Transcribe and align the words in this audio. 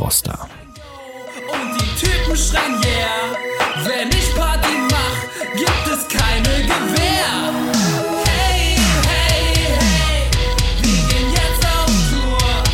Froster. 0.00 0.48
Und 1.52 1.78
die 1.78 2.06
Typen 2.06 2.34
schreien 2.34 2.72
yeah. 2.82 3.36
Wenn 3.84 4.08
ich 4.08 4.34
Party 4.34 4.72
mach, 4.90 5.20
gibt 5.52 5.86
es 5.92 6.08
keine 6.08 6.62
Gewehr. 6.62 7.52
Hey, 8.24 8.76
hey, 9.10 9.54
hey, 9.78 10.30
wir 10.80 11.02
gehen 11.06 11.30
jetzt 11.34 11.66
auf 11.66 11.92
Tour. 12.10 12.64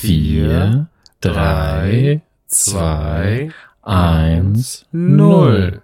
Vier, 0.00 0.86
drei, 1.20 2.20
zwei, 2.46 3.50
eins, 3.82 4.86
null. 4.92 5.82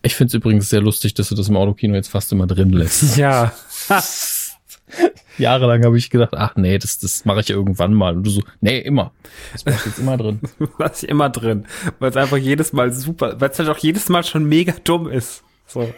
Ich 0.00 0.14
finde 0.14 0.28
es 0.28 0.34
übrigens 0.34 0.70
sehr 0.70 0.80
lustig, 0.80 1.12
dass 1.12 1.28
du 1.28 1.34
das 1.34 1.48
im 1.48 1.56
Autokino 1.58 1.96
jetzt 1.96 2.08
fast 2.08 2.32
immer 2.32 2.46
drin 2.46 2.70
lässt. 2.70 3.18
Ja. 3.18 3.52
Jahrelang 5.38 5.84
habe 5.84 5.98
ich 5.98 6.10
gedacht, 6.10 6.34
ach 6.34 6.56
nee, 6.56 6.78
das, 6.78 6.98
das 6.98 7.24
mache 7.24 7.40
ich 7.40 7.50
irgendwann 7.50 7.94
mal. 7.94 8.16
Und 8.16 8.24
du 8.24 8.30
so, 8.30 8.42
nee, 8.60 8.78
immer. 8.78 9.12
Das 9.52 9.64
ich 9.66 9.86
jetzt 9.86 9.98
immer 9.98 10.16
drin. 10.16 10.40
Lass 10.78 11.02
ich 11.02 11.08
immer 11.08 11.28
drin. 11.28 11.66
Weil 11.98 12.10
es 12.10 12.16
einfach 12.16 12.36
jedes 12.36 12.72
Mal 12.72 12.92
super, 12.92 13.40
weil 13.40 13.50
es 13.50 13.58
halt 13.58 13.68
auch 13.68 13.78
jedes 13.78 14.08
Mal 14.08 14.24
schon 14.24 14.44
mega 14.44 14.74
dumm 14.84 15.10
ist. 15.10 15.42
So. 15.66 15.92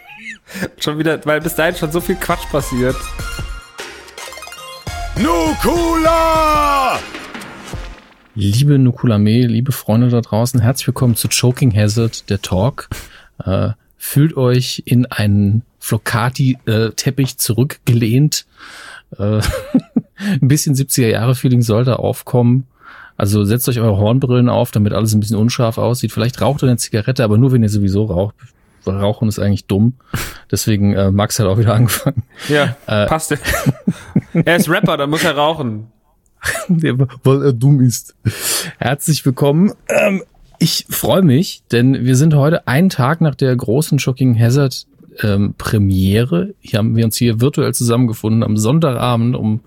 schon 0.79 0.99
wieder, 0.99 1.25
weil 1.27 1.41
bis 1.41 1.55
dahin 1.55 1.77
schon 1.77 1.93
so 1.93 2.01
viel 2.01 2.17
Quatsch 2.17 2.49
passiert. 2.51 2.97
Nukula! 5.17 6.99
Liebe 8.35 8.79
Nukulame, 8.79 9.47
liebe 9.47 9.73
Freunde 9.73 10.11
da 10.11 10.21
draußen, 10.21 10.61
herzlich 10.61 10.87
willkommen 10.87 11.17
zu 11.17 11.29
Choking 11.29 11.75
Hazard, 11.77 12.31
der 12.31 12.41
Talk. 12.41 12.89
Äh, 13.45 13.71
fühlt 13.97 14.37
euch 14.37 14.85
in 14.87 15.07
einen 15.07 15.65
Flocati-Teppich 15.89 17.39
zurückgelehnt. 17.39 18.47
Äh, 19.19 19.41
ein 20.41 20.49
bisschen 20.49 20.75
70er-Jahre-Feeling 20.75 21.63
sollte 21.63 21.99
aufkommen. 21.99 22.67
Also 23.17 23.45
setzt 23.45 23.69
euch 23.69 23.81
eure 23.81 23.97
Hornbrillen 23.97 24.49
auf, 24.49 24.71
damit 24.71 24.93
alles 24.93 25.13
ein 25.13 25.21
bisschen 25.21 25.37
unscharf 25.39 25.79
aussieht. 25.79 26.13
Vielleicht 26.13 26.41
raucht 26.41 26.63
ihr 26.63 26.69
eine 26.69 26.77
Zigarette, 26.77 27.25
aber 27.25 27.37
nur 27.37 27.53
wenn 27.53 27.63
ihr 27.63 27.69
sowieso 27.69 28.05
raucht. 28.05 28.35
Rauchen 28.87 29.29
ist 29.29 29.39
eigentlich 29.39 29.67
dumm. 29.67 29.95
Deswegen 30.51 30.95
äh, 30.95 31.11
Max 31.11 31.39
hat 31.39 31.47
auch 31.47 31.59
wieder 31.59 31.75
angefangen. 31.75 32.23
Ja, 32.49 32.77
Äh. 32.87 33.07
passt. 33.07 33.33
er 34.33 34.57
ist 34.57 34.69
Rapper, 34.71 34.97
dann 34.97 35.11
muss 35.11 35.25
er 35.25 35.37
rauchen. 35.37 35.89
Weil 36.69 37.43
er 37.43 37.53
dumm 37.53 37.81
ist. 37.81 38.15
Herzlich 38.79 39.27
willkommen. 39.27 39.73
Ähm, 39.89 40.23
ich 40.61 40.87
freue 40.89 41.23
mich, 41.23 41.63
denn 41.73 42.05
wir 42.05 42.17
sind 42.17 42.35
heute 42.35 42.67
einen 42.69 42.89
Tag 42.89 43.21
nach 43.21 43.35
der 43.35 43.55
großen 43.55 43.99
Shocking 43.99 44.39
Hazard 44.39 44.87
ähm, 45.23 45.55
Premiere. 45.59 46.55
Hier 46.61 46.79
haben 46.79 46.97
wir 46.97 47.05
uns 47.05 47.17
hier 47.17 47.41
virtuell 47.41 47.75
zusammengefunden 47.75 48.43
am 48.43 48.57
Sonntagabend 48.57 49.37
um 49.37 49.61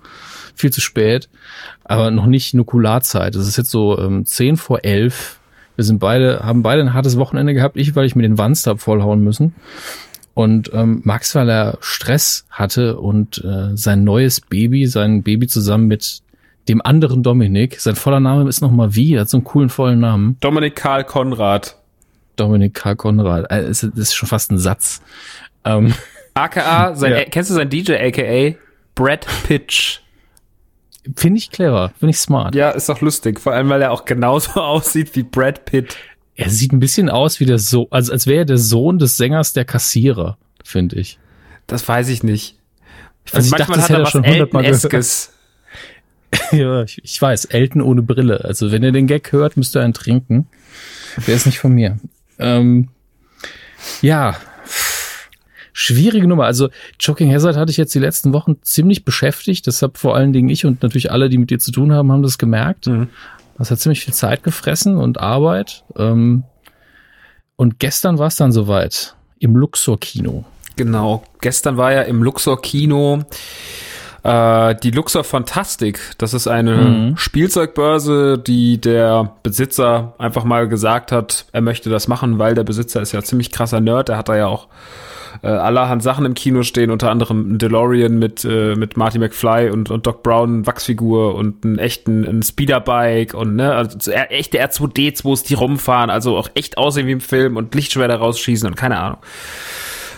viel 0.56 0.72
zu 0.72 0.82
spät, 0.82 1.30
aber 1.84 2.12
noch 2.12 2.26
nicht 2.26 2.54
Nukularzeit. 2.54 3.36
Es 3.36 3.48
ist 3.48 3.58
jetzt 3.58 3.72
so 3.72 3.98
ähm, 3.98 4.26
10 4.26 4.58
vor 4.58 4.84
11. 4.84 5.40
Wir 5.76 5.86
sind 5.86 6.00
beide, 6.00 6.42
haben 6.42 6.64
beide 6.64 6.82
ein 6.82 6.94
hartes 6.94 7.18
Wochenende 7.18 7.54
gehabt. 7.54 7.78
Ich, 7.78 7.96
weil 7.96 8.06
ich 8.06 8.16
mir 8.16 8.24
den 8.24 8.38
Wanst 8.38 8.68
hab 8.68 8.82
vollhauen 8.82 9.24
müssen. 9.24 9.56
Und 10.34 10.72
ähm, 10.74 11.02
Max, 11.04 11.36
weil 11.36 11.50
er 11.50 11.78
Stress 11.82 12.46
hatte 12.50 12.98
und 13.00 13.44
äh, 13.44 13.76
sein 13.76 14.04
neues 14.04 14.42
Baby, 14.42 14.88
sein 14.88 15.24
Baby 15.24 15.48
zusammen 15.48 15.88
mit 15.88 16.22
dem 16.70 16.82
anderen 16.82 17.24
Dominik, 17.24 17.80
sein 17.80 17.96
voller 17.96 18.20
Name 18.20 18.48
ist 18.48 18.62
nochmal 18.62 18.96
wie, 18.96 19.16
er 19.16 19.22
hat 19.22 19.30
so 19.30 19.38
einen 19.38 19.44
coolen 19.44 19.70
vollen 19.70 20.00
Namen. 20.00 20.38
Dominik 20.40 20.76
Karl 20.76 21.04
Konrad. 21.04 21.76
Dominik 22.36 22.74
Karl 22.74 22.96
Konrad. 22.96 23.52
Äh, 23.52 23.64
das 23.68 23.84
ist 23.84 24.14
schon 24.14 24.30
fast 24.30 24.52
ein 24.52 24.58
Satz. 24.58 25.02
Ähm, 25.66 25.94
AKA, 26.34 26.96
sein, 26.96 27.12
Ja. 27.12 27.24
kennst 27.26 27.50
du 27.50 27.54
sein 27.56 27.70
DJ, 27.70 27.94
AKA? 27.96 28.56
Brad 28.96 29.26
Pitch. 29.48 30.00
Finde 31.16 31.40
ich 31.40 31.50
clever, 31.52 31.92
finde 32.00 32.12
ich 32.12 32.18
smart. 32.20 32.54
Ja, 32.56 32.70
ist 32.72 32.88
doch 32.90 33.02
lustig. 33.02 33.40
Vor 33.40 33.54
allem, 33.54 33.70
weil 33.70 33.82
er 33.82 33.92
auch 33.92 34.06
genauso 34.06 34.52
aussieht 34.62 35.16
wie 35.16 35.24
Brad 35.24 35.66
Pitt. 35.66 35.98
Er 36.36 36.50
sieht 36.50 36.72
ein 36.74 36.80
bisschen 36.80 37.10
aus 37.10 37.40
wie 37.40 37.46
der 37.46 37.58
so, 37.60 37.88
also 37.90 38.12
als 38.12 38.28
wäre 38.28 38.40
er 38.40 38.46
der 38.46 38.58
Sohn 38.58 38.98
des 39.00 39.18
Sängers 39.18 39.54
der 39.54 39.66
Kassierer, 39.66 40.38
finde 40.64 40.98
ich. 41.00 41.20
Das 41.68 41.88
weiß 41.88 42.10
ich 42.10 42.24
nicht. 42.24 42.56
Ich 43.26 43.34
Also 43.36 43.48
ich 43.48 43.58
dachte, 43.60 43.74
das 43.74 43.90
hätte 43.90 44.00
er 44.02 44.06
schon 44.08 44.26
hundertmal 44.26 44.64
gehört. 44.64 45.30
Ja, 46.54 46.84
ich, 46.84 47.02
ich 47.04 47.22
weiß, 47.22 47.46
Elton 47.46 47.82
ohne 47.82 48.02
Brille. 48.02 48.46
Also 48.46 48.72
wenn 48.72 48.84
ihr 48.84 48.94
den 48.94 49.06
Gag 49.06 49.34
hört, 49.34 49.58
müsst 49.58 49.76
ihr 49.76 49.82
einen 49.82 49.94
trinken. 49.94 50.48
Der 51.28 51.36
ist 51.36 51.46
nicht 51.46 51.60
von 51.60 51.74
mir. 51.74 52.00
Ähm, 52.40 52.88
ja, 54.02 54.38
schwierige 55.74 56.28
Nummer. 56.28 56.46
Also 56.46 56.70
Choking 57.04 57.32
Hazard 57.34 57.58
hatte 57.58 57.72
ich 57.72 57.78
jetzt 57.78 57.94
die 57.96 58.00
letzten 58.00 58.34
Wochen 58.34 58.58
ziemlich 58.62 59.06
beschäftigt. 59.06 59.68
Deshalb 59.68 59.98
vor 59.98 60.16
allen 60.16 60.34
Dingen 60.34 60.50
ich 60.50 60.66
und 60.66 60.82
natürlich 60.84 61.12
alle, 61.12 61.30
die 61.30 61.38
mit 61.38 61.50
dir 61.50 61.60
zu 61.60 61.72
tun 61.72 61.92
haben, 61.92 62.12
haben 62.12 62.24
das 62.24 62.38
gemerkt. 62.38 62.88
Mhm. 62.88 63.10
Das 63.58 63.72
hat 63.72 63.80
ziemlich 63.80 64.02
viel 64.02 64.14
Zeit 64.14 64.44
gefressen 64.44 64.98
und 64.98 65.20
Arbeit. 65.20 65.84
Ähm, 65.96 66.44
und 67.56 67.80
gestern 67.80 68.18
war 68.18 68.28
es 68.28 68.36
dann 68.36 68.52
soweit 68.52 69.16
im 69.40 69.56
Luxor-Kino. 69.56 70.46
Genau. 70.76 71.24
Gestern 71.42 71.78
war 71.78 71.92
ja 71.92 72.02
im 72.02 72.24
Luxor 72.24 72.62
Kino 72.62 73.24
äh, 74.24 74.76
die 74.84 74.92
Luxor 74.92 75.24
Fantastik. 75.24 76.00
Das 76.18 76.34
ist 76.34 76.48
eine 76.48 76.76
Mhm. 76.76 77.18
Spielzeugbörse, 77.18 78.38
die 78.38 78.80
der 78.80 79.32
Besitzer 79.44 80.14
einfach 80.18 80.44
mal 80.44 80.68
gesagt 80.68 81.12
hat, 81.12 81.46
er 81.52 81.62
möchte 81.62 81.90
das 81.90 82.08
machen, 82.08 82.40
weil 82.40 82.54
der 82.56 82.64
Besitzer 82.64 83.02
ist 83.02 83.12
ja 83.12 83.22
ziemlich 83.24 83.52
krasser 83.52 83.80
Nerd. 83.82 84.10
Der 84.10 84.18
hat 84.18 84.30
da 84.30 84.36
ja 84.38 84.48
auch 84.48 84.68
äh, 85.44 85.48
allerhand 85.48 86.04
Sachen 86.04 86.26
im 86.26 86.34
Kino 86.34 86.62
stehen, 86.62 86.92
unter 86.92 87.10
anderem 87.10 87.54
ein 87.54 87.58
DeLorean 87.58 88.20
mit, 88.20 88.44
äh, 88.46 88.76
mit 88.76 88.98
Marty 88.98 89.18
McFly 89.18 89.70
und, 89.72 89.90
und 89.90 90.06
Doc 90.06 90.22
Brown 90.24 90.68
Wachsfigur 90.68 91.34
und 91.36 91.64
einen 91.64 91.80
echten 91.80 92.26
ein 92.26 92.44
Speederbike 92.44 93.34
und 93.34 93.56
ne, 93.56 93.74
also 93.74 94.12
er- 94.12 94.32
echte 94.32 94.60
R2D2s, 94.62 95.48
die 95.48 95.54
rumfahren, 95.56 96.10
also 96.10 96.38
auch 96.38 96.50
echt 96.54 96.78
aussehen 96.78 97.08
wie 97.08 97.14
im 97.14 97.22
Film 97.22 97.56
und 97.58 97.74
Lichtschwerter 97.74 98.18
rausschießen 98.18 98.68
und 98.68 98.76
keine 98.76 99.00
Ahnung. 99.00 99.18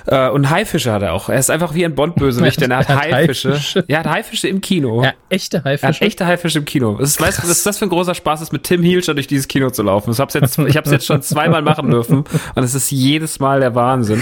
Äh, 0.05 0.29
und 0.29 0.49
Haifische 0.49 0.91
hat 0.91 1.01
er 1.01 1.13
auch. 1.13 1.29
Er 1.29 1.39
ist 1.39 1.49
einfach 1.49 1.73
wie 1.73 1.85
ein 1.85 1.95
Bond-Bösewicht, 1.95 2.59
denn 2.61 2.71
er 2.71 2.79
hat 2.79 2.89
Er 2.89 2.95
hat 2.97 3.11
Haifische. 3.11 3.51
Haifische. 3.53 3.85
Ja, 3.87 3.97
er 3.97 3.99
hat 3.99 4.09
Haifische 4.09 4.47
im 4.47 4.61
Kino. 4.61 5.03
Ja, 5.03 5.13
echte 5.29 5.57
Er 5.57 5.73
hat 5.73 5.83
Haifische. 5.83 6.01
echte 6.05 6.25
Haifische 6.25 6.59
im 6.59 6.65
Kino. 6.65 6.97
Das 6.99 7.11
ist, 7.11 7.21
weißt 7.21 7.43
du, 7.43 7.49
was 7.49 7.63
das 7.63 7.77
für 7.77 7.85
ein 7.85 7.89
großer 7.89 8.13
Spaß 8.15 8.41
ist, 8.41 8.51
mit 8.51 8.63
Tim 8.63 8.83
Hielscher 8.83 9.13
durch 9.13 9.27
dieses 9.27 9.47
Kino 9.47 9.69
zu 9.69 9.83
laufen. 9.83 10.11
Ich 10.11 10.19
hab's 10.19 10.33
jetzt, 10.33 10.57
ich 10.59 10.77
hab's 10.77 10.91
jetzt 10.91 11.05
schon 11.05 11.21
zweimal 11.23 11.61
machen 11.61 11.89
dürfen 11.89 12.25
und 12.55 12.63
es 12.63 12.75
ist 12.75 12.91
jedes 12.91 13.39
Mal 13.39 13.59
der 13.61 13.75
Wahnsinn. 13.75 14.21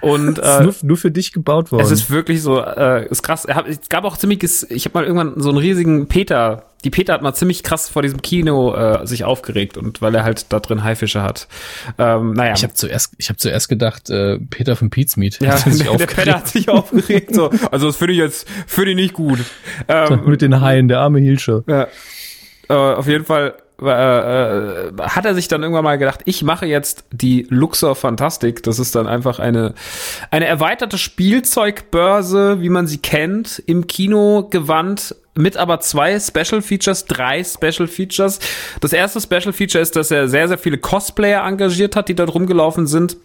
Und 0.00 0.38
äh, 0.42 0.62
nur, 0.62 0.74
nur 0.82 0.96
für 0.96 1.10
dich 1.10 1.32
gebaut 1.32 1.72
worden. 1.72 1.82
es 1.82 1.90
ist 1.90 2.10
wirklich 2.10 2.42
so, 2.42 2.60
äh, 2.60 3.06
ist 3.08 3.22
krass. 3.22 3.46
Hat, 3.48 3.66
es 3.68 3.88
gab 3.88 4.04
auch 4.04 4.16
ziemliches, 4.16 4.68
ich 4.70 4.84
habe 4.86 4.98
mal 4.98 5.04
irgendwann 5.04 5.40
so 5.40 5.50
einen 5.50 5.58
riesigen 5.58 6.08
Peter, 6.08 6.64
die 6.84 6.90
Peter 6.90 7.12
hat 7.12 7.22
mal 7.22 7.34
ziemlich 7.34 7.62
krass 7.62 7.88
vor 7.88 8.02
diesem 8.02 8.22
Kino 8.22 8.74
äh, 8.74 9.06
sich 9.06 9.24
aufgeregt 9.24 9.76
und 9.76 10.00
weil 10.00 10.14
er 10.14 10.24
halt 10.24 10.46
da 10.50 10.60
drin 10.60 10.82
Haifische 10.82 11.22
hat. 11.22 11.46
Ähm, 11.98 12.32
naja. 12.32 12.54
Ich 12.56 12.62
habe 12.62 12.72
zuerst, 12.74 13.14
ich 13.18 13.28
habe 13.28 13.36
zuerst 13.36 13.68
gedacht, 13.68 14.08
äh, 14.08 14.38
Peter 14.38 14.76
von 14.76 14.88
Pizmeet. 14.88 15.40
ja, 15.40 15.50
hat 15.50 15.72
sich 15.72 15.82
der, 15.86 15.96
der. 15.96 16.06
Peter 16.06 16.34
hat 16.36 16.48
sich 16.48 16.68
aufgeregt. 16.68 17.34
So. 17.34 17.50
Also 17.70 17.86
das 17.86 17.96
finde 17.96 18.14
ich 18.14 18.18
jetzt, 18.18 18.48
finde 18.66 18.92
ich 18.92 18.96
nicht 18.96 19.14
gut. 19.14 19.40
Ähm, 19.88 20.22
mit 20.26 20.40
den 20.40 20.60
Haien, 20.60 20.88
der 20.88 21.00
arme 21.00 21.20
Hilscher. 21.20 21.62
Ja. 21.66 21.88
Äh, 22.68 22.74
auf 22.74 23.06
jeden 23.06 23.24
Fall 23.24 23.54
äh, 23.82 24.88
äh, 24.88 24.92
hat 25.00 25.24
er 25.24 25.34
sich 25.34 25.48
dann 25.48 25.62
irgendwann 25.62 25.84
mal 25.84 25.98
gedacht, 25.98 26.20
ich 26.24 26.42
mache 26.42 26.66
jetzt 26.66 27.04
die 27.10 27.46
Luxor 27.48 27.96
Fantastik. 27.96 28.62
Das 28.62 28.78
ist 28.78 28.94
dann 28.94 29.06
einfach 29.06 29.38
eine, 29.38 29.74
eine 30.30 30.46
erweiterte 30.46 30.98
Spielzeugbörse, 30.98 32.60
wie 32.60 32.68
man 32.68 32.86
sie 32.86 32.98
kennt, 32.98 33.62
im 33.66 33.86
Kino 33.86 34.48
gewandt 34.50 35.16
mit 35.34 35.56
aber 35.56 35.80
zwei 35.80 36.18
Special 36.18 36.60
Features, 36.60 37.06
drei 37.06 37.42
Special 37.44 37.86
Features. 37.86 38.40
Das 38.80 38.92
erste 38.92 39.20
Special 39.20 39.52
Feature 39.52 39.80
ist, 39.80 39.96
dass 39.96 40.10
er 40.10 40.28
sehr, 40.28 40.48
sehr 40.48 40.58
viele 40.58 40.78
Cosplayer 40.78 41.46
engagiert 41.46 41.96
hat, 41.96 42.08
die 42.08 42.14
dort 42.14 42.34
rumgelaufen 42.34 42.86
sind. 42.86 43.16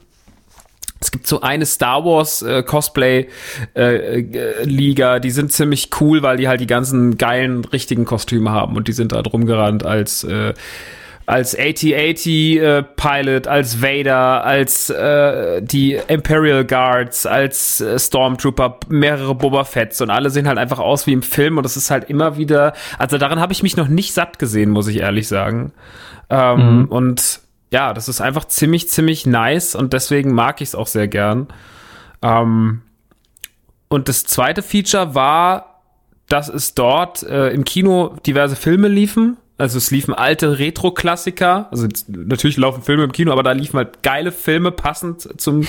Es 1.06 1.12
gibt 1.12 1.28
so 1.28 1.42
eine 1.42 1.68
Star 1.68 2.04
Wars 2.04 2.42
äh, 2.42 2.64
Cosplay 2.64 3.28
äh, 3.76 4.22
äh, 4.22 4.64
Liga, 4.64 5.20
die 5.20 5.30
sind 5.30 5.52
ziemlich 5.52 5.90
cool, 6.02 6.24
weil 6.24 6.38
die 6.38 6.48
halt 6.48 6.62
die 6.62 6.68
ganzen 6.68 7.20
geilen 7.20 7.64
richtigen 7.64 8.06
Kostüme 8.06 8.50
haben 8.50 8.76
und 8.76 8.88
die 8.88 8.92
sind 8.92 9.12
da 9.12 9.22
rumgerannt 9.22 9.86
als 9.86 10.24
äh, 10.24 10.56
als 11.28 11.56
AT-AT 11.56 12.26
äh, 12.26 12.84
Pilot, 12.84 13.48
als 13.48 13.82
Vader, 13.84 14.44
als 14.44 14.90
äh, 14.90 15.62
die 15.62 16.00
Imperial 16.08 16.66
Guards, 16.66 17.28
als 17.28 17.82
äh, 17.82 18.00
Stormtrooper, 18.00 18.80
mehrere 18.90 19.36
Boba 19.36 19.64
Fetts 19.64 20.02
und 20.02 20.10
alle 20.10 20.32
sehen 20.32 20.48
halt 20.48 20.58
einfach 20.58 20.80
aus 20.80 21.06
wie 21.06 21.14
im 21.14 21.22
Film 21.22 21.58
und 21.58 21.64
das 21.64 21.78
ist 21.78 21.92
halt 21.92 22.10
immer 22.10 22.38
wieder, 22.38 22.74
also 22.98 23.20
daran 23.20 23.40
habe 23.40 23.54
ich 23.54 23.62
mich 23.62 23.78
noch 23.78 23.88
nicht 23.88 24.14
satt 24.14 24.40
gesehen, 24.40 24.72
muss 24.72 24.88
ich 24.88 24.98
ehrlich 25.02 25.28
sagen. 25.28 25.72
Ähm, 26.32 26.80
mhm. 26.80 26.86
Und 26.86 27.45
ja, 27.76 27.94
das 27.94 28.08
ist 28.08 28.22
einfach 28.22 28.46
ziemlich, 28.46 28.88
ziemlich 28.88 29.26
nice 29.26 29.76
und 29.76 29.92
deswegen 29.92 30.34
mag 30.34 30.62
ich 30.62 30.70
es 30.70 30.76
auch 30.76 30.88
sehr 30.88 31.10
gern. 31.10 31.50
Ähm, 32.22 32.84
und 33.90 34.08
das 34.08 34.24
zweite 34.24 34.62
Feature 34.62 35.14
war, 35.14 35.82
dass 36.30 36.48
es 36.48 36.74
dort 36.74 37.24
äh, 37.24 37.50
im 37.50 37.66
Kino 37.66 38.16
diverse 38.26 38.56
Filme 38.56 38.88
liefen 38.88 39.36
also 39.58 39.78
es 39.78 39.90
liefen 39.90 40.14
alte 40.14 40.60
Retro-Klassiker, 40.60 41.70
also 41.72 41.88
natürlich 42.10 42.58
laufen 42.58 42.82
Filme 42.82 43.06
im 43.06 43.14
Kino, 43.14 43.32
aber 43.32 43.42
da 43.42 43.54
liefen 43.54 43.78
halt 43.78 44.04
geile 44.04 44.34
Filme 44.34 44.72
passend 44.72 45.40
zum, 45.40 45.66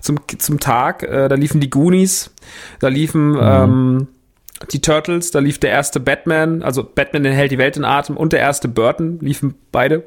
zum, 0.00 0.20
zum 0.38 0.60
Tag. 0.60 1.02
Äh, 1.02 1.28
da 1.28 1.34
liefen 1.34 1.60
die 1.60 1.68
Goonies, 1.68 2.32
da 2.78 2.86
liefen 2.86 3.32
mhm. 3.32 3.40
ähm, 3.42 4.08
die 4.72 4.80
Turtles, 4.80 5.30
da 5.30 5.38
lief 5.38 5.58
der 5.58 5.70
erste 5.70 6.00
Batman, 6.00 6.62
also 6.62 6.82
Batman 6.82 7.24
enthält 7.24 7.52
die 7.52 7.58
Welt 7.58 7.76
in 7.76 7.84
Atem 7.84 8.16
und 8.16 8.32
der 8.32 8.40
erste 8.40 8.68
Burton 8.68 9.18
liefen 9.20 9.54
beide. 9.72 10.04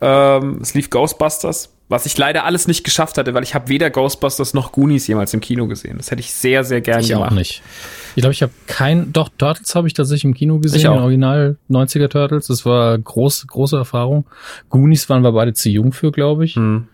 Ähm, 0.00 0.58
es 0.62 0.74
lief 0.74 0.90
Ghostbusters, 0.90 1.74
was 1.88 2.06
ich 2.06 2.16
leider 2.16 2.44
alles 2.44 2.68
nicht 2.68 2.84
geschafft 2.84 3.18
hatte, 3.18 3.34
weil 3.34 3.42
ich 3.42 3.54
habe 3.54 3.68
weder 3.68 3.90
Ghostbusters 3.90 4.54
noch 4.54 4.72
Goonies 4.72 5.06
jemals 5.06 5.34
im 5.34 5.40
Kino 5.40 5.66
gesehen. 5.66 5.96
Das 5.98 6.10
hätte 6.10 6.20
ich 6.20 6.32
sehr, 6.32 6.64
sehr 6.64 6.80
gerne 6.80 7.06
gemacht. 7.06 7.26
Ich 7.26 7.32
auch 7.32 7.36
nicht. 7.36 7.62
Ich 8.16 8.22
glaube, 8.22 8.32
ich 8.32 8.42
habe 8.42 8.52
kein, 8.66 9.12
doch, 9.12 9.28
Turtles 9.36 9.74
habe 9.74 9.88
ich 9.88 9.94
tatsächlich 9.94 10.24
im 10.24 10.34
Kino 10.34 10.58
gesehen, 10.58 10.82
den 10.82 11.00
Original 11.00 11.56
90er 11.68 12.08
Turtles. 12.08 12.46
Das 12.46 12.64
war 12.64 12.96
groß, 12.98 13.46
große 13.46 13.76
Erfahrung. 13.76 14.26
Goonies 14.68 15.08
waren 15.08 15.22
wir 15.22 15.32
beide 15.32 15.52
zu 15.52 15.68
jung 15.68 15.92
für, 15.92 16.12
glaube 16.12 16.44
ich. 16.44 16.56
Hm. 16.56 16.86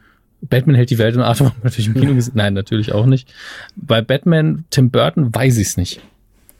Batman 0.43 0.77
hält 0.77 0.91
die 0.91 0.99
Welt 0.99 1.15
in 1.15 1.23
Atem, 1.23 1.53
natürlich 1.63 1.89
im 1.89 1.95
Kino 1.95 2.15
gesehen. 2.15 2.35
Nein, 2.37 2.55
natürlich 2.55 2.93
auch 2.93 3.07
nicht. 3.07 3.33
Bei 3.77 4.03
Batman, 4.03 4.65
Tim 4.71 4.91
Burton, 4.91 5.35
weiß 5.35 5.57
ich 5.59 5.69
es 5.69 5.77
nicht. 5.77 6.01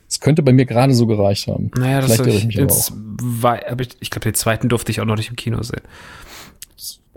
Es 0.09 0.21
könnte 0.21 0.43
bei 0.43 0.53
mir 0.53 0.67
gerade 0.67 0.95
so 0.95 1.07
gereicht 1.07 1.49
haben. 1.49 1.71
Naja, 1.77 2.01
das 2.01 2.17
Vielleicht 2.17 2.39
ich 2.39 2.47
mich 2.47 2.61
aber 2.61 2.73
auch. 2.73 2.91
War, 2.93 3.81
ich, 3.81 3.97
ich 4.01 4.11
glaube, 4.11 4.25
den 4.25 4.35
zweiten 4.35 4.69
durfte 4.69 4.93
ich 4.93 5.01
auch 5.01 5.05
noch 5.05 5.17
nicht 5.17 5.31
im 5.31 5.37
Kino 5.37 5.63
sehen. 5.63 5.83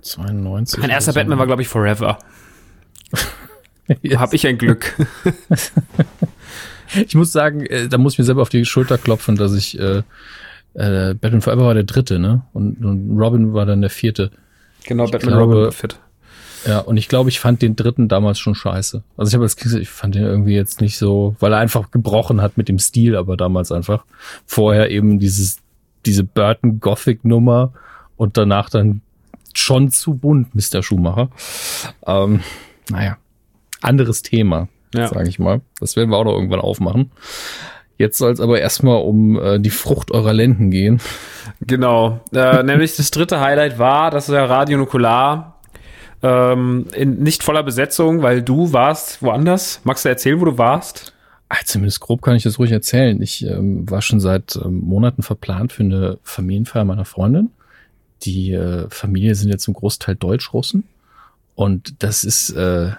92. 0.01 0.79
Mein 0.79 0.89
erster 0.89 1.11
so. 1.11 1.19
Batman 1.19 1.37
war, 1.37 1.45
glaube 1.45 1.61
ich, 1.61 1.67
Forever. 1.67 2.19
yes. 4.01 4.19
Hab 4.19 4.33
ich 4.33 4.47
ein 4.47 4.57
Glück. 4.57 4.95
ich 7.07 7.15
muss 7.15 7.31
sagen, 7.31 7.65
äh, 7.65 7.87
da 7.87 7.97
muss 7.97 8.13
ich 8.13 8.19
mir 8.19 8.25
selber 8.25 8.41
auf 8.41 8.49
die 8.49 8.65
Schulter 8.65 8.97
klopfen, 8.97 9.35
dass 9.35 9.53
ich 9.53 9.77
äh, 9.79 10.03
äh, 10.73 11.13
Batman 11.13 11.41
Forever 11.41 11.65
war 11.65 11.73
der 11.73 11.83
dritte, 11.83 12.19
ne? 12.19 12.43
Und, 12.53 12.83
und 12.83 13.19
Robin 13.19 13.53
war 13.53 13.65
dann 13.65 13.81
der 13.81 13.89
vierte. 13.89 14.31
Genau, 14.85 15.05
ich 15.05 15.11
Batman 15.11 15.35
glaube, 15.35 15.55
Robin 15.55 15.71
fit. 15.71 15.99
Ja, 16.65 16.79
und 16.79 16.97
ich 16.97 17.07
glaube, 17.07 17.29
ich 17.29 17.39
fand 17.39 17.61
den 17.61 17.75
dritten 17.75 18.07
damals 18.07 18.39
schon 18.39 18.55
scheiße. 18.55 19.03
Also 19.17 19.29
ich 19.29 19.33
habe 19.35 19.43
das 19.43 19.73
ich 19.73 19.89
fand 19.89 20.15
den 20.15 20.23
irgendwie 20.23 20.55
jetzt 20.55 20.81
nicht 20.81 20.97
so, 20.97 21.35
weil 21.39 21.53
er 21.53 21.59
einfach 21.59 21.91
gebrochen 21.91 22.41
hat 22.41 22.57
mit 22.57 22.69
dem 22.69 22.79
Stil, 22.79 23.15
aber 23.15 23.37
damals 23.37 23.71
einfach 23.71 24.05
vorher 24.45 24.91
eben 24.91 25.19
dieses 25.19 25.59
diese 26.05 26.23
Burton 26.23 26.79
Gothic 26.79 27.25
Nummer 27.25 27.73
und 28.17 28.37
danach 28.37 28.69
dann 28.69 29.01
schon 29.53 29.89
zu 29.91 30.13
bunt, 30.15 30.55
Mr. 30.55 30.83
Schumacher. 30.83 31.29
Ähm, 32.05 32.41
naja, 32.89 33.17
anderes 33.81 34.21
Thema 34.21 34.67
ja. 34.93 35.07
sage 35.07 35.29
ich 35.29 35.39
mal. 35.39 35.61
Das 35.79 35.95
werden 35.95 36.09
wir 36.09 36.17
auch 36.17 36.23
noch 36.23 36.33
irgendwann 36.33 36.61
aufmachen. 36.61 37.11
Jetzt 37.97 38.17
soll 38.17 38.31
es 38.31 38.39
aber 38.39 38.59
erstmal 38.59 39.01
um 39.01 39.39
äh, 39.39 39.59
die 39.59 39.69
Frucht 39.69 40.11
eurer 40.11 40.33
Lenden 40.33 40.71
gehen. 40.71 41.01
Genau. 41.59 42.21
Äh, 42.33 42.63
nämlich 42.63 42.95
das 42.95 43.11
dritte 43.11 43.41
Highlight 43.41 43.77
war, 43.77 44.09
dass 44.09 44.27
der 44.27 44.49
Radio 44.49 44.77
Nukular 44.77 45.58
ähm, 46.21 46.87
in 46.93 47.19
nicht 47.23 47.43
voller 47.43 47.63
Besetzung, 47.63 48.21
weil 48.21 48.41
du 48.41 48.73
warst 48.73 49.21
woanders. 49.21 49.81
Magst 49.83 50.05
du 50.05 50.09
erzählen, 50.09 50.39
wo 50.39 50.45
du 50.45 50.57
warst? 50.57 51.13
Ach, 51.49 51.63
zumindest 51.63 51.99
grob 51.99 52.21
kann 52.21 52.35
ich 52.35 52.43
das 52.43 52.59
ruhig 52.59 52.71
erzählen. 52.71 53.21
Ich 53.21 53.45
ähm, 53.45 53.89
war 53.89 54.01
schon 54.01 54.19
seit 54.19 54.55
ähm, 54.55 54.81
Monaten 54.81 55.23
verplant 55.23 55.73
für 55.73 55.83
eine 55.83 56.19
Familienfeier 56.23 56.85
meiner 56.85 57.05
Freundin. 57.05 57.49
Die 58.23 58.51
äh, 58.51 58.87
Familie 58.89 59.33
sind 59.35 59.49
jetzt 59.49 59.63
zum 59.63 59.73
Großteil 59.73 60.15
Deutsch-Russen. 60.15 60.83
Und 61.55 62.03
das 62.03 62.23
ist 62.23 62.51
äh, 62.51 62.91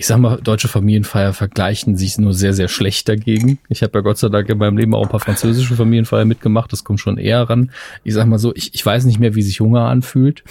ich 0.00 0.06
sag 0.06 0.16
mal, 0.16 0.38
deutsche 0.38 0.66
Familienfeier 0.66 1.34
vergleichen 1.34 1.94
sich 1.94 2.16
nur 2.16 2.32
sehr, 2.32 2.54
sehr 2.54 2.68
schlecht 2.68 3.06
dagegen. 3.06 3.58
Ich 3.68 3.82
habe 3.82 3.98
ja 3.98 4.00
Gott 4.00 4.16
sei 4.16 4.30
Dank 4.30 4.48
in 4.48 4.56
meinem 4.56 4.78
Leben 4.78 4.94
auch 4.94 5.02
ein 5.02 5.10
paar 5.10 5.20
französische 5.20 5.74
Familienfeier 5.74 6.24
mitgemacht. 6.24 6.72
Das 6.72 6.84
kommt 6.84 7.00
schon 7.00 7.18
eher 7.18 7.42
ran. 7.42 7.70
Ich 8.02 8.14
sag 8.14 8.26
mal 8.26 8.38
so, 8.38 8.54
ich, 8.54 8.72
ich 8.72 8.84
weiß 8.84 9.04
nicht 9.04 9.20
mehr, 9.20 9.34
wie 9.34 9.42
sich 9.42 9.60
Hunger 9.60 9.82
anfühlt. 9.82 10.42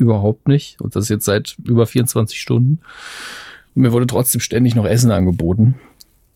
Überhaupt 0.00 0.48
nicht. 0.48 0.80
Und 0.80 0.96
das 0.96 1.08
jetzt 1.08 1.24
seit 1.24 1.56
über 1.64 1.86
24 1.86 2.40
Stunden. 2.40 2.80
Und 3.74 3.82
mir 3.82 3.92
wurde 3.92 4.06
trotzdem 4.06 4.40
ständig 4.40 4.74
noch 4.74 4.86
Essen 4.86 5.10
angeboten. 5.10 5.74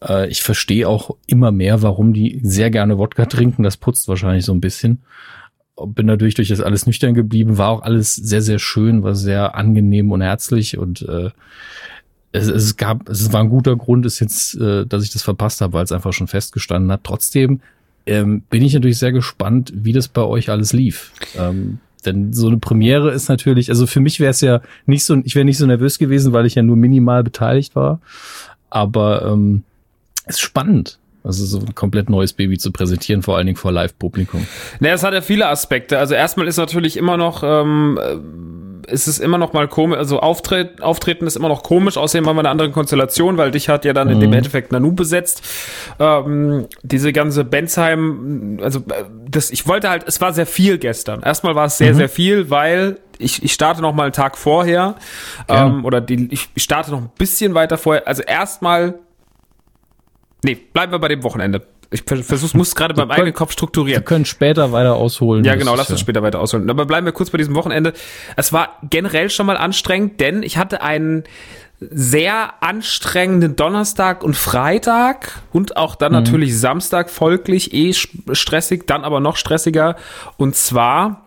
Äh, 0.02 0.28
ich 0.28 0.42
verstehe 0.42 0.88
auch 0.88 1.16
immer 1.26 1.50
mehr, 1.50 1.82
warum 1.82 2.12
die 2.12 2.40
sehr 2.42 2.70
gerne 2.70 2.98
Wodka 2.98 3.26
trinken. 3.26 3.62
Das 3.62 3.76
putzt 3.76 4.06
wahrscheinlich 4.08 4.44
so 4.44 4.52
ein 4.52 4.60
bisschen 4.60 5.00
bin 5.86 6.06
dadurch 6.06 6.34
durch 6.34 6.48
das 6.48 6.60
alles 6.60 6.86
nüchtern 6.86 7.14
geblieben, 7.14 7.58
war 7.58 7.70
auch 7.70 7.82
alles 7.82 8.14
sehr, 8.14 8.42
sehr 8.42 8.58
schön, 8.58 9.02
war 9.02 9.14
sehr 9.14 9.56
angenehm 9.56 10.12
und 10.12 10.20
herzlich 10.20 10.78
und 10.78 11.02
äh, 11.02 11.30
es, 12.32 12.48
es 12.48 12.76
gab, 12.76 13.08
es 13.08 13.32
war 13.32 13.42
ein 13.42 13.48
guter 13.48 13.76
Grund, 13.76 14.06
ist 14.06 14.20
jetzt, 14.20 14.54
äh, 14.56 14.86
dass 14.86 15.04
ich 15.04 15.10
das 15.10 15.22
verpasst 15.22 15.60
habe, 15.60 15.72
weil 15.72 15.84
es 15.84 15.92
einfach 15.92 16.12
schon 16.12 16.26
festgestanden 16.26 16.90
hat. 16.90 17.02
Trotzdem 17.04 17.60
ähm, 18.06 18.42
bin 18.50 18.62
ich 18.62 18.74
natürlich 18.74 18.98
sehr 18.98 19.12
gespannt, 19.12 19.72
wie 19.74 19.92
das 19.92 20.08
bei 20.08 20.22
euch 20.22 20.50
alles 20.50 20.72
lief. 20.72 21.12
Ähm, 21.36 21.78
denn 22.06 22.32
so 22.32 22.48
eine 22.48 22.58
Premiere 22.58 23.10
ist 23.10 23.28
natürlich, 23.28 23.70
also 23.70 23.86
für 23.86 24.00
mich 24.00 24.20
wäre 24.20 24.30
es 24.30 24.40
ja 24.40 24.60
nicht 24.86 25.04
so, 25.04 25.16
ich 25.24 25.34
wäre 25.34 25.44
nicht 25.44 25.58
so 25.58 25.66
nervös 25.66 25.98
gewesen, 25.98 26.32
weil 26.32 26.46
ich 26.46 26.54
ja 26.54 26.62
nur 26.62 26.76
minimal 26.76 27.22
beteiligt 27.24 27.74
war. 27.76 28.00
Aber 28.70 29.24
ähm, 29.26 29.62
ist 30.26 30.40
spannend. 30.40 30.98
Also 31.24 31.46
so 31.46 31.58
ein 31.58 31.74
komplett 31.74 32.10
neues 32.10 32.34
Baby 32.34 32.58
zu 32.58 32.70
präsentieren, 32.70 33.22
vor 33.22 33.38
allen 33.38 33.46
Dingen 33.46 33.56
vor 33.56 33.72
Live-Publikum. 33.72 34.46
Naja, 34.78 34.94
es 34.94 35.02
hat 35.02 35.14
ja 35.14 35.22
viele 35.22 35.48
Aspekte. 35.48 35.98
Also 35.98 36.14
erstmal 36.14 36.46
ist 36.46 36.58
natürlich 36.58 36.98
immer 36.98 37.16
noch, 37.16 37.42
ähm, 37.42 37.98
ist 38.86 39.06
es 39.06 39.20
immer 39.20 39.38
noch 39.38 39.54
mal 39.54 39.66
komisch, 39.66 39.96
also 39.96 40.20
Auftreten, 40.20 40.82
Auftreten 40.82 41.26
ist 41.26 41.36
immer 41.36 41.48
noch 41.48 41.62
komisch, 41.62 41.96
außerdem 41.96 42.28
haben 42.28 42.36
wir 42.36 42.40
eine 42.40 42.50
andere 42.50 42.70
Konstellation, 42.72 43.38
weil 43.38 43.52
dich 43.52 43.70
hat 43.70 43.86
ja 43.86 43.94
dann 43.94 44.08
mhm. 44.08 44.14
in 44.14 44.20
dem 44.20 44.30
mhm. 44.30 44.36
Endeffekt 44.36 44.70
Nanu 44.70 44.92
besetzt. 44.92 45.42
Ähm, 45.98 46.66
diese 46.82 47.10
ganze 47.14 47.44
Bensheim, 47.44 48.58
also 48.62 48.82
das, 49.26 49.50
ich 49.50 49.66
wollte 49.66 49.88
halt, 49.88 50.04
es 50.06 50.20
war 50.20 50.34
sehr 50.34 50.46
viel 50.46 50.76
gestern. 50.76 51.22
Erstmal 51.22 51.54
war 51.54 51.64
es 51.64 51.78
sehr, 51.78 51.94
mhm. 51.94 51.96
sehr 51.96 52.08
viel, 52.10 52.50
weil 52.50 52.98
ich, 53.16 53.42
ich 53.42 53.54
starte 53.54 53.80
noch 53.80 53.94
mal 53.94 54.02
einen 54.04 54.12
Tag 54.12 54.36
vorher 54.36 54.96
ähm, 55.48 55.86
oder 55.86 56.02
die, 56.02 56.28
ich 56.30 56.50
starte 56.62 56.90
noch 56.90 56.98
ein 56.98 57.10
bisschen 57.16 57.54
weiter 57.54 57.78
vorher. 57.78 58.06
Also 58.06 58.22
erstmal 58.22 58.98
Nee, 60.44 60.54
bleiben 60.54 60.92
wir 60.92 60.98
bei 60.98 61.08
dem 61.08 61.22
Wochenende. 61.22 61.62
Ich 61.90 62.02
versuch's, 62.02 62.54
muss 62.54 62.74
gerade 62.74 62.94
beim 62.94 63.10
eigenen 63.10 63.34
Kopf 63.34 63.52
strukturieren. 63.52 64.00
Wir 64.02 64.04
können 64.04 64.24
später 64.24 64.72
weiter 64.72 64.94
ausholen. 64.94 65.44
Ja, 65.44 65.54
genau, 65.54 65.74
lass 65.76 65.90
uns 65.90 66.00
später 66.00 66.22
weiter 66.22 66.40
ausholen. 66.40 66.68
Aber 66.68 66.86
bleiben 66.86 67.06
wir 67.06 67.12
kurz 67.12 67.30
bei 67.30 67.38
diesem 67.38 67.54
Wochenende. 67.54 67.92
Es 68.36 68.52
war 68.52 68.78
generell 68.90 69.30
schon 69.30 69.46
mal 69.46 69.56
anstrengend, 69.56 70.20
denn 70.20 70.42
ich 70.42 70.56
hatte 70.58 70.82
einen 70.82 71.24
sehr 71.80 72.62
anstrengenden 72.62 73.56
Donnerstag 73.56 74.22
und 74.22 74.36
Freitag 74.36 75.40
und 75.52 75.76
auch 75.76 75.94
dann 75.94 76.12
mhm. 76.12 76.18
natürlich 76.18 76.58
Samstag 76.58 77.10
folglich 77.10 77.72
eh 77.72 77.92
stressig, 77.92 78.86
dann 78.86 79.04
aber 79.04 79.20
noch 79.20 79.36
stressiger. 79.36 79.96
Und 80.36 80.56
zwar 80.56 81.24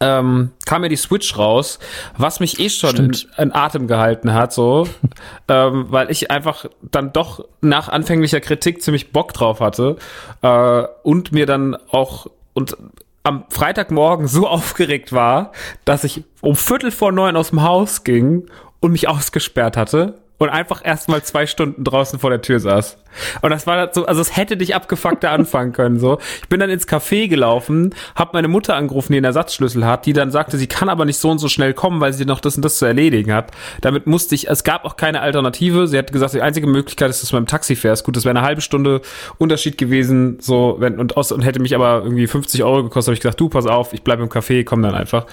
ähm, 0.00 0.50
kam 0.64 0.82
ja 0.82 0.88
die 0.88 0.96
Switch 0.96 1.36
raus, 1.36 1.78
was 2.16 2.40
mich 2.40 2.58
eh 2.58 2.70
schon 2.70 2.96
in, 2.96 3.16
in, 3.36 3.54
Atem 3.54 3.86
gehalten 3.86 4.32
hat, 4.32 4.52
so, 4.52 4.88
ähm, 5.48 5.86
weil 5.90 6.10
ich 6.10 6.30
einfach 6.30 6.66
dann 6.82 7.12
doch 7.12 7.44
nach 7.60 7.88
anfänglicher 7.88 8.40
Kritik 8.40 8.82
ziemlich 8.82 9.12
Bock 9.12 9.32
drauf 9.34 9.60
hatte 9.60 9.96
äh, 10.42 10.82
und 11.02 11.32
mir 11.32 11.46
dann 11.46 11.76
auch 11.90 12.26
und 12.54 12.76
am 13.22 13.44
Freitagmorgen 13.50 14.26
so 14.26 14.48
aufgeregt 14.48 15.12
war, 15.12 15.52
dass 15.84 16.04
ich 16.04 16.24
um 16.40 16.56
Viertel 16.56 16.90
vor 16.90 17.12
neun 17.12 17.36
aus 17.36 17.50
dem 17.50 17.62
Haus 17.62 18.02
ging 18.02 18.46
und 18.80 18.92
mich 18.92 19.08
ausgesperrt 19.08 19.76
hatte 19.76 20.18
und 20.40 20.48
einfach 20.48 20.80
erstmal 20.82 21.22
zwei 21.22 21.46
Stunden 21.46 21.84
draußen 21.84 22.18
vor 22.18 22.30
der 22.30 22.40
Tür 22.40 22.60
saß. 22.60 22.96
Und 23.42 23.50
das 23.50 23.66
war 23.66 23.90
so, 23.92 24.06
also 24.06 24.22
es 24.22 24.36
hätte 24.38 24.56
dich 24.56 24.74
abgefuckter 24.74 25.30
anfangen 25.32 25.72
können, 25.72 25.98
so. 26.00 26.18
Ich 26.42 26.48
bin 26.48 26.60
dann 26.60 26.70
ins 26.70 26.88
Café 26.88 27.28
gelaufen, 27.28 27.94
hab 28.16 28.32
meine 28.32 28.48
Mutter 28.48 28.74
angerufen, 28.74 29.12
die 29.12 29.18
einen 29.18 29.26
Ersatzschlüssel 29.26 29.84
hat, 29.84 30.06
die 30.06 30.14
dann 30.14 30.30
sagte, 30.30 30.56
sie 30.56 30.66
kann 30.66 30.88
aber 30.88 31.04
nicht 31.04 31.18
so 31.18 31.30
und 31.30 31.38
so 31.40 31.48
schnell 31.48 31.74
kommen, 31.74 32.00
weil 32.00 32.14
sie 32.14 32.24
noch 32.24 32.40
das 32.40 32.56
und 32.56 32.64
das 32.64 32.78
zu 32.78 32.86
erledigen 32.86 33.34
hat. 33.34 33.50
Damit 33.82 34.06
musste 34.06 34.34
ich, 34.34 34.48
es 34.48 34.64
gab 34.64 34.86
auch 34.86 34.96
keine 34.96 35.20
Alternative. 35.20 35.86
Sie 35.86 35.98
hat 35.98 36.10
gesagt, 36.10 36.32
die 36.32 36.40
einzige 36.40 36.66
Möglichkeit 36.66 37.10
ist, 37.10 37.22
dass 37.22 37.28
du 37.28 37.36
mit 37.36 37.46
dem 37.46 37.50
Taxi 37.50 37.76
fährst. 37.76 38.04
Gut, 38.04 38.16
das 38.16 38.24
wäre 38.24 38.34
eine 38.34 38.46
halbe 38.46 38.62
Stunde 38.62 39.02
Unterschied 39.36 39.76
gewesen, 39.76 40.38
so, 40.40 40.76
wenn, 40.78 40.98
und, 40.98 41.18
aus, 41.18 41.32
und 41.32 41.42
hätte 41.42 41.60
mich 41.60 41.74
aber 41.74 42.02
irgendwie 42.02 42.26
50 42.26 42.64
Euro 42.64 42.84
gekostet, 42.84 43.08
habe 43.08 43.14
ich 43.14 43.20
gesagt, 43.20 43.38
du, 43.38 43.50
pass 43.50 43.66
auf, 43.66 43.92
ich 43.92 44.02
bleibe 44.02 44.22
im 44.22 44.30
Café, 44.30 44.64
komm 44.64 44.80
dann 44.80 44.94
einfach. 44.94 45.26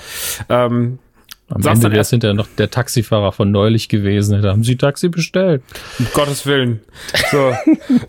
Ähm, 0.49 0.99
Am 1.49 1.61
Saß 1.61 1.77
Ende 1.77 1.91
wäre 1.91 2.01
es 2.01 2.09
hinterher 2.09 2.33
noch 2.33 2.47
der 2.57 2.69
Taxifahrer 2.69 3.31
von 3.31 3.51
neulich 3.51 3.87
gewesen. 3.87 4.41
Da 4.41 4.49
haben 4.49 4.63
sie 4.63 4.75
Taxi 4.75 5.07
bestellt. 5.07 5.63
Um 5.97 6.07
Gottes 6.13 6.45
Willen. 6.45 6.81
So. 7.31 7.53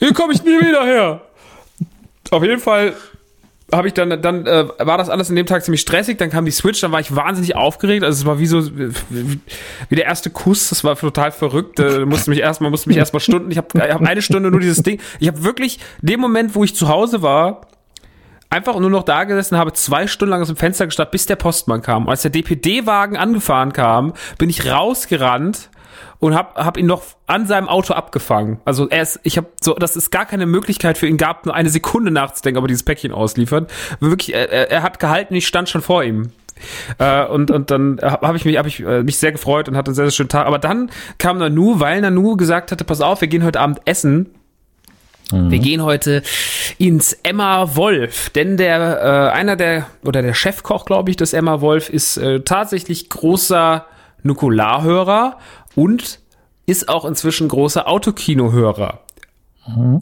Hier 0.01 0.13
komme 0.13 0.33
ich 0.33 0.43
nie 0.43 0.59
wieder 0.61 0.85
her. 0.85 1.21
Auf 2.31 2.43
jeden 2.43 2.61
Fall 2.61 2.95
habe 3.73 3.87
ich 3.87 3.95
dann, 3.95 4.23
dann 4.23 4.47
äh, 4.47 4.67
war 4.79 4.97
das 4.97 5.11
alles 5.11 5.29
in 5.29 5.37
dem 5.37 5.45
Tag 5.45 5.63
ziemlich 5.63 5.83
stressig, 5.83 6.17
dann 6.17 6.31
kam 6.31 6.47
die 6.47 6.51
Switch, 6.51 6.81
dann 6.81 6.91
war 6.91 7.01
ich 7.01 7.15
wahnsinnig 7.15 7.55
aufgeregt, 7.55 8.03
also 8.03 8.19
es 8.19 8.25
war 8.25 8.39
wie 8.39 8.47
so, 8.47 8.65
wie 8.79 9.41
wie 9.91 9.95
der 9.95 10.07
erste 10.07 10.31
Kuss, 10.31 10.71
das 10.71 10.85
war 10.85 10.97
total 10.97 11.33
verrückt, 11.33 11.79
äh, 11.79 12.07
musste 12.07 12.31
mich 12.31 12.41
erstmal, 12.41 12.71
musste 12.71 12.89
mich 12.89 12.97
erstmal 12.97 13.21
Stunden, 13.21 13.51
ich 13.51 13.59
habe 13.59 13.69
ich 13.75 13.93
hab 13.93 14.01
eine 14.01 14.23
Stunde 14.23 14.51
nur 14.51 14.61
dieses 14.61 14.83
Ding, 14.83 15.01
ich 15.21 15.29
habe 15.29 15.45
wirklich, 15.45 15.81
dem 16.01 16.19
Moment, 16.19 16.55
wo 16.55 16.65
ich 16.65 16.75
zu 16.75 16.89
Hause 16.89 17.21
war, 17.21 17.69
einfach 18.51 18.79
nur 18.79 18.91
noch 18.91 19.03
da 19.03 19.25
gesessen, 19.25 19.59
habe 19.59 19.73
zwei 19.73 20.07
Stunden 20.07 20.31
lang 20.31 20.41
aus 20.41 20.49
dem 20.49 20.57
Fenster 20.57 20.87
gestarrt, 20.87 21.11
bis 21.11 21.27
der 21.27 21.37
Postmann 21.37 21.83
kam. 21.83 22.05
Und 22.05 22.11
als 22.11 22.23
der 22.23 22.31
DPD-Wagen 22.31 23.17
angefahren 23.17 23.73
kam, 23.73 24.15
bin 24.39 24.51
ich 24.51 24.71
rausgerannt 24.71 25.71
und 26.19 26.35
hab, 26.35 26.57
hab 26.57 26.77
ihn 26.77 26.87
noch 26.87 27.03
an 27.27 27.47
seinem 27.47 27.69
Auto 27.69 27.95
abgefangen. 27.95 28.61
Also 28.65 28.89
er 28.89 29.03
ist, 29.03 29.21
ich 29.23 29.37
habe 29.37 29.49
so, 29.61 29.75
dass 29.75 29.97
es 29.97 30.11
gar 30.11 30.27
keine 30.27 30.47
Möglichkeit 30.47 30.99
für 30.99 31.07
ihn 31.07 31.17
gab, 31.17 31.47
nur 31.47 31.55
eine 31.55 31.71
Sekunde 31.71 32.11
nachzudenken, 32.11 32.59
ob 32.59 32.65
er 32.65 32.69
dieses 32.69 32.83
Päckchen 32.83 33.13
ausliefert. 33.13 33.71
Wirklich, 34.01 34.35
er, 34.35 34.71
er 34.71 34.83
hat 34.83 34.99
gehalten, 34.99 35.35
ich 35.35 35.47
stand 35.47 35.69
schon 35.69 35.83
vor 35.83 36.03
ihm. 36.03 36.33
Äh, 36.99 37.25
und, 37.27 37.51
und 37.51 37.71
dann 37.71 38.01
habe 38.03 38.27
hab 38.27 38.35
ich, 38.35 38.45
mich, 38.45 38.59
hab 38.59 38.67
ich 38.67 38.81
äh, 38.81 39.03
mich 39.03 39.19
sehr 39.19 39.33
gefreut 39.33 39.69
und 39.69 39.77
hatte 39.77 39.91
einen 39.91 39.95
sehr, 39.95 40.07
sehr 40.07 40.13
schönen 40.13 40.29
Tag. 40.29 40.47
Aber 40.47 40.59
dann 40.59 40.91
kam 41.19 41.39
Nanu, 41.39 41.79
weil 41.79 42.01
Nanu 42.01 42.37
gesagt 42.37 42.73
hatte, 42.73 42.85
pass 42.85 43.01
auf, 43.01 43.21
wir 43.21 43.29
gehen 43.29 43.45
heute 43.45 43.61
Abend 43.61 43.81
essen. 43.85 44.31
Wir 45.31 45.59
gehen 45.59 45.83
heute 45.83 46.23
ins 46.79 47.13
Emma 47.23 47.77
Wolf, 47.77 48.31
denn 48.31 48.57
der 48.57 49.31
äh, 49.33 49.37
einer 49.37 49.57
der 49.57 49.87
oder 50.05 50.23
der 50.23 50.35
Chefkoch, 50.35 50.87
glaube 50.87 51.11
ich, 51.11 51.17
des 51.17 51.33
Emma 51.33 51.61
Wolf 51.61 51.91
ist 51.91 52.17
äh, 52.17 52.41
tatsächlich 52.41 53.11
großer 53.11 53.85
Nukularhörer 54.23 55.39
und 55.75 56.21
ist 56.67 56.89
auch 56.89 57.05
inzwischen 57.05 57.49
großer 57.49 57.89
Autokinohörer. 57.89 59.01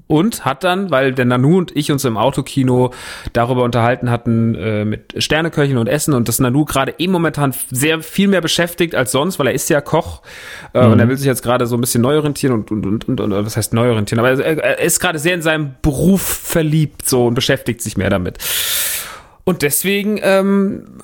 Und 0.07 0.45
hat 0.45 0.65
dann, 0.65 0.91
weil 0.91 1.13
der 1.13 1.25
Nanu 1.25 1.59
und 1.59 1.77
ich 1.77 1.91
uns 1.91 2.05
im 2.05 2.17
Autokino 2.17 2.93
darüber 3.33 3.65
unterhalten 3.65 4.11
hatten, 4.11 4.55
äh, 4.55 4.85
mit 4.85 5.15
Sterneköchen 5.19 5.79
und 5.79 5.89
Essen 5.89 6.15
und 6.15 6.29
das 6.29 6.39
Nanu 6.39 6.65
gerade 6.65 6.95
eh 6.99 7.09
momentan 7.09 7.55
sehr 7.71 8.01
viel 8.03 8.29
mehr 8.29 8.41
beschäftigt 8.41 8.95
als 8.95 9.13
sonst, 9.13 9.39
weil 9.39 9.49
er 9.49 9.55
ist 9.55 9.69
ja 9.69 9.81
Koch 9.81 10.23
äh, 10.73 10.87
und 10.87 11.01
er 11.01 11.09
will 11.09 11.17
sich 11.17 11.27
jetzt 11.27 11.43
gerade 11.43 11.67
so 11.67 11.77
ein 11.77 11.81
bisschen 11.81 12.03
neu 12.03 12.17
orientieren 12.17 12.55
und, 12.55 12.71
und, 12.71 12.87
und, 12.87 13.09
und, 13.09 13.21
und 13.21 13.33
was 13.33 13.57
heißt 13.57 13.73
neu 13.73 13.89
orientieren, 13.89 14.19
aber 14.19 14.31
er, 14.31 14.59
er 14.59 14.81
ist 14.81 15.01
gerade 15.01 15.19
sehr 15.19 15.35
in 15.35 15.43
seinem 15.43 15.75
Beruf 15.83 16.23
verliebt 16.23 17.09
so 17.09 17.27
und 17.27 17.35
beschäftigt 17.35 17.83
sich 17.83 17.97
mehr 17.97 18.11
damit. 18.11 18.39
Und 19.49 19.63
deswegen 19.63 20.19
ähm, 20.23 20.99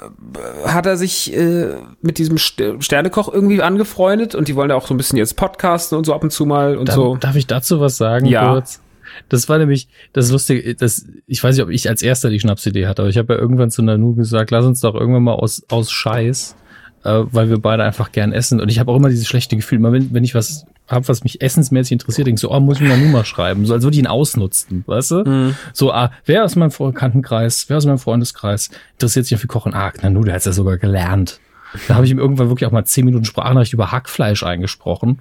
hat 0.67 0.85
er 0.87 0.97
sich 0.97 1.33
äh, 1.33 1.77
mit 2.01 2.19
diesem 2.19 2.37
St- 2.39 2.83
Sternekoch 2.83 3.33
irgendwie 3.33 3.63
angefreundet 3.63 4.35
und 4.35 4.49
die 4.49 4.57
wollen 4.57 4.69
ja 4.71 4.75
auch 4.77 4.87
so 4.89 4.93
ein 4.95 4.97
bisschen 4.97 5.17
jetzt 5.17 5.37
podcasten 5.37 5.97
und 5.97 6.05
so 6.05 6.13
ab 6.13 6.25
und 6.25 6.31
zu 6.33 6.45
mal 6.45 6.77
und 6.77 6.89
Darf, 6.89 6.97
so. 6.97 7.17
darf 7.17 7.37
ich 7.37 7.47
dazu 7.47 7.79
was 7.81 7.97
sagen 7.97 8.27
Ja. 8.27 8.53
kurz? 8.53 8.81
Das 9.29 9.49
war 9.49 9.59
nämlich 9.59 9.87
das 10.13 10.33
Lustige, 10.33 10.75
das, 10.75 11.07
ich 11.29 11.45
weiß 11.45 11.55
nicht, 11.55 11.65
ob 11.65 11.71
ich 11.71 11.89
als 11.89 12.03
erster 12.03 12.31
die 12.31 12.41
Schnapsidee 12.41 12.87
hatte, 12.89 13.03
aber 13.03 13.11
ich 13.11 13.17
habe 13.19 13.35
ja 13.35 13.39
irgendwann 13.39 13.71
zu 13.71 13.81
Nanu 13.83 14.17
gesagt, 14.17 14.51
lass 14.51 14.65
uns 14.65 14.81
doch 14.81 14.95
irgendwann 14.97 15.23
mal 15.23 15.35
aus, 15.35 15.63
aus 15.71 15.93
Scheiß, 15.93 16.57
äh, 17.05 17.21
weil 17.31 17.49
wir 17.49 17.59
beide 17.59 17.85
einfach 17.85 18.11
gern 18.11 18.33
essen. 18.33 18.61
Und 18.61 18.71
ich 18.71 18.81
habe 18.81 18.91
auch 18.91 18.97
immer 18.97 19.09
dieses 19.11 19.29
schlechte 19.29 19.55
Gefühl, 19.55 19.79
immer 19.79 19.93
wenn, 19.93 20.13
wenn 20.13 20.25
ich 20.25 20.35
was 20.35 20.67
habe, 20.89 21.09
was 21.09 21.25
mich 21.25 21.41
essensmäßig 21.41 21.93
interessiert, 21.93 22.27
denke 22.27 22.41
so, 22.41 22.51
oh, 22.51 22.61
muss 22.61 22.81
ich 22.81 22.87
Nanu 22.89 23.07
mal 23.07 23.25
schreiben, 23.25 23.65
so 23.67 23.73
als 23.75 23.83
würde 23.83 23.95
ich 23.95 24.01
ihn 24.01 24.07
ausnutzen, 24.07 24.83
weißt 24.87 25.11
du? 25.13 25.55
So, 25.73 25.93
ah, 25.93 26.11
wer 26.27 26.45
aus 26.45 26.57
meinem 26.57 26.71
Bekanntenkreis, 26.77 27.67
wer 27.69 27.77
aus 27.79 27.87
meinem 27.87 27.99
Freundeskreis 27.99 28.71
interessiert 28.95 29.27
sich 29.27 29.39
für 29.41 29.47
Kochen? 29.47 29.75
Ah, 29.75 29.93
Nanu, 30.03 30.23
der 30.25 30.35
hat's 30.35 30.45
ja 30.45 30.53
sogar 30.53 30.77
gelernt. 30.77 31.41
Da 31.89 31.95
habe 31.95 32.05
ich 32.05 32.11
ihm 32.11 32.19
irgendwann 32.19 32.49
wirklich 32.49 32.67
auch 32.67 32.73
mal 32.73 32.85
zehn 32.85 33.05
Minuten 33.07 33.25
Sprachnachricht 33.25 33.73
über 33.73 33.91
Hackfleisch 33.93 34.43
eingesprochen. 34.43 35.21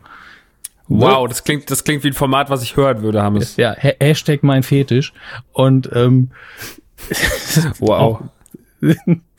Wow, 0.90 1.30
das 1.30 1.46
klingt, 1.46 1.72
das 1.72 1.86
klingt 1.86 2.04
wie 2.04 2.10
ein 2.10 2.14
Format, 2.14 2.50
was 2.50 2.64
ich 2.64 2.76
hören 2.76 3.02
würde, 3.02 3.24
Hammes. 3.24 3.56
Ja, 3.56 3.74
Ha- 3.82 3.94
Hashtag 4.02 4.44
mein 4.44 4.62
Fetisch. 4.64 5.14
Und 5.54 5.90
ähm, 5.94 6.32
Wow. 7.80 8.24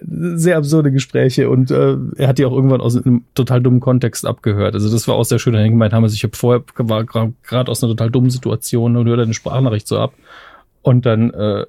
sehr 0.00 0.56
absurde 0.56 0.92
Gespräche 0.92 1.48
und 1.48 1.70
äh, 1.70 1.96
er 2.16 2.28
hat 2.28 2.38
die 2.38 2.44
auch 2.44 2.52
irgendwann 2.52 2.80
aus 2.80 2.96
einem 2.96 3.24
total 3.34 3.62
dummen 3.62 3.80
Kontext 3.80 4.26
abgehört. 4.26 4.74
Also 4.74 4.90
das 4.90 5.08
war 5.08 5.14
auch 5.14 5.24
sehr 5.24 5.38
schön. 5.38 5.54
Dann 5.54 5.70
gemeint 5.70 5.92
haben, 5.92 6.04
also 6.04 6.14
ich 6.14 6.24
habe 6.24 6.36
vorher 6.36 6.62
war 6.76 7.04
gerade 7.04 7.70
aus 7.70 7.82
einer 7.82 7.92
total 7.92 8.10
dummen 8.10 8.30
Situation 8.30 8.96
und 8.96 9.06
höre 9.06 9.22
eine 9.22 9.34
Sprachnachricht 9.34 9.86
so 9.86 9.98
ab. 9.98 10.14
Und 10.82 11.06
dann 11.06 11.30
äh, 11.30 11.64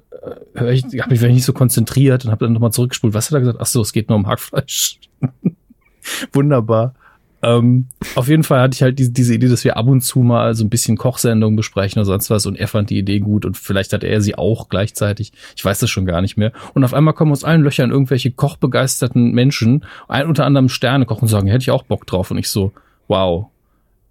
höre 0.54 0.72
ich, 0.72 0.84
habe 1.00 1.10
mich 1.10 1.22
nicht 1.22 1.44
so 1.44 1.54
konzentriert 1.54 2.24
und 2.24 2.30
habe 2.30 2.44
dann 2.44 2.52
nochmal 2.52 2.72
zurückgespult. 2.72 3.14
Was 3.14 3.26
hat 3.26 3.34
er 3.34 3.40
gesagt? 3.40 3.58
Ach 3.60 3.66
so, 3.66 3.80
es 3.80 3.92
geht 3.92 4.10
nur 4.10 4.16
um 4.16 4.26
Hackfleisch. 4.26 5.00
Wunderbar. 6.32 6.94
Ähm, 7.42 7.88
auf 8.14 8.28
jeden 8.28 8.42
Fall 8.42 8.60
hatte 8.60 8.74
ich 8.74 8.82
halt 8.82 8.98
diese, 8.98 9.12
diese 9.12 9.34
Idee, 9.34 9.48
dass 9.48 9.62
wir 9.64 9.76
ab 9.76 9.86
und 9.86 10.00
zu 10.00 10.20
mal 10.20 10.54
so 10.54 10.64
ein 10.64 10.70
bisschen 10.70 10.96
Kochsendungen 10.96 11.54
besprechen 11.54 12.00
oder 12.00 12.06
sonst 12.06 12.30
was 12.30 12.46
und 12.46 12.56
er 12.56 12.66
fand 12.66 12.90
die 12.90 12.98
Idee 12.98 13.20
gut 13.20 13.44
und 13.44 13.56
vielleicht 13.56 13.92
hat 13.92 14.04
er 14.04 14.20
sie 14.20 14.36
auch 14.36 14.68
gleichzeitig. 14.68 15.32
Ich 15.54 15.64
weiß 15.64 15.78
das 15.78 15.90
schon 15.90 16.06
gar 16.06 16.22
nicht 16.22 16.36
mehr. 16.36 16.52
Und 16.74 16.82
auf 16.84 16.94
einmal 16.94 17.14
kommen 17.14 17.32
aus 17.32 17.44
allen 17.44 17.62
Löchern 17.62 17.90
irgendwelche 17.90 18.30
kochbegeisterten 18.30 19.32
Menschen, 19.32 19.84
ein, 20.08 20.26
unter 20.26 20.46
anderem 20.46 20.68
Sternekoch 20.68 21.20
und 21.20 21.28
sagen, 21.28 21.48
hätte 21.48 21.62
ich 21.62 21.70
auch 21.70 21.82
Bock 21.82 22.06
drauf. 22.06 22.30
Und 22.30 22.38
ich 22.38 22.48
so, 22.48 22.72
wow. 23.06 23.46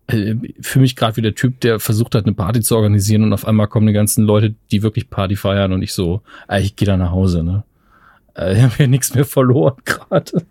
Äh, 0.08 0.36
Für 0.62 0.80
mich 0.80 0.96
gerade 0.96 1.18
wie 1.18 1.22
der 1.22 1.36
Typ, 1.36 1.60
der 1.62 1.80
versucht 1.80 2.14
hat, 2.14 2.26
eine 2.26 2.36
Party 2.36 2.62
zu 2.62 2.76
organisieren 2.76 3.24
und 3.24 3.34
auf 3.34 3.48
einmal 3.48 3.68
kommen 3.68 3.88
die 3.88 3.94
ganzen 3.94 4.24
Leute, 4.24 4.54
die 4.72 4.84
wirklich 4.84 5.10
Party 5.10 5.36
feiern 5.36 5.74
und 5.74 5.82
ich 5.82 5.94
so, 5.94 6.22
ich 6.60 6.76
gehe 6.76 6.86
da 6.86 6.96
nach 6.96 7.12
Hause, 7.12 7.44
ne? 7.44 7.64
Äh, 8.36 8.54
Ich 8.58 8.62
habe 8.62 8.74
ja 8.78 8.88
nichts 8.88 9.16
mehr 9.16 9.26
verloren 9.26 9.76
gerade. 9.84 10.46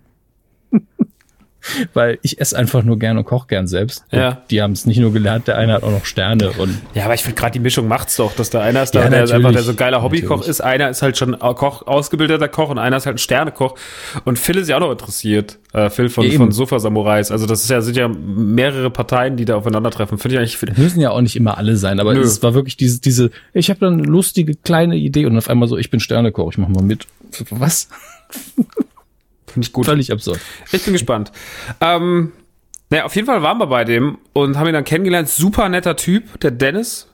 Weil 1.94 2.18
ich 2.22 2.40
esse 2.40 2.56
einfach 2.56 2.82
nur 2.82 2.98
gern 2.98 3.18
und 3.18 3.24
koche 3.24 3.46
gern 3.48 3.66
selbst. 3.66 4.04
Und 4.10 4.18
Ja. 4.18 4.42
Die 4.50 4.62
haben 4.62 4.72
es 4.72 4.86
nicht 4.86 4.98
nur 4.98 5.12
gelernt, 5.12 5.48
der 5.48 5.58
eine 5.58 5.74
hat 5.74 5.82
auch 5.82 5.90
noch 5.90 6.04
Sterne 6.04 6.52
und 6.52 6.78
Ja, 6.94 7.04
aber 7.04 7.14
ich 7.14 7.22
finde 7.22 7.38
gerade 7.40 7.52
die 7.52 7.60
Mischung 7.60 7.88
macht's 7.88 8.16
doch, 8.16 8.34
dass 8.34 8.50
da 8.50 8.60
einer 8.60 8.82
ist, 8.82 8.94
Ja, 8.94 9.02
da, 9.02 9.08
der 9.08 9.34
einfach 9.34 9.52
der 9.52 9.62
so 9.62 9.70
ein 9.70 9.76
geiler 9.76 10.02
Hobbykoch 10.02 10.30
Natürlich. 10.38 10.48
ist, 10.48 10.60
einer 10.60 10.90
ist 10.90 11.02
halt 11.02 11.16
schon 11.16 11.38
Koch, 11.38 11.86
ausgebildeter 11.86 12.48
Koch 12.48 12.70
und 12.70 12.78
einer 12.78 12.96
ist 12.96 13.06
halt 13.06 13.16
ein 13.16 13.18
Sternekoch. 13.18 13.76
Und 14.24 14.38
Phil 14.38 14.56
ist 14.58 14.68
ja 14.68 14.76
auch 14.76 14.80
noch 14.80 14.90
interessiert. 14.92 15.58
Äh, 15.72 15.90
Phil 15.90 16.08
von, 16.08 16.24
eben. 16.24 16.36
von 16.36 16.52
Sofa 16.52 16.78
Samurais. 16.78 17.30
Also 17.30 17.46
das 17.46 17.62
ist 17.62 17.70
ja, 17.70 17.80
sind 17.80 17.96
ja 17.96 18.08
mehrere 18.08 18.90
Parteien, 18.90 19.36
die 19.36 19.44
da 19.44 19.56
aufeinandertreffen. 19.56 20.18
Finde 20.18 20.36
ich 20.36 20.38
eigentlich. 20.38 20.56
Find, 20.56 20.78
müssen 20.78 21.00
ja 21.00 21.10
auch 21.10 21.20
nicht 21.20 21.34
immer 21.36 21.58
alle 21.58 21.76
sein, 21.76 21.98
aber 21.98 22.14
Nö. 22.14 22.20
es 22.20 22.42
war 22.42 22.54
wirklich 22.54 22.76
diese, 22.76 23.00
diese, 23.00 23.30
ich 23.52 23.70
habe 23.70 23.80
dann 23.80 23.94
eine 23.94 24.04
lustige 24.04 24.54
kleine 24.54 24.96
Idee 24.96 25.26
und 25.26 25.36
auf 25.36 25.50
einmal 25.50 25.68
so, 25.68 25.76
ich 25.76 25.90
bin 25.90 26.00
Sternekoch, 26.00 26.52
ich 26.52 26.58
mach 26.58 26.68
mal 26.68 26.82
mit. 26.84 27.06
Was? 27.50 27.88
Finde 29.54 29.66
ich 29.66 29.72
gut. 29.72 29.86
Völlig 29.86 30.10
absurd. 30.10 30.40
Ich 30.72 30.84
bin 30.84 30.92
gespannt. 30.92 31.30
Ähm, 31.80 32.32
naja, 32.90 33.04
auf 33.04 33.14
jeden 33.14 33.26
Fall 33.26 33.40
waren 33.42 33.58
wir 33.58 33.68
bei 33.68 33.84
dem 33.84 34.18
und 34.32 34.58
haben 34.58 34.66
ihn 34.66 34.74
dann 34.74 34.84
kennengelernt. 34.84 35.28
Super 35.28 35.68
netter 35.68 35.94
Typ, 35.94 36.40
der 36.40 36.50
Dennis. 36.50 37.08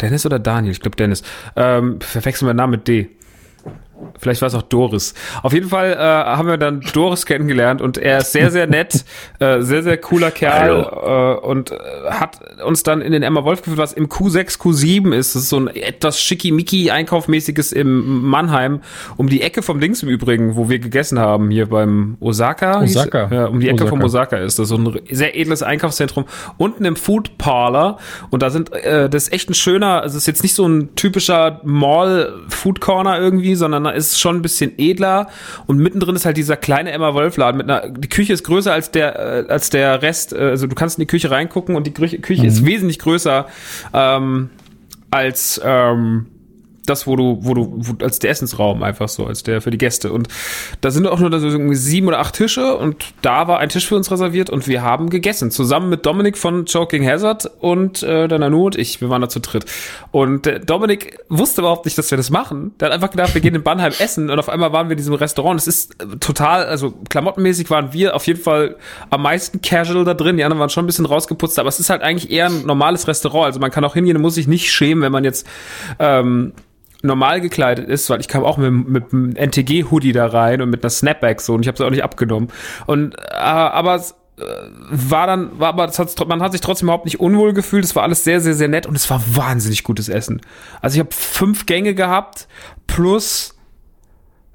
Dennis 0.00 0.26
oder 0.26 0.38
Daniel? 0.38 0.72
Ich 0.72 0.80
glaube 0.80 0.96
Dennis. 0.96 1.22
Ähm, 1.56 2.00
verwechseln 2.00 2.48
wir 2.48 2.52
den 2.52 2.58
Namen 2.58 2.72
mit 2.72 2.86
D. 2.86 3.08
Vielleicht 4.18 4.40
war 4.42 4.46
es 4.48 4.54
auch 4.54 4.62
Doris. 4.62 5.14
Auf 5.42 5.52
jeden 5.52 5.68
Fall 5.68 5.92
äh, 5.92 5.96
haben 5.98 6.48
wir 6.48 6.56
dann 6.56 6.80
Doris 6.92 7.26
kennengelernt 7.26 7.80
und 7.80 7.96
er 7.98 8.18
ist 8.18 8.32
sehr, 8.32 8.50
sehr 8.50 8.66
nett, 8.66 9.04
äh, 9.38 9.60
sehr, 9.62 9.82
sehr 9.82 9.96
cooler 9.98 10.30
Kerl 10.30 10.80
äh, 11.40 11.46
und 11.46 11.70
äh, 11.70 11.76
hat 12.10 12.38
uns 12.64 12.82
dann 12.82 13.00
in 13.00 13.12
den 13.12 13.22
Emma 13.22 13.44
Wolf 13.44 13.62
geführt, 13.62 13.78
was 13.78 13.92
im 13.92 14.08
Q6, 14.08 14.58
Q7 14.58 15.14
ist. 15.14 15.34
Das 15.34 15.42
ist 15.42 15.48
so 15.48 15.58
ein 15.58 15.68
etwas 15.68 16.20
schickimicki 16.20 16.90
Einkaufmäßiges 16.90 17.72
im 17.72 18.22
Mannheim, 18.22 18.80
um 19.16 19.28
die 19.28 19.42
Ecke 19.42 19.62
vom 19.62 19.78
Links 19.78 20.02
im 20.02 20.08
Übrigen, 20.08 20.56
wo 20.56 20.68
wir 20.68 20.78
gegessen 20.78 21.18
haben, 21.18 21.50
hier 21.50 21.66
beim 21.68 22.16
Osaka. 22.20 22.80
hieß- 22.80 22.84
Osaka. 22.96 23.28
Ja, 23.32 23.46
um 23.46 23.60
die 23.60 23.66
Ecke 23.68 23.76
Osaka. 23.84 23.90
vom 23.90 24.02
Osaka 24.02 24.36
ist 24.38 24.58
das 24.58 24.68
so 24.68 24.76
ein 24.76 25.00
sehr 25.10 25.36
edles 25.38 25.62
Einkaufszentrum. 25.62 26.24
Unten 26.56 26.84
im 26.84 26.96
Food 26.96 27.38
Parlor 27.38 27.98
und 28.30 28.42
da 28.42 28.50
sind, 28.50 28.72
äh, 28.72 29.08
das 29.08 29.24
ist 29.24 29.32
echt 29.32 29.50
ein 29.50 29.54
schöner, 29.54 30.02
also 30.02 30.16
es 30.16 30.22
ist 30.22 30.26
jetzt 30.26 30.42
nicht 30.42 30.54
so 30.54 30.66
ein 30.66 30.94
typischer 30.94 31.60
Mall 31.64 32.32
Food 32.48 32.80
Corner 32.80 33.18
irgendwie, 33.20 33.54
sondern 33.54 33.83
da 33.84 33.90
ist 33.90 34.18
schon 34.20 34.36
ein 34.36 34.42
bisschen 34.42 34.72
edler. 34.78 35.28
Und 35.66 35.78
mittendrin 35.78 36.16
ist 36.16 36.24
halt 36.24 36.36
dieser 36.36 36.56
kleine 36.56 36.92
Emma 36.92 37.14
Wolf 37.14 37.36
Laden 37.36 37.58
mit 37.58 37.70
einer, 37.70 37.88
die 37.88 38.08
Küche 38.08 38.32
ist 38.32 38.44
größer 38.44 38.72
als 38.72 38.90
der, 38.90 39.46
äh, 39.46 39.50
als 39.50 39.70
der 39.70 40.02
Rest, 40.02 40.32
äh, 40.32 40.38
also 40.38 40.66
du 40.66 40.74
kannst 40.74 40.98
in 40.98 41.02
die 41.02 41.06
Küche 41.06 41.30
reingucken 41.30 41.76
und 41.76 41.86
die 41.86 41.92
Küche, 41.92 42.18
Küche 42.18 42.46
ist 42.46 42.64
wesentlich 42.64 42.98
größer, 42.98 43.46
ähm, 43.92 44.50
als, 45.10 45.60
ähm, 45.64 46.26
das, 46.86 47.06
wo 47.06 47.16
du, 47.16 47.38
wo 47.40 47.54
du, 47.54 47.72
wo, 47.76 48.04
als 48.04 48.18
der 48.18 48.30
Essensraum 48.30 48.82
einfach 48.82 49.08
so, 49.08 49.26
als 49.26 49.42
der 49.42 49.60
für 49.60 49.70
die 49.70 49.78
Gäste. 49.78 50.12
Und 50.12 50.28
da 50.80 50.90
sind 50.90 51.06
auch 51.06 51.20
nur 51.20 51.38
so 51.38 51.46
irgendwie 51.46 51.76
sieben 51.76 52.08
oder 52.08 52.18
acht 52.18 52.34
Tische 52.34 52.76
und 52.76 53.06
da 53.22 53.46
war 53.48 53.58
ein 53.58 53.68
Tisch 53.68 53.86
für 53.86 53.96
uns 53.96 54.10
reserviert 54.10 54.50
und 54.50 54.66
wir 54.66 54.82
haben 54.82 55.10
gegessen. 55.10 55.50
Zusammen 55.50 55.88
mit 55.88 56.04
Dominik 56.04 56.36
von 56.36 56.64
Choking 56.66 57.06
Hazard 57.06 57.50
und 57.60 58.02
äh, 58.02 58.28
der 58.28 58.38
Nanu 58.38 58.66
und 58.66 58.76
ich. 58.76 59.00
Wir 59.00 59.10
waren 59.10 59.20
da 59.20 59.28
zu 59.28 59.40
dritt. 59.40 59.66
Und 60.10 60.46
der 60.46 60.58
Dominik 60.58 61.18
wusste 61.28 61.60
überhaupt 61.60 61.84
nicht, 61.84 61.96
dass 61.96 62.10
wir 62.10 62.16
das 62.16 62.30
machen. 62.30 62.74
Der 62.80 62.86
hat 62.86 62.94
einfach 62.94 63.10
gedacht, 63.10 63.34
wir 63.34 63.40
gehen 63.40 63.54
in 63.54 63.62
Bannheim 63.62 63.92
essen 63.98 64.30
und 64.30 64.38
auf 64.38 64.48
einmal 64.48 64.72
waren 64.72 64.88
wir 64.88 64.92
in 64.92 64.98
diesem 64.98 65.14
Restaurant. 65.14 65.60
Es 65.60 65.66
ist 65.66 66.02
äh, 66.02 66.16
total, 66.18 66.64
also 66.66 66.92
klamottenmäßig 67.08 67.70
waren 67.70 67.92
wir 67.92 68.16
auf 68.16 68.26
jeden 68.26 68.40
Fall 68.40 68.76
am 69.10 69.22
meisten 69.22 69.60
casual 69.60 70.04
da 70.04 70.14
drin. 70.14 70.36
Die 70.36 70.44
anderen 70.44 70.60
waren 70.60 70.70
schon 70.70 70.84
ein 70.84 70.86
bisschen 70.86 71.06
rausgeputzt, 71.06 71.58
aber 71.58 71.68
es 71.68 71.78
ist 71.78 71.90
halt 71.90 72.02
eigentlich 72.02 72.30
eher 72.30 72.46
ein 72.46 72.66
normales 72.66 73.06
Restaurant. 73.06 73.46
Also 73.46 73.60
man 73.60 73.70
kann 73.70 73.84
auch 73.84 73.94
hingehen 73.94 74.24
muss 74.24 74.34
sich 74.34 74.48
nicht 74.48 74.72
schämen, 74.72 75.02
wenn 75.02 75.12
man 75.12 75.22
jetzt 75.22 75.46
ähm, 75.98 76.54
normal 77.04 77.40
gekleidet 77.40 77.88
ist, 77.88 78.10
weil 78.10 78.20
ich 78.20 78.28
kam 78.28 78.44
auch 78.44 78.56
mit, 78.56 78.88
mit 78.88 79.12
einem 79.12 79.36
NTG-Hoodie 79.36 80.12
da 80.12 80.26
rein 80.26 80.62
und 80.62 80.70
mit 80.70 80.82
einer 80.82 80.90
Snapback 80.90 81.40
so 81.40 81.54
und 81.54 81.62
ich 81.62 81.68
habe 81.68 81.76
es 81.76 81.80
auch 81.80 81.90
nicht 81.90 82.04
abgenommen. 82.04 82.48
Und 82.86 83.14
äh, 83.14 83.36
aber 83.36 83.96
es 83.96 84.12
äh, 84.38 84.42
war 84.90 85.26
dann, 85.26 85.58
war 85.58 85.68
aber, 85.68 85.86
hat, 85.86 86.28
man 86.28 86.42
hat 86.42 86.52
sich 86.52 86.60
trotzdem 86.60 86.86
überhaupt 86.86 87.04
nicht 87.04 87.20
unwohl 87.20 87.52
gefühlt. 87.52 87.84
Es 87.84 87.94
war 87.94 88.02
alles 88.02 88.24
sehr, 88.24 88.40
sehr, 88.40 88.54
sehr 88.54 88.68
nett 88.68 88.86
und 88.86 88.96
es 88.96 89.08
war 89.10 89.22
wahnsinnig 89.26 89.84
gutes 89.84 90.08
Essen. 90.08 90.40
Also 90.80 90.96
ich 90.96 91.00
habe 91.00 91.14
fünf 91.14 91.66
Gänge 91.66 91.94
gehabt 91.94 92.48
plus 92.86 93.56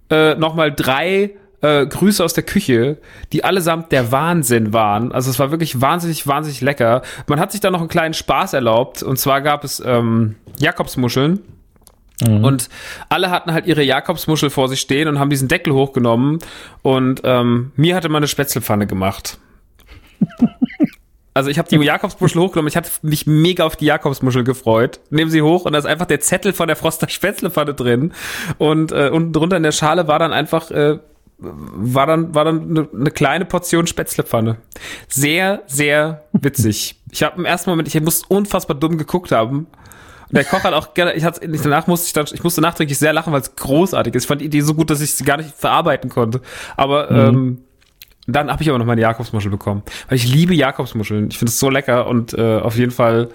äh, 0.10 0.36
nochmal 0.36 0.74
drei 0.74 1.32
äh, 1.62 1.86
Grüße 1.86 2.24
aus 2.24 2.34
der 2.34 2.44
Küche, 2.44 2.98
die 3.32 3.44
allesamt 3.44 3.92
der 3.92 4.12
Wahnsinn 4.12 4.74
waren. 4.74 5.12
Also 5.12 5.30
es 5.30 5.40
war 5.40 5.52
wirklich 5.52 5.82
wahnsinnig, 5.82 6.26
wahnsinnig 6.26 6.62
lecker. 6.62 7.02
Man 7.28 7.40
hat 7.40 7.52
sich 7.52 7.62
da 7.62 7.70
noch 7.70 7.80
einen 7.80 7.90
kleinen 7.90 8.14
Spaß 8.14 8.54
erlaubt 8.54 9.04
und 9.04 9.18
zwar 9.18 9.42
gab 9.42 9.64
es 9.64 9.82
ähm, 9.86 10.36
Jakobsmuscheln 10.58 11.42
Mhm. 12.26 12.44
Und 12.44 12.70
alle 13.10 13.32
hatten 13.32 13.54
halt 13.54 13.66
ihre 13.66 13.84
Jakobsmuschel 13.84 14.50
vor 14.50 14.68
sich 14.70 14.80
stehen 14.80 15.08
und 15.08 15.20
haben 15.20 15.30
diesen 15.30 15.48
Deckel 15.48 15.74
hochgenommen. 15.74 16.40
Und 16.82 17.22
ähm, 17.24 17.72
mir 17.76 17.96
hatte 17.96 18.10
man 18.10 18.18
eine 18.18 18.28
Spätzlepfanne 18.28 18.88
gemacht. 18.88 19.38
Also 21.36 21.50
ich 21.50 21.58
habe 21.58 21.70
die 21.70 21.78
Jakobsmuschel 21.78 22.42
hochgenommen. 22.42 22.68
Ich 22.68 22.76
hatte 22.76 22.90
mich 23.02 23.26
mega 23.26 23.64
auf 23.64 23.78
die 23.78 23.86
Jakobsmuschel 23.86 24.44
gefreut. 24.44 25.00
Nehmen 25.10 25.32
sie 25.32 25.42
hoch 25.42 25.64
und 25.64 25.72
da 25.72 25.80
ist 25.80 25.86
einfach 25.86 26.08
der 26.08 26.20
Zettel 26.20 26.52
von 26.52 26.68
der 26.68 26.76
Froster 26.76 27.08
Spätzlepfanne 27.08 27.74
drin. 27.76 28.12
Und 28.58 28.92
äh, 28.92 29.10
unten 29.14 29.32
drunter 29.32 29.56
in 29.56 29.64
der 29.64 29.72
Schale 29.72 30.10
war 30.10 30.20
dann 30.20 30.34
einfach 30.34 30.70
äh, 30.72 31.00
war 31.38 32.08
dann 32.08 32.36
war 32.36 32.44
dann 32.44 32.70
eine, 32.70 32.90
eine 32.94 33.12
kleine 33.12 33.46
Portion 33.46 33.88
Spätzlepfanne. 33.88 34.58
Sehr 35.08 35.62
sehr 35.68 36.26
witzig. 36.34 37.00
Ich 37.12 37.24
habe 37.24 37.38
im 37.38 37.46
ersten 37.46 37.70
Moment 37.70 37.88
ich 37.88 38.02
muss 38.02 38.24
unfassbar 38.24 38.76
dumm 38.76 38.98
geguckt 38.98 39.32
haben 39.32 39.68
der 40.30 40.46
Koch 40.46 40.64
hat 40.64 40.74
auch 40.74 40.94
gerne, 40.94 41.14
ich 41.14 41.24
hatte, 41.24 41.48
danach 41.48 41.88
musste 41.88 42.08
ich 42.08 42.14
dann, 42.14 42.26
ich 42.32 42.44
musste 42.44 42.62
nachträglich 42.62 42.98
sehr 42.98 43.14
lachen, 43.14 43.34
weil 43.34 43.42
es 43.42 43.56
großartig 43.56 44.14
ist. 44.16 44.24
Ich 44.24 44.28
fand 44.28 44.42
die 44.42 44.46
Idee 44.46 44.62
so 44.62 44.74
gut, 44.74 44.90
dass 44.90 45.02
ich 45.02 45.16
sie 45.16 45.24
gar 45.24 45.38
nicht 45.38 45.54
verarbeiten 45.56 46.10
konnte. 46.10 46.42
Aber, 46.78 47.12
mhm. 47.12 47.38
ähm, 47.38 47.64
dann 48.36 48.52
habe 48.52 48.64
ich 48.64 48.70
aber 48.70 48.80
noch 48.80 48.86
meine 48.86 49.02
Jakobsmuschel 49.02 49.52
bekommen. 49.52 49.84
Weil 50.08 50.18
ich 50.18 50.28
liebe 50.28 50.54
Jakobsmuscheln. 50.54 51.30
Ich 51.30 51.38
finde 51.38 51.50
es 51.50 51.60
so 51.60 51.70
lecker 51.70 52.08
und 52.08 52.34
äh, 52.34 52.60
auf 52.60 52.78
jeden 52.78 52.92
Fall 52.92 53.30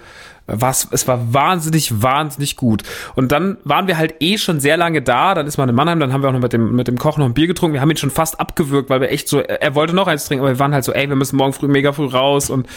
was, 0.47 0.87
es 0.91 1.07
war 1.07 1.33
wahnsinnig, 1.33 2.03
wahnsinnig 2.03 2.55
gut. 2.55 2.83
Und 3.15 3.31
dann 3.31 3.57
waren 3.63 3.87
wir 3.87 3.97
halt 3.97 4.15
eh 4.19 4.37
schon 4.37 4.59
sehr 4.59 4.77
lange 4.77 5.01
da. 5.01 5.33
Dann 5.33 5.47
ist 5.47 5.57
man 5.57 5.69
in 5.69 5.75
Mannheim, 5.75 5.99
dann 5.99 6.13
haben 6.13 6.21
wir 6.21 6.29
auch 6.29 6.33
noch 6.33 6.39
mit 6.39 6.53
dem, 6.53 6.75
mit 6.75 6.87
dem 6.87 6.97
Koch 6.97 7.17
noch 7.17 7.25
ein 7.25 7.33
Bier 7.33 7.47
getrunken. 7.47 7.73
Wir 7.73 7.81
haben 7.81 7.89
ihn 7.89 7.97
schon 7.97 8.11
fast 8.11 8.39
abgewürgt, 8.39 8.89
weil 8.89 9.01
wir 9.01 9.09
echt 9.09 9.27
so, 9.27 9.39
er 9.39 9.73
wollte 9.73 9.95
noch 9.95 10.07
eins 10.07 10.25
trinken, 10.25 10.43
aber 10.43 10.53
wir 10.53 10.59
waren 10.59 10.73
halt 10.73 10.83
so, 10.83 10.93
ey, 10.93 11.09
wir 11.09 11.15
müssen 11.15 11.37
morgen 11.37 11.53
früh 11.53 11.67
mega 11.67 11.91
früh 11.93 12.05
raus. 12.05 12.49
Und, 12.51 12.67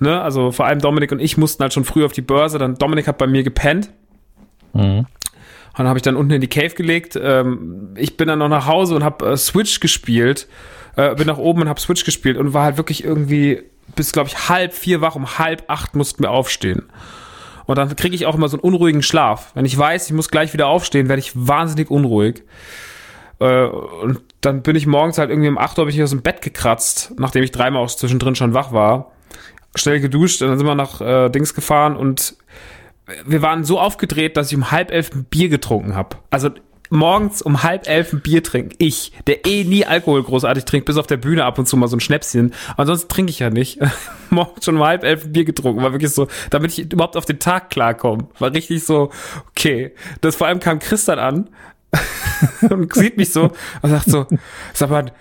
ne, 0.00 0.20
also 0.22 0.52
vor 0.52 0.66
allem 0.66 0.78
Dominik 0.78 1.12
und 1.12 1.20
ich 1.20 1.36
mussten 1.36 1.62
halt 1.62 1.74
schon 1.74 1.84
früh 1.84 2.04
auf 2.04 2.12
die 2.12 2.22
Börse. 2.22 2.58
Dann 2.58 2.76
Dominik 2.76 3.06
hat 3.06 3.18
bei 3.18 3.26
mir 3.26 3.42
gepennt. 3.42 3.90
Mhm. 4.72 4.98
Und 5.00 5.06
dann 5.84 5.88
habe 5.88 5.98
ich 5.98 6.02
dann 6.02 6.16
unten 6.16 6.32
in 6.32 6.40
die 6.40 6.48
Cave 6.48 6.74
gelegt. 6.74 7.18
Ähm, 7.20 7.90
ich 7.96 8.16
bin 8.16 8.26
dann 8.28 8.38
noch 8.38 8.48
nach 8.48 8.66
Hause 8.66 8.96
und 8.96 9.04
habe 9.04 9.32
äh, 9.32 9.36
Switch 9.36 9.80
gespielt. 9.80 10.48
Äh, 10.98 11.14
bin 11.14 11.28
nach 11.28 11.38
oben 11.38 11.62
und 11.62 11.68
habe 11.68 11.78
Switch 11.78 12.04
gespielt 12.04 12.36
und 12.36 12.54
war 12.54 12.64
halt 12.64 12.76
wirklich 12.76 13.04
irgendwie 13.04 13.62
bis, 13.94 14.10
glaube 14.10 14.28
ich, 14.28 14.48
halb 14.48 14.74
vier 14.74 15.00
wach. 15.00 15.14
Um 15.14 15.38
halb 15.38 15.62
acht 15.68 15.94
mussten 15.94 16.24
wir 16.24 16.32
aufstehen. 16.32 16.82
Und 17.66 17.78
dann 17.78 17.94
kriege 17.94 18.16
ich 18.16 18.26
auch 18.26 18.34
immer 18.34 18.48
so 18.48 18.56
einen 18.56 18.64
unruhigen 18.64 19.02
Schlaf. 19.02 19.52
Wenn 19.54 19.64
ich 19.64 19.78
weiß, 19.78 20.06
ich 20.06 20.12
muss 20.12 20.28
gleich 20.28 20.54
wieder 20.54 20.66
aufstehen, 20.66 21.08
werde 21.08 21.20
ich 21.20 21.30
wahnsinnig 21.34 21.88
unruhig. 21.88 22.42
Äh, 23.38 23.66
und 23.66 24.22
dann 24.40 24.62
bin 24.62 24.74
ich 24.74 24.88
morgens 24.88 25.18
halt 25.18 25.30
irgendwie 25.30 25.48
um 25.48 25.56
8 25.56 25.78
Uhr 25.78 25.86
ich 25.86 26.02
aus 26.02 26.10
dem 26.10 26.22
Bett 26.22 26.42
gekratzt, 26.42 27.14
nachdem 27.16 27.44
ich 27.44 27.52
dreimal 27.52 27.84
auch 27.84 27.94
zwischendrin 27.94 28.34
schon 28.34 28.52
wach 28.52 28.72
war. 28.72 29.12
Schnell 29.76 30.00
geduscht, 30.00 30.42
und 30.42 30.48
dann 30.48 30.58
sind 30.58 30.66
wir 30.66 30.74
nach 30.74 31.00
äh, 31.00 31.28
Dings 31.28 31.54
gefahren 31.54 31.96
und 31.96 32.34
wir 33.24 33.40
waren 33.40 33.62
so 33.62 33.78
aufgedreht, 33.78 34.36
dass 34.36 34.50
ich 34.50 34.56
um 34.56 34.72
halb 34.72 34.90
elf 34.90 35.12
ein 35.14 35.24
Bier 35.24 35.48
getrunken 35.48 35.94
habe. 35.94 36.16
Also 36.30 36.50
morgens 36.90 37.42
um 37.42 37.62
halb 37.62 37.88
elf 37.88 38.12
ein 38.12 38.20
Bier 38.20 38.42
trinken. 38.42 38.74
Ich, 38.78 39.12
der 39.26 39.46
eh 39.46 39.64
nie 39.64 39.84
Alkohol 39.84 40.22
großartig 40.22 40.64
trinkt, 40.64 40.86
bis 40.86 40.96
auf 40.96 41.06
der 41.06 41.16
Bühne 41.16 41.44
ab 41.44 41.58
und 41.58 41.66
zu 41.66 41.76
mal 41.76 41.88
so 41.88 41.96
ein 41.96 42.00
Schnäpschen. 42.00 42.54
Ansonsten 42.76 43.08
trinke 43.08 43.30
ich 43.30 43.38
ja 43.38 43.50
nicht. 43.50 43.78
morgens 44.30 44.64
schon 44.64 44.76
um 44.76 44.84
halb 44.84 45.04
elf 45.04 45.24
ein 45.24 45.32
Bier 45.32 45.44
getrunken. 45.44 45.82
War 45.82 45.92
wirklich 45.92 46.12
so, 46.12 46.28
damit 46.50 46.76
ich 46.76 46.92
überhaupt 46.92 47.16
auf 47.16 47.24
den 47.24 47.38
Tag 47.38 47.70
klarkomme. 47.70 48.28
War 48.38 48.52
richtig 48.52 48.84
so, 48.84 49.10
okay. 49.50 49.92
Das 50.20 50.36
vor 50.36 50.46
allem 50.46 50.60
kam 50.60 50.78
Christian 50.78 51.18
an 51.18 51.50
und 52.70 52.92
sieht 52.94 53.16
mich 53.16 53.32
so 53.32 53.52
und 53.82 53.90
sagt 53.90 54.10
so, 54.10 54.26
sag 54.74 54.90
mal, 54.90 55.12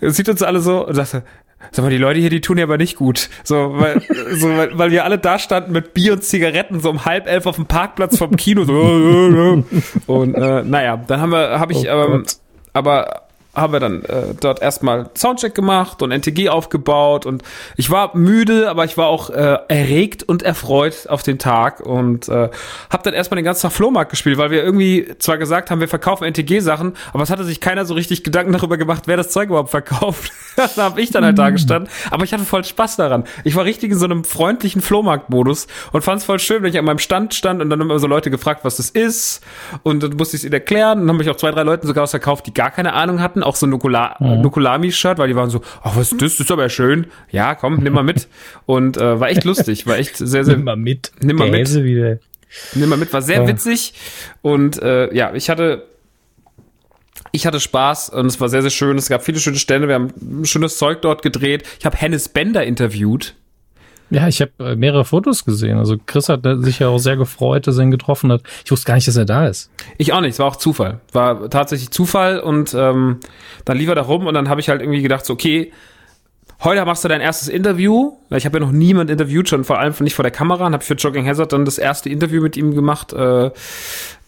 sieht 0.00 0.28
uns 0.28 0.42
alle 0.42 0.60
so 0.60 0.86
und 0.86 0.94
sagt, 0.94 1.22
Sag 1.70 1.84
mal, 1.84 1.90
die 1.90 1.98
Leute 1.98 2.20
hier, 2.20 2.30
die 2.30 2.40
tun 2.40 2.58
ja 2.58 2.64
aber 2.64 2.78
nicht 2.78 2.96
gut. 2.96 3.28
So, 3.42 3.78
weil, 3.78 4.00
so, 4.32 4.48
weil, 4.48 4.78
weil 4.78 4.90
wir 4.90 5.04
alle 5.04 5.18
da 5.18 5.38
standen 5.38 5.72
mit 5.72 5.94
Bier 5.94 6.14
und 6.14 6.24
Zigaretten, 6.24 6.80
so 6.80 6.90
um 6.90 7.04
halb 7.04 7.26
elf 7.26 7.46
auf 7.46 7.56
dem 7.56 7.66
Parkplatz 7.66 8.18
vom 8.18 8.36
Kino. 8.36 8.64
So, 8.64 8.72
und 10.06 10.34
äh, 10.34 10.62
naja, 10.62 10.96
dann 10.96 11.20
haben 11.20 11.32
wir, 11.32 11.58
habe 11.58 11.72
ich, 11.72 11.88
oh 11.88 12.14
ähm, 12.14 12.24
aber 12.72 13.22
haben 13.54 13.72
wir 13.72 13.80
dann 13.80 14.02
äh, 14.04 14.34
dort 14.40 14.60
erstmal 14.60 15.10
Soundcheck 15.16 15.54
gemacht 15.54 16.02
und 16.02 16.10
NTG 16.10 16.48
aufgebaut 16.48 17.26
und 17.26 17.42
ich 17.76 17.90
war 17.90 18.16
müde, 18.16 18.68
aber 18.68 18.84
ich 18.84 18.96
war 18.96 19.06
auch 19.06 19.30
äh, 19.30 19.58
erregt 19.68 20.22
und 20.22 20.42
erfreut 20.42 21.06
auf 21.08 21.22
den 21.22 21.38
Tag 21.38 21.80
und 21.80 22.28
äh, 22.28 22.50
habe 22.90 23.02
dann 23.04 23.14
erstmal 23.14 23.36
den 23.36 23.44
ganzen 23.44 23.62
Tag 23.62 23.72
Flohmarkt 23.72 24.10
gespielt, 24.10 24.38
weil 24.38 24.50
wir 24.50 24.62
irgendwie 24.62 25.08
zwar 25.18 25.38
gesagt 25.38 25.70
haben, 25.70 25.80
wir 25.80 25.88
verkaufen 25.88 26.24
NTG-Sachen, 26.24 26.94
aber 27.12 27.22
es 27.22 27.30
hatte 27.30 27.44
sich 27.44 27.60
keiner 27.60 27.84
so 27.84 27.94
richtig 27.94 28.24
Gedanken 28.24 28.52
darüber 28.52 28.76
gemacht, 28.76 29.04
wer 29.06 29.16
das 29.16 29.30
Zeug 29.30 29.48
überhaupt 29.48 29.70
verkauft. 29.70 30.32
da 30.56 30.82
habe 30.82 31.00
ich 31.00 31.10
dann 31.10 31.24
halt 31.24 31.38
da 31.38 31.50
gestanden, 31.50 31.90
aber 32.10 32.24
ich 32.24 32.32
hatte 32.32 32.44
voll 32.44 32.64
Spaß 32.64 32.96
daran. 32.96 33.24
Ich 33.44 33.54
war 33.54 33.64
richtig 33.64 33.92
in 33.92 33.98
so 33.98 34.04
einem 34.04 34.24
freundlichen 34.24 34.82
Flohmarkt-Modus 34.82 35.66
und 35.92 36.02
fand 36.02 36.20
es 36.20 36.24
voll 36.24 36.38
schön, 36.38 36.62
wenn 36.62 36.70
ich 36.70 36.78
an 36.78 36.84
meinem 36.84 36.98
Stand 36.98 37.34
stand 37.34 37.62
und 37.62 37.70
dann 37.70 37.80
immer 37.80 37.98
so 37.98 38.06
Leute 38.06 38.30
gefragt, 38.30 38.64
was 38.64 38.76
das 38.76 38.90
ist 38.90 39.42
und 39.82 40.02
dann 40.02 40.16
musste 40.16 40.36
ich 40.36 40.40
es 40.40 40.44
ihnen 40.44 40.54
erklären 40.54 41.00
und 41.00 41.06
dann 41.06 41.16
habe 41.16 41.22
ich 41.22 41.30
auch 41.30 41.36
zwei, 41.36 41.50
drei 41.50 41.62
Leuten 41.62 41.86
sogar 41.86 42.02
was 42.02 42.10
verkauft, 42.10 42.46
die 42.46 42.54
gar 42.54 42.70
keine 42.70 42.94
Ahnung 42.94 43.20
hatten 43.20 43.43
auch 43.44 43.56
so 43.56 43.66
ein 43.66 43.70
Nukula 43.70 44.16
mhm. 44.18 44.40
Nukulami-Shirt, 44.42 45.18
weil 45.18 45.28
die 45.28 45.36
waren 45.36 45.50
so, 45.50 45.62
ach, 45.82 45.96
was 45.96 46.12
ist 46.12 46.22
das? 46.22 46.36
Das 46.36 46.40
ist 46.40 46.50
aber 46.50 46.68
schön. 46.68 47.06
Ja, 47.30 47.54
komm, 47.54 47.76
nimm 47.76 47.92
mal 47.92 48.04
mit. 48.04 48.28
Und 48.66 48.96
äh, 48.96 49.20
war 49.20 49.28
echt 49.28 49.44
lustig, 49.44 49.86
war 49.86 49.98
echt 49.98 50.16
sehr, 50.16 50.44
sehr. 50.44 50.56
nimm 50.56 50.64
mal 50.64 50.76
mit. 50.76 51.12
Nimm 51.20 51.36
mal 51.36 51.50
mit. 51.50 51.72
Wieder. 51.74 52.18
Nimm 52.74 52.88
mal 52.88 52.96
mit, 52.96 53.12
war 53.12 53.22
sehr 53.22 53.42
ja. 53.42 53.48
witzig. 53.48 53.94
Und 54.42 54.80
äh, 54.82 55.14
ja, 55.14 55.34
ich 55.34 55.50
hatte 55.50 55.84
ich 57.34 57.46
hatte 57.46 57.58
Spaß 57.58 58.10
und 58.10 58.26
es 58.26 58.40
war 58.40 58.48
sehr, 58.48 58.62
sehr 58.62 58.70
schön. 58.70 58.96
Es 58.96 59.08
gab 59.08 59.24
viele 59.24 59.40
schöne 59.40 59.56
Stände. 59.56 59.88
Wir 59.88 59.96
haben 59.96 60.44
schönes 60.44 60.78
Zeug 60.78 61.02
dort 61.02 61.22
gedreht. 61.22 61.64
Ich 61.80 61.84
habe 61.84 61.96
Hennis 61.96 62.28
Bender 62.28 62.64
interviewt. 62.64 63.34
Ja, 64.10 64.28
ich 64.28 64.40
habe 64.40 64.52
äh, 64.60 64.76
mehrere 64.76 65.04
Fotos 65.04 65.44
gesehen. 65.44 65.78
Also 65.78 65.96
Chris 66.04 66.28
hat 66.28 66.42
sich 66.60 66.78
ja 66.78 66.88
auch 66.88 66.98
sehr 66.98 67.16
gefreut, 67.16 67.66
dass 67.66 67.78
er 67.78 67.84
ihn 67.84 67.90
getroffen 67.90 68.30
hat. 68.30 68.42
Ich 68.64 68.70
wusste 68.70 68.86
gar 68.86 68.94
nicht, 68.94 69.08
dass 69.08 69.16
er 69.16 69.24
da 69.24 69.46
ist. 69.46 69.70
Ich 69.98 70.12
auch 70.12 70.20
nicht, 70.20 70.32
es 70.32 70.38
war 70.38 70.46
auch 70.46 70.56
Zufall. 70.56 71.00
War 71.12 71.48
tatsächlich 71.50 71.90
Zufall 71.90 72.38
und 72.38 72.74
ähm, 72.74 73.18
dann 73.64 73.76
lief 73.76 73.88
er 73.88 73.94
da 73.94 74.02
rum 74.02 74.26
und 74.26 74.34
dann 74.34 74.48
habe 74.48 74.60
ich 74.60 74.68
halt 74.68 74.82
irgendwie 74.82 75.02
gedacht, 75.02 75.24
so, 75.24 75.32
okay, 75.32 75.72
heute 76.62 76.84
machst 76.84 77.04
du 77.04 77.08
dein 77.08 77.20
erstes 77.20 77.48
Interview. 77.48 78.12
Ich 78.30 78.44
habe 78.46 78.58
ja 78.58 78.64
noch 78.64 78.72
niemand 78.72 79.10
interviewt, 79.10 79.48
schon 79.48 79.64
vor 79.64 79.78
allem 79.78 79.94
nicht 80.00 80.14
vor 80.14 80.22
der 80.22 80.32
Kamera 80.32 80.66
und 80.66 80.74
habe 80.74 80.84
für 80.84 80.94
Jogging 80.94 81.26
Hazard 81.26 81.52
dann 81.52 81.64
das 81.64 81.78
erste 81.78 82.10
Interview 82.10 82.42
mit 82.42 82.56
ihm 82.56 82.74
gemacht. 82.74 83.12
Äh, 83.12 83.50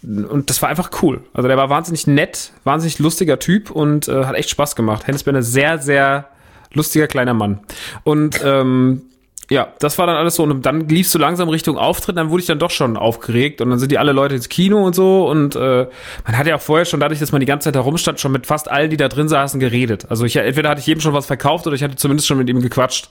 und 0.03 0.51
das 0.51 0.63
war 0.63 0.69
einfach 0.69 0.91
cool. 1.03 1.23
Also 1.33 1.49
der 1.49 1.57
war 1.57 1.71
wahnsinnig 1.71 2.07
nett, 2.07 2.53
wahnsinnig 2.65 2.99
lustiger 2.99 3.39
Typ 3.39 3.71
und 3.71 4.09
äh, 4.09 4.25
hat 4.25 4.37
echt 4.37 4.51
Spaß 4.51 4.77
gemacht. 4.77 5.07
Hennes 5.07 5.25
Bender, 5.25 5.43
sehr, 5.43 5.79
sehr 5.79 6.29
lustiger 6.73 7.07
kleiner 7.07 7.35
Mann. 7.35 7.61
Und 8.05 8.41
ähm, 8.45 9.03
ja, 9.49 9.73
das 9.79 9.97
war 9.99 10.09
dann 10.09 10.17
alles 10.17 10.35
so 10.35 10.43
und 10.43 10.67
dann 10.67 10.89
lief 10.89 11.09
so 11.09 11.21
langsam 11.21 11.49
Richtung 11.49 11.79
Auftritt, 11.79 12.17
dann 12.17 12.31
wurde 12.31 12.41
ich 12.41 12.47
dann 12.47 12.59
doch 12.59 12.71
schon 12.71 12.97
aufgeregt 12.97 13.61
und 13.61 13.71
dann 13.71 13.79
sind 13.79 13.93
die 13.93 13.99
alle 13.99 14.11
Leute 14.13 14.35
ins 14.35 14.49
Kino 14.49 14.85
und 14.85 14.95
so 14.95 15.29
und 15.29 15.55
äh, 15.55 15.87
man 16.25 16.39
hat 16.39 16.49
ja 16.49 16.57
auch 16.57 16.61
vorher 16.61 16.85
schon 16.85 16.99
dadurch, 16.99 17.21
dass 17.21 17.31
man 17.31 17.41
die 17.41 17.47
ganze 17.47 17.67
Zeit 17.67 17.77
herumstand, 17.77 18.19
schon 18.19 18.33
mit 18.33 18.47
fast 18.47 18.69
allen, 18.69 18.91
die 18.91 18.97
da 18.97 19.09
drin 19.09 19.29
saßen, 19.29 19.61
geredet. 19.61 20.07
Also 20.11 20.25
ich 20.25 20.35
entweder 20.35 20.71
hatte 20.71 20.81
ich 20.81 20.87
jedem 20.87 21.01
schon 21.01 21.15
was 21.15 21.27
verkauft 21.27 21.67
oder 21.67 21.77
ich 21.77 21.85
hatte 21.85 21.95
zumindest 21.95 22.27
schon 22.27 22.39
mit 22.39 22.49
ihm 22.49 22.61
gequatscht 22.61 23.09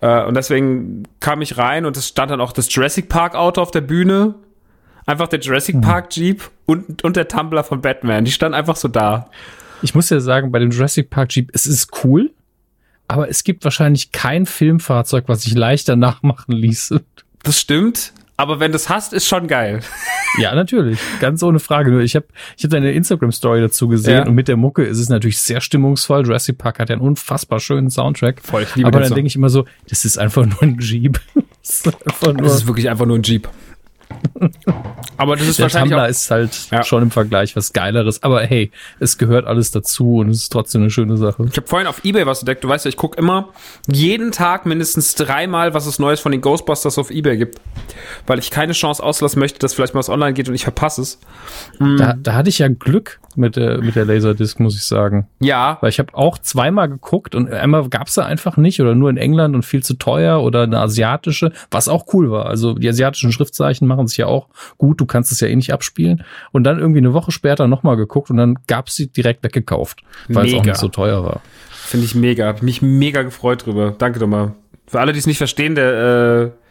äh, 0.00 0.24
und 0.24 0.34
deswegen 0.36 1.04
kam 1.20 1.40
ich 1.40 1.56
rein 1.56 1.86
und 1.86 1.96
es 1.96 2.08
stand 2.08 2.32
dann 2.32 2.40
auch 2.40 2.52
das 2.52 2.72
Jurassic 2.74 3.08
Park 3.08 3.36
Auto 3.36 3.60
auf 3.60 3.70
der 3.70 3.82
Bühne, 3.82 4.34
einfach 5.06 5.28
der 5.28 5.38
Jurassic 5.38 5.80
Park 5.80 6.10
Jeep 6.10 6.50
und 6.66 7.04
und 7.04 7.14
der 7.14 7.28
Tumblr 7.28 7.62
von 7.62 7.80
Batman, 7.80 8.24
die 8.24 8.32
stand 8.32 8.56
einfach 8.56 8.74
so 8.74 8.88
da. 8.88 9.30
Ich 9.82 9.94
muss 9.94 10.10
ja 10.10 10.18
sagen, 10.18 10.50
bei 10.50 10.58
dem 10.58 10.70
Jurassic 10.70 11.10
Park 11.10 11.30
Jeep, 11.30 11.50
es 11.52 11.66
ist 11.66 11.90
cool, 12.02 12.32
aber 13.08 13.28
es 13.28 13.44
gibt 13.44 13.64
wahrscheinlich 13.64 14.12
kein 14.12 14.46
Filmfahrzeug, 14.46 15.24
was 15.28 15.42
sich 15.42 15.54
leichter 15.54 15.96
nachmachen 15.96 16.52
ließe. 16.52 17.02
Das 17.42 17.60
stimmt, 17.60 18.12
aber 18.36 18.60
wenn 18.60 18.72
du 18.72 18.76
es 18.76 18.88
hast, 18.88 19.12
ist 19.12 19.26
schon 19.26 19.46
geil. 19.46 19.80
Ja, 20.38 20.54
natürlich. 20.54 20.98
Ganz 21.18 21.42
ohne 21.42 21.60
Frage. 21.60 21.90
Nur 21.90 22.02
ich 22.02 22.14
habe 22.14 22.26
ich 22.58 22.64
hab 22.64 22.70
deine 22.70 22.92
Instagram-Story 22.92 23.62
dazu 23.62 23.88
gesehen 23.88 24.18
Ja. 24.18 24.26
und 24.26 24.34
mit 24.34 24.48
der 24.48 24.58
Mucke 24.58 24.84
ist 24.84 24.98
es 24.98 25.08
natürlich 25.08 25.40
sehr 25.40 25.62
stimmungsvoll. 25.62 26.26
Jurassic 26.26 26.58
Park 26.58 26.78
hat 26.78 26.90
ja 26.90 26.96
einen 26.96 27.00
unfassbar 27.00 27.58
schönen 27.58 27.88
Soundtrack. 27.88 28.42
Voll, 28.42 28.64
ich 28.64 28.76
liebe 28.76 28.88
Aber 28.88 29.00
dann 29.00 29.14
denke 29.14 29.28
ich 29.28 29.36
immer 29.36 29.48
so, 29.48 29.64
das 29.88 30.04
ist 30.04 30.18
einfach 30.18 30.44
nur 30.44 30.62
ein 30.62 30.78
Jeep. 30.78 31.18
das 31.62 31.70
ist 31.70 31.86
einfach 31.86 32.34
nur. 32.34 32.42
Das 32.42 32.54
ist 32.54 32.66
wirklich 32.66 32.90
einfach 32.90 33.06
nur 33.06 33.16
ein 33.16 33.22
Jeep. 33.22 33.48
Aber 35.18 35.36
das 35.36 35.48
ist 35.48 35.58
der 35.58 35.64
wahrscheinlich 35.64 35.90
Tumblr 35.92 36.04
auch, 36.04 36.08
ist 36.10 36.30
halt 36.30 36.68
Ja. 36.70 36.82
schon 36.82 37.02
im 37.02 37.10
Vergleich 37.10 37.56
was 37.56 37.72
Geileres. 37.72 38.22
Aber 38.22 38.42
hey, 38.42 38.70
es 39.00 39.16
gehört 39.18 39.46
alles 39.46 39.70
dazu 39.70 40.16
und 40.18 40.28
es 40.30 40.42
ist 40.42 40.52
trotzdem 40.52 40.82
eine 40.82 40.90
schöne 40.90 41.16
Sache. 41.16 41.46
Ich 41.50 41.56
habe 41.56 41.66
vorhin 41.66 41.88
auf 41.88 42.04
Ebay 42.04 42.26
was 42.26 42.40
entdeckt. 42.40 42.64
Du 42.64 42.68
weißt 42.68 42.84
ja, 42.84 42.88
ich 42.90 42.96
gucke 42.96 43.18
immer 43.18 43.48
jeden 43.90 44.32
Tag 44.32 44.66
mindestens 44.66 45.14
dreimal, 45.14 45.72
was 45.74 45.86
es 45.86 45.98
Neues 45.98 46.20
von 46.20 46.32
den 46.32 46.40
Ghostbusters 46.40 46.98
auf 46.98 47.10
Ebay 47.10 47.36
gibt. 47.38 47.60
Weil 48.26 48.38
ich 48.38 48.50
keine 48.50 48.72
Chance 48.72 49.02
auslassen 49.02 49.38
möchte, 49.40 49.58
dass 49.58 49.74
vielleicht 49.74 49.94
mal 49.94 50.00
was 50.00 50.08
online 50.10 50.34
geht 50.34 50.48
und 50.48 50.54
ich 50.54 50.64
verpasse 50.64 51.02
es. 51.02 51.18
Da, 51.78 52.14
da 52.14 52.34
hatte 52.34 52.48
ich 52.50 52.58
ja 52.58 52.68
Glück 52.68 53.18
mit 53.36 53.56
der, 53.56 53.78
mit 53.82 53.96
der 53.96 54.04
Laserdisc, 54.04 54.60
muss 54.60 54.76
ich 54.76 54.84
sagen. 54.84 55.28
Ja, 55.40 55.78
Weil 55.80 55.90
ich 55.90 55.98
habe 55.98 56.14
auch 56.14 56.38
zweimal 56.38 56.88
geguckt 56.88 57.34
und 57.34 57.52
einmal 57.52 57.88
gab's 57.88 58.14
da 58.14 58.24
einfach 58.24 58.56
nicht 58.56 58.80
oder 58.80 58.94
nur 58.94 59.10
in 59.10 59.16
England 59.16 59.54
und 59.54 59.62
viel 59.64 59.82
zu 59.82 59.94
teuer 59.94 60.42
oder 60.42 60.62
eine 60.62 60.78
asiatische, 60.78 61.52
was 61.70 61.88
auch 61.88 62.06
cool 62.12 62.30
war. 62.30 62.46
Also 62.46 62.74
die 62.74 62.88
asiatischen 62.88 63.32
Schriftzeichen 63.32 63.86
machen 63.86 64.06
sich 64.06 64.18
ja 64.18 64.25
auch 64.26 64.48
gut, 64.78 65.00
du 65.00 65.06
kannst 65.06 65.32
es 65.32 65.40
ja 65.40 65.48
eh 65.48 65.56
nicht 65.56 65.72
abspielen. 65.72 66.24
Und 66.52 66.64
dann 66.64 66.78
irgendwie 66.78 66.98
eine 66.98 67.12
Woche 67.12 67.32
später 67.32 67.66
nochmal 67.68 67.96
geguckt 67.96 68.30
und 68.30 68.36
dann 68.36 68.58
gab's 68.66 68.94
sie 68.94 69.08
direkt 69.08 69.42
weggekauft, 69.42 70.02
weil 70.28 70.46
es 70.46 70.54
auch 70.54 70.64
nicht 70.64 70.76
so 70.76 70.88
teuer 70.88 71.24
war. 71.24 71.40
finde 71.70 72.06
ich 72.06 72.14
mega. 72.14 72.46
Hab 72.46 72.62
mich 72.62 72.82
mega 72.82 73.22
gefreut 73.22 73.66
drüber. 73.66 73.94
Danke 73.96 74.18
doch 74.18 74.26
mal. 74.26 74.54
Für 74.86 75.00
alle, 75.00 75.12
die 75.12 75.18
es 75.18 75.26
nicht 75.26 75.38
verstehen, 75.38 75.74
der, 75.74 76.52
äh, 76.52 76.66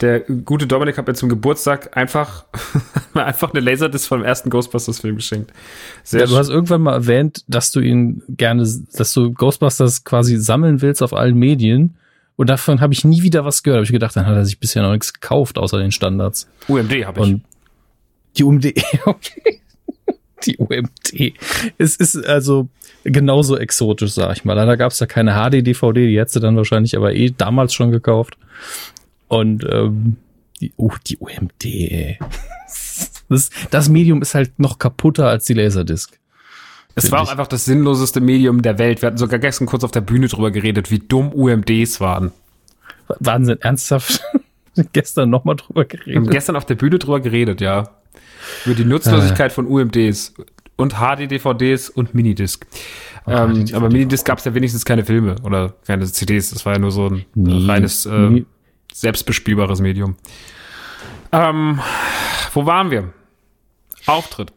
der 0.00 0.20
gute 0.20 0.66
Dominik 0.66 0.98
hat 0.98 1.06
mir 1.06 1.14
zum 1.14 1.28
Geburtstag 1.28 1.96
einfach, 1.96 2.46
einfach 3.14 3.52
eine 3.52 3.60
Laserdisc 3.60 4.08
vom 4.08 4.24
ersten 4.24 4.50
Ghostbusters-Film 4.50 5.16
geschenkt. 5.16 5.52
Sehr 6.02 6.20
Ja, 6.20 6.26
du 6.26 6.36
hast 6.36 6.48
irgendwann 6.48 6.82
mal 6.82 6.94
erwähnt, 6.94 7.44
dass 7.46 7.70
du 7.70 7.80
ihn 7.80 8.22
gerne, 8.28 8.66
dass 8.94 9.12
du 9.12 9.32
Ghostbusters 9.32 10.04
quasi 10.04 10.36
sammeln 10.36 10.82
willst 10.82 11.02
auf 11.02 11.14
allen 11.14 11.36
Medien. 11.38 11.96
Und 12.36 12.48
davon 12.48 12.80
habe 12.80 12.92
ich 12.92 13.04
nie 13.04 13.22
wieder 13.22 13.44
was 13.44 13.62
gehört. 13.62 13.78
Habe 13.78 13.84
ich 13.84 13.92
gedacht, 13.92 14.16
dann 14.16 14.26
hat 14.26 14.34
er 14.34 14.44
sich 14.44 14.58
bisher 14.58 14.82
noch 14.82 14.92
nichts 14.92 15.12
gekauft, 15.12 15.58
außer 15.58 15.78
den 15.78 15.92
Standards. 15.92 16.48
UMD 16.68 17.04
habe 17.04 17.20
ich. 17.20 17.26
Und 17.26 17.42
die 18.36 18.44
UMD, 18.44 18.72
okay. 19.04 19.60
Die 20.44 20.56
UMD. 20.56 21.34
Es 21.78 21.96
ist 21.96 22.16
also 22.26 22.68
genauso 23.04 23.56
exotisch, 23.56 24.12
sag 24.12 24.36
ich 24.36 24.44
mal. 24.44 24.54
Leider 24.54 24.76
gab 24.76 24.90
es 24.90 24.98
da 24.98 25.06
keine 25.06 25.34
HD-DVD, 25.34 26.08
die 26.08 26.18
hättest 26.18 26.36
du 26.36 26.40
dann 26.40 26.56
wahrscheinlich 26.56 26.96
aber 26.96 27.14
eh 27.14 27.30
damals 27.30 27.74
schon 27.74 27.92
gekauft. 27.92 28.36
Und 29.28 29.64
ähm, 29.70 30.16
die, 30.60 30.72
uh, 30.78 30.92
die 31.06 31.18
UMD, 31.18 31.64
ey. 31.64 32.18
Das, 33.28 33.48
das 33.70 33.88
Medium 33.88 34.20
ist 34.20 34.34
halt 34.34 34.58
noch 34.58 34.78
kaputter 34.78 35.26
als 35.26 35.46
die 35.46 35.54
Laserdisc. 35.54 36.18
Es 36.94 37.10
war 37.12 37.20
auch 37.22 37.30
einfach 37.30 37.46
das 37.46 37.64
sinnloseste 37.64 38.20
Medium 38.20 38.62
der 38.62 38.78
Welt. 38.78 39.02
Wir 39.02 39.08
hatten 39.08 39.18
sogar 39.18 39.38
gestern 39.38 39.66
kurz 39.66 39.84
auf 39.84 39.90
der 39.90 40.00
Bühne 40.02 40.28
drüber 40.28 40.50
geredet, 40.50 40.90
wie 40.90 40.98
dumm 40.98 41.32
UMDs 41.32 42.00
waren. 42.00 42.32
Wahnsinn, 43.18 43.58
ernsthaft? 43.60 44.22
Gestern 44.94 45.28
nochmal 45.28 45.56
drüber 45.56 45.84
Wir 45.90 45.98
haben 45.98 46.04
geredet. 46.24 46.30
gestern 46.30 46.56
auf 46.56 46.64
der 46.64 46.76
Bühne 46.76 46.98
drüber 46.98 47.20
geredet, 47.20 47.60
ja. 47.60 47.90
Über 48.64 48.74
die 48.74 48.86
Nutzlosigkeit 48.86 49.52
von 49.52 49.66
UMDs 49.66 50.32
und 50.76 50.94
HD-DVDs 50.94 51.90
und 51.90 52.14
Minidisc. 52.14 52.64
ähm, 53.26 53.52
HD-DVD. 53.52 53.74
aber 53.76 53.88
Minidisc 53.90 54.24
gab 54.24 54.38
es 54.38 54.46
ja 54.46 54.54
wenigstens 54.54 54.86
keine 54.86 55.04
Filme 55.04 55.36
oder 55.44 55.74
keine 55.86 56.06
CDs. 56.06 56.50
Das 56.50 56.64
war 56.64 56.72
ja 56.72 56.78
nur 56.78 56.90
so 56.90 57.08
ein 57.10 57.24
Nee. 57.34 57.66
reines, 57.66 58.06
äh, 58.06 58.10
Nee. 58.30 58.44
selbstbespielbares 58.94 59.80
Medium. 59.82 60.16
Ähm, 61.32 61.78
wo 62.54 62.64
waren 62.64 62.90
wir? 62.90 63.12
Auftritt. 64.06 64.52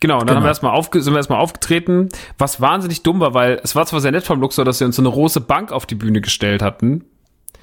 Genau, 0.00 0.14
und 0.14 0.20
dann 0.20 0.26
Genau. 0.28 0.36
haben 0.36 0.44
wir 0.44 0.48
erstmal 0.48 0.72
aufge 0.72 1.02
sind 1.02 1.12
wir 1.12 1.18
erstmal 1.18 1.40
aufgetreten, 1.40 2.08
was 2.38 2.60
wahnsinnig 2.60 3.02
dumm 3.02 3.20
war, 3.20 3.34
weil 3.34 3.60
es 3.64 3.74
war 3.74 3.84
zwar 3.86 4.00
sehr 4.00 4.12
nett 4.12 4.24
vom 4.24 4.40
Luxor, 4.40 4.64
dass 4.64 4.78
sie 4.78 4.84
uns 4.84 4.96
so 4.96 5.02
eine 5.02 5.10
große 5.10 5.40
Bank 5.40 5.72
auf 5.72 5.86
die 5.86 5.94
Bühne 5.96 6.20
gestellt 6.20 6.62
hatten, 6.62 7.04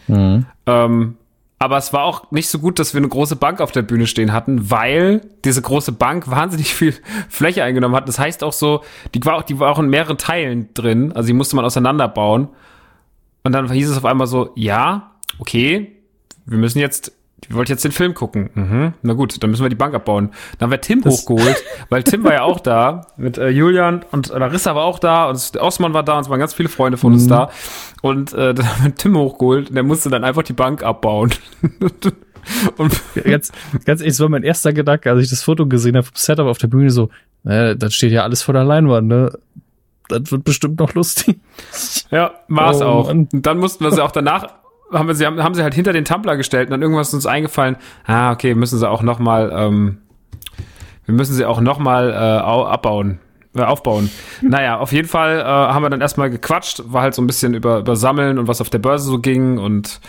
Mhm. 0.08 0.46
ähm, 0.68 1.16
aber 1.58 1.78
es 1.78 1.94
war 1.94 2.04
auch 2.04 2.32
nicht 2.32 2.50
so 2.50 2.60
gut, 2.60 2.78
dass 2.80 2.94
wir 2.94 3.00
eine 3.00 3.08
große 3.08 3.38
Bank 3.38 3.62
auf 3.62 3.72
der 3.72 3.82
Bühne 3.82 4.06
stehen 4.08 4.34
hatten, 4.34 4.70
weil 4.70 5.22
diese 5.46 5.62
große 5.62 5.94
Bank 5.94 6.28
wahnsinnig 6.30 6.76
viel 6.76 6.94
Fläche 7.30 7.64
eingenommen 7.64 7.96
hat. 7.96 8.08
Das 8.10 8.20
heißt 8.20 8.44
auch 8.44 8.52
so, 8.54 8.82
die 9.16 9.24
war 9.24 9.36
auch, 9.36 9.44
die 9.44 9.58
war 9.58 9.72
auch 9.72 9.80
in 9.80 9.88
mehreren 9.90 10.18
Teilen 10.18 10.70
drin, 10.74 11.14
also 11.14 11.28
die 11.28 11.34
musste 11.34 11.56
man 11.56 11.64
auseinanderbauen. 11.66 12.50
Und 13.44 13.52
dann 13.54 13.72
hieß 13.72 13.90
es 13.90 13.98
auf 13.98 14.06
einmal 14.06 14.28
so, 14.28 14.52
ja, 14.56 15.12
okay, 15.40 15.96
wir 16.46 16.58
müssen 16.58 16.80
jetzt, 16.80 17.14
wir 17.48 17.58
wollten 17.58 17.72
jetzt 17.72 17.84
den 17.84 17.92
Film 17.92 18.14
gucken. 18.16 18.50
Mhm, 18.56 18.94
na 19.04 19.14
gut, 19.14 19.42
dann 19.44 19.52
müssen 19.52 19.64
wir 19.64 19.70
die 19.70 19.76
Bank 19.76 19.94
abbauen. 19.94 20.32
Dann 20.58 20.68
haben 20.68 20.72
wir 20.72 20.82
Tim 20.82 21.02
Das- 21.02 21.14
hochgeholt, 21.22 21.64
weil 21.90 22.04
Tim 22.04 22.24
war 22.24 22.34
ja 22.34 22.42
auch 22.44 22.60
da, 22.60 23.08
mit 23.18 23.38
äh, 23.38 23.50
Julian 23.50 24.04
und 24.12 24.30
Larissa 24.30 24.74
war 24.76 24.84
auch 24.86 24.98
da 25.00 25.26
und 25.30 25.52
Osman 25.60 25.94
war 25.94 26.04
da 26.04 26.16
und 26.18 26.22
es 26.22 26.30
waren 26.30 26.40
ganz 26.40 26.54
viele 26.54 26.70
Freunde 26.70 26.98
von 26.98 27.14
uns 27.14 27.28
da. 27.28 27.50
Und 28.02 28.34
äh, 28.34 28.54
dann 28.56 28.68
haben 28.68 28.84
wir 28.86 28.96
Tim 28.96 29.18
hochgeholt 29.18 29.70
und 29.70 29.76
der 29.76 29.84
musste 29.84 30.10
dann 30.10 30.24
einfach 30.24 30.44
die 30.44 30.54
Bank 30.54 30.82
abbauen. 30.84 31.32
und 32.78 33.02
Ganz, 33.24 33.52
ganz 33.86 34.02
ehrlich, 34.02 34.14
das 34.14 34.20
war 34.20 34.30
mein 34.30 34.44
erster 34.44 34.72
Gedanke, 34.74 35.10
als 35.12 35.24
ich 35.24 35.30
das 35.30 35.42
Foto 35.44 35.66
gesehen 35.68 35.96
habe 35.98 36.06
vom 36.06 36.16
Setup 36.16 36.46
auf 36.48 36.60
der 36.60 36.68
Bühne, 36.68 36.90
so, 36.92 37.10
äh, 37.44 37.76
das 37.76 37.94
steht 37.96 38.12
ja 38.12 38.22
alles 38.24 38.44
vor 38.44 38.54
der 38.54 38.64
Leinwand, 38.64 39.08
ne? 39.08 39.32
Das 40.10 40.32
wird 40.32 40.44
bestimmt 40.44 40.80
noch 40.80 40.94
lustig. 40.94 41.40
Ja, 42.12 42.32
war's 42.48 42.82
Oh, 42.82 42.86
auch. 42.86 43.10
Und 43.10 43.30
dann 43.32 43.58
mussten 43.58 43.84
wir 43.84 43.92
sie 43.92 44.04
auch 44.04 44.12
danach, 44.12 44.50
haben 44.96 45.08
wir 45.08 45.16
sie, 45.16 45.26
haben, 45.26 45.44
haben 45.44 45.54
sie 45.56 45.64
halt 45.64 45.74
hinter 45.74 45.94
den 45.94 46.06
Tumblr 46.06 46.36
gestellt 46.38 46.68
und 46.68 46.72
dann 46.72 46.82
irgendwas 46.82 47.10
ist 47.10 47.14
uns 47.14 47.26
eingefallen, 47.26 47.76
ah, 48.06 48.32
okay, 48.32 48.56
müssen 48.56 48.80
sie 48.80 48.90
auch 48.90 49.02
noch 49.02 49.20
mal, 49.20 49.52
ähm, 49.56 49.98
wir 51.06 51.14
müssen 51.16 51.34
sie 51.34 51.46
auch 51.46 51.62
noch 51.62 51.78
mal 51.80 52.12
äh, 52.12 52.44
au- 52.44 52.66
abbauen, 52.66 53.20
äh, 53.56 53.62
aufbauen. 53.62 54.10
Naja, 54.42 54.80
auf 54.80 54.92
jeden 54.92 55.08
Fall 55.08 55.40
äh, 55.40 55.44
haben 55.44 55.84
wir 55.84 55.90
dann 55.90 56.02
erstmal 56.02 56.30
gequatscht, 56.30 56.82
war 56.88 57.04
halt 57.04 57.14
so 57.14 57.22
ein 57.22 57.28
bisschen 57.28 57.54
über, 57.54 57.80
über 57.80 57.96
Sammeln 57.96 58.40
und 58.40 58.48
was 58.48 58.60
auf 58.60 58.70
der 58.72 58.80
Börse 58.80 59.06
so 59.10 59.20
ging 59.20 59.58
und 59.60 60.00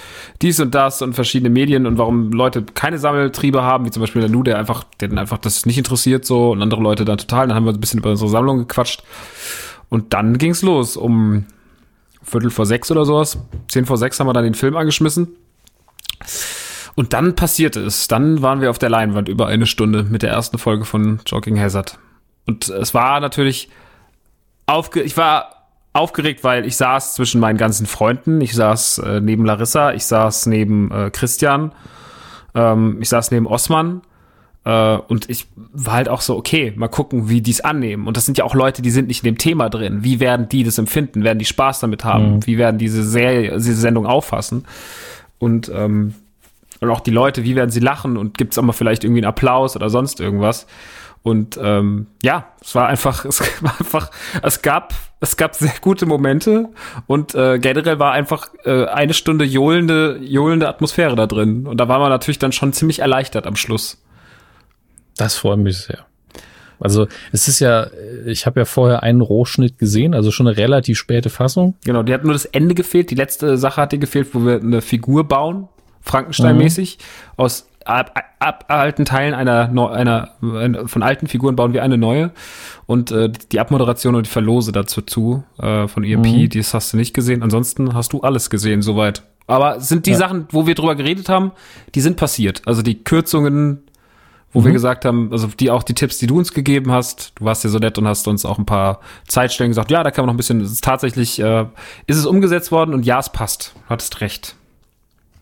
dies 0.43 0.59
und 0.59 0.75
das 0.75 1.03
und 1.03 1.13
verschiedene 1.15 1.51
Medien 1.51 1.87
und 1.87 1.99
warum 1.99 2.33
Leute 2.33 2.63
keine 2.63 2.99
Sammeltriebe 2.99 3.63
haben, 3.63 3.85
wie 3.85 3.91
zum 3.91 4.01
Beispiel 4.01 4.23
der 4.23 4.31
Lou, 4.31 4.43
der 4.43 4.59
einfach, 4.59 4.85
der 5.01 5.09
dann 5.09 5.19
einfach 5.19 5.39
das 5.39 5.67
nicht 5.67 5.79
interessiert 5.79 6.25
so 6.25 6.51
und 6.53 6.63
andere 6.63 6.81
Leute 6.81 7.05
dann 7.05 7.19
total. 7.19 7.47
Dann 7.49 7.57
haben 7.57 7.67
wir 7.67 7.73
ein 7.73 7.81
bisschen 7.81 8.01
über 8.01 8.11
unsere 8.11 8.31
Sammlung 8.31 8.59
gequatscht. 8.59 9.03
Und 9.89 10.15
dann 10.15 10.39
ging's 10.39 10.63
los. 10.63 10.97
Um 10.97 11.45
Viertel 12.27 12.51
vor 12.51 12.67
sechs 12.67 12.91
oder 12.91 13.05
sowas. 13.05 13.39
Zehn 13.69 13.87
vor 13.87 13.97
sechs 13.97 14.19
haben 14.19 14.27
wir 14.27 14.33
dann 14.33 14.45
den 14.45 14.55
Film 14.55 14.77
angeschmissen. 14.77 15.29
Und 16.97 17.13
dann 17.13 17.37
passierte 17.37 17.81
es. 17.81 18.09
Dann 18.09 18.43
waren 18.43 18.61
wir 18.61 18.71
auf 18.71 18.79
der 18.79 18.89
Leinwand 18.89 19.29
über 19.29 19.47
eine 19.47 19.67
Stunde 19.67 20.03
mit 20.03 20.23
der 20.23 20.31
ersten 20.31 20.59
Folge 20.59 20.85
von 20.85 21.21
Jogging 21.27 21.61
Hazard. 21.61 21.99
Und 22.47 22.69
es 22.69 22.95
war 22.95 23.21
natürlich 23.21 23.69
aufge 24.67 25.03
ich 25.03 25.17
war 25.17 25.69
aufgeregt, 25.93 26.45
weil 26.45 26.67
ich 26.67 26.77
saß 26.77 27.15
zwischen 27.15 27.41
meinen 27.41 27.57
ganzen 27.59 27.87
Freunden. 27.87 28.41
Ich 28.41 28.55
saß 28.55 28.99
äh, 28.99 29.21
neben 29.21 29.45
Larissa, 29.45 29.93
ich 29.93 30.05
saß 30.05 30.47
neben 30.47 30.91
äh, 30.91 31.11
Christian, 31.11 31.73
ähm, 32.55 32.99
ich 33.01 33.09
saß 33.09 33.31
neben 33.31 33.47
Osman. 33.47 34.03
Äh, 34.67 34.99
und 35.07 35.31
ich 35.31 35.47
war 35.55 35.95
halt 35.95 36.09
auch 36.09 36.21
so, 36.21 36.37
okay, 36.37 36.73
mal 36.77 36.89
gucken, 36.89 37.29
wie 37.31 37.41
die 37.41 37.53
es 37.53 37.61
annehmen. 37.61 38.07
Und 38.07 38.17
das 38.17 38.27
sind 38.27 38.37
ja 38.37 38.45
auch 38.45 38.55
Leute, 38.55 38.83
die 38.83 38.91
sind 38.91 39.07
nicht 39.07 39.23
in 39.23 39.33
dem 39.33 39.39
Thema 39.39 39.71
drin. 39.71 40.03
Wie 40.03 40.19
werden 40.19 40.49
die 40.49 40.65
das 40.65 40.77
empfinden? 40.77 41.23
Werden 41.23 41.39
die 41.39 41.45
Spaß 41.45 41.81
damit 41.81 42.05
haben? 42.05 42.45
Wie 42.47 42.59
werden 42.59 42.77
diese 42.77 43.05
Serie, 43.05 43.53
diese 43.53 43.77
Sendung 43.77 44.07
auffassen? 44.07 44.65
Und, 45.39 45.71
ähm, 45.73 46.15
und 46.81 46.91
auch 46.91 47.01
die 47.01 47.13
Leute, 47.13 47.45
wie 47.45 47.55
werden 47.55 47.71
sie 47.71 47.81
lachen? 47.81 48.17
Und 48.17 48.37
gibt 48.37 48.53
es 48.53 48.59
auch 48.59 48.63
mal 48.65 48.73
vielleicht 48.73 49.05
irgendwie 49.05 49.21
einen 49.21 49.29
Applaus 49.29 49.77
oder 49.77 49.89
sonst 49.89 50.19
irgendwas? 50.19 50.67
Und 51.23 51.59
ähm, 51.63 52.09
ja, 52.23 52.47
es 52.61 52.75
war 52.75 52.89
einfach, 52.89 53.25
es 53.25 53.41
war 53.63 53.79
einfach, 53.79 54.11
es 54.43 54.63
gab, 54.63 54.95
es 55.21 55.37
gab 55.37 55.55
sehr 55.55 55.75
gute 55.81 56.07
Momente 56.07 56.71
und 57.07 57.35
äh, 57.35 57.59
generell 57.59 57.99
war 57.99 58.13
einfach 58.13 58.51
äh, 58.65 58.87
eine 58.87 59.15
Stunde 59.15 59.45
johlende, 59.45 60.19
johlende 60.23 60.69
Atmosphäre 60.69 61.15
da 61.15 61.27
drin. 61.27 61.67
Und 61.67 61.79
da 61.79 61.89
war 61.89 62.01
man 62.01 62.11
natürlich 62.11 62.39
dann 62.39 62.53
schon 62.53 62.73
ziemlich 62.73 62.99
erleichtert 62.99 63.47
am 63.47 63.57
Schluss. 63.57 64.03
Das 65.17 65.37
freut 65.37 65.59
mich 65.59 65.79
sehr. 65.79 66.07
Also 66.79 67.07
es 67.33 67.49
ist 67.49 67.61
ja, 67.61 67.87
ich 68.27 68.45
habe 68.45 68.61
ja 68.61 68.65
vorher 68.67 69.03
einen 69.03 69.23
Rohschnitt 69.23 69.79
gesehen, 69.79 70.15
also 70.15 70.31
schon 70.31 70.47
eine 70.47 70.57
relativ 70.57 70.99
späte 70.99 71.31
Fassung. 71.31 71.75
Genau, 71.85 72.03
die 72.03 72.13
hat 72.13 72.25
nur 72.25 72.35
das 72.35 72.45
Ende 72.45 72.75
gefehlt. 72.75 73.11
Die 73.11 73.15
letzte 73.15 73.57
Sache 73.57 73.81
hat 73.81 73.93
dir 73.93 73.99
gefehlt, 73.99 74.29
wo 74.35 74.45
wir 74.45 74.61
eine 74.61 74.83
Figur 74.83 75.27
bauen, 75.27 75.69
Frankenstein-mäßig. 76.03 76.99
aus 77.37 77.69
ab, 77.87 78.21
ab, 78.41 78.65
alten 78.69 79.05
Teilen 79.05 79.33
einer, 79.35 79.71
einer, 79.71 80.31
einer, 80.43 80.89
von 80.89 81.03
alten 81.03 81.29
Figuren 81.29 81.57
bauen 81.57 81.73
wir 81.73 81.83
eine 81.83 81.97
neue. 81.97 82.33
Und 82.87 83.11
äh, 83.11 83.31
die 83.53 83.61
Abmoderation 83.61 84.15
und 84.15 84.27
die 84.27 84.31
Verlose 84.31 84.73
dazu 84.73 85.03
zu, 85.03 85.45
äh, 85.59 85.89
von 85.89 86.05
EMP, 86.05 86.51
das 86.53 86.75
hast 86.75 86.93
du 86.93 86.97
nicht 86.97 87.15
gesehen. 87.15 87.43
Ansonsten 87.43 87.95
hast 87.95 88.13
du 88.13 88.21
alles 88.21 88.51
gesehen, 88.51 88.83
soweit. 88.83 89.23
Aber 89.47 89.81
sind 89.81 90.07
die 90.07 90.11
Ja. 90.11 90.17
Sachen, 90.17 90.47
wo 90.51 90.67
wir 90.67 90.75
drüber 90.75 90.97
geredet 90.97 91.29
haben, 91.29 91.53
die 91.95 92.01
sind 92.01 92.17
passiert. 92.17 92.63
Also 92.67 92.83
die 92.83 93.03
Kürzungen, 93.05 93.86
wo 94.57 94.65
wir 94.65 94.73
gesagt 94.73 95.05
haben, 95.05 95.31
also 95.33 95.49
die 95.49 95.71
auch 95.71 95.83
die 95.83 95.93
Tipps, 95.93 96.17
die 96.17 96.27
du 96.27 96.39
uns 96.39 96.55
gegeben 96.55 96.91
hast, 96.91 97.33
du 97.35 97.45
warst 97.45 97.63
ja 97.63 97.69
so 97.69 97.79
nett 97.79 97.99
und 97.99 98.09
hast 98.09 98.27
uns 98.27 98.47
auch 98.47 98.57
ein 98.57 98.65
paar 98.65 99.01
Zeitstellen 99.29 99.71
gesagt, 99.71 99.91
ja, 99.91 100.03
da 100.03 100.11
kann 100.11 100.23
man 100.23 100.29
noch 100.29 100.35
ein 100.35 100.39
bisschen, 100.39 100.63
ist 100.63 100.83
tatsächlich, 100.83 101.39
äh, 101.41 101.67
ist 102.07 102.17
es 102.17 102.25
umgesetzt 102.25 102.73
worden 102.73 102.95
und 102.95 103.05
ja, 103.05 103.19
es 103.19 103.29
passt. 103.29 103.75
Du 103.75 103.91
hattest 103.91 104.23
recht. 104.23 104.57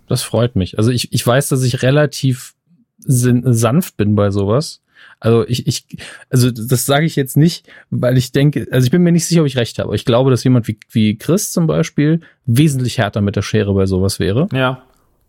Das 0.09 0.25
freut 0.25 0.57
mich. 0.57 0.79
Also 0.79 0.91
ich, 0.91 1.13
ich 1.13 1.25
weiß, 1.25 1.47
dass 1.47 1.63
ich 1.63 1.83
relativ 1.83 2.55
sanft 2.99 3.97
bin 3.97 4.17
bei 4.17 4.33
sowas. 4.33 4.83
Also 5.21 5.47
ich, 5.47 5.69
ich, 5.69 5.87
also 6.29 6.51
das 6.51 6.85
sage 6.85 7.07
ich 7.07 7.15
jetzt 7.15 7.37
nicht, 7.37 7.69
weil 7.91 8.19
ich 8.19 8.33
denke, 8.33 8.67
also 8.73 8.85
ich 8.85 8.91
bin 8.91 9.03
mir 9.03 9.13
nicht 9.13 9.27
sicher, 9.27 9.43
ob 9.43 9.47
ich 9.47 9.57
recht 9.57 9.79
habe. 9.79 9.95
Ich 9.95 10.05
glaube, 10.05 10.33
dass 10.33 10.43
jemand 10.43 10.67
wie, 10.67 10.77
wie 10.91 11.17
Chris 11.17 11.53
zum 11.53 11.69
Beispiel 11.69 12.21
wesentlich 12.47 12.99
härter 12.99 13.21
mit 13.21 13.37
der 13.37 13.43
Schere 13.43 13.75
bei 13.75 13.87
sowas 13.87 14.19
wäre. 14.19 14.49
Ja. 14.53 14.83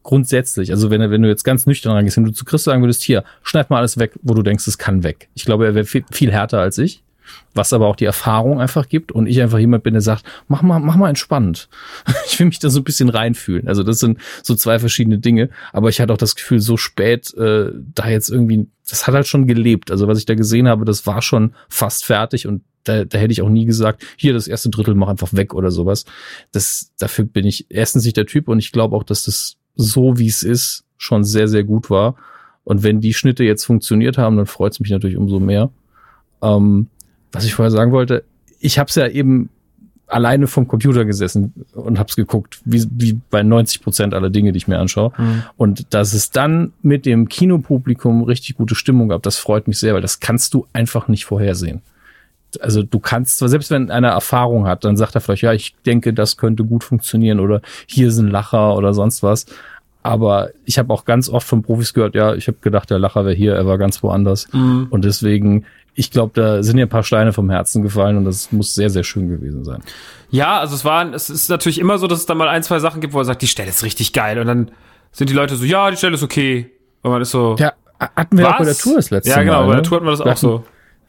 Grundsätzlich. 0.06 0.70
Also 0.70 0.92
wenn, 0.92 1.02
wenn 1.10 1.24
du 1.24 1.28
jetzt 1.28 1.44
ganz 1.44 1.66
nüchtern 1.66 1.94
rangehst, 1.94 2.16
wenn 2.16 2.26
du 2.26 2.32
zu 2.32 2.46
Chris 2.46 2.64
sagen 2.64 2.84
würdest, 2.84 3.02
hier, 3.02 3.24
schneid 3.42 3.72
mal 3.72 3.80
alles 3.80 3.98
weg, 3.98 4.12
wo 4.22 4.36
du 4.36 4.44
denkst, 4.44 4.68
es 4.68 4.78
kann 4.78 5.02
weg. 5.02 5.30
Ich 5.34 5.46
glaube, 5.46 5.66
er 5.66 5.74
wäre 5.74 5.86
viel, 5.86 6.06
viel 6.12 6.32
härter 6.32 6.60
als 6.60 6.78
ich 6.78 7.02
was 7.56 7.74
aber 7.74 7.88
auch 7.88 7.96
die 7.96 8.06
Erfahrung 8.06 8.62
einfach 8.62 8.88
gibt 8.88 9.12
und 9.12 9.26
ich 9.26 9.42
einfach 9.42 9.58
jemand 9.58 9.84
bin, 9.84 9.96
der 9.96 10.02
sagt, 10.02 10.24
mach 10.48 10.62
mal, 10.62 10.80
mach 10.80 10.96
mal 10.96 11.10
entspannt. 11.10 11.70
Ich 12.28 12.40
will 12.40 12.46
mich 12.46 12.60
da 12.60 12.70
so 12.70 12.82
ein 12.82 12.84
bisschen 12.84 13.10
reinfühlen. 13.10 13.68
Also 13.68 13.82
das 13.82 14.00
sind 14.00 14.20
so 14.44 14.54
zwei 14.54 14.78
verschiedene 14.78 15.18
Dinge, 15.18 15.50
aber 15.74 15.90
ich 15.90 16.02
hatte 16.02 16.14
auch 16.14 16.18
das 16.18 16.36
Gefühl, 16.36 16.60
so 16.60 16.78
spät 16.78 17.34
äh, 17.36 17.72
da 17.74 18.10
jetzt 18.10 18.30
irgendwie, 18.30 18.68
das 18.88 19.08
hat 19.08 19.16
halt 19.16 19.26
schon 19.26 19.48
gelebt. 19.48 19.90
Also 19.90 20.08
was 20.08 20.20
ich 20.20 20.26
da 20.26 20.36
gesehen 20.36 20.68
habe, 20.68 20.86
das 20.86 21.08
war 21.08 21.24
schon 21.24 21.56
fast 21.68 22.06
fertig 22.06 22.46
und 22.46 22.62
da, 22.84 23.06
da 23.06 23.18
hätte 23.18 23.32
ich 23.32 23.42
auch 23.42 23.50
nie 23.50 23.66
gesagt, 23.66 24.04
hier 24.18 24.34
das 24.34 24.48
erste 24.48 24.70
Drittel 24.70 24.94
mach 24.94 25.08
einfach 25.08 25.34
weg 25.34 25.54
oder 25.56 25.72
sowas. 25.72 26.06
Das 26.52 26.92
dafür 27.00 27.26
bin 27.26 27.46
ich 27.46 27.68
erstens 27.70 28.04
nicht 28.06 28.18
der 28.18 28.28
Typ 28.28 28.48
und 28.48 28.60
ich 28.60 28.72
glaube 28.72 28.96
auch, 28.96 29.04
dass 29.04 29.24
das 29.24 29.58
so 29.76 30.18
wie 30.18 30.28
es 30.28 30.44
ist 30.44 30.84
schon 30.98 31.24
sehr 31.24 31.48
sehr 31.48 31.64
gut 31.64 31.90
war. 31.90 32.16
Und 32.64 32.84
wenn 32.84 33.00
die 33.00 33.14
Schnitte 33.14 33.44
jetzt 33.44 33.64
funktioniert 33.64 34.18
haben, 34.18 34.38
dann 34.38 34.48
freut 34.48 34.74
es 34.74 34.80
mich 34.80 34.90
natürlich 34.90 35.18
umso 35.18 35.40
mehr. 35.40 35.70
Ähm, 36.42 36.88
was 37.32 37.46
ich 37.46 37.54
vorher 37.54 37.72
sagen 37.72 37.92
wollte, 37.92 38.24
ich 38.60 38.80
habe 38.80 38.90
es 38.90 38.96
ja 38.96 39.08
eben 39.08 39.50
alleine 40.08 40.48
vom 40.48 40.68
Computer 40.68 41.06
gesessen 41.06 41.54
und 41.74 41.98
habe 42.00 42.10
es 42.10 42.16
geguckt, 42.16 42.62
wie, 42.64 42.86
wie 42.92 43.20
bei 43.30 43.44
90 43.44 43.82
Prozent 43.82 44.14
aller 44.14 44.30
Dinge, 44.30 44.52
die 44.52 44.58
ich 44.58 44.68
mir 44.68 44.80
anschaue. 44.80 45.12
Mhm. 45.18 45.44
Und 45.58 45.94
dass 45.94 46.14
es 46.14 46.32
dann 46.32 46.74
mit 46.82 47.06
dem 47.06 47.28
Kinopublikum 47.28 48.24
richtig 48.24 48.56
gute 48.56 48.76
Stimmung 48.76 49.10
gab, 49.10 49.24
das 49.24 49.38
freut 49.38 49.68
mich 49.68 49.80
sehr, 49.80 49.94
weil 49.94 50.02
das 50.02 50.20
kannst 50.20 50.54
du 50.54 50.68
einfach 50.74 51.08
nicht 51.08 51.26
vorhersehen. 51.26 51.82
Also 52.62 52.84
du 52.84 53.00
kannst 53.00 53.40
zwar, 53.40 53.50
selbst 53.50 53.72
wenn 53.72 53.92
einer 53.92 54.10
Erfahrung 54.10 54.68
hat, 54.68 54.84
dann 54.84 54.98
sagt 54.98 55.16
er 55.16 55.22
vielleicht, 55.22 55.44
ja, 55.44 55.54
ich 55.54 55.76
denke, 55.86 56.14
das 56.14 56.38
könnte 56.38 56.64
gut 56.64 56.84
funktionieren 56.84 57.40
oder 57.40 57.62
hier 57.88 58.08
ist 58.08 58.18
ein 58.18 58.30
Lacher 58.30 58.76
oder 58.76 58.94
sonst 58.94 59.24
was. 59.24 59.46
Aber 60.04 60.50
ich 60.66 60.78
habe 60.78 60.94
auch 60.94 61.06
ganz 61.06 61.30
oft 61.30 61.48
von 61.48 61.64
Profis 61.64 61.94
gehört, 61.94 62.14
ja, 62.14 62.36
ich 62.36 62.48
habe 62.48 62.58
gedacht, 62.62 62.90
der 62.90 63.00
Lacher 63.00 63.26
wäre 63.26 63.36
hier, 63.36 63.56
er 63.56 63.66
war 63.66 63.78
ganz 63.78 64.04
woanders. 64.04 64.48
Mhm. 64.54 64.88
Und 64.92 65.04
deswegen 65.04 65.66
ich 65.96 66.12
glaube, 66.12 66.34
da 66.36 66.62
sind 66.62 66.78
ja 66.78 66.86
ein 66.86 66.90
paar 66.90 67.04
Steine 67.04 67.32
vom 67.32 67.50
Herzen 67.50 67.82
gefallen 67.82 68.18
und 68.18 68.26
das 68.26 68.52
muss 68.52 68.76
sehr, 68.76 68.90
sehr 68.90 69.04
schön 69.04 69.30
gewesen 69.30 69.64
sein. 69.64 69.82
Ja, 70.30 70.60
also 70.60 70.76
es 70.76 70.84
war, 70.84 71.14
es 71.14 71.30
ist 71.30 71.50
natürlich 71.50 71.80
immer 71.80 71.98
so, 71.98 72.08
dass 72.08 72.20
es 72.20 72.26
da 72.26 72.36
mal 72.36 72.50
ein, 72.50 72.64
zwei 72.64 72.80
Sachen 72.80 73.00
gibt, 73.00 73.14
wo 73.14 73.20
er 73.20 73.26
sagt, 73.26 73.42
die 73.42 73.48
Stelle 73.48 73.70
ist 73.70 73.84
richtig 73.84 74.12
geil. 74.12 74.38
Und 74.38 74.48
dann 74.48 74.72
sind 75.14 75.30
die 75.30 75.34
Leute 75.34 75.56
so, 75.56 75.64
ja, 75.64 75.90
die 75.90 75.96
Stelle 75.96 76.16
ist 76.16 76.24
okay. 76.24 76.70
Und 77.02 77.12
man 77.12 77.22
ist 77.22 77.32
so. 77.32 77.56
Ja, 77.58 77.72
hatten 77.98 78.38
wir 78.38 78.46
was? 78.46 78.54
auch 78.54 78.58
bei 78.60 78.66
der 78.66 78.78
Tour 78.78 78.96
das 78.98 79.10
letzte 79.10 79.30
Mal. 79.30 79.38
Ja, 79.38 79.44
genau, 79.44 79.60
Mal, 79.62 79.68
bei 79.68 79.72
der 79.72 79.82
ne? 79.82 79.82
Tour 79.84 79.96
hatten 79.96 80.06
wir 80.06 80.12
das 80.12 80.20
wir 80.20 80.26
auch 80.26 80.30
hatten, 80.32 80.40
so. 80.40 80.64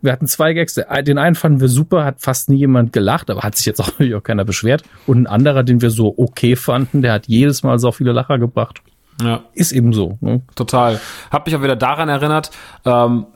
Wir 0.07 0.13
hatten 0.13 0.27
zwei 0.27 0.55
Gags. 0.55 0.75
Den 0.75 1.19
einen 1.19 1.35
fanden 1.35 1.61
wir 1.61 1.69
super, 1.69 2.05
hat 2.05 2.21
fast 2.21 2.49
nie 2.49 2.57
jemand 2.57 2.95
gelacht, 2.95 3.29
aber 3.29 3.43
hat 3.43 3.57
sich 3.57 3.67
jetzt 3.67 3.81
auch, 3.83 3.93
auch 4.01 4.23
keiner 4.23 4.45
beschwert. 4.47 4.83
Und 5.07 5.19
ein 5.23 5.27
anderer, 5.27 5.63
den 5.63 5.83
wir 5.83 5.91
so 5.91 6.15
okay 6.17 6.57
fanden, 6.57 7.03
der 7.03 7.13
hat 7.13 7.27
jedes 7.27 7.63
Mal 7.63 7.79
so 7.79 7.93
viele 7.93 8.13
Lacher 8.13 8.39
gebracht. 8.39 8.81
Ja. 9.21 9.43
Ist 9.53 9.73
eben 9.73 9.93
so. 9.93 10.17
Ne? 10.21 10.43
Total. 10.55 11.01
Hab 11.31 11.47
mich 11.47 11.57
auch 11.57 11.63
wieder 11.63 11.77
daran 11.77 12.09
erinnert. 12.09 12.51
Ähm, 12.85 13.27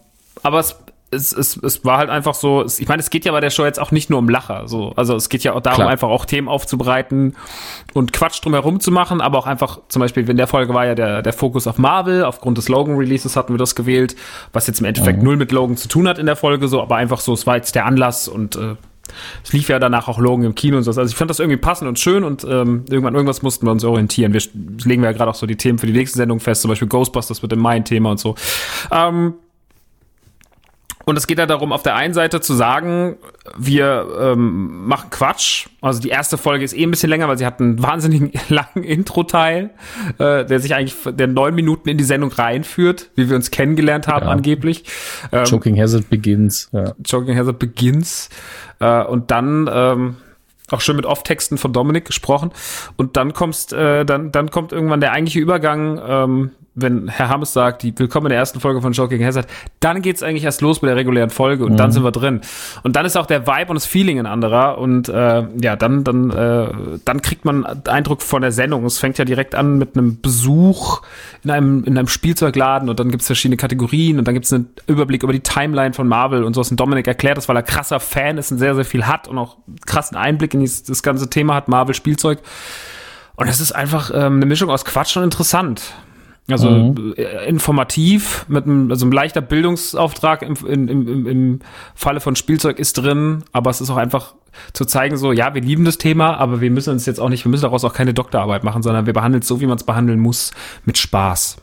aber 0.42 0.60
es, 0.60 0.76
es, 1.12 1.32
es, 1.32 1.56
es 1.56 1.84
war 1.84 1.98
halt 1.98 2.08
einfach 2.08 2.34
so, 2.34 2.64
ich 2.64 2.86
meine, 2.86 3.00
es 3.00 3.10
geht 3.10 3.24
ja 3.24 3.32
bei 3.32 3.40
der 3.40 3.50
Show 3.50 3.64
jetzt 3.64 3.80
auch 3.80 3.90
nicht 3.90 4.10
nur 4.10 4.20
um 4.20 4.28
Lacher, 4.28 4.68
so. 4.68 4.92
Also 4.94 5.16
es 5.16 5.28
geht 5.28 5.42
ja 5.42 5.54
auch 5.54 5.60
darum, 5.60 5.78
Klar. 5.78 5.88
einfach 5.88 6.08
auch 6.08 6.24
Themen 6.24 6.48
aufzubereiten 6.48 7.34
und 7.94 8.12
Quatsch 8.12 8.44
drumherum 8.44 8.78
zu 8.78 8.92
machen, 8.92 9.20
aber 9.20 9.38
auch 9.38 9.46
einfach, 9.46 9.80
zum 9.88 10.00
Beispiel, 10.00 10.28
in 10.28 10.36
der 10.36 10.46
Folge 10.46 10.72
war 10.72 10.86
ja 10.86 10.94
der, 10.94 11.22
der 11.22 11.32
Fokus 11.32 11.66
auf 11.66 11.78
Marvel, 11.78 12.24
aufgrund 12.24 12.58
des 12.58 12.68
Logan-Releases 12.68 13.36
hatten 13.36 13.52
wir 13.52 13.58
das 13.58 13.74
gewählt, 13.74 14.14
was 14.52 14.68
jetzt 14.68 14.80
im 14.80 14.86
Endeffekt 14.86 15.18
mhm. 15.18 15.24
null 15.24 15.36
mit 15.36 15.50
Logan 15.50 15.76
zu 15.76 15.88
tun 15.88 16.06
hat 16.06 16.18
in 16.18 16.26
der 16.26 16.36
Folge, 16.36 16.68
so, 16.68 16.80
aber 16.80 16.96
einfach 16.96 17.20
so, 17.20 17.32
es 17.32 17.46
war 17.46 17.56
jetzt 17.56 17.74
der 17.74 17.86
Anlass 17.86 18.28
und 18.28 18.54
äh, 18.54 18.76
es 19.42 19.52
lief 19.52 19.68
ja 19.68 19.80
danach 19.80 20.06
auch 20.06 20.20
Logan 20.20 20.46
im 20.46 20.54
Kino 20.54 20.76
und 20.76 20.84
so. 20.84 20.90
Also 20.90 21.02
ich 21.02 21.16
fand 21.16 21.28
das 21.28 21.40
irgendwie 21.40 21.56
passend 21.56 21.88
und 21.88 21.98
schön 21.98 22.22
und 22.22 22.44
ähm, 22.44 22.84
irgendwann 22.88 23.16
irgendwas 23.16 23.42
mussten 23.42 23.66
wir 23.66 23.72
uns 23.72 23.82
orientieren. 23.82 24.32
Wir 24.32 24.42
legen 24.84 25.02
ja 25.02 25.10
gerade 25.10 25.28
auch 25.28 25.34
so 25.34 25.46
die 25.46 25.56
Themen 25.56 25.80
für 25.80 25.88
die 25.88 25.92
nächste 25.92 26.18
Sendung 26.18 26.38
fest, 26.38 26.62
zum 26.62 26.68
Beispiel 26.68 26.86
Ghostbusters 26.86 27.42
wird 27.42 27.52
im 27.52 27.58
Mai 27.58 27.74
ein 27.74 27.84
Thema 27.84 28.12
und 28.12 28.20
so. 28.20 28.36
Ähm, 28.92 29.34
und 31.10 31.16
es 31.16 31.26
geht 31.26 31.38
ja 31.38 31.46
darum, 31.46 31.72
auf 31.72 31.82
der 31.82 31.96
einen 31.96 32.14
Seite 32.14 32.40
zu 32.40 32.54
sagen, 32.54 33.16
wir 33.58 34.06
ähm, 34.20 34.86
machen 34.86 35.10
Quatsch. 35.10 35.66
Also 35.80 36.00
die 36.00 36.08
erste 36.08 36.38
Folge 36.38 36.64
ist 36.64 36.72
eh 36.72 36.84
ein 36.84 36.90
bisschen 36.90 37.10
länger, 37.10 37.26
weil 37.26 37.36
sie 37.36 37.44
hat 37.44 37.60
einen 37.60 37.82
wahnsinnig 37.82 38.32
langen 38.48 38.84
Intro-Teil, 38.84 39.70
äh, 40.18 40.44
der 40.44 40.60
sich 40.60 40.74
eigentlich 40.74 40.96
der 41.04 41.26
neun 41.26 41.56
Minuten 41.56 41.88
in 41.88 41.98
die 41.98 42.04
Sendung 42.04 42.30
reinführt, 42.30 43.10
wie 43.16 43.28
wir 43.28 43.34
uns 43.34 43.50
kennengelernt 43.50 44.06
haben 44.06 44.26
ja. 44.26 44.32
angeblich. 44.32 44.84
Ähm, 45.32 45.44
Choking 45.44 45.80
Hazard 45.80 46.08
Begins. 46.08 46.70
Ja. 46.72 46.94
Choking 47.08 47.36
Hazard 47.36 47.58
Begins. 47.58 48.28
Äh, 48.78 49.02
und 49.02 49.32
dann 49.32 49.68
ähm, 49.72 50.16
auch 50.72 50.80
schon 50.80 50.96
mit 50.96 51.06
Off-Texten 51.06 51.58
von 51.58 51.72
Dominik 51.72 52.04
gesprochen. 52.04 52.50
Und 52.96 53.16
dann 53.16 53.32
kommst, 53.32 53.72
äh, 53.72 54.04
dann, 54.04 54.32
dann 54.32 54.50
kommt 54.50 54.72
irgendwann 54.72 55.00
der 55.00 55.12
eigentliche 55.12 55.40
Übergang, 55.40 56.00
ähm, 56.06 56.50
wenn 56.74 57.08
Herr 57.08 57.28
Hammes 57.28 57.52
sagt, 57.52 57.82
die 57.82 57.96
Willkommen 57.98 58.26
in 58.26 58.30
der 58.30 58.38
ersten 58.38 58.60
Folge 58.60 58.80
von 58.80 58.94
Shocking 58.94 59.24
Hazard, 59.24 59.46
dann 59.80 60.02
geht's 60.02 60.22
eigentlich 60.22 60.44
erst 60.44 60.60
los 60.60 60.82
mit 60.82 60.88
der 60.88 60.96
regulären 60.96 61.30
Folge 61.30 61.64
und 61.64 61.72
mhm. 61.72 61.76
dann 61.76 61.92
sind 61.92 62.04
wir 62.04 62.12
drin. 62.12 62.40
Und 62.82 62.96
dann 62.96 63.04
ist 63.06 63.16
auch 63.16 63.26
der 63.26 63.46
Vibe 63.46 63.70
und 63.70 63.74
das 63.74 63.86
Feeling 63.86 64.18
ein 64.18 64.26
anderer 64.26 64.78
und 64.78 65.08
äh, 65.08 65.46
ja, 65.60 65.76
dann 65.76 66.04
dann 66.04 66.30
äh, 66.30 66.68
dann 67.04 67.22
kriegt 67.22 67.44
man 67.44 67.64
Eindruck 67.64 68.22
von 68.22 68.42
der 68.42 68.52
Sendung. 68.52 68.84
Es 68.84 68.98
fängt 68.98 69.18
ja 69.18 69.24
direkt 69.24 69.54
an 69.54 69.78
mit 69.78 69.96
einem 69.96 70.20
Besuch 70.20 71.02
in 71.42 71.50
einem 71.50 71.84
in 71.84 71.98
einem 71.98 72.08
Spielzeugladen 72.08 72.88
und 72.88 73.00
dann 73.00 73.10
gibt's 73.10 73.26
verschiedene 73.26 73.56
Kategorien 73.56 74.18
und 74.18 74.26
dann 74.26 74.34
gibt's 74.34 74.52
einen 74.52 74.70
Überblick 74.86 75.22
über 75.22 75.32
die 75.32 75.40
Timeline 75.40 75.92
von 75.92 76.06
Marvel 76.06 76.44
und 76.44 76.54
so. 76.54 76.60
Und 76.60 76.78
Dominik 76.78 77.08
erklärt 77.08 77.36
das, 77.36 77.48
weil 77.48 77.56
er 77.56 77.62
krasser 77.62 77.98
Fan 78.00 78.38
ist 78.38 78.52
und 78.52 78.58
sehr 78.58 78.74
sehr 78.74 78.84
viel 78.84 79.06
hat 79.06 79.26
und 79.26 79.38
auch 79.38 79.56
krassen 79.86 80.16
Einblick 80.16 80.54
in 80.54 80.59
dieses, 80.60 80.82
das 80.82 81.02
ganze 81.02 81.30
Thema 81.30 81.54
hat 81.54 81.68
Marvel 81.68 81.94
Spielzeug. 81.94 82.40
Und 83.36 83.48
es 83.48 83.60
ist 83.60 83.72
einfach 83.72 84.10
ähm, 84.12 84.36
eine 84.36 84.46
Mischung 84.46 84.70
aus 84.70 84.84
Quatsch 84.84 85.16
und 85.16 85.24
interessant. 85.24 85.94
Also 86.50 86.70
mhm. 86.70 87.14
Äh, 87.16 87.48
informativ, 87.48 88.44
mit 88.48 88.64
einem, 88.64 88.90
also 88.90 89.06
ein 89.06 89.12
leichter 89.12 89.40
Bildungsauftrag 89.40 90.42
im, 90.42 90.54
im, 90.66 90.88
im, 90.88 91.26
im 91.26 91.58
Falle 91.94 92.20
von 92.20 92.36
Spielzeug 92.36 92.78
ist 92.78 92.94
drin, 92.94 93.44
aber 93.52 93.70
es 93.70 93.80
ist 93.80 93.90
auch 93.90 93.96
einfach 93.96 94.34
zu 94.72 94.84
zeigen, 94.84 95.16
so, 95.16 95.32
ja, 95.32 95.54
wir 95.54 95.62
lieben 95.62 95.84
das 95.84 95.98
Thema, 95.98 96.36
aber 96.36 96.60
wir 96.60 96.70
müssen 96.70 96.90
uns 96.90 97.06
jetzt 97.06 97.20
auch 97.20 97.28
nicht, 97.28 97.44
wir 97.44 97.50
müssen 97.50 97.62
daraus 97.62 97.84
auch 97.84 97.94
keine 97.94 98.14
Doktorarbeit 98.14 98.64
machen, 98.64 98.82
sondern 98.82 99.06
wir 99.06 99.12
behandeln 99.12 99.42
es 99.42 99.48
so, 99.48 99.60
wie 99.60 99.66
man 99.66 99.76
es 99.76 99.84
behandeln 99.84 100.18
muss, 100.18 100.50
mit 100.84 100.98
Spaß. 100.98 101.56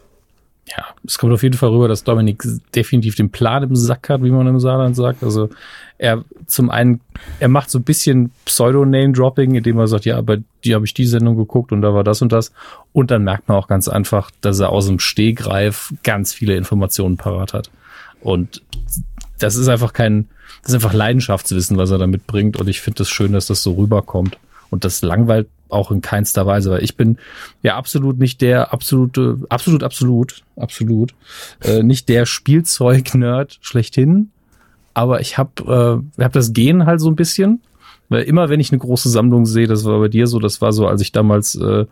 Ja, 0.70 0.86
es 1.06 1.18
kommt 1.18 1.32
auf 1.34 1.44
jeden 1.44 1.58
Fall 1.58 1.70
rüber, 1.70 1.88
dass 1.88 2.04
Dominik 2.04 2.44
definitiv 2.76 3.16
den 3.16 3.32
Plan 3.32 3.64
im 3.64 3.76
Sack 3.76 4.10
hat, 4.10 4.22
wie 4.22 4.32
man 4.32 4.48
im 4.48 4.60
Saarland 4.60 4.98
sagt. 4.98 5.24
Also 5.24 5.50
er 5.98 6.26
zum 6.46 6.70
einen, 6.70 7.00
er 7.40 7.48
macht 7.48 7.70
so 7.70 7.80
ein 7.80 7.84
bisschen 7.84 8.32
Pseudo-Name-Dropping, 8.46 9.56
indem 9.56 9.80
er 9.80 9.88
sagt, 9.88 10.06
ja, 10.06 10.18
aber 10.18 10.38
die 10.66 10.76
habe 10.76 10.86
ich 10.86 10.94
die 10.94 11.06
Sendung 11.06 11.38
geguckt 11.38 11.72
und 11.72 11.82
da 11.82 11.94
war 11.94 12.04
das 12.04 12.22
und 12.22 12.34
das. 12.34 12.52
Und 12.92 13.12
dann 13.12 13.24
merkt 13.24 13.48
man 13.48 13.58
auch 13.58 13.68
ganz 13.68 13.88
einfach, 13.88 14.30
dass 14.42 14.60
er 14.60 14.70
aus 14.70 14.88
dem 14.88 15.00
Stehgreif 15.00 15.94
ganz 16.04 16.34
viele 16.34 16.58
Informationen 16.58 17.16
parat 17.16 17.54
hat. 17.54 17.72
Und 18.20 18.62
das 19.40 19.56
ist 19.56 19.70
einfach 19.70 19.94
kein, 19.94 20.28
das 20.64 20.72
ist 20.72 20.76
einfach 20.76 20.94
Leidenschaftswissen, 20.94 21.78
was 21.78 21.92
er 21.92 21.98
da 21.98 22.08
mitbringt. 22.08 22.58
Und 22.58 22.68
ich 22.68 22.82
finde 22.82 23.04
es 23.04 23.08
das 23.08 23.16
schön, 23.16 23.32
dass 23.32 23.48
das 23.48 23.64
so 23.64 23.74
rüberkommt. 23.74 24.38
Und 24.70 24.84
das 24.84 25.02
langweilt 25.02 25.48
auch 25.70 25.92
in 25.92 26.02
keinster 26.02 26.46
Weise, 26.46 26.72
weil 26.72 26.84
ich 26.84 26.96
bin 26.96 27.18
ja 27.62 27.76
absolut 27.76 28.18
nicht 28.20 28.42
der 28.42 28.74
absolute, 28.74 29.40
absolut, 29.50 29.84
absolut, 29.84 30.44
absolut, 30.56 31.14
äh, 31.64 31.84
nicht 31.84 32.10
der 32.10 32.26
Spielzeug-Nerd 32.26 33.60
schlechthin. 33.62 34.32
Aber 34.94 35.22
ich 35.22 35.38
habe 35.38 36.04
äh, 36.18 36.24
hab 36.24 36.34
das 36.34 36.54
Gen 36.54 36.86
halt 36.86 37.00
so 37.00 37.10
ein 37.10 37.16
bisschen. 37.16 37.62
Weil 38.10 38.24
immer, 38.24 38.50
wenn 38.50 38.60
ich 38.60 38.72
eine 38.72 38.80
große 38.80 39.10
Sammlung 39.10 39.46
sehe, 39.46 39.68
das 39.68 39.84
war 39.84 40.00
bei 40.00 40.08
dir 40.08 40.28
so, 40.28 40.40
das 40.40 40.62
war 40.62 40.72
so, 40.72 40.88
als 40.88 41.02
ich 41.02 41.12
damals 41.12 41.56
äh, 41.56 41.86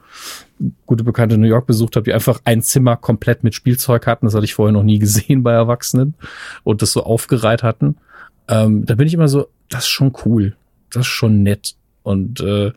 gute 0.85 1.03
Bekannte 1.03 1.38
New 1.38 1.47
York 1.47 1.67
besucht 1.67 1.95
habe, 1.95 2.05
die 2.05 2.13
einfach 2.13 2.39
ein 2.45 2.61
Zimmer 2.61 2.95
komplett 2.95 3.43
mit 3.43 3.53
Spielzeug 3.53 4.07
hatten. 4.07 4.25
Das 4.25 4.33
hatte 4.33 4.45
ich 4.45 4.53
vorher 4.53 4.71
noch 4.71 4.83
nie 4.83 4.99
gesehen 4.99 5.43
bei 5.43 5.51
Erwachsenen 5.51 6.15
und 6.63 6.81
das 6.81 6.93
so 6.93 7.03
aufgereiht 7.03 7.63
hatten. 7.63 7.97
Ähm, 8.47 8.85
da 8.85 8.95
bin 8.95 9.07
ich 9.07 9.13
immer 9.13 9.27
so, 9.27 9.47
das 9.69 9.83
ist 9.83 9.89
schon 9.89 10.13
cool, 10.25 10.55
das 10.91 11.01
ist 11.01 11.11
schon 11.11 11.43
nett. 11.43 11.75
Und 12.03 12.39
äh, 12.39 12.71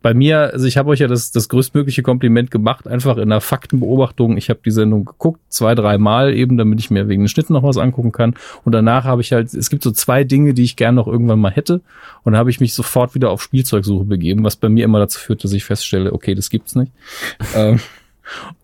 bei 0.00 0.14
mir, 0.14 0.52
also 0.52 0.66
ich 0.66 0.76
habe 0.76 0.90
euch 0.90 1.00
ja 1.00 1.08
das, 1.08 1.32
das 1.32 1.48
größtmögliche 1.48 2.02
Kompliment 2.02 2.50
gemacht, 2.50 2.86
einfach 2.86 3.16
in 3.16 3.30
der 3.30 3.40
Faktenbeobachtung. 3.40 4.36
Ich 4.36 4.48
habe 4.48 4.60
die 4.64 4.70
Sendung 4.70 5.04
geguckt, 5.04 5.40
zwei, 5.48 5.74
drei 5.74 5.98
Mal 5.98 6.34
eben, 6.34 6.56
damit 6.56 6.78
ich 6.78 6.90
mir 6.90 7.08
wegen 7.08 7.24
den 7.24 7.28
Schnitten 7.28 7.52
noch 7.52 7.64
was 7.64 7.78
angucken 7.78 8.12
kann. 8.12 8.34
Und 8.64 8.72
danach 8.72 9.04
habe 9.04 9.22
ich 9.22 9.32
halt, 9.32 9.52
es 9.52 9.70
gibt 9.70 9.82
so 9.82 9.90
zwei 9.90 10.22
Dinge, 10.22 10.54
die 10.54 10.62
ich 10.62 10.76
gern 10.76 10.94
noch 10.94 11.08
irgendwann 11.08 11.40
mal 11.40 11.50
hätte. 11.50 11.80
Und 12.22 12.34
da 12.34 12.38
habe 12.38 12.50
ich 12.50 12.60
mich 12.60 12.74
sofort 12.74 13.16
wieder 13.16 13.30
auf 13.30 13.42
Spielzeugsuche 13.42 14.04
begeben, 14.04 14.44
was 14.44 14.54
bei 14.54 14.68
mir 14.68 14.84
immer 14.84 15.00
dazu 15.00 15.18
führt, 15.18 15.42
dass 15.42 15.52
ich 15.52 15.64
feststelle, 15.64 16.12
okay, 16.12 16.34
das 16.34 16.48
gibt's 16.48 16.76
nicht. 16.76 16.92
ähm, 17.56 17.80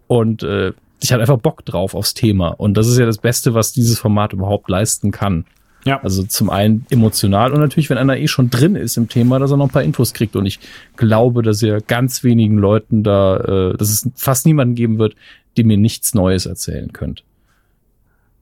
und 0.06 0.44
äh, 0.44 0.72
ich 1.02 1.12
hatte 1.12 1.20
einfach 1.20 1.38
Bock 1.38 1.64
drauf 1.64 1.94
aufs 1.94 2.14
Thema. 2.14 2.48
Und 2.48 2.76
das 2.76 2.86
ist 2.86 2.98
ja 2.98 3.06
das 3.06 3.18
Beste, 3.18 3.54
was 3.54 3.72
dieses 3.72 3.98
Format 3.98 4.32
überhaupt 4.32 4.68
leisten 4.68 5.10
kann. 5.10 5.44
Ja. 5.84 6.00
Also 6.02 6.22
zum 6.22 6.50
einen 6.50 6.86
emotional 6.90 7.52
und 7.52 7.60
natürlich, 7.60 7.90
wenn 7.90 7.98
einer 7.98 8.16
eh 8.16 8.26
schon 8.26 8.48
drin 8.50 8.74
ist 8.74 8.96
im 8.96 9.08
Thema, 9.08 9.38
dass 9.38 9.50
er 9.50 9.58
noch 9.58 9.66
ein 9.66 9.72
paar 9.72 9.82
Infos 9.82 10.14
kriegt. 10.14 10.34
Und 10.34 10.46
ich 10.46 10.58
glaube, 10.96 11.42
dass 11.42 11.62
er 11.62 11.80
ganz 11.80 12.24
wenigen 12.24 12.56
Leuten 12.56 13.02
da, 13.02 13.36
äh, 13.36 13.76
dass 13.76 13.90
es 13.90 14.08
fast 14.16 14.46
niemanden 14.46 14.74
geben 14.74 14.98
wird, 14.98 15.14
die 15.56 15.64
mir 15.64 15.76
nichts 15.76 16.14
Neues 16.14 16.46
erzählen 16.46 16.92
könnt. 16.92 17.22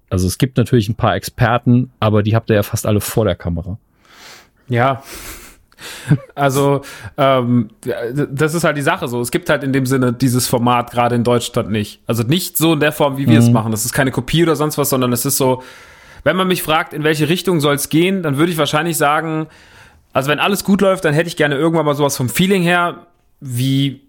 Also 0.08 0.26
es 0.26 0.38
gibt 0.38 0.56
natürlich 0.56 0.88
ein 0.88 0.94
paar 0.94 1.16
Experten, 1.16 1.90
aber 1.98 2.22
die 2.22 2.36
habt 2.36 2.50
ihr 2.50 2.56
ja 2.56 2.62
fast 2.62 2.86
alle 2.86 3.00
vor 3.00 3.24
der 3.24 3.34
Kamera. 3.34 3.78
Ja. 4.68 5.02
Also, 6.36 6.82
ähm, 7.16 7.70
das 8.30 8.54
ist 8.54 8.62
halt 8.62 8.76
die 8.76 8.82
Sache 8.82 9.08
so. 9.08 9.20
Es 9.20 9.32
gibt 9.32 9.50
halt 9.50 9.64
in 9.64 9.72
dem 9.72 9.84
Sinne 9.84 10.12
dieses 10.12 10.46
Format 10.46 10.92
gerade 10.92 11.16
in 11.16 11.24
Deutschland 11.24 11.72
nicht. 11.72 12.00
Also 12.06 12.22
nicht 12.22 12.56
so 12.56 12.74
in 12.74 12.80
der 12.80 12.92
Form, 12.92 13.16
wie 13.16 13.26
wir 13.26 13.40
mhm. 13.40 13.46
es 13.46 13.50
machen. 13.50 13.72
Das 13.72 13.84
ist 13.84 13.92
keine 13.92 14.12
Kopie 14.12 14.44
oder 14.44 14.54
sonst 14.54 14.78
was, 14.78 14.90
sondern 14.90 15.12
es 15.12 15.24
ist 15.24 15.36
so, 15.36 15.64
wenn 16.24 16.36
man 16.36 16.48
mich 16.48 16.62
fragt, 16.62 16.92
in 16.92 17.04
welche 17.04 17.28
Richtung 17.28 17.60
soll 17.60 17.74
es 17.74 17.88
gehen, 17.88 18.22
dann 18.22 18.36
würde 18.36 18.52
ich 18.52 18.58
wahrscheinlich 18.58 18.96
sagen, 18.96 19.48
also 20.12 20.30
wenn 20.30 20.38
alles 20.38 20.64
gut 20.64 20.80
läuft, 20.80 21.04
dann 21.04 21.14
hätte 21.14 21.28
ich 21.28 21.36
gerne 21.36 21.56
irgendwann 21.56 21.86
mal 21.86 21.94
sowas 21.94 22.16
vom 22.16 22.28
Feeling 22.28 22.62
her, 22.62 23.06
wie 23.40 24.02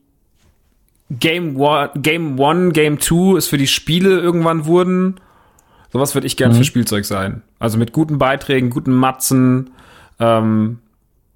Game 1.10 1.58
One, 1.60 1.92
Game 1.96 2.40
One, 2.40 2.72
Game 2.72 3.00
Two 3.00 3.36
ist 3.36 3.48
für 3.48 3.58
die 3.58 3.68
Spiele 3.68 4.20
irgendwann 4.20 4.66
wurden. 4.66 5.20
Sowas 5.92 6.16
würde 6.16 6.28
ich 6.28 6.38
gerne 6.38 6.54
mhm. 6.54 6.60
für 6.60 6.64
Spielzeug 6.64 7.06
sein. 7.06 7.42
Also 7.60 7.78
mit 7.78 7.92
guten 7.94 8.18
Beiträgen, 8.18 8.70
guten 8.70 8.94
Matzen, 8.94 9.72
ähm, 10.20 10.80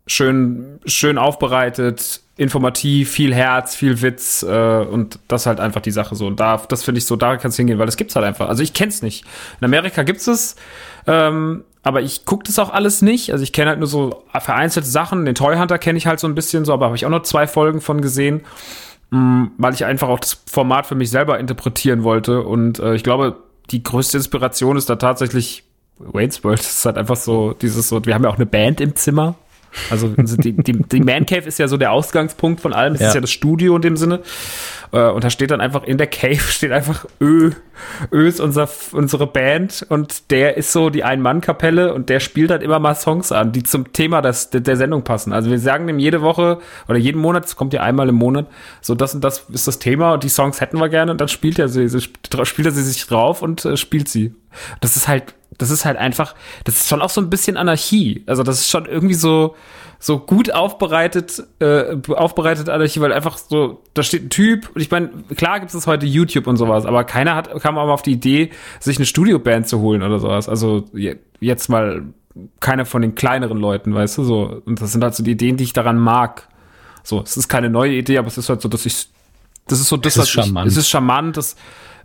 schön, 0.08 0.80
schön 0.86 1.18
aufbereitet, 1.18 2.22
informativ, 2.38 3.12
viel 3.12 3.34
Herz, 3.34 3.76
viel 3.76 4.02
Witz 4.02 4.44
äh, 4.44 4.80
und 4.80 5.20
das 5.28 5.46
halt 5.46 5.60
einfach 5.60 5.82
die 5.82 5.92
Sache 5.92 6.16
so. 6.16 6.28
Und 6.28 6.40
da, 6.40 6.62
das 6.70 6.84
finde 6.84 7.00
ich 7.00 7.06
so, 7.06 7.16
da 7.16 7.38
kann 7.38 7.50
es 7.50 7.58
hingehen, 7.58 7.80
weil 7.80 7.86
das 7.88 7.98
gibt's 7.98 8.16
halt 8.16 8.26
einfach. 8.26 8.48
Also 8.48 8.64
ich 8.64 8.74
kenn's 8.74 9.02
nicht. 9.02 9.26
In 9.60 9.66
Amerika 9.66 10.04
gibt's 10.04 10.28
es, 10.28 10.56
ähm, 11.08 11.64
aber 11.84 12.02
ich 12.02 12.26
gucke 12.26 12.44
das 12.46 12.60
auch 12.60 12.72
alles 12.72 13.02
nicht. 13.02 13.32
Also 13.32 13.44
ich 13.44 13.54
kenne 13.54 13.70
halt 13.70 13.80
nur 13.80 13.88
so 13.88 14.24
vereinzelte 14.40 14.88
Sachen. 14.88 15.26
Den 15.26 15.36
Toy 15.36 15.58
Hunter 15.58 15.80
kenne 15.80 15.98
ich 15.98 16.08
halt 16.08 16.20
so 16.20 16.28
ein 16.28 16.36
bisschen 16.36 16.64
so, 16.64 16.74
aber 16.74 16.86
habe 16.86 16.96
ich 16.96 17.06
auch 17.06 17.10
noch 17.10 17.24
zwei 17.24 17.48
Folgen 17.48 17.82
von 17.82 18.02
gesehen, 18.02 18.42
mh, 19.10 19.20
mm, 19.20 19.52
weil 19.58 19.74
ich 19.74 19.86
einfach 19.86 20.10
auch 20.10 20.20
das 20.20 20.42
Format 20.46 20.86
für 20.86 20.96
mich 20.96 21.10
selber 21.10 21.40
interpretieren 21.40 22.04
wollte. 22.04 22.44
Und 22.44 22.80
äh, 22.80 22.94
ich 22.96 23.04
glaube, 23.04 23.38
die 23.72 23.84
größte 23.84 24.18
Inspiration 24.18 24.78
ist 24.78 24.90
da 24.90 24.96
tatsächlich 24.98 25.64
Wayne's 25.98 26.44
World. 26.44 26.60
Das 26.60 26.72
ist 26.72 26.86
halt 26.86 26.98
einfach 26.98 27.16
so 27.16 27.54
dieses 27.54 27.90
so. 27.90 28.06
Wir 28.06 28.14
haben 28.14 28.24
ja 28.24 28.30
auch 28.30 28.36
eine 28.36 28.46
Band 28.46 28.80
im 28.80 28.96
Zimmer 28.96 29.36
also 29.90 30.08
die, 30.18 30.54
die, 30.54 30.74
die 30.74 31.00
Man 31.02 31.26
Cave 31.26 31.48
ist 31.48 31.60
ja 31.60 31.68
so 31.68 31.78
der 31.78 31.92
Ausgangspunkt 31.92 32.62
von 32.62 32.74
allem. 32.74 32.96
Es 32.96 33.02
ja. 33.02 33.08
ist 33.10 33.16
ja 33.16 33.22
das 33.22 33.32
Studio 33.32 33.76
in 33.76 33.82
dem 33.82 33.98
Sinne. 33.98 34.22
Äh, 34.92 35.10
und 35.10 35.24
da 35.24 35.30
steht 35.30 35.52
dann 35.52 35.62
einfach 35.62 35.84
in 35.84 35.98
der 35.98 36.08
Cave 36.08 36.36
steht 36.40 36.72
einfach 36.72 37.06
Ö. 37.20 37.52
Ö 38.12 38.28
ist 38.28 38.40
unser, 38.40 38.68
unsere 38.94 39.28
Band 39.28 39.86
und 39.90 40.32
der 40.32 40.58
ist 40.58 40.72
so 40.72 40.90
die 40.90 41.04
Ein-Mann-Kapelle 41.04 41.94
und 41.94 42.10
der 42.10 42.20
spielt 42.20 42.52
halt 42.52 42.64
immer 42.64 42.80
mal 42.80 42.96
Songs 42.96 43.32
an, 43.32 43.52
die 43.52 43.64
zum 43.64 43.94
Thema 43.94 44.22
des, 44.22 44.50
der 44.50 44.76
Sendung 44.76 45.04
passen. 45.04 45.32
Also 45.32 45.52
wir 45.52 45.60
sagen 45.60 45.88
dem 45.88 46.00
jede 46.00 46.22
Woche 46.22 46.60
oder 46.88 46.98
jeden 46.98 47.22
Monat, 47.22 47.46
es 47.46 47.56
kommt 47.56 47.74
ja 47.74 47.82
einmal 47.82 48.10
im 48.10 48.16
Monat, 48.16 48.48
so 48.82 48.96
das 48.96 49.14
und 49.14 49.24
das 49.24 49.46
ist 49.52 49.68
das 49.68 49.80
Thema 49.80 50.14
und 50.14 50.24
die 50.24 50.30
Songs 50.30 50.60
hätten 50.60 50.80
wir 50.80 50.90
gerne 50.90 51.12
und 51.12 51.22
dann 51.22 51.28
spielt 51.28 51.60
er 51.60 51.70
sie, 51.70 51.88
spielt 51.90 52.66
er 52.66 52.72
sie 52.72 52.84
sich 52.84 53.06
drauf 53.06 53.42
und 53.42 53.66
äh, 53.66 53.78
spielt 53.78 54.10
sie. 54.10 54.34
Das 54.82 54.96
ist 54.96 55.08
halt 55.08 55.36
das 55.58 55.70
ist 55.72 55.86
halt 55.86 55.98
einfach, 55.98 56.36
das 56.64 56.76
ist 56.76 56.90
schon 56.90 57.02
auch 57.02 57.10
so 57.10 57.22
ein 57.22 57.30
bisschen 57.30 57.58
Anarchie. 57.58 58.24
Also 58.28 58.44
das 58.44 58.60
ist 58.60 58.70
schon 58.70 58.86
irgendwie 58.86 59.16
so, 59.16 59.56
so 60.00 60.20
gut 60.20 60.54
aufbereitet, 60.54 61.44
äh, 61.60 61.98
aufbereitet 62.10 62.70
Anarchie, 62.70 63.02
weil 63.02 63.12
einfach 63.12 63.38
so, 63.38 63.82
da 63.94 64.04
steht 64.04 64.26
ein 64.26 64.30
Typ 64.30 64.70
und 64.76 64.82
ich 64.82 64.92
meine, 64.92 65.10
klar 65.36 65.60
gibt 65.60 65.74
es 65.74 65.88
heute 65.88 66.06
YouTube 66.06 66.48
und 66.48 66.58
sowas, 66.58 66.86
aber 66.86 67.04
keiner 67.04 67.36
hat, 67.36 67.50
kam 67.62 67.78
aber 67.78 67.94
auf 67.94 68.04
die 68.04 68.12
Idee, 68.12 68.52
sich 68.80 68.98
eine 68.98 69.06
Studioband 69.06 69.68
zu 69.68 69.80
holen 69.80 70.04
oder 70.04 70.20
sowas. 70.20 70.48
Also 70.50 70.86
jetzt 71.40 71.70
mal 71.70 72.04
keiner 72.60 72.86
von 72.86 73.02
den 73.02 73.16
kleineren 73.16 73.58
Leuten, 73.58 73.94
weißt 73.94 74.20
du, 74.20 74.24
so. 74.24 74.62
Und 74.66 74.82
das 74.82 74.92
sind 74.92 75.04
halt 75.04 75.16
so 75.16 75.24
die 75.24 75.32
Ideen, 75.32 75.58
die 75.58 75.64
ich 75.64 75.74
daran 75.74 75.98
mag. 75.98 76.48
So, 77.04 77.22
es 77.22 77.38
ist 77.38 77.48
keine 77.48 77.70
neue 77.70 77.94
Idee, 77.94 78.18
aber 78.18 78.28
es 78.28 78.38
ist 78.38 78.50
halt 78.50 78.62
so, 78.62 78.70
dass 78.70 78.86
ich, 78.86 79.08
das 79.68 79.80
ist 79.80 79.88
so, 79.88 79.98
das, 79.98 80.18
es 80.18 80.24
ist 80.24 80.30
charmant. 80.30 80.68
Ich, 80.68 80.74
es 80.74 80.78
ist 80.78 80.90
charmant, 80.90 81.38
das, 81.38 81.56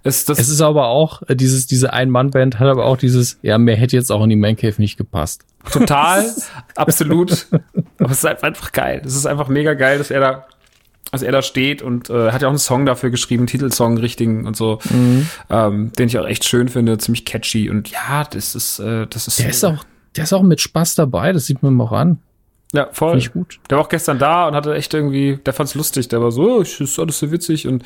es, 0.05 0.25
das 0.25 0.39
es 0.39 0.49
ist 0.49 0.61
aber 0.61 0.89
auch, 0.89 1.23
äh, 1.29 1.37
dieses, 1.37 1.67
diese 1.67 1.93
Ein-Mann-Band 1.93 2.59
hat 2.59 2.69
aber 2.69 2.87
auch 2.87 2.97
dieses, 2.97 3.39
ja, 3.43 3.59
mehr 3.59 3.77
hätte 3.77 3.97
jetzt 3.97 4.11
auch 4.11 4.23
in 4.25 4.31
die 4.31 4.37
Man 4.37 4.57
Cave 4.57 4.75
nicht 4.79 4.97
gepasst. 4.97 5.45
Total, 5.71 6.29
absolut. 6.75 7.47
Aber 7.99 8.11
es 8.11 8.19
ist 8.19 8.27
einfach 8.27 8.73
geil. 8.73 9.03
Es 9.05 9.15
ist 9.15 9.27
einfach 9.27 9.49
mega 9.49 9.75
geil, 9.75 9.99
dass 9.99 10.11
er 10.11 10.21
da, 10.21 10.47
dass 11.13 11.23
er 11.23 11.31
da 11.31 11.43
steht 11.43 11.83
und 11.83 12.11
äh, 12.11 12.33
hat 12.33 12.43
ja 12.43 12.49
auch 12.49 12.53
einen 12.53 12.59
Song 12.59 12.85
dafür 12.85 13.11
geschrieben, 13.11 13.47
Titelsong 13.47 13.99
richtigen 13.99 14.47
und 14.47 14.57
so, 14.57 14.81
mhm. 14.91 15.29
ähm, 15.51 15.93
den 15.97 16.09
ich 16.09 16.19
auch 16.19 16.27
echt 16.27 16.45
schön 16.45 16.69
finde, 16.69 16.99
ziemlich 16.99 17.25
catchy 17.25 17.71
und 17.71 17.89
ja, 17.89 18.25
das 18.29 18.57
ist, 18.57 18.81
äh, 18.81 19.07
das 19.07 19.29
ist. 19.29 19.39
Der 19.39 19.51
ist 19.51 19.65
auch, 19.65 19.85
der 20.17 20.25
ist 20.25 20.33
auch 20.33 20.43
mit 20.43 20.61
Spaß 20.61 20.97
dabei, 20.97 21.33
das 21.33 21.47
sieht 21.47 21.63
man 21.63 21.81
auch 21.81 21.93
an. 21.93 22.19
Ja, 22.73 22.89
voll. 22.93 23.13
Find 23.13 23.23
ich 23.23 23.33
gut. 23.33 23.61
Der 23.69 23.77
war 23.77 23.85
auch 23.85 23.89
gestern 23.89 24.19
da 24.19 24.49
und 24.49 24.55
hatte 24.55 24.75
echt 24.75 24.95
irgendwie, 24.95 25.39
der 25.45 25.53
fand's 25.53 25.75
lustig. 25.75 26.09
Der 26.09 26.23
war 26.23 26.33
so, 26.33 26.59
oh, 26.59 26.61
ist 26.63 26.99
alles 26.99 27.19
so 27.19 27.31
witzig 27.31 27.69
und 27.69 27.83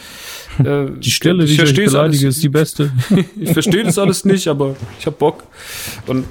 äh, 0.64 0.86
die 0.98 1.10
Stelle, 1.10 1.44
ich, 1.44 1.58
ich 1.58 1.74
die 1.74 1.82
ich 1.82 1.90
beleidige, 1.90 2.28
ist 2.28 2.42
die 2.42 2.48
beste. 2.48 2.92
ich 3.40 3.52
verstehe 3.52 3.82
das 3.82 3.98
alles 3.98 4.24
nicht, 4.24 4.46
aber 4.46 4.76
ich 4.98 5.06
hab 5.06 5.18
Bock. 5.18 5.42
Und 6.06 6.24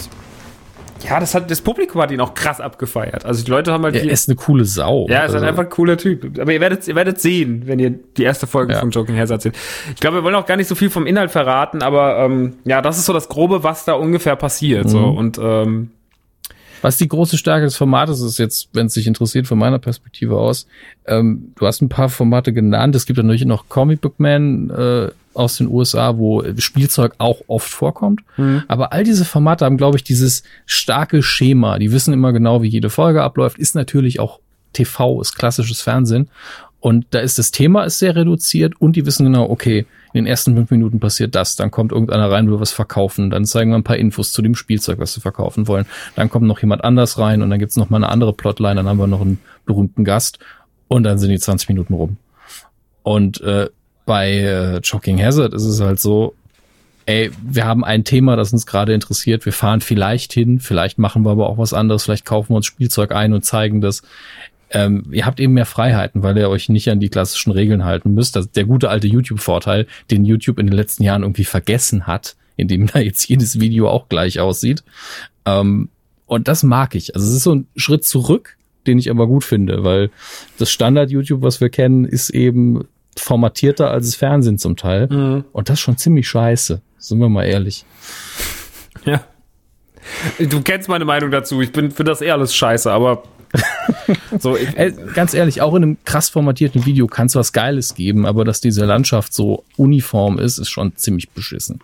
ja, 1.07 1.19
das 1.19 1.35
hat 1.35 1.51
das 1.51 1.61
Publikum 1.61 2.01
hat 2.01 2.11
ihn 2.11 2.21
auch 2.21 2.33
krass 2.33 2.59
abgefeiert. 2.59 3.25
Also 3.25 3.43
die 3.43 3.51
Leute 3.51 3.71
haben 3.71 3.83
halt. 3.83 3.95
Er 3.95 4.09
ist 4.09 4.29
eine 4.29 4.35
coole 4.35 4.65
Sau. 4.65 5.05
Ja, 5.07 5.17
ist 5.17 5.21
halt 5.21 5.33
also. 5.35 5.45
einfach 5.45 5.63
ein 5.63 5.69
cooler 5.69 5.97
Typ. 5.97 6.39
Aber 6.39 6.51
ihr 6.51 6.61
werdet, 6.61 6.87
ihr 6.87 6.95
werdet 6.95 7.19
sehen, 7.19 7.63
wenn 7.65 7.79
ihr 7.79 7.91
die 7.91 8.23
erste 8.23 8.47
Folge 8.47 8.73
ja. 8.73 8.79
von 8.79 8.89
Joking 8.89 9.17
Hazard 9.17 9.41
seht. 9.41 9.55
Ich 9.93 9.99
glaube, 9.99 10.17
wir 10.17 10.23
wollen 10.23 10.35
auch 10.35 10.45
gar 10.45 10.57
nicht 10.57 10.67
so 10.67 10.75
viel 10.75 10.89
vom 10.89 11.05
Inhalt 11.05 11.31
verraten, 11.31 11.83
aber 11.83 12.19
ähm, 12.19 12.53
ja, 12.63 12.81
das 12.81 12.97
ist 12.97 13.05
so 13.05 13.13
das 13.13 13.29
Grobe, 13.29 13.63
was 13.63 13.85
da 13.85 13.93
ungefähr 13.93 14.35
passiert. 14.35 14.85
Mhm. 14.85 14.89
So 14.89 15.03
und 15.03 15.37
ähm, 15.37 15.91
was 16.85 16.97
die 16.97 17.07
große 17.07 17.39
Stärke 17.39 17.65
des 17.65 17.75
Formates 17.77 18.21
ist 18.21 18.37
jetzt, 18.37 18.69
wenn 18.73 18.85
es 18.85 18.93
sich 18.93 19.07
interessiert, 19.07 19.47
von 19.47 19.57
meiner 19.57 19.79
Perspektive 19.79 20.37
aus. 20.37 20.67
Ähm, 21.07 21.51
du 21.57 21.65
hast 21.65 21.81
ein 21.81 21.89
paar 21.89 22.09
Formate 22.09 22.53
genannt. 22.53 22.95
Es 22.95 23.07
gibt 23.07 23.17
natürlich 23.17 23.43
noch 23.43 23.69
Comic 23.69 24.01
Book 24.01 24.19
Man 24.19 24.69
äh, 24.69 25.09
aus 25.33 25.57
den 25.57 25.67
USA, 25.67 26.19
wo 26.19 26.43
Spielzeug 26.59 27.15
auch 27.17 27.41
oft 27.47 27.67
vorkommt. 27.67 28.21
Mhm. 28.37 28.65
Aber 28.67 28.93
all 28.93 29.03
diese 29.03 29.25
Formate 29.25 29.65
haben, 29.65 29.77
glaube 29.77 29.97
ich, 29.97 30.03
dieses 30.03 30.43
starke 30.67 31.23
Schema. 31.23 31.79
Die 31.79 31.91
wissen 31.91 32.13
immer 32.13 32.31
genau, 32.33 32.61
wie 32.61 32.67
jede 32.67 32.91
Folge 32.91 33.23
abläuft. 33.23 33.57
Ist 33.57 33.73
natürlich 33.73 34.19
auch 34.19 34.39
TV, 34.73 35.21
ist 35.21 35.33
klassisches 35.35 35.81
Fernsehen. 35.81 36.29
Und 36.81 37.07
da 37.09 37.19
ist 37.19 37.39
das 37.39 37.49
Thema 37.49 37.85
ist 37.85 37.97
sehr 37.97 38.15
reduziert 38.15 38.79
und 38.79 38.95
die 38.95 39.07
wissen 39.07 39.25
genau, 39.25 39.49
okay, 39.49 39.87
in 40.15 40.23
den 40.23 40.29
ersten 40.29 40.55
fünf 40.55 40.71
Minuten 40.71 40.99
passiert 40.99 41.35
das, 41.35 41.55
dann 41.55 41.71
kommt 41.71 41.91
irgendeiner 41.91 42.31
rein, 42.31 42.49
will 42.49 42.59
was 42.59 42.71
verkaufen, 42.71 43.29
dann 43.29 43.45
zeigen 43.45 43.71
wir 43.71 43.75
ein 43.75 43.83
paar 43.83 43.97
Infos 43.97 44.31
zu 44.31 44.41
dem 44.41 44.55
Spielzeug, 44.55 44.99
was 44.99 45.13
sie 45.13 45.21
verkaufen 45.21 45.67
wollen, 45.67 45.85
dann 46.15 46.29
kommt 46.29 46.47
noch 46.47 46.61
jemand 46.61 46.83
anders 46.83 47.17
rein 47.19 47.41
und 47.41 47.49
dann 47.49 47.59
gibt's 47.59 47.75
noch 47.75 47.89
mal 47.89 47.97
eine 47.97 48.09
andere 48.09 48.33
Plotline, 48.33 48.75
dann 48.75 48.87
haben 48.87 48.97
wir 48.97 49.07
noch 49.07 49.21
einen 49.21 49.39
berühmten 49.65 50.05
Gast 50.05 50.39
und 50.87 51.03
dann 51.03 51.17
sind 51.17 51.31
die 51.31 51.39
20 51.39 51.69
Minuten 51.69 51.93
rum. 51.93 52.17
Und 53.03 53.41
äh, 53.41 53.69
bei 54.05 54.39
äh, 54.39 54.83
Shocking 54.83 55.21
Hazard 55.21 55.53
ist 55.53 55.65
es 55.65 55.81
halt 55.81 55.99
so, 55.99 56.33
ey, 57.05 57.31
wir 57.43 57.65
haben 57.65 57.83
ein 57.83 58.03
Thema, 58.03 58.35
das 58.35 58.53
uns 58.53 58.65
gerade 58.65 58.93
interessiert, 58.93 59.45
wir 59.45 59.53
fahren 59.53 59.81
vielleicht 59.81 60.33
hin, 60.33 60.59
vielleicht 60.59 60.97
machen 60.97 61.23
wir 61.23 61.31
aber 61.31 61.49
auch 61.49 61.57
was 61.57 61.73
anderes, 61.73 62.03
vielleicht 62.03 62.25
kaufen 62.25 62.51
wir 62.51 62.57
uns 62.57 62.65
Spielzeug 62.65 63.11
ein 63.11 63.33
und 63.33 63.43
zeigen 63.43 63.81
das 63.81 64.01
ähm, 64.71 65.03
ihr 65.11 65.25
habt 65.25 65.39
eben 65.39 65.53
mehr 65.53 65.65
Freiheiten, 65.65 66.23
weil 66.23 66.37
ihr 66.37 66.49
euch 66.49 66.69
nicht 66.69 66.89
an 66.89 66.99
die 66.99 67.09
klassischen 67.09 67.51
Regeln 67.51 67.85
halten 67.85 68.13
müsst. 68.13 68.35
Das 68.35 68.45
ist 68.45 68.55
der 68.55 68.65
gute 68.65 68.89
alte 68.89 69.07
YouTube-Vorteil, 69.07 69.87
den 70.11 70.25
YouTube 70.25 70.59
in 70.59 70.67
den 70.67 70.75
letzten 70.75 71.03
Jahren 71.03 71.21
irgendwie 71.21 71.45
vergessen 71.45 72.07
hat, 72.07 72.35
indem 72.57 72.87
da 72.93 72.99
jetzt 72.99 73.27
jedes 73.27 73.59
Video 73.59 73.89
auch 73.89 74.09
gleich 74.09 74.39
aussieht. 74.39 74.83
Ähm, 75.45 75.89
und 76.25 76.47
das 76.47 76.63
mag 76.63 76.95
ich. 76.95 77.15
Also 77.15 77.27
es 77.27 77.35
ist 77.35 77.43
so 77.43 77.53
ein 77.53 77.67
Schritt 77.75 78.03
zurück, 78.03 78.57
den 78.87 78.97
ich 78.97 79.09
aber 79.09 79.27
gut 79.27 79.43
finde, 79.43 79.83
weil 79.83 80.09
das 80.57 80.71
Standard-YouTube, 80.71 81.41
was 81.41 81.61
wir 81.61 81.69
kennen, 81.69 82.05
ist 82.05 82.31
eben 82.31 82.85
formatierter 83.17 83.91
als 83.91 84.07
das 84.07 84.15
Fernsehen 84.15 84.57
zum 84.57 84.75
Teil. 84.75 85.07
Mhm. 85.07 85.45
Und 85.51 85.69
das 85.69 85.75
ist 85.75 85.81
schon 85.81 85.97
ziemlich 85.97 86.27
scheiße. 86.27 86.81
Sind 86.97 87.19
wir 87.19 87.29
mal 87.29 87.45
ehrlich. 87.45 87.85
Ja. 89.05 89.23
Du 90.39 90.61
kennst 90.61 90.89
meine 90.89 91.05
Meinung 91.05 91.31
dazu. 91.31 91.61
Ich 91.61 91.71
bin 91.71 91.91
für 91.91 92.03
das 92.03 92.21
eher 92.21 92.33
alles 92.33 92.55
scheiße, 92.55 92.91
aber 92.91 93.23
so, 94.39 94.57
ich, 94.57 94.69
ganz 95.13 95.33
ehrlich, 95.33 95.61
auch 95.61 95.75
in 95.75 95.83
einem 95.83 95.97
krass 96.05 96.29
formatierten 96.29 96.85
Video 96.85 97.07
kann 97.07 97.27
es 97.27 97.35
was 97.35 97.53
Geiles 97.53 97.95
geben, 97.95 98.25
aber 98.25 98.45
dass 98.45 98.61
diese 98.61 98.85
Landschaft 98.85 99.33
so 99.33 99.63
uniform 99.77 100.39
ist, 100.39 100.57
ist 100.57 100.69
schon 100.69 100.95
ziemlich 100.95 101.29
beschissen. 101.29 101.79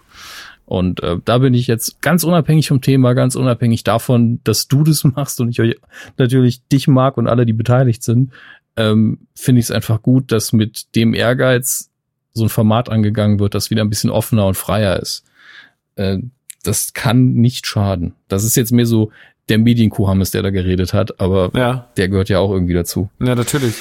Und 0.65 1.03
äh, 1.03 1.17
da 1.25 1.39
bin 1.39 1.53
ich 1.53 1.67
jetzt 1.67 2.01
ganz 2.01 2.23
unabhängig 2.23 2.69
vom 2.69 2.81
Thema, 2.81 3.13
ganz 3.13 3.35
unabhängig 3.35 3.83
davon, 3.83 4.39
dass 4.43 4.67
du 4.67 4.83
das 4.83 5.03
machst 5.15 5.41
und 5.41 5.49
ich 5.49 5.59
euch 5.59 5.75
natürlich 6.17 6.65
dich 6.67 6.87
mag 6.87 7.17
und 7.17 7.27
alle, 7.27 7.45
die 7.45 7.53
beteiligt 7.53 8.03
sind, 8.03 8.31
ähm, 8.77 9.19
finde 9.35 9.59
ich 9.59 9.65
es 9.65 9.71
einfach 9.71 10.01
gut, 10.01 10.31
dass 10.31 10.53
mit 10.53 10.95
dem 10.95 11.13
Ehrgeiz 11.13 11.89
so 12.33 12.45
ein 12.45 12.49
Format 12.49 12.89
angegangen 12.89 13.39
wird, 13.39 13.53
das 13.53 13.69
wieder 13.69 13.81
ein 13.81 13.89
bisschen 13.89 14.09
offener 14.09 14.47
und 14.47 14.55
freier 14.55 14.97
ist. 14.97 15.25
Äh, 15.95 16.19
das 16.63 16.93
kann 16.93 17.33
nicht 17.33 17.65
schaden. 17.67 18.13
Das 18.27 18.43
ist 18.43 18.55
jetzt 18.55 18.71
mehr 18.71 18.85
so 18.85 19.11
der 19.49 19.57
Medienkuhamis, 19.57 20.31
der 20.31 20.43
da 20.43 20.49
geredet 20.49 20.93
hat, 20.93 21.19
aber 21.19 21.51
ja. 21.53 21.89
der 21.97 22.07
gehört 22.09 22.29
ja 22.29 22.39
auch 22.39 22.51
irgendwie 22.51 22.73
dazu. 22.73 23.09
Ja, 23.19 23.35
natürlich. 23.35 23.75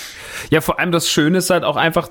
Ja, 0.51 0.61
vor 0.61 0.79
allem 0.81 0.91
das 0.91 1.09
Schöne 1.09 1.39
ist 1.39 1.51
halt 1.51 1.65
auch 1.65 1.77
einfach, 1.77 2.11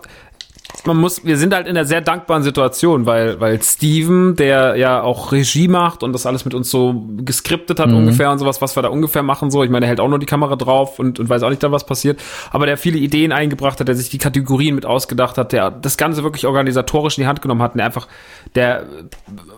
man 0.86 0.98
muss, 0.98 1.26
wir 1.26 1.38
sind 1.38 1.54
halt 1.54 1.68
in 1.68 1.76
einer 1.76 1.86
sehr 1.86 2.00
dankbaren 2.00 2.44
Situation, 2.44 3.06
weil, 3.06 3.40
weil 3.40 3.62
Steven, 3.62 4.36
der 4.36 4.76
ja 4.78 5.02
auch 5.02 5.32
Regie 5.32 5.68
macht 5.68 6.04
und 6.04 6.14
das 6.14 6.26
alles 6.26 6.46
mit 6.46 6.54
uns 6.54 6.70
so 6.70 7.06
geskriptet 7.18 7.80
hat 7.80 7.90
Mhm. 7.90 7.98
ungefähr 7.98 8.32
und 8.32 8.40
sowas, 8.40 8.62
was 8.62 8.76
wir 8.78 8.84
da 8.84 8.90
ungefähr 8.90 9.24
machen, 9.24 9.52
so. 9.52 9.64
Ich 9.64 9.70
meine, 9.70 9.86
er 9.86 9.90
hält 9.90 10.00
auch 10.00 10.08
nur 10.08 10.20
die 10.20 10.26
Kamera 10.26 10.56
drauf 10.56 11.00
und, 11.00 11.20
und 11.20 11.28
weiß 11.28 11.44
auch 11.44 11.50
nicht 11.50 11.62
dann, 11.64 11.72
was 11.72 11.86
passiert. 11.86 12.20
Aber 12.52 12.66
der 12.66 12.78
viele 12.78 12.98
Ideen 12.98 13.32
eingebracht 13.32 13.80
hat, 13.80 13.88
der 13.88 13.96
sich 13.96 14.10
die 14.10 14.20
Kategorien 14.20 14.76
mit 14.76 14.86
ausgedacht 14.86 15.38
hat, 15.38 15.52
der 15.52 15.72
das 15.72 15.98
Ganze 15.98 16.24
wirklich 16.24 16.46
organisatorisch 16.46 17.18
in 17.18 17.24
die 17.24 17.28
Hand 17.28 17.42
genommen 17.42 17.62
hat, 17.62 17.72
und 17.74 17.80
der 17.80 17.86
einfach, 17.86 18.08
der 18.56 18.86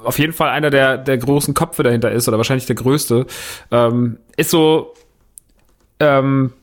auf 0.03 0.17
jeden 0.17 0.33
Fall 0.33 0.49
einer 0.49 0.69
der, 0.69 0.97
der 0.97 1.17
großen 1.17 1.53
Köpfe 1.53 1.83
dahinter 1.83 2.11
ist 2.11 2.27
oder 2.27 2.37
wahrscheinlich 2.37 2.65
der 2.65 2.75
größte, 2.77 3.25
ähm, 3.69 4.17
ist 4.37 4.49
so, 4.49 4.93
ähm, 5.99 6.53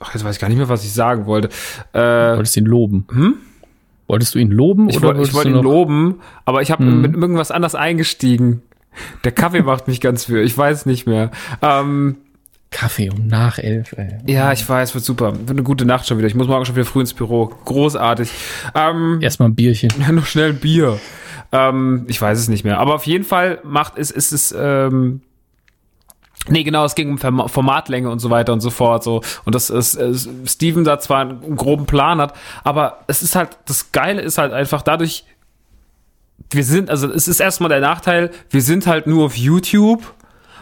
ach, 0.00 0.14
jetzt 0.14 0.24
weiß 0.24 0.36
ich 0.36 0.40
gar 0.40 0.48
nicht 0.48 0.56
mehr, 0.58 0.68
was 0.68 0.84
ich 0.84 0.92
sagen 0.92 1.26
wollte. 1.26 1.48
Äh, 1.92 2.36
Wolltest 2.36 2.56
du 2.56 2.60
ihn 2.60 2.66
loben? 2.66 3.06
Hm? 3.10 3.34
Wolltest 4.08 4.34
du 4.34 4.38
ihn 4.40 4.50
loben? 4.50 4.88
ich 4.88 4.96
oder 4.96 5.08
wollte 5.08 5.22
ich 5.22 5.34
wollte 5.34 5.50
ihn 5.50 5.54
loben, 5.62 6.20
aber 6.44 6.62
ich 6.62 6.70
habe 6.72 6.82
Mhm. 6.82 7.00
mit 7.02 7.14
irgendwas 7.14 7.50
anders 7.52 7.74
eingestiegen. 7.76 8.62
Der 9.22 9.30
Kaffee 9.32 9.62
macht 9.62 9.86
mich 9.86 10.00
ganz 10.00 10.24
für, 10.24 10.42
ich 10.42 10.56
weiß 10.58 10.86
nicht 10.86 11.06
mehr. 11.06 11.30
Ähm, 11.62 12.16
Kaffee 12.70 13.10
um 13.10 13.26
nach 13.28 13.58
elf, 13.58 13.92
ey. 13.96 14.18
ja, 14.26 14.52
ich 14.52 14.68
weiß, 14.68 14.94
wird 14.94 15.04
super. 15.04 15.32
Wird 15.38 15.50
eine 15.50 15.62
gute 15.62 15.84
Nacht 15.86 16.06
schon 16.06 16.18
wieder. 16.18 16.26
Ich 16.26 16.34
muss 16.34 16.48
morgen 16.48 16.64
schon 16.66 16.74
wieder 16.74 16.84
früh 16.84 17.00
ins 17.00 17.14
Büro. 17.14 17.46
Großartig. 17.64 18.30
Ähm, 18.74 19.18
Erstmal 19.22 19.48
ein 19.50 19.54
Bierchen. 19.54 19.90
Ja, 20.00 20.12
noch 20.12 20.26
schnell 20.26 20.50
ein 20.50 20.56
Bier. 20.58 20.98
Ähm, 21.52 22.04
ich 22.08 22.20
weiß 22.20 22.38
es 22.38 22.48
nicht 22.48 22.64
mehr. 22.64 22.78
Aber 22.78 22.94
auf 22.94 23.06
jeden 23.06 23.24
Fall 23.24 23.60
macht 23.64 23.96
es, 23.96 24.10
ist 24.10 24.32
es, 24.32 24.54
ähm, 24.58 25.20
Nee, 26.50 26.62
genau, 26.64 26.84
es 26.84 26.94
ging 26.94 27.10
um 27.10 27.18
Form- 27.18 27.48
Formatlänge 27.48 28.10
und 28.10 28.18
so 28.18 28.30
weiter 28.30 28.52
und 28.52 28.60
so 28.60 28.70
fort. 28.70 29.02
So. 29.04 29.22
Und 29.44 29.54
das 29.54 29.70
ist, 29.70 29.94
äh, 29.96 30.12
Steven 30.46 30.84
da 30.84 30.98
zwar 30.98 31.20
einen 31.20 31.56
groben 31.56 31.86
Plan 31.86 32.20
hat, 32.20 32.34
aber 32.64 32.98
es 33.06 33.22
ist 33.22 33.34
halt, 33.36 33.58
das 33.66 33.92
Geile 33.92 34.20
ist 34.22 34.38
halt 34.38 34.52
einfach 34.52 34.82
dadurch, 34.82 35.24
wir 36.50 36.64
sind, 36.64 36.88
also 36.90 37.10
es 37.12 37.28
ist 37.28 37.40
erstmal 37.40 37.68
der 37.68 37.80
Nachteil, 37.80 38.30
wir 38.50 38.62
sind 38.62 38.86
halt 38.86 39.06
nur 39.06 39.26
auf 39.26 39.36
YouTube. 39.36 40.14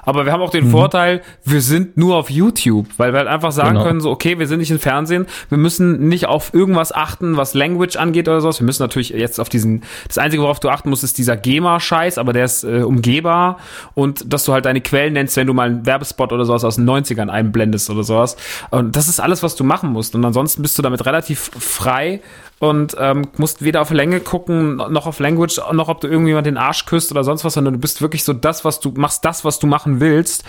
Aber 0.07 0.25
wir 0.25 0.33
haben 0.33 0.41
auch 0.41 0.51
den 0.51 0.71
Vorteil, 0.71 1.21
wir 1.45 1.61
sind 1.61 1.97
nur 1.99 2.17
auf 2.17 2.31
YouTube, 2.31 2.87
weil 2.97 3.13
wir 3.13 3.19
halt 3.19 3.29
einfach 3.29 3.53
sagen 3.53 3.75
Genau. 3.75 3.85
können, 3.85 4.01
so, 4.01 4.11
okay, 4.11 4.39
wir 4.39 4.47
sind 4.47 4.61
nicht 4.61 4.71
im 4.71 4.79
Fernsehen, 4.79 5.27
wir 5.49 5.59
müssen 5.59 6.09
nicht 6.09 6.27
auf 6.27 6.55
irgendwas 6.55 6.93
achten, 6.93 7.37
was 7.37 7.53
Language 7.53 7.97
angeht 7.97 8.29
oder 8.29 8.41
sowas. 8.41 8.61
Wir 8.61 8.65
müssen 8.65 8.83
natürlich 8.83 9.11
jetzt 9.11 9.41
auf 9.41 9.49
diesen, 9.49 9.83
das 10.09 10.17
Einzige, 10.17 10.43
worauf 10.43 10.61
du 10.61 10.69
achten 10.71 10.89
musst, 10.89 11.05
ist 11.05 11.19
dieser 11.19 11.37
GEMA-Scheiß, 11.37 12.17
aber 12.19 12.33
der 12.33 12.45
ist 12.45 12.65
äh, 12.65 12.83
umgehbar 12.83 13.59
und 13.95 14.33
dass 14.33 14.45
du 14.45 14.53
halt 14.53 14.65
deine 14.65 14.81
Quellen 14.81 15.13
nennst, 15.13 15.37
wenn 15.37 15.47
du 15.47 15.53
mal 15.55 15.69
einen 15.69 15.85
Werbespot 15.87 16.33
oder 16.33 16.45
sowas 16.45 16.65
aus 16.65 16.77
den 16.77 16.89
90ern 16.89 17.29
einblendest 17.29 17.91
oder 17.91 18.05
sowas. 18.05 18.37
Und 18.71 18.95
das 18.97 19.09
ist 19.09 19.21
alles, 19.21 19.43
was 19.43 19.57
du 19.57 19.65
machen 19.65 19.91
musst. 19.93 20.15
Und 20.15 20.25
ansonsten 20.25 20.63
bist 20.63 20.79
du 20.79 20.83
damit 20.83 21.05
relativ 21.05 21.51
frei 21.59 22.21
und 22.59 22.97
ähm, 22.99 23.29
musst 23.37 23.63
weder 23.63 23.83
auf 23.83 23.91
Länge 23.91 24.21
gucken, 24.21 24.77
noch 24.77 25.07
auf 25.07 25.19
Language, 25.19 25.61
noch 25.73 25.89
ob 25.89 26.01
du 26.01 26.09
irgendjemand 26.09 26.47
den 26.47 26.57
Arsch 26.57 26.87
küsst 26.87 27.11
oder 27.11 27.23
sonst 27.23 27.45
was, 27.45 27.55
sondern 27.55 27.75
du 27.75 27.81
bist 27.81 28.01
wirklich 28.01 28.25
so 28.25 28.33
das, 28.33 28.65
was 28.65 28.81
du 28.81 28.93
machst, 28.97 29.25
das, 29.27 29.45
was 29.45 29.59
du 29.59 29.67
machen 29.67 30.01
willst. 30.01 30.43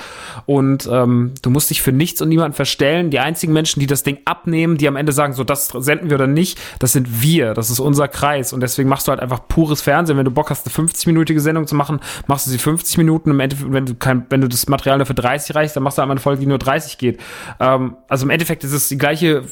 Und 0.46 0.88
ähm, 0.90 1.34
du 1.42 1.50
musst 1.50 1.70
dich 1.70 1.82
für 1.82 1.92
nichts 1.92 2.22
und 2.22 2.30
niemanden 2.30 2.56
verstellen. 2.56 3.10
Die 3.10 3.20
einzigen 3.20 3.52
Menschen, 3.52 3.82
die 3.82 3.88
das 3.88 4.04
Ding 4.04 4.20
abnehmen, 4.24 4.78
die 4.78 4.88
am 4.88 4.96
Ende 4.96 5.12
sagen, 5.12 5.34
so 5.34 5.44
das 5.44 5.68
senden 5.68 6.10
wir 6.10 6.16
oder 6.16 6.28
nicht, 6.28 6.58
das 6.80 6.94
sind 6.94 7.22
wir, 7.22 7.54
das 7.54 7.70
ist 7.70 7.80
unser 7.80 8.08
Kreis. 8.08 8.54
Und 8.54 8.62
deswegen 8.62 8.88
machst 8.88 9.08
du 9.08 9.12
halt 9.12 9.20
einfach 9.20 9.46
pures 9.50 9.82
Fernsehen. 9.82 10.18
Wenn 10.18 10.26
du 10.26 10.32
Bock 10.32 10.50
hast, 10.50 10.66
eine 10.66 10.88
50-minütige 10.88 11.42
Sendung 11.42 11.68
zu 11.68 11.76
machen, 11.76 12.00
machst 12.28 12.46
du 12.46 12.52
sie 12.52 12.58
50 12.58 12.98
Minuten. 13.00 13.32
Im 13.32 13.40
Endeffekt, 13.42 13.74
wenn 13.74 13.86
du 13.86 13.96
kein, 13.96 14.26
wenn 14.30 14.40
du 14.40 14.48
das 14.48 14.68
Material 14.70 14.98
nur 14.98 15.08
für 15.08 15.14
30 15.14 15.56
reichst, 15.56 15.76
dann 15.76 15.84
machst 15.84 15.98
du 15.98 16.02
einmal 16.02 16.16
eine 16.16 16.22
Folge, 16.22 16.40
die 16.40 16.48
nur 16.48 16.58
30 16.58 16.98
geht. 16.98 17.20
Ähm, 17.60 17.98
also 18.08 18.26
im 18.26 18.30
Endeffekt 18.30 18.64
ist 18.64 18.72
es 18.72 18.88
die 18.88 18.98
gleiche 18.98 19.44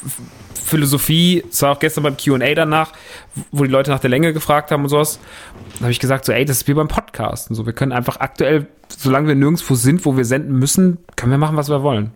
Philosophie, 0.66 1.44
es 1.50 1.62
war 1.62 1.74
auch 1.74 1.80
gestern 1.80 2.04
beim 2.04 2.18
Q&A 2.18 2.54
danach, 2.56 2.92
wo 3.52 3.64
die 3.64 3.70
Leute 3.70 3.92
nach 3.92 4.00
der 4.00 4.10
Länge 4.10 4.34
gefragt 4.34 4.72
haben 4.72 4.84
und 4.84 4.90
sowas, 4.90 5.20
da 5.76 5.82
habe 5.82 5.92
ich 5.92 6.00
gesagt, 6.00 6.26
so 6.26 6.32
ey, 6.32 6.44
das 6.44 6.58
ist 6.58 6.68
wie 6.68 6.74
beim 6.74 6.88
Podcasten, 6.88 7.56
so 7.56 7.66
wir 7.66 7.74
können 7.74 7.92
einfach 7.92 8.20
aktuell, 8.20 8.68
solange 8.90 9.28
wir 9.28 9.36
nirgendwo 9.36 9.76
sind, 9.76 10.06
wo 10.06 10.18
wir 10.18 10.26
senden 10.26 10.58
müssen, 10.58 10.98
können 11.16 11.32
wir 11.32 11.38
machen, 11.38 11.56
was 11.56 11.70
wir 11.70 11.84
wollen. 11.84 12.12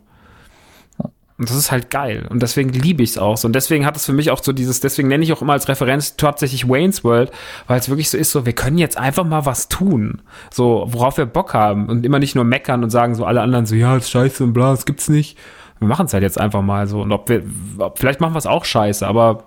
Und 1.39 1.49
das 1.49 1.55
ist 1.55 1.71
halt 1.71 1.89
geil. 1.89 2.27
Und 2.29 2.41
deswegen 2.43 2.69
liebe 2.71 3.01
ich 3.01 3.11
es 3.11 3.17
auch. 3.17 3.41
Und 3.45 3.53
deswegen 3.53 3.85
hat 3.85 3.95
es 3.95 4.05
für 4.05 4.11
mich 4.11 4.29
auch 4.29 4.43
so 4.43 4.51
dieses, 4.51 4.81
deswegen 4.81 5.07
nenne 5.07 5.23
ich 5.23 5.31
auch 5.31 5.41
immer 5.41 5.53
als 5.53 5.69
Referenz 5.69 6.17
tatsächlich 6.17 6.67
Wayne's 6.67 7.05
World, 7.05 7.31
weil 7.65 7.79
es 7.79 7.87
wirklich 7.87 8.09
so 8.09 8.17
ist, 8.17 8.31
so, 8.31 8.45
wir 8.45 8.51
können 8.51 8.77
jetzt 8.77 8.97
einfach 8.97 9.23
mal 9.23 9.45
was 9.45 9.69
tun. 9.69 10.21
So, 10.51 10.85
worauf 10.89 11.17
wir 11.17 11.25
Bock 11.25 11.53
haben. 11.53 11.87
Und 11.87 12.05
immer 12.05 12.19
nicht 12.19 12.35
nur 12.35 12.43
meckern 12.43 12.83
und 12.83 12.89
sagen 12.89 13.15
so 13.15 13.23
alle 13.23 13.39
anderen 13.39 13.65
so, 13.65 13.75
ja, 13.75 13.95
ist 13.95 14.09
scheiße 14.09 14.43
und 14.43 14.51
bla, 14.51 14.71
das 14.71 14.85
gibt's 14.85 15.07
nicht. 15.07 15.37
Wir 15.79 15.87
machen 15.87 16.05
es 16.05 16.13
halt 16.13 16.23
jetzt 16.23 16.39
einfach 16.39 16.61
mal 16.61 16.87
so. 16.87 17.01
Und 17.01 17.11
ob 17.11 17.29
wir, 17.29 17.43
ob, 17.77 17.97
vielleicht 17.99 18.19
machen 18.19 18.33
wir 18.33 18.39
es 18.39 18.45
auch 18.45 18.65
scheiße, 18.65 19.07
aber 19.07 19.45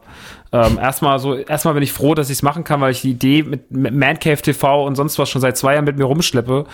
ähm, 0.55 0.79
erstmal 0.79 1.19
so, 1.19 1.35
erstmal 1.35 1.75
bin 1.75 1.83
ich 1.83 1.93
froh, 1.93 2.15
dass 2.15 2.29
ich 2.29 2.39
es 2.39 2.43
machen 2.43 2.63
kann, 2.63 2.81
weil 2.81 2.93
ich 2.93 3.01
die 3.01 3.11
Idee 3.11 3.43
mit, 3.43 3.71
mit 3.71 3.95
Man 3.95 4.19
Cave 4.19 4.41
TV 4.41 4.87
und 4.87 4.97
sonst 4.97 5.19
was 5.19 5.31
schon 5.31 5.41
seit 5.41 5.57
zwei 5.57 5.75
Jahren 5.75 5.87
mit 5.87 5.97
mir 5.97 6.05
rumschleppe 6.05 6.67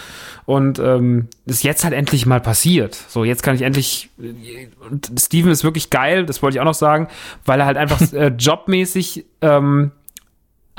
und 0.47 0.81
ähm, 0.81 1.29
ist 1.47 1.63
jetzt 1.63 1.85
halt 1.85 1.95
endlich 1.95 2.27
mal 2.27 2.41
passiert. 2.41 2.95
So, 2.95 3.23
jetzt 3.23 3.45
kann 3.45 3.55
ich 3.55 3.63
endlich 3.63 4.11
und 4.91 5.13
Steven 5.19 5.53
ist 5.53 5.63
wirklich 5.63 5.91
geil, 5.91 6.27
das 6.27 6.43
wollte 6.43 6.57
ich 6.57 6.61
auch 6.61 6.65
noch 6.65 6.75
sagen, 6.75 7.07
weil 7.45 7.61
er 7.61 7.67
halt 7.67 7.77
einfach 7.77 8.01
äh, 8.13 8.29
jobmäßig 8.37 9.27
ähm, 9.43 9.93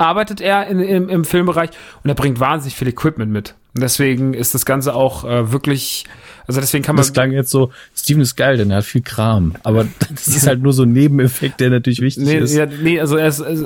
arbeitet 0.00 0.40
er 0.40 0.66
in, 0.66 0.80
im, 0.80 1.08
im 1.08 1.24
Filmbereich 1.24 1.70
und 2.02 2.08
er 2.08 2.14
bringt 2.14 2.40
wahnsinnig 2.40 2.74
viel 2.74 2.88
Equipment 2.88 3.30
mit. 3.30 3.54
Und 3.74 3.82
deswegen 3.82 4.34
ist 4.34 4.54
das 4.54 4.64
Ganze 4.64 4.94
auch 4.94 5.24
äh, 5.24 5.52
wirklich, 5.52 6.04
also 6.46 6.60
deswegen 6.60 6.82
kann 6.82 6.96
man 6.96 7.02
Das 7.02 7.12
klang 7.12 7.30
jetzt 7.32 7.50
so, 7.50 7.70
Steven 7.94 8.22
ist 8.22 8.34
geil, 8.36 8.56
denn 8.56 8.70
er 8.70 8.78
hat 8.78 8.84
viel 8.84 9.02
Kram. 9.02 9.54
Aber 9.62 9.86
das 10.10 10.26
ist 10.26 10.46
halt 10.46 10.62
nur 10.62 10.72
so 10.72 10.82
ein 10.82 10.92
Nebeneffekt, 10.92 11.60
der 11.60 11.70
natürlich 11.70 12.00
wichtig 12.00 12.24
Nee, 12.24 12.38
ist. 12.38 12.54
ja, 12.54 12.66
nee, 12.66 12.98
also 12.98 13.16
er 13.16 13.28
ist, 13.28 13.40
äh, 13.40 13.56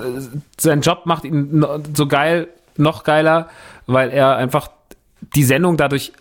sein 0.58 0.80
Job 0.80 1.06
macht 1.06 1.24
ihn 1.24 1.64
so 1.94 2.06
geil, 2.06 2.48
noch 2.76 3.04
geiler, 3.04 3.48
weil 3.86 4.10
er 4.10 4.36
einfach 4.36 4.68
die 5.36 5.44
Sendung 5.44 5.76
dadurch 5.76 6.12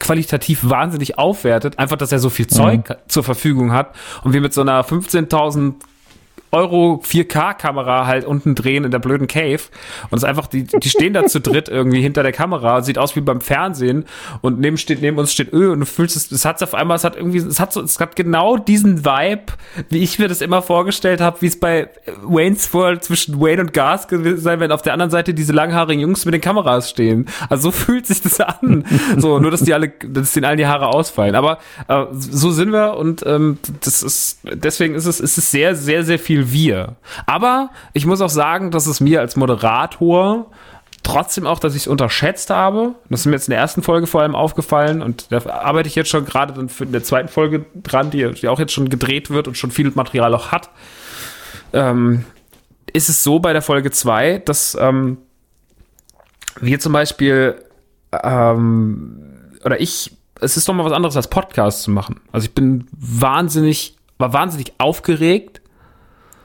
qualitativ 0.00 0.68
wahnsinnig 0.68 1.18
aufwertet, 1.18 1.78
einfach, 1.78 1.96
dass 1.98 2.10
er 2.10 2.18
so 2.18 2.30
viel 2.30 2.46
Zeug 2.46 2.96
zur 3.06 3.22
Verfügung 3.22 3.72
hat 3.72 3.94
und 4.24 4.32
wir 4.32 4.40
mit 4.40 4.54
so 4.54 4.62
einer 4.62 4.82
15.000 4.82 5.74
Euro 6.52 7.02
4K-Kamera 7.02 8.06
halt 8.06 8.26
unten 8.26 8.54
drehen 8.54 8.84
in 8.84 8.90
der 8.90 8.98
blöden 8.98 9.26
Cave 9.26 9.62
und 10.10 10.18
es 10.18 10.24
einfach, 10.24 10.46
die, 10.46 10.64
die 10.64 10.90
stehen 10.90 11.14
da 11.14 11.24
zu 11.24 11.40
dritt 11.40 11.70
irgendwie 11.70 12.02
hinter 12.02 12.22
der 12.22 12.32
Kamera, 12.32 12.82
sieht 12.82 12.98
aus 12.98 13.16
wie 13.16 13.22
beim 13.22 13.40
Fernsehen 13.40 14.04
und 14.42 14.60
neben 14.60 14.76
steht, 14.76 15.00
neben 15.00 15.16
uns 15.18 15.32
steht 15.32 15.50
Öl 15.52 15.70
und 15.70 15.80
du 15.80 15.86
fühlst 15.86 16.14
es, 16.14 16.30
es 16.30 16.44
hat 16.44 16.62
auf 16.62 16.74
einmal, 16.74 16.96
es 16.96 17.04
hat 17.04 17.16
irgendwie, 17.16 17.38
es 17.38 17.58
hat 17.58 17.72
so, 17.72 17.80
es 17.80 17.98
hat 17.98 18.16
genau 18.16 18.58
diesen 18.58 19.04
Vibe, 19.04 19.52
wie 19.88 20.02
ich 20.02 20.18
mir 20.18 20.28
das 20.28 20.42
immer 20.42 20.60
vorgestellt 20.60 21.22
habe, 21.22 21.40
wie 21.40 21.46
es 21.46 21.58
bei 21.58 21.88
Wayne's 22.22 22.72
World 22.74 23.02
zwischen 23.02 23.40
Wayne 23.40 23.62
und 23.62 23.72
Gas 23.72 24.06
gewesen 24.06 24.40
sein, 24.40 24.60
wenn 24.60 24.72
auf 24.72 24.82
der 24.82 24.92
anderen 24.92 25.10
Seite 25.10 25.32
diese 25.32 25.54
langhaarigen 25.54 26.02
Jungs 26.02 26.26
mit 26.26 26.34
den 26.34 26.42
Kameras 26.42 26.90
stehen. 26.90 27.26
Also 27.48 27.62
so 27.62 27.70
fühlt 27.70 28.06
sich 28.06 28.20
das 28.20 28.40
an. 28.40 28.84
So, 29.16 29.38
nur 29.38 29.50
dass 29.50 29.62
die 29.62 29.72
alle, 29.72 29.88
dass 29.88 30.32
denen 30.32 30.44
allen 30.44 30.58
die 30.58 30.66
Haare 30.66 30.88
ausfallen. 30.88 31.34
Aber 31.34 31.58
äh, 31.88 32.04
so 32.12 32.50
sind 32.50 32.72
wir 32.72 32.96
und 32.96 33.24
ähm, 33.26 33.58
das 33.80 34.02
ist, 34.02 34.40
deswegen 34.44 34.94
ist 34.94 35.06
es, 35.06 35.20
ist 35.20 35.38
es 35.38 35.50
sehr, 35.50 35.74
sehr, 35.74 36.04
sehr 36.04 36.18
viel 36.18 36.41
wir. 36.50 36.96
Aber 37.26 37.70
ich 37.92 38.06
muss 38.06 38.20
auch 38.20 38.30
sagen, 38.30 38.70
dass 38.70 38.86
es 38.86 39.00
mir 39.00 39.20
als 39.20 39.36
Moderator 39.36 40.50
trotzdem 41.02 41.46
auch, 41.46 41.58
dass 41.58 41.74
ich 41.74 41.82
es 41.82 41.86
unterschätzt 41.86 42.50
habe. 42.50 42.94
Das 43.08 43.20
ist 43.20 43.26
mir 43.26 43.32
jetzt 43.32 43.48
in 43.48 43.52
der 43.52 43.60
ersten 43.60 43.82
Folge 43.82 44.06
vor 44.06 44.22
allem 44.22 44.34
aufgefallen 44.34 45.02
und 45.02 45.30
da 45.30 45.44
arbeite 45.50 45.88
ich 45.88 45.94
jetzt 45.94 46.10
schon 46.10 46.24
gerade 46.24 46.52
dann 46.52 46.68
für 46.68 46.84
in 46.84 46.92
der 46.92 47.02
zweiten 47.02 47.28
Folge 47.28 47.66
dran, 47.74 48.10
die, 48.10 48.30
die 48.32 48.48
auch 48.48 48.58
jetzt 48.58 48.72
schon 48.72 48.88
gedreht 48.88 49.30
wird 49.30 49.48
und 49.48 49.56
schon 49.56 49.70
viel 49.70 49.90
Material 49.94 50.34
auch 50.34 50.52
hat. 50.52 50.70
Ähm, 51.72 52.24
ist 52.92 53.08
es 53.08 53.22
so 53.22 53.38
bei 53.38 53.52
der 53.52 53.62
Folge 53.62 53.90
2, 53.90 54.38
dass 54.38 54.76
ähm, 54.80 55.18
wir 56.60 56.78
zum 56.78 56.92
Beispiel 56.92 57.56
ähm, 58.22 59.32
oder 59.64 59.80
ich, 59.80 60.12
es 60.40 60.56
ist 60.56 60.68
doch 60.68 60.74
mal 60.74 60.84
was 60.84 60.92
anderes 60.92 61.16
als 61.16 61.28
Podcast 61.28 61.82
zu 61.82 61.90
machen. 61.90 62.20
Also 62.32 62.46
ich 62.46 62.54
bin 62.54 62.86
wahnsinnig, 62.92 63.96
war 64.18 64.32
wahnsinnig 64.32 64.74
aufgeregt 64.78 65.61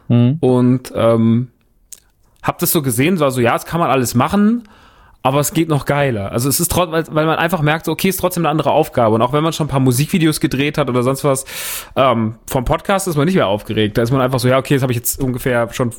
Hm. 0.07 0.37
und 0.39 0.91
ähm, 0.95 1.49
hab 2.43 2.59
das 2.59 2.71
so 2.71 2.81
gesehen, 2.81 3.19
war 3.19 3.31
so, 3.31 3.41
ja, 3.41 3.53
das 3.53 3.65
kann 3.65 3.79
man 3.79 3.89
alles 3.89 4.15
machen, 4.15 4.63
aber 5.27 5.41
es 5.41 5.51
geht 5.51 5.67
noch 5.67 5.83
geiler. 5.83 6.31
Also 6.31 6.47
es 6.47 6.61
ist 6.61 6.71
trotzdem, 6.71 7.13
weil, 7.13 7.25
man 7.25 7.37
einfach 7.37 7.61
merkt, 7.61 7.85
so, 7.85 7.91
okay, 7.91 8.07
ist 8.07 8.17
trotzdem 8.17 8.43
eine 8.43 8.49
andere 8.49 8.71
Aufgabe. 8.71 9.15
Und 9.15 9.21
auch 9.21 9.33
wenn 9.33 9.43
man 9.43 9.51
schon 9.51 9.65
ein 9.65 9.69
paar 9.69 9.81
Musikvideos 9.81 10.39
gedreht 10.39 10.77
hat 10.77 10.89
oder 10.89 11.03
sonst 11.03 11.25
was, 11.25 11.43
ähm, 11.97 12.35
vom 12.45 12.63
Podcast 12.63 13.09
ist 13.09 13.17
man 13.17 13.25
nicht 13.25 13.35
mehr 13.35 13.47
aufgeregt. 13.47 13.97
Da 13.97 14.03
ist 14.03 14.11
man 14.11 14.21
einfach 14.21 14.39
so, 14.39 14.47
ja, 14.47 14.57
okay, 14.57 14.75
das 14.75 14.83
habe 14.83 14.93
ich 14.93 14.97
jetzt 14.97 15.21
ungefähr 15.21 15.67
schon 15.73 15.91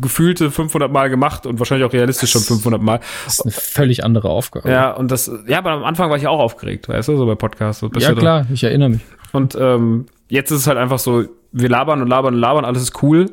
gefühlte 0.00 0.50
500 0.50 0.90
Mal 0.90 1.10
gemacht 1.10 1.44
und 1.44 1.58
wahrscheinlich 1.58 1.86
auch 1.86 1.92
realistisch 1.92 2.30
schon 2.30 2.40
500 2.40 2.80
Mal. 2.80 3.00
Das 3.26 3.34
ist 3.34 3.42
eine 3.42 3.52
völlig 3.52 4.02
andere 4.02 4.30
Aufgabe. 4.30 4.70
Ja, 4.70 4.92
und 4.92 5.10
das, 5.10 5.30
ja, 5.46 5.58
aber 5.58 5.72
am 5.72 5.84
Anfang 5.84 6.08
war 6.08 6.16
ich 6.16 6.26
auch 6.26 6.40
aufgeregt, 6.40 6.88
weißt 6.88 7.08
du, 7.08 7.18
so 7.18 7.26
bei 7.26 7.34
Podcasts. 7.34 7.80
So 7.80 7.90
ja 7.98 8.14
klar, 8.14 8.46
ich 8.50 8.64
erinnere 8.64 8.88
mich. 8.88 9.02
Und 9.32 9.58
ähm, 9.60 10.06
jetzt 10.28 10.50
ist 10.50 10.60
es 10.60 10.66
halt 10.66 10.78
einfach 10.78 10.98
so, 10.98 11.24
wir 11.52 11.68
labern 11.68 12.00
und 12.02 12.08
labern 12.08 12.34
und 12.34 12.40
labern, 12.40 12.64
alles 12.64 12.82
ist 12.82 13.02
cool. 13.02 13.26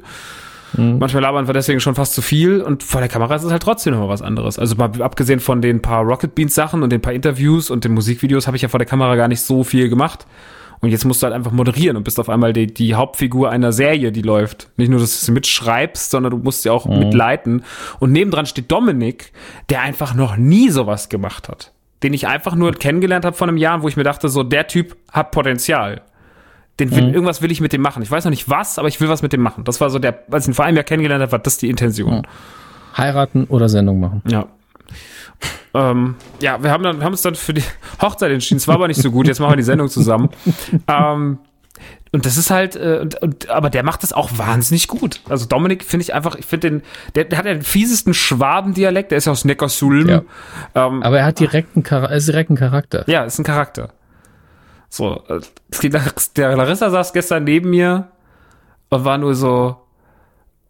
Manchmal 0.75 1.23
labern 1.23 1.47
wir 1.47 1.53
deswegen 1.53 1.79
schon 1.79 1.95
fast 1.95 2.13
zu 2.13 2.21
viel 2.21 2.61
und 2.61 2.83
vor 2.83 2.99
der 3.01 3.09
Kamera 3.09 3.33
ist 3.35 3.43
es 3.43 3.51
halt 3.51 3.63
trotzdem 3.63 3.93
noch 3.93 4.01
mal 4.01 4.09
was 4.09 4.21
anderes. 4.21 4.59
Also 4.59 4.75
mal 4.75 4.91
abgesehen 5.01 5.39
von 5.39 5.61
den 5.61 5.81
paar 5.81 6.03
Rocket 6.03 6.35
Beans 6.35 6.53
Sachen 6.53 6.83
und 6.83 6.91
den 6.91 7.01
paar 7.01 7.13
Interviews 7.13 7.71
und 7.71 7.83
den 7.83 7.93
Musikvideos 7.93 8.45
habe 8.47 8.57
ich 8.57 8.63
ja 8.63 8.69
vor 8.69 8.77
der 8.77 8.85
Kamera 8.85 9.15
gar 9.15 9.27
nicht 9.29 9.41
so 9.41 9.63
viel 9.63 9.89
gemacht. 9.89 10.27
Und 10.79 10.89
jetzt 10.89 11.05
musst 11.05 11.23
du 11.23 11.25
halt 11.25 11.33
einfach 11.33 11.51
moderieren 11.53 11.97
und 11.97 12.03
bist 12.03 12.19
auf 12.19 12.29
einmal 12.29 12.53
die, 12.53 12.67
die 12.67 12.93
Hauptfigur 12.93 13.49
einer 13.49 13.71
Serie, 13.71 14.11
die 14.11 14.21
läuft. 14.21 14.69
Nicht 14.77 14.89
nur, 14.89 14.99
dass 14.99 15.19
du 15.19 15.25
sie 15.25 15.31
mitschreibst, 15.31 16.11
sondern 16.11 16.31
du 16.31 16.37
musst 16.37 16.61
sie 16.61 16.69
auch 16.69 16.85
Mhm. 16.85 16.99
mitleiten. 16.99 17.63
Und 17.99 18.11
nebendran 18.11 18.45
steht 18.45 18.71
Dominik, 18.71 19.31
der 19.69 19.81
einfach 19.81 20.13
noch 20.13 20.37
nie 20.37 20.69
sowas 20.69 21.09
gemacht 21.09 21.49
hat. 21.49 21.71
Den 22.03 22.13
ich 22.13 22.27
einfach 22.27 22.53
nur 22.53 22.73
kennengelernt 22.73 23.25
habe 23.25 23.35
vor 23.35 23.47
einem 23.47 23.57
Jahr, 23.57 23.81
wo 23.81 23.87
ich 23.87 23.97
mir 23.97 24.03
dachte, 24.03 24.29
so, 24.29 24.43
der 24.43 24.67
Typ 24.67 24.95
hat 25.11 25.31
Potenzial. 25.31 26.01
Den 26.79 26.89
Mhm. 26.89 26.95
will, 26.95 27.13
Irgendwas 27.13 27.41
will 27.41 27.51
ich 27.51 27.59
mit 27.61 27.73
dem 27.73 27.81
machen. 27.81 28.03
Ich 28.03 28.11
weiß 28.11 28.23
noch 28.25 28.29
nicht 28.29 28.49
was, 28.49 28.77
aber 28.79 28.87
ich 28.87 29.01
will 29.01 29.09
was 29.09 29.21
mit 29.21 29.33
dem 29.33 29.41
machen. 29.41 29.63
Das 29.63 29.81
war 29.81 29.89
so 29.89 29.97
der, 29.99 30.19
als 30.31 30.45
ich 30.45 30.49
ihn 30.49 30.53
vor 30.53 30.65
einem 30.65 30.77
Jahr 30.77 30.83
kennengelernt 30.83 31.21
habe, 31.21 31.31
war 31.31 31.39
das 31.39 31.57
die 31.57 31.69
Intention. 31.69 32.25
Heiraten 32.95 33.45
oder 33.45 33.67
Sendung 33.69 33.99
machen. 33.99 34.21
Ja. 34.27 34.45
Ähm, 35.73 36.15
ja, 36.39 36.61
wir 36.63 36.71
haben, 36.71 36.83
dann, 36.83 37.03
haben 37.03 37.11
uns 37.13 37.21
dann 37.21 37.35
für 37.35 37.53
die 37.53 37.63
Hochzeit 38.01 38.31
entschieden. 38.31 38.57
Es 38.57 38.67
war 38.67 38.75
aber 38.75 38.87
nicht 38.87 39.01
so 39.01 39.11
gut. 39.11 39.27
Jetzt 39.27 39.39
machen 39.39 39.51
wir 39.51 39.57
die 39.57 39.63
Sendung 39.63 39.89
zusammen. 39.89 40.29
ähm, 40.87 41.39
und 42.11 42.25
das 42.25 42.37
ist 42.37 42.49
halt, 42.49 42.75
äh, 42.75 42.99
und, 43.01 43.21
und, 43.21 43.49
aber 43.49 43.69
der 43.69 43.83
macht 43.83 44.01
das 44.01 44.13
auch 44.13 44.29
wahnsinnig 44.37 44.87
gut. 44.87 45.21
Also 45.29 45.45
Dominik 45.45 45.83
finde 45.83 46.03
ich 46.03 46.13
einfach, 46.13 46.35
ich 46.35 46.45
finde 46.45 46.69
den, 46.69 46.81
der, 47.15 47.25
der 47.25 47.37
hat 47.37 47.45
ja 47.45 47.53
den 47.53 47.61
fiesesten 47.63 48.13
Schwabendialekt, 48.13 49.11
der 49.11 49.17
ist 49.19 49.25
ja 49.25 49.31
aus 49.33 49.45
Neckarsulm. 49.45 50.09
Ja. 50.09 50.21
Ähm, 50.73 51.03
Aber 51.03 51.19
er 51.19 51.25
hat 51.25 51.39
direkten, 51.39 51.83
Chara 51.83 52.07
er 52.07 52.17
ist 52.17 52.27
direkt 52.27 52.49
ein 52.49 52.55
Charakter. 52.55 53.03
ja, 53.07 53.23
ist 53.23 53.37
ein 53.37 53.43
Charakter. 53.43 53.89
So, 54.89 55.23
äh, 55.27 55.41
der 56.35 56.55
Larissa 56.55 56.89
saß 56.89 57.13
gestern 57.13 57.43
neben 57.43 57.69
mir 57.69 58.11
und 58.89 59.05
war 59.05 59.17
nur 59.17 59.35
so, 59.35 59.86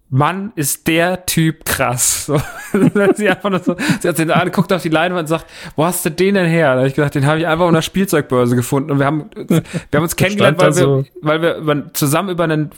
Mann, 0.09 0.53
ist 0.55 0.87
der 0.87 1.25
Typ 1.25 1.65
krass. 1.65 2.31
So, 2.73 2.81
sie, 3.15 3.29
einfach 3.29 3.49
nur 3.49 3.59
so, 3.61 3.77
sie 4.01 4.09
hat 4.09 4.17
den 4.17 4.29
angeguckt 4.29 4.73
auf 4.73 4.81
die 4.81 4.89
Leinwand 4.89 5.21
und 5.21 5.27
sagt, 5.27 5.45
wo 5.77 5.85
hast 5.85 6.05
du 6.05 6.11
den 6.11 6.35
denn 6.35 6.47
her? 6.47 6.73
Da 6.73 6.79
habe 6.79 6.87
ich 6.89 6.95
gesagt, 6.95 7.15
den 7.15 7.25
habe 7.25 7.39
ich 7.39 7.47
einfach 7.47 7.63
auf 7.63 7.69
einer 7.69 7.81
Spielzeugbörse 7.81 8.57
gefunden 8.57 8.91
und 8.91 8.99
wir 8.99 9.05
haben, 9.05 9.29
wir 9.47 9.63
haben 9.95 10.03
uns 10.03 10.17
kennengelernt, 10.17 10.59
weil 10.59 10.75
wir, 10.75 11.05
weil 11.21 11.41
wir 11.41 11.55
über, 11.55 11.93
zusammen 11.93 12.29
über 12.29 12.43
einen 12.43 12.71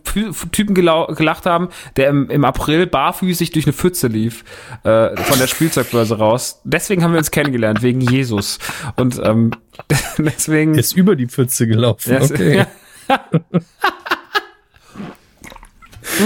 Typen 0.52 0.76
gelacht 0.76 1.48
haben, 1.48 1.70
der 1.96 2.10
im, 2.10 2.30
im 2.30 2.46
April 2.46 2.86
barfüßig 2.86 3.50
durch 3.50 3.66
eine 3.66 3.74
Pfütze 3.74 4.08
lief, 4.08 4.44
äh, 4.84 5.18
von 5.18 5.40
der 5.40 5.48
Spielzeugbörse 5.48 6.20
raus. 6.20 6.62
Deswegen 6.66 7.04
haben 7.04 7.14
wir 7.14 7.20
uns 7.20 7.32
kennengelernt, 7.32 7.82
wegen 7.82 8.02
Jesus. 8.02 8.60
Und 8.96 9.20
ähm, 9.24 9.52
deswegen. 10.20 10.76
Er 10.76 10.82
ist 10.82 10.94
über 10.94 11.16
die 11.16 11.26
Pfütze 11.26 11.66
gelaufen. 11.66 12.16
Okay. 12.22 12.68
ja. 13.10 13.20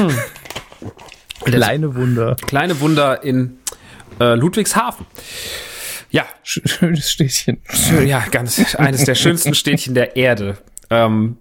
Kleine 1.45 1.95
Wunder. 1.95 2.35
Kleine 2.47 2.79
Wunder 2.79 3.23
in 3.23 3.57
äh, 4.19 4.35
Ludwigshafen. 4.35 5.05
Ja, 6.11 6.25
Sch- 6.45 6.67
Schönes 6.67 7.11
Städtchen. 7.11 7.59
schön, 7.69 8.07
ja, 8.07 8.23
ganz 8.31 8.75
eines 8.75 9.03
der 9.05 9.15
schönsten 9.15 9.53
Städtchen 9.55 9.95
der 9.95 10.15
Erde. 10.15 10.57
Ähm, 10.89 11.37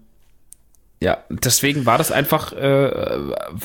ja, 1.02 1.18
deswegen 1.30 1.84
war 1.84 1.98
das 1.98 2.12
einfach, 2.12 2.52
äh, 2.52 3.18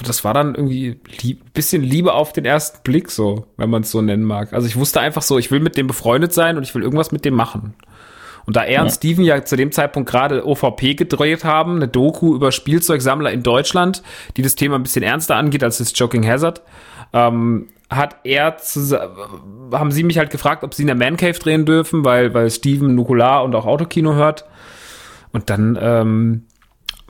das 0.04 0.24
war 0.24 0.34
dann 0.34 0.56
irgendwie 0.56 1.00
lieb, 1.22 1.54
bisschen 1.54 1.84
Liebe 1.84 2.14
auf 2.14 2.34
den 2.34 2.46
ersten 2.46 2.80
Blick 2.84 3.12
so, 3.12 3.46
wenn 3.58 3.70
man 3.70 3.84
es 3.84 3.92
so 3.92 4.02
nennen 4.02 4.24
mag. 4.24 4.54
Also 4.54 4.68
ich 4.68 4.76
wusste 4.76 5.00
einfach 5.02 5.22
so, 5.22 5.38
ich 5.38 5.52
will 5.52 5.60
mit 5.60 5.78
dem 5.78 5.86
befreundet 5.88 6.34
sein 6.34 6.58
und 6.58 6.64
ich 6.64 6.74
will 6.74 6.82
irgendwas 6.82 7.12
mit 7.12 7.26
dem 7.26 7.36
machen. 7.36 7.76
Und 8.48 8.56
da 8.56 8.64
er 8.64 8.82
und 8.82 8.89
Steven 8.89 9.26
ja 9.26 9.43
zu 9.43 9.58
dem 9.58 9.74
Zeitpunkt 9.74 10.10
gerade 10.10 10.48
OVP 10.48 10.95
gedreht 10.95 11.43
haben, 11.43 11.76
eine 11.76 11.89
Doku 11.89 12.34
über 12.34 12.54
Spielzeugsammler 12.54 13.32
in 13.32 13.43
Deutschland, 13.43 14.02
die 14.38 14.41
das 14.41 14.56
Thema 14.56 14.76
ein 14.78 14.84
bisschen 14.84 15.04
ernster 15.04 15.36
angeht 15.36 15.66
als 15.66 15.80
das 15.80 15.91
Joking 15.93 16.26
Hazard, 16.26 16.62
ähm, 17.12 17.68
hat 17.89 18.16
er 18.24 18.56
haben 19.72 19.91
sie 19.91 20.04
mich 20.04 20.18
halt 20.18 20.30
gefragt, 20.30 20.64
ob 20.64 20.74
sie 20.74 20.84
in 20.84 20.88
der 20.88 20.95
Man 20.95 21.18
Cave 21.18 21.38
drehen 21.38 21.66
dürfen, 21.66 22.06
weil, 22.06 22.34
weil 22.34 22.50
Steven 22.50 22.95
Nukular 22.95 23.43
und 23.43 23.54
auch 23.54 23.66
Autokino 23.66 24.14
hört. 24.14 24.45
Und 25.34 25.50
dann 25.50 25.78
ähm, 25.80 26.47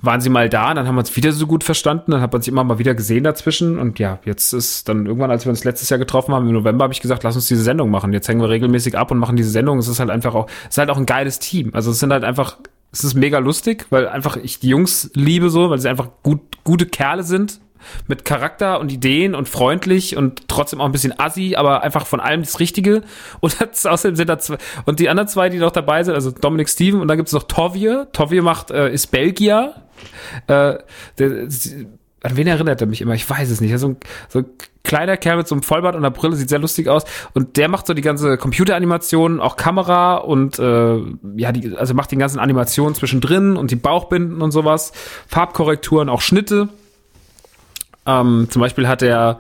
waren 0.02 0.22
sie 0.22 0.30
mal 0.30 0.48
da, 0.48 0.74
dann 0.74 0.88
haben 0.88 0.96
wir 0.96 1.00
uns 1.00 1.16
wieder 1.16 1.32
so 1.32 1.48
gut 1.48 1.64
verstanden, 1.64 2.12
dann 2.12 2.22
hat 2.22 2.32
man 2.32 2.42
sich 2.42 2.52
immer 2.52 2.64
mal 2.64 2.78
wieder 2.78 2.94
gesehen 2.94 3.24
dazwischen 3.24 3.80
und 3.80 3.98
ja, 4.00 4.20
jetzt 4.26 4.54
ist 4.54 4.88
dann 4.88 5.08
irgendwann, 5.08 5.32
als 5.32 5.46
wir 5.46 5.50
uns 5.50 5.64
letztes 5.64 5.90
Jahr 5.90 5.98
getroffen 5.98 6.36
haben, 6.36 6.48
im 6.48 6.54
November, 6.54 6.84
habe 6.84 6.94
ich 6.94 7.02
gesagt, 7.02 7.24
lass 7.24 7.36
uns 7.36 7.48
diese 7.48 7.64
Sendung 7.64 7.90
machen. 7.90 8.14
Jetzt 8.14 8.28
hängen 8.28 8.42
wir 8.42 8.50
regelmäßig 8.50 8.98
ab 8.98 9.12
und 9.12 9.18
machen 9.18 9.36
diese 9.36 9.50
Sendung. 9.50 9.80
Es 9.80 9.88
ist 9.88 10.00
halt 10.00 10.10
einfach 10.10 10.36
auch, 10.36 10.48
es 10.64 10.70
ist 10.72 10.78
halt 10.78 10.90
auch 10.90 10.98
ein 10.98 11.06
geiles 11.06 11.40
Team. 11.40 11.72
Also 11.74 11.92
es 11.92 12.00
sind 12.00 12.12
halt 12.12 12.24
einfach, 12.24 12.58
es 12.92 13.04
ist 13.04 13.16
mega 13.16 13.40
lustig, 13.40 13.88
weil 13.90 14.08
einfach 14.08 14.38
ich 14.38 14.60
die 14.60 14.70
Jungs 14.70 15.10
liebe 15.14 15.50
so, 15.50 15.70
weil 15.70 15.80
sie 15.80 15.90
einfach 15.90 16.10
gut, 16.22 16.42
gute 16.64 16.86
Kerle 16.86 17.24
sind. 17.24 17.60
Mit 18.08 18.26
Charakter 18.26 18.80
und 18.80 18.92
Ideen 18.92 19.36
und 19.36 19.48
freundlich 19.50 20.18
und 20.18 20.48
trotzdem 20.48 20.82
auch 20.82 20.86
ein 20.86 20.92
bisschen 20.92 21.18
assi, 21.20 21.56
aber 21.56 21.84
einfach 21.84 22.06
von 22.06 22.20
allem 22.20 22.42
das 22.42 22.60
Richtige. 22.60 23.04
Und 23.40 23.60
das, 23.62 23.86
außerdem 23.86 24.16
sind 24.16 24.30
da 24.30 24.40
zwei, 24.40 24.58
und 24.86 25.00
die 25.00 25.10
anderen 25.10 25.28
zwei, 25.28 25.50
die 25.50 25.58
noch 25.58 25.72
dabei 25.72 26.04
sind, 26.04 26.16
also 26.16 26.32
Dominic 26.32 26.70
Steven 26.70 27.02
und 27.02 27.08
dann 27.08 27.18
gibt's 27.18 27.34
noch 27.34 27.44
Tovie. 27.44 28.04
Tovie 28.12 28.42
macht, 28.42 28.72
äh, 28.72 28.92
ist 28.92 29.08
Belgier, 29.08 29.76
äh, 30.48 30.78
der, 31.20 31.48
an 32.24 32.36
wen 32.36 32.48
erinnert 32.48 32.82
er 32.82 32.88
mich 32.88 33.02
immer? 33.02 33.14
Ich 33.14 33.30
weiß 33.30 33.50
es 33.50 33.62
nicht. 33.62 33.78
So 33.78 33.90
ein, 33.90 33.98
so 34.28 34.40
ein 34.40 34.46
kleiner 34.84 35.18
Kerl 35.18 35.38
mit 35.38 35.48
so 35.48 35.56
einem 35.56 35.64
Vollbart 35.64 35.96
und 35.96 36.02
einer 36.02 36.12
Brille, 36.12 36.36
sieht 36.36 36.50
sehr 36.50 36.60
lustig 36.60 36.88
aus. 36.88 37.04
Und 37.34 37.58
der 37.58 37.70
macht 37.70 37.88
so 37.88 37.94
die 37.94 38.02
ganze 38.02 38.38
Computeranimation, 38.38 39.40
auch 39.40 39.56
Kamera 39.56 40.16
und 40.16 40.58
äh, 40.60 40.98
ja, 41.36 41.52
die, 41.52 41.76
also 41.78 41.94
macht 41.94 42.12
die 42.12 42.18
ganzen 42.18 42.40
Animationen 42.40 42.96
zwischendrin 42.96 43.56
und 43.56 43.72
die 43.72 43.76
Bauchbinden 43.76 44.42
und 44.42 44.52
sowas, 44.52 44.94
Farbkorrekturen, 45.28 46.10
auch 46.10 46.22
Schnitte. 46.22 46.70
Ähm, 48.08 48.48
zum 48.50 48.62
Beispiel 48.62 48.88
hat 48.88 49.02
er 49.02 49.40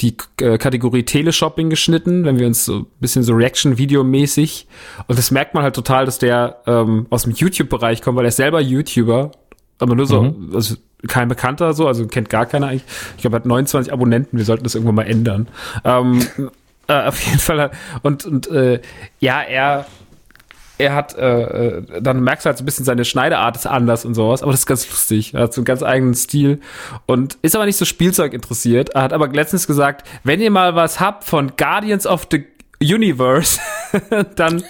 die 0.00 0.16
äh, 0.40 0.58
Kategorie 0.58 1.04
Teleshopping 1.04 1.70
geschnitten, 1.70 2.24
wenn 2.24 2.38
wir 2.38 2.46
uns 2.46 2.64
so 2.64 2.80
ein 2.80 2.86
bisschen 3.00 3.22
so 3.22 3.34
Reaction-Video-mäßig. 3.34 4.66
Und 5.06 5.18
das 5.18 5.30
merkt 5.30 5.54
man 5.54 5.62
halt 5.62 5.74
total, 5.74 6.06
dass 6.06 6.18
der 6.18 6.58
ähm, 6.66 7.06
aus 7.10 7.24
dem 7.24 7.32
YouTube-Bereich 7.32 8.02
kommt, 8.02 8.16
weil 8.16 8.24
er 8.24 8.30
ist 8.30 8.36
selber 8.36 8.60
YouTuber, 8.60 9.30
aber 9.78 9.94
nur 9.94 10.06
so, 10.06 10.34
also 10.54 10.76
kein 11.06 11.28
Bekannter 11.28 11.72
so, 11.72 11.86
also 11.86 12.06
kennt 12.06 12.28
gar 12.28 12.46
keiner 12.46 12.68
eigentlich. 12.68 12.84
Ich 13.16 13.22
glaube, 13.22 13.36
er 13.36 13.40
hat 13.40 13.46
29 13.46 13.92
Abonnenten, 13.92 14.36
wir 14.36 14.44
sollten 14.44 14.64
das 14.64 14.74
irgendwann 14.74 14.96
mal 14.96 15.06
ändern. 15.06 15.48
Ähm, 15.84 16.22
äh, 16.88 17.06
auf 17.06 17.20
jeden 17.24 17.38
Fall. 17.38 17.70
Und, 18.02 18.26
und 18.26 18.48
äh, 18.48 18.80
ja, 19.20 19.40
er 19.40 19.86
er 20.80 20.94
hat, 20.94 21.16
äh, 21.16 21.42
äh, 21.78 21.82
dann 22.00 22.22
merkst 22.22 22.44
du 22.44 22.48
halt 22.48 22.58
so 22.58 22.62
ein 22.62 22.64
bisschen, 22.64 22.84
seine 22.84 23.04
Schneideart 23.04 23.56
ist 23.56 23.66
anders 23.66 24.04
und 24.04 24.14
sowas, 24.14 24.42
aber 24.42 24.52
das 24.52 24.60
ist 24.60 24.66
ganz 24.66 24.88
lustig. 24.88 25.34
Er 25.34 25.42
hat 25.42 25.54
so 25.54 25.60
einen 25.60 25.66
ganz 25.66 25.82
eigenen 25.82 26.14
Stil 26.14 26.60
und 27.06 27.38
ist 27.42 27.54
aber 27.54 27.66
nicht 27.66 27.76
so 27.76 27.84
Spielzeug 27.84 28.32
interessiert. 28.32 28.90
Er 28.90 29.02
hat 29.02 29.12
aber 29.12 29.28
letztens 29.28 29.66
gesagt, 29.66 30.08
wenn 30.24 30.40
ihr 30.40 30.50
mal 30.50 30.74
was 30.74 30.98
habt 30.98 31.24
von 31.24 31.52
Guardians 31.56 32.06
of 32.06 32.26
the 32.30 32.44
Universe, 32.82 33.60
dann 34.36 34.62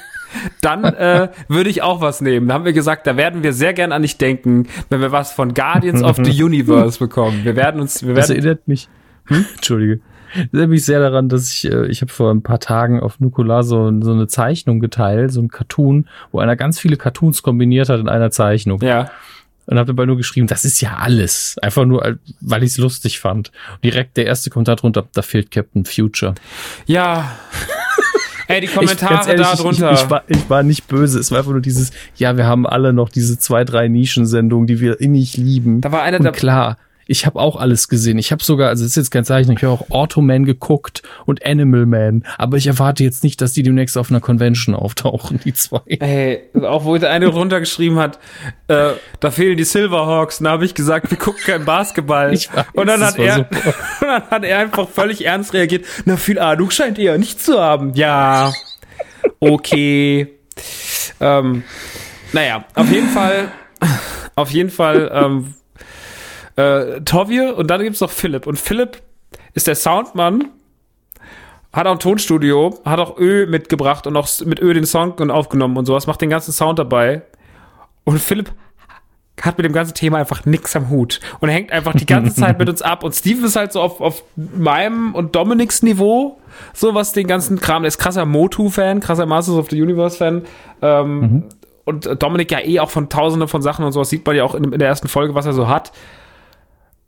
dann 0.61 0.85
äh, 0.85 1.29
würde 1.49 1.71
ich 1.71 1.83
auch 1.83 2.01
was 2.01 2.21
nehmen. 2.21 2.47
Da 2.47 2.55
haben 2.55 2.65
wir 2.65 2.73
gesagt, 2.73 3.07
da 3.07 3.17
werden 3.17 3.43
wir 3.43 3.53
sehr 3.53 3.73
gern 3.73 3.91
an 3.91 4.03
dich 4.03 4.17
denken, 4.17 4.69
wenn 4.89 5.01
wir 5.01 5.11
was 5.11 5.33
von 5.33 5.55
Guardians 5.55 6.03
of 6.05 6.19
the 6.23 6.43
Universe 6.43 7.01
bekommen. 7.01 7.45
Wir 7.45 7.57
werden 7.57 7.81
uns, 7.81 8.07
wir 8.07 8.15
Das 8.15 8.29
werden, 8.29 8.39
erinnert 8.39 8.69
mich. 8.69 8.89
Hm? 9.27 9.45
Entschuldige. 9.57 10.01
Das 10.35 10.47
erinnert 10.53 10.71
mich 10.71 10.85
sehr 10.85 11.01
daran, 11.01 11.29
dass 11.29 11.53
ich, 11.53 11.71
äh, 11.71 11.87
ich 11.87 12.01
habe 12.03 12.13
vor 12.13 12.31
ein 12.33 12.43
paar 12.43 12.61
Tagen 12.61 13.01
auf 13.01 13.21
Nukular 13.21 13.63
so, 13.65 13.91
so 14.03 14.13
eine 14.13 14.27
Zeichnung 14.27 14.81
geteilt, 14.81 15.33
so 15.33 15.41
ein 15.41 15.49
Cartoon, 15.49 16.07
wo 16.33 16.39
einer 16.41 16.57
ganz 16.57 16.79
viele 16.79 16.97
Cartoons 16.97 17.43
kombiniert 17.43 17.89
hat 17.89 18.01
in 18.01 18.09
einer 18.09 18.31
Zeichnung. 18.31 18.81
ja, 18.83 19.11
Und 19.67 19.77
habe 19.79 19.87
dabei 19.87 20.07
nur 20.07 20.17
geschrieben, 20.17 20.47
das 20.47 20.65
ist 20.65 20.81
ja 20.81 20.97
alles. 20.99 21.57
Einfach 21.63 21.85
nur, 21.85 22.05
äh, 22.05 22.17
weil 22.41 22.63
ich 22.63 22.71
es 22.73 22.79
lustig 22.79 23.21
fand. 23.21 23.53
Und 23.75 23.85
direkt 23.85 24.17
der 24.17 24.27
erste 24.27 24.51
Kommentar 24.51 24.77
drunter, 24.77 25.07
da 25.13 25.23
fehlt 25.23 25.51
Captain 25.51 25.85
Future. 25.85 26.35
ja. 26.87 27.31
Ey, 28.49 28.61
die 28.61 28.67
Ich, 28.67 28.75
Kommentare 28.75 29.29
ehrlich, 29.31 29.47
da 29.47 29.53
ich- 29.53 29.61
drunter. 29.61 29.93
Ich, 29.93 30.01
ich, 30.03 30.11
war, 30.11 30.25
ich 30.27 30.51
war 30.51 30.63
nicht 30.65 30.89
böse. 30.89 31.21
Es 31.21 31.31
war 31.31 31.39
einfach 31.39 31.53
nur 31.53 31.61
dieses, 31.61 31.93
ja, 32.17 32.37
wir 32.37 32.47
haben 32.47 32.67
alle 32.67 32.93
noch 32.93 33.09
diese 33.09 33.39
zwei, 33.39 33.63
drei 33.65 33.87
Nischensendungen, 33.87 34.67
die 34.67 34.81
wir 34.81 35.01
innig 35.01 35.37
lieben. 35.37 35.81
Da 35.83 35.93
war 35.93 36.03
einer 36.03 36.19
Und 36.19 36.25
da- 36.25 36.33
klar, 36.33 36.77
ich 37.11 37.27
habe 37.27 37.41
auch 37.41 37.57
alles 37.57 37.89
gesehen. 37.89 38.19
Ich 38.19 38.31
habe 38.31 38.43
sogar, 38.43 38.69
also 38.69 38.85
es 38.85 38.93
ist 38.93 38.97
jetzt 38.97 39.11
kein 39.11 39.25
Zeichen, 39.25 39.51
ich 39.51 39.65
habe 39.65 39.73
auch 39.73 39.91
Automan 39.91 40.45
geguckt 40.45 41.03
und 41.27 41.45
Animal 41.45 41.85
Man. 41.85 42.23
Aber 42.39 42.57
ich 42.57 42.69
erwarte 42.69 43.03
jetzt 43.03 43.25
nicht, 43.25 43.41
dass 43.41 43.53
die 43.53 43.65
demnächst 43.65 43.99
auf 43.99 44.11
einer 44.11 44.21
Convention 44.21 44.77
auftauchen, 44.77 45.41
die 45.45 45.53
zwei. 45.53 45.81
Ey, 45.87 46.45
auch 46.63 46.85
wo 46.85 46.97
der 46.97 47.11
eine 47.11 47.27
runtergeschrieben 47.27 47.99
hat, 47.99 48.21
äh, 48.69 48.91
da 49.19 49.31
fehlen 49.33 49.57
die 49.57 49.65
Silverhawks. 49.65 50.39
Und 50.39 50.45
da 50.45 50.53
habe 50.53 50.65
ich 50.65 50.75
gesagt, 50.75 51.11
wir 51.11 51.19
gucken 51.19 51.41
kein 51.45 51.65
Basketball. 51.65 52.31
Weiß, 52.31 52.49
und 52.75 52.87
dann 52.87 53.01
hat 53.05 53.19
er, 53.19 53.35
super. 53.35 53.57
und 54.03 54.07
dann 54.07 54.31
hat 54.31 54.45
er 54.45 54.59
einfach 54.59 54.89
völlig 54.89 55.27
ernst 55.27 55.53
reagiert. 55.53 55.85
Na, 56.05 56.17
viel 56.17 56.39
Ahnung 56.39 56.71
scheint 56.71 56.97
er 57.01 57.19
nicht 57.19 57.43
zu 57.43 57.59
haben. 57.61 57.93
Ja, 57.95 58.53
okay. 59.41 60.29
ähm, 61.21 61.65
naja, 62.33 62.65
auf 62.77 62.89
jeden 62.89 63.09
Fall, 63.09 63.51
auf 64.37 64.53
jeden 64.53 64.71
Fall, 64.71 65.11
ähm, 65.13 65.55
äh, 66.57 67.01
Tovie 67.03 67.41
und 67.51 67.69
dann 67.71 67.83
gibt's 67.83 68.01
noch 68.01 68.11
Philipp. 68.11 68.47
Und 68.47 68.59
Philipp 68.59 69.03
ist 69.55 69.67
der 69.67 69.75
Soundmann 69.75 70.49
hat 71.73 71.87
auch 71.87 71.93
ein 71.93 71.99
Tonstudio, 72.01 72.81
hat 72.85 72.99
auch 72.99 73.17
Ö 73.17 73.47
mitgebracht 73.47 74.07
und 74.09 74.17
auch 74.17 74.29
mit 74.45 74.61
Ö 74.61 74.75
den 74.75 74.85
Song 74.87 75.13
und 75.13 75.31
aufgenommen 75.31 75.77
und 75.77 75.87
sowas, 75.87 76.09
macht 76.09 76.21
den 76.21 76.31
ganzen 76.31 76.51
Sound 76.53 76.81
dabei. 76.81 77.23
Und 78.03 78.19
Philipp 78.19 78.51
hat 79.41 79.57
mit 79.57 79.65
dem 79.65 79.73
ganzen 79.73 79.95
Thema 79.95 80.19
einfach 80.19 80.45
nix 80.45 80.75
am 80.75 80.91
Hut 80.91 81.21
und 81.39 81.49
hängt 81.49 81.71
einfach 81.71 81.95
die 81.95 82.07
ganze 82.07 82.35
Zeit 82.35 82.59
mit 82.59 82.69
uns 82.69 82.83
ab. 82.83 83.05
Und 83.05 83.15
Steve 83.15 83.47
ist 83.47 83.55
halt 83.57 83.73
so 83.73 83.81
auf, 83.81 84.01
auf 84.01 84.25
meinem 84.37 85.15
und 85.15 85.37
Dominics 85.37 85.83
Niveau, 85.83 86.41
so 86.75 86.95
was 86.95 87.13
den 87.13 87.27
ganzen 87.29 87.61
Kram, 87.61 87.83
der 87.83 87.89
ist 87.89 87.99
krasser 87.99 88.27
Motu-Fan, 88.27 88.99
krasser 89.01 89.27
Masters 89.27 89.55
of 89.55 89.71
the 89.71 89.81
Universe-Fan. 89.81 90.43
Ähm, 90.83 91.21
Mhm. 91.21 91.43
und 91.85 92.23
Dominik 92.23 92.51
ja 92.51 92.59
eh 92.61 92.81
auch 92.81 92.91
von 92.91 93.09
tausenden 93.09 93.49
von 93.49 93.63
Sachen 93.63 93.85
und 93.85 93.93
sowas 93.93 94.11
sieht 94.11 94.27
man 94.27 94.35
ja 94.37 94.43
auch 94.45 94.55
in, 94.57 94.65
in 94.65 94.79
der 94.79 94.89
ersten 94.89 95.09
Folge, 95.09 95.35
was 95.35 95.47
er 95.47 95.53
so 95.53 95.69
hat. 95.69 95.93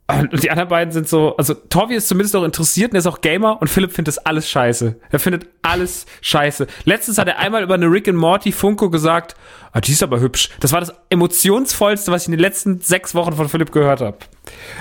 Und 0.05 0.43
die 0.43 0.51
anderen 0.51 0.67
beiden 0.67 0.91
sind 0.91 1.07
so, 1.07 1.37
also 1.37 1.53
Torvi 1.53 1.95
ist 1.95 2.09
zumindest 2.09 2.35
auch 2.35 2.43
interessiert 2.43 2.91
und 2.91 2.97
ist 2.97 3.07
auch 3.07 3.21
Gamer 3.21 3.61
und 3.61 3.69
Philipp 3.69 3.93
findet 3.93 4.09
das 4.09 4.25
alles 4.25 4.49
scheiße. 4.49 4.97
Er 5.09 5.19
findet 5.19 5.47
alles 5.61 6.05
scheiße. 6.21 6.67
Letztens 6.83 7.17
hat 7.17 7.29
er 7.29 7.39
einmal 7.39 7.63
über 7.63 7.75
eine 7.75 7.85
Rick 7.85 8.09
and 8.09 8.17
Morty 8.17 8.51
Funko 8.51 8.89
gesagt, 8.89 9.35
ah, 9.71 9.79
die 9.79 9.93
ist 9.93 10.03
aber 10.03 10.19
hübsch. 10.19 10.49
Das 10.59 10.73
war 10.73 10.81
das 10.81 10.93
emotionsvollste, 11.09 12.11
was 12.11 12.23
ich 12.23 12.27
in 12.27 12.33
den 12.33 12.41
letzten 12.41 12.81
sechs 12.81 13.15
Wochen 13.15 13.33
von 13.33 13.47
Philipp 13.47 13.71
gehört 13.71 14.01
habe. 14.01 14.17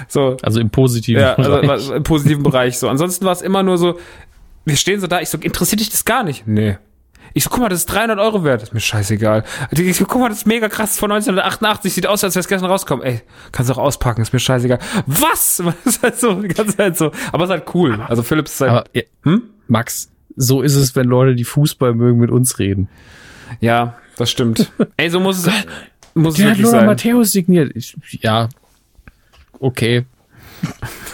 So. 0.08 0.36
Also 0.42 0.58
im 0.58 0.70
positiven 0.70 1.22
ja, 1.22 1.34
Bereich. 1.34 1.70
Also 1.70 1.94
im 1.94 2.02
positiven 2.02 2.42
Bereich 2.42 2.78
so. 2.78 2.88
Ansonsten 2.88 3.24
war 3.24 3.32
es 3.32 3.42
immer 3.42 3.62
nur 3.62 3.78
so, 3.78 4.00
wir 4.64 4.76
stehen 4.76 5.00
so 5.00 5.06
da, 5.06 5.20
ich 5.20 5.28
so, 5.28 5.38
interessiert 5.38 5.80
dich 5.80 5.90
das 5.90 6.04
gar 6.04 6.24
nicht? 6.24 6.48
Nee. 6.48 6.78
Ich 7.34 7.44
so, 7.44 7.50
guck 7.50 7.60
mal, 7.60 7.68
das 7.68 7.80
ist 7.80 7.86
300 7.86 8.18
Euro 8.18 8.44
wert. 8.44 8.62
Ist 8.62 8.74
mir 8.74 8.80
scheißegal. 8.80 9.44
Ich 9.70 9.96
so, 9.96 10.04
guck 10.04 10.20
mal, 10.20 10.28
das 10.28 10.38
ist 10.38 10.46
mega 10.46 10.68
krass. 10.68 10.98
Von 10.98 11.10
1988 11.12 11.92
sieht 11.92 12.06
aus, 12.06 12.22
als 12.24 12.34
wäre 12.34 12.40
es 12.40 12.48
gestern 12.48 12.70
rausgekommen. 12.70 13.04
Ey, 13.04 13.22
kannst 13.52 13.70
du 13.70 13.74
auch 13.74 13.78
auspacken. 13.78 14.22
Ist 14.22 14.32
mir 14.32 14.38
scheißegal. 14.38 14.78
Was? 15.06 15.62
Das 15.84 15.96
ist 15.96 16.02
halt 16.02 16.18
so, 16.20 16.34
die 16.34 16.48
ganze 16.48 16.76
Zeit 16.76 16.96
so. 16.96 17.10
Aber 17.32 17.44
es 17.44 17.50
ist 17.50 17.54
halt 17.56 17.74
cool. 17.74 18.00
Also 18.08 18.22
Philips 18.22 18.54
ist 18.54 18.60
halt, 18.60 18.70
Aber, 18.70 18.84
hm? 19.22 19.42
Max, 19.66 20.10
so 20.36 20.62
ist 20.62 20.74
es, 20.76 20.94
wenn 20.96 21.06
Leute, 21.06 21.34
die 21.34 21.44
Fußball 21.44 21.94
mögen, 21.94 22.18
mit 22.18 22.30
uns 22.30 22.58
reden. 22.58 22.88
Ja, 23.60 23.96
das 24.16 24.30
stimmt. 24.30 24.70
Ey, 24.96 25.10
so 25.10 25.20
muss 25.20 25.38
es, 25.38 25.52
muss 26.14 26.34
es 26.34 26.38
Der 26.38 26.50
hat 26.50 26.56
wirklich 26.56 26.64
Lothar 26.64 26.80
sein. 26.80 26.86
Matthäus 26.86 27.32
signiert. 27.32 27.72
Ich, 27.74 27.96
ja, 28.20 28.48
okay. 29.58 30.04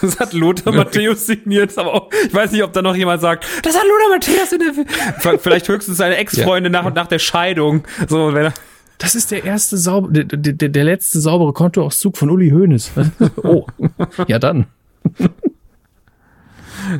Das 0.00 0.18
hat 0.18 0.32
Lothar 0.32 0.72
Matthäus 0.72 1.26
signiert, 1.26 1.76
aber 1.78 1.94
auch, 1.94 2.10
ich 2.26 2.34
weiß 2.34 2.52
nicht, 2.52 2.62
ob 2.62 2.72
da 2.72 2.82
noch 2.82 2.96
jemand 2.96 3.20
sagt, 3.20 3.46
das 3.62 3.76
hat 3.76 3.84
Lothar 3.84 4.16
Matthäus 4.16 4.52
in 4.52 4.60
der, 4.60 5.38
vielleicht 5.38 5.68
höchstens 5.68 5.96
seine 5.96 6.16
Ex-Freundin 6.16 6.72
nach 6.72 6.84
und 6.84 6.94
nach 6.94 7.06
der 7.06 7.18
Scheidung. 7.18 7.84
So, 8.08 8.34
wenn 8.34 8.46
er, 8.46 8.54
Das 8.98 9.14
ist 9.14 9.30
der 9.30 9.44
erste 9.44 9.76
sauber, 9.76 10.08
der, 10.10 10.24
der, 10.24 10.68
der 10.68 10.84
letzte 10.84 11.20
saubere 11.20 11.52
Kontoauszug 11.52 12.16
von 12.16 12.30
Uli 12.30 12.50
Hoeneß. 12.50 12.92
oh, 13.42 13.66
ja 14.26 14.38
dann. 14.38 14.66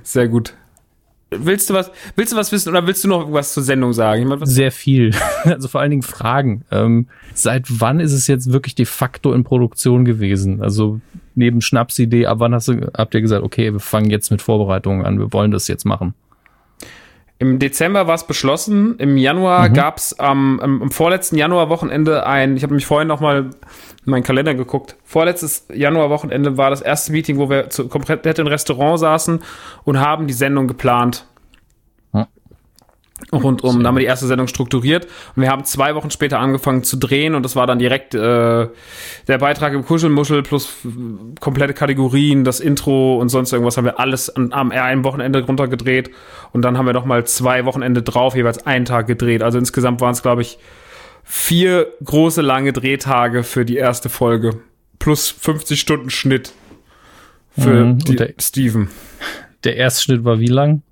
sehr 0.03 0.29
gut. 0.29 0.55
Willst 1.31 1.69
du 1.69 1.75
was, 1.75 1.91
willst 2.17 2.33
du 2.33 2.37
was 2.37 2.53
wissen 2.53 2.71
oder 2.71 2.87
willst 2.87 3.05
du 3.05 3.09
noch 3.09 3.21
irgendwas 3.21 3.53
zur 3.53 3.63
Sendung 3.63 3.93
sagen? 3.93 4.27
Meine, 4.27 4.41
was, 4.41 4.51
Sehr 4.51 4.73
viel. 4.73 5.11
Also 5.45 5.69
vor 5.69 5.81
allen 5.81 5.91
Dingen 5.91 6.03
Fragen. 6.03 6.65
Ähm, 6.71 7.09
seit 7.35 7.67
wann 7.69 8.01
ist 8.01 8.13
es 8.13 8.27
jetzt 8.27 8.51
wirklich 8.53 8.75
de 8.75 8.87
facto 8.87 9.35
in 9.35 9.45
Produktion 9.45 10.05
gewesen? 10.05 10.63
Also 10.63 11.01
neben 11.39 11.61
Schnapsidee, 11.61 12.27
ab 12.27 12.41
wann 12.41 12.55
hast 12.55 12.69
du, 12.69 12.91
habt 12.97 13.15
ihr 13.15 13.21
gesagt, 13.21 13.43
okay, 13.43 13.73
wir 13.73 13.81
fangen 13.81 14.11
jetzt 14.11 14.31
mit 14.31 14.43
Vorbereitungen 14.43 15.07
an, 15.07 15.19
wir 15.19 15.33
wollen 15.33 15.51
das 15.51 15.69
jetzt 15.69 15.85
machen? 15.85 16.15
Im 17.41 17.61
Dezember 17.61 18.09
war 18.09 18.17
es 18.17 18.27
beschlossen. 18.27 18.97
Im 18.99 19.17
Januar 19.17 19.71
gab's 19.71 20.13
am, 20.19 20.59
am, 20.59 20.83
am 20.83 20.91
vorletzten 20.91 21.37
Januarwochenende 21.37 22.27
ein, 22.27 22.57
ich 22.57 22.65
habe 22.65 22.75
mich 22.75 22.85
vorhin 22.85 23.07
noch 23.07 23.21
mal 23.21 23.51
in 24.05 24.11
meinen 24.11 24.25
Kalender 24.25 24.55
geguckt. 24.55 24.97
Vorletztes 25.05 25.67
Januarwochenende 25.73 26.57
war 26.57 26.71
das 26.71 26.81
erste 26.81 27.13
Meeting, 27.13 27.39
wo 27.39 27.49
wir 27.49 27.71
zu, 27.71 27.87
komplett 27.87 28.39
im 28.41 28.49
Restaurant 28.49 28.99
saßen 28.99 29.41
und 29.85 30.01
haben 30.01 30.27
die 30.27 30.35
Sendung 30.35 30.67
geplant. 30.67 31.27
Hm. 33.31 33.41
Rundum. 33.41 33.77
Dann 33.79 33.87
haben 33.87 33.97
wir 33.97 34.01
die 34.01 34.07
erste 34.07 34.27
Sendung 34.27 34.47
strukturiert 34.47 35.07
und 35.35 35.43
wir 35.43 35.51
haben 35.51 35.65
zwei 35.65 35.95
Wochen 35.95 36.11
später 36.11 36.39
angefangen 36.39 36.85
zu 36.85 36.97
drehen 36.97 37.35
und 37.35 37.43
das 37.43 37.57
war 37.57 37.67
dann 37.67 37.79
direkt 37.79 38.15
äh, 38.15 38.19
der 39.27 39.39
Beitrag 39.39 39.73
im 39.75 39.85
Kuschelmuschel 39.85 40.43
plus 40.43 40.69
äh, 40.85 40.89
komplette 41.41 41.75
Kategorien, 41.75 42.45
das 42.45 42.61
Intro 42.61 43.19
und 43.19 43.29
sonst 43.29 43.53
irgendwas 43.53 43.77
haben 43.77 43.85
wir 43.85 43.99
alles 43.99 44.31
an, 44.35 44.53
am 44.53 44.71
einem 44.71 45.03
Wochenende 45.05 45.43
runtergedreht 45.45 46.11
und 46.53 46.63
dann 46.63 46.79
haben 46.79 46.87
wir 46.87 46.93
noch 46.93 47.05
mal 47.05 47.27
zwei 47.27 47.65
Wochenende 47.65 48.03
drauf, 48.03 48.35
jeweils 48.37 48.65
einen 48.67 48.85
Tag 48.85 49.07
gedreht. 49.09 49.43
Also 49.43 49.59
insgesamt 49.59 50.01
waren 50.01 50.13
es, 50.13 50.23
glaube 50.23 50.43
ich, 50.43 50.59
vier 51.25 51.89
große 52.05 52.41
lange 52.41 52.73
Drehtage 52.73 53.43
für 53.43 53.65
die 53.65 53.77
erste 53.77 54.09
Folge 54.09 54.61
plus 54.99 55.29
50 55.29 55.79
Stunden 55.81 56.11
Schnitt 56.11 56.53
für 57.59 57.85
Mhm, 57.85 57.99
die 57.99 58.17
der- 58.17 58.35
Steven. 58.41 58.89
Der 59.65 59.77
Erstschnitt 59.77 60.25
war 60.25 60.39
wie 60.41 60.47
lang? 60.47 60.83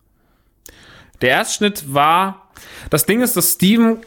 Der 1.20 1.30
Erstschnitt 1.30 1.92
war, 1.92 2.48
das 2.90 3.06
Ding 3.06 3.22
ist, 3.22 3.36
dass 3.36 3.52
Steven 3.52 3.98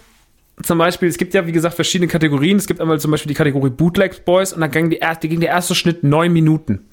zum 0.64 0.78
Beispiel, 0.78 1.08
es 1.08 1.18
gibt 1.18 1.34
ja, 1.34 1.48
wie 1.48 1.54
gesagt, 1.54 1.76
verschiedene 1.76 2.10
Kategorien. 2.10 2.58
Es 2.58 2.68
gibt 2.68 2.82
einmal 2.82 3.00
zum 3.00 3.12
Beispiel 3.12 3.30
die 3.30 3.36
Kategorie 3.36 3.70
Bootleg 3.70 4.26
Boys 4.26 4.52
und 4.52 4.60
dann 4.60 4.72
ging, 4.72 4.90
die 4.90 5.30
ging 5.30 5.40
der 5.40 5.50
erste 5.50 5.74
Schnitt 5.74 6.04
neun 6.04 6.34
Minuten. 6.34 6.86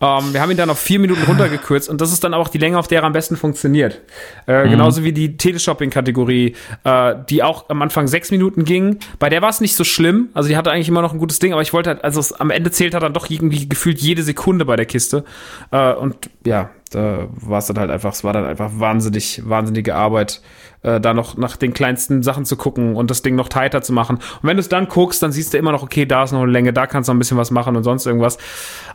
Ähm, 0.00 0.32
wir 0.32 0.40
haben 0.40 0.50
ihn 0.50 0.56
dann 0.56 0.70
auf 0.70 0.78
vier 0.78 0.98
Minuten 0.98 1.22
runtergekürzt 1.24 1.90
und 1.90 2.00
das 2.00 2.12
ist 2.12 2.24
dann 2.24 2.32
auch 2.32 2.48
die 2.48 2.58
Länge, 2.58 2.78
auf 2.78 2.88
der 2.88 3.02
er 3.02 3.04
am 3.04 3.12
besten 3.12 3.36
funktioniert. 3.36 4.00
Äh, 4.46 4.68
Genauso 4.68 5.04
wie 5.04 5.12
die 5.12 5.36
Teleshopping-Kategorie, 5.36 6.56
äh, 6.84 7.14
die 7.28 7.42
auch 7.42 7.68
am 7.68 7.82
Anfang 7.82 8.08
sechs 8.08 8.30
Minuten 8.30 8.64
ging. 8.64 8.98
Bei 9.18 9.28
der 9.28 9.42
war 9.42 9.50
es 9.50 9.60
nicht 9.60 9.76
so 9.76 9.84
schlimm. 9.84 10.30
Also 10.32 10.48
die 10.48 10.56
hatte 10.56 10.70
eigentlich 10.70 10.88
immer 10.88 11.02
noch 11.02 11.12
ein 11.12 11.18
gutes 11.18 11.38
Ding, 11.38 11.52
aber 11.52 11.62
ich 11.62 11.74
wollte 11.74 11.90
halt, 11.90 12.04
also 12.04 12.18
es, 12.18 12.32
am 12.32 12.50
Ende 12.50 12.70
zählt 12.70 12.94
hat 12.94 13.02
dann 13.02 13.12
doch 13.12 13.28
irgendwie 13.28 13.68
gefühlt 13.68 13.98
jede 13.98 14.22
Sekunde 14.22 14.64
bei 14.64 14.76
der 14.76 14.86
Kiste. 14.86 15.24
Äh, 15.70 15.92
und 15.92 16.30
ja, 16.46 16.70
da 16.94 17.28
war 17.32 17.58
es 17.58 17.66
dann 17.66 17.78
halt 17.78 17.90
einfach, 17.90 18.12
es 18.12 18.22
war 18.24 18.32
dann 18.32 18.44
einfach 18.44 18.70
wahnsinnig, 18.74 19.42
wahnsinnige 19.44 19.94
Arbeit, 19.94 20.40
äh, 20.82 21.00
da 21.00 21.14
noch 21.14 21.36
nach 21.36 21.56
den 21.56 21.72
kleinsten 21.72 22.22
Sachen 22.22 22.44
zu 22.44 22.56
gucken 22.56 22.96
und 22.96 23.10
das 23.10 23.22
Ding 23.22 23.34
noch 23.36 23.48
tighter 23.48 23.82
zu 23.82 23.92
machen. 23.92 24.16
Und 24.16 24.48
wenn 24.48 24.56
du 24.56 24.60
es 24.60 24.68
dann 24.68 24.88
guckst, 24.88 25.22
dann 25.22 25.30
siehst 25.32 25.54
du 25.54 25.58
immer 25.58 25.72
noch, 25.72 25.82
okay, 25.82 26.06
da 26.06 26.24
ist 26.24 26.32
noch 26.32 26.42
eine 26.42 26.50
Länge, 26.50 26.72
da 26.72 26.86
kannst 26.86 27.08
du 27.08 27.12
noch 27.12 27.16
ein 27.16 27.18
bisschen 27.20 27.36
was 27.38 27.50
machen 27.50 27.76
und 27.76 27.84
sonst 27.84 28.04
irgendwas. 28.06 28.38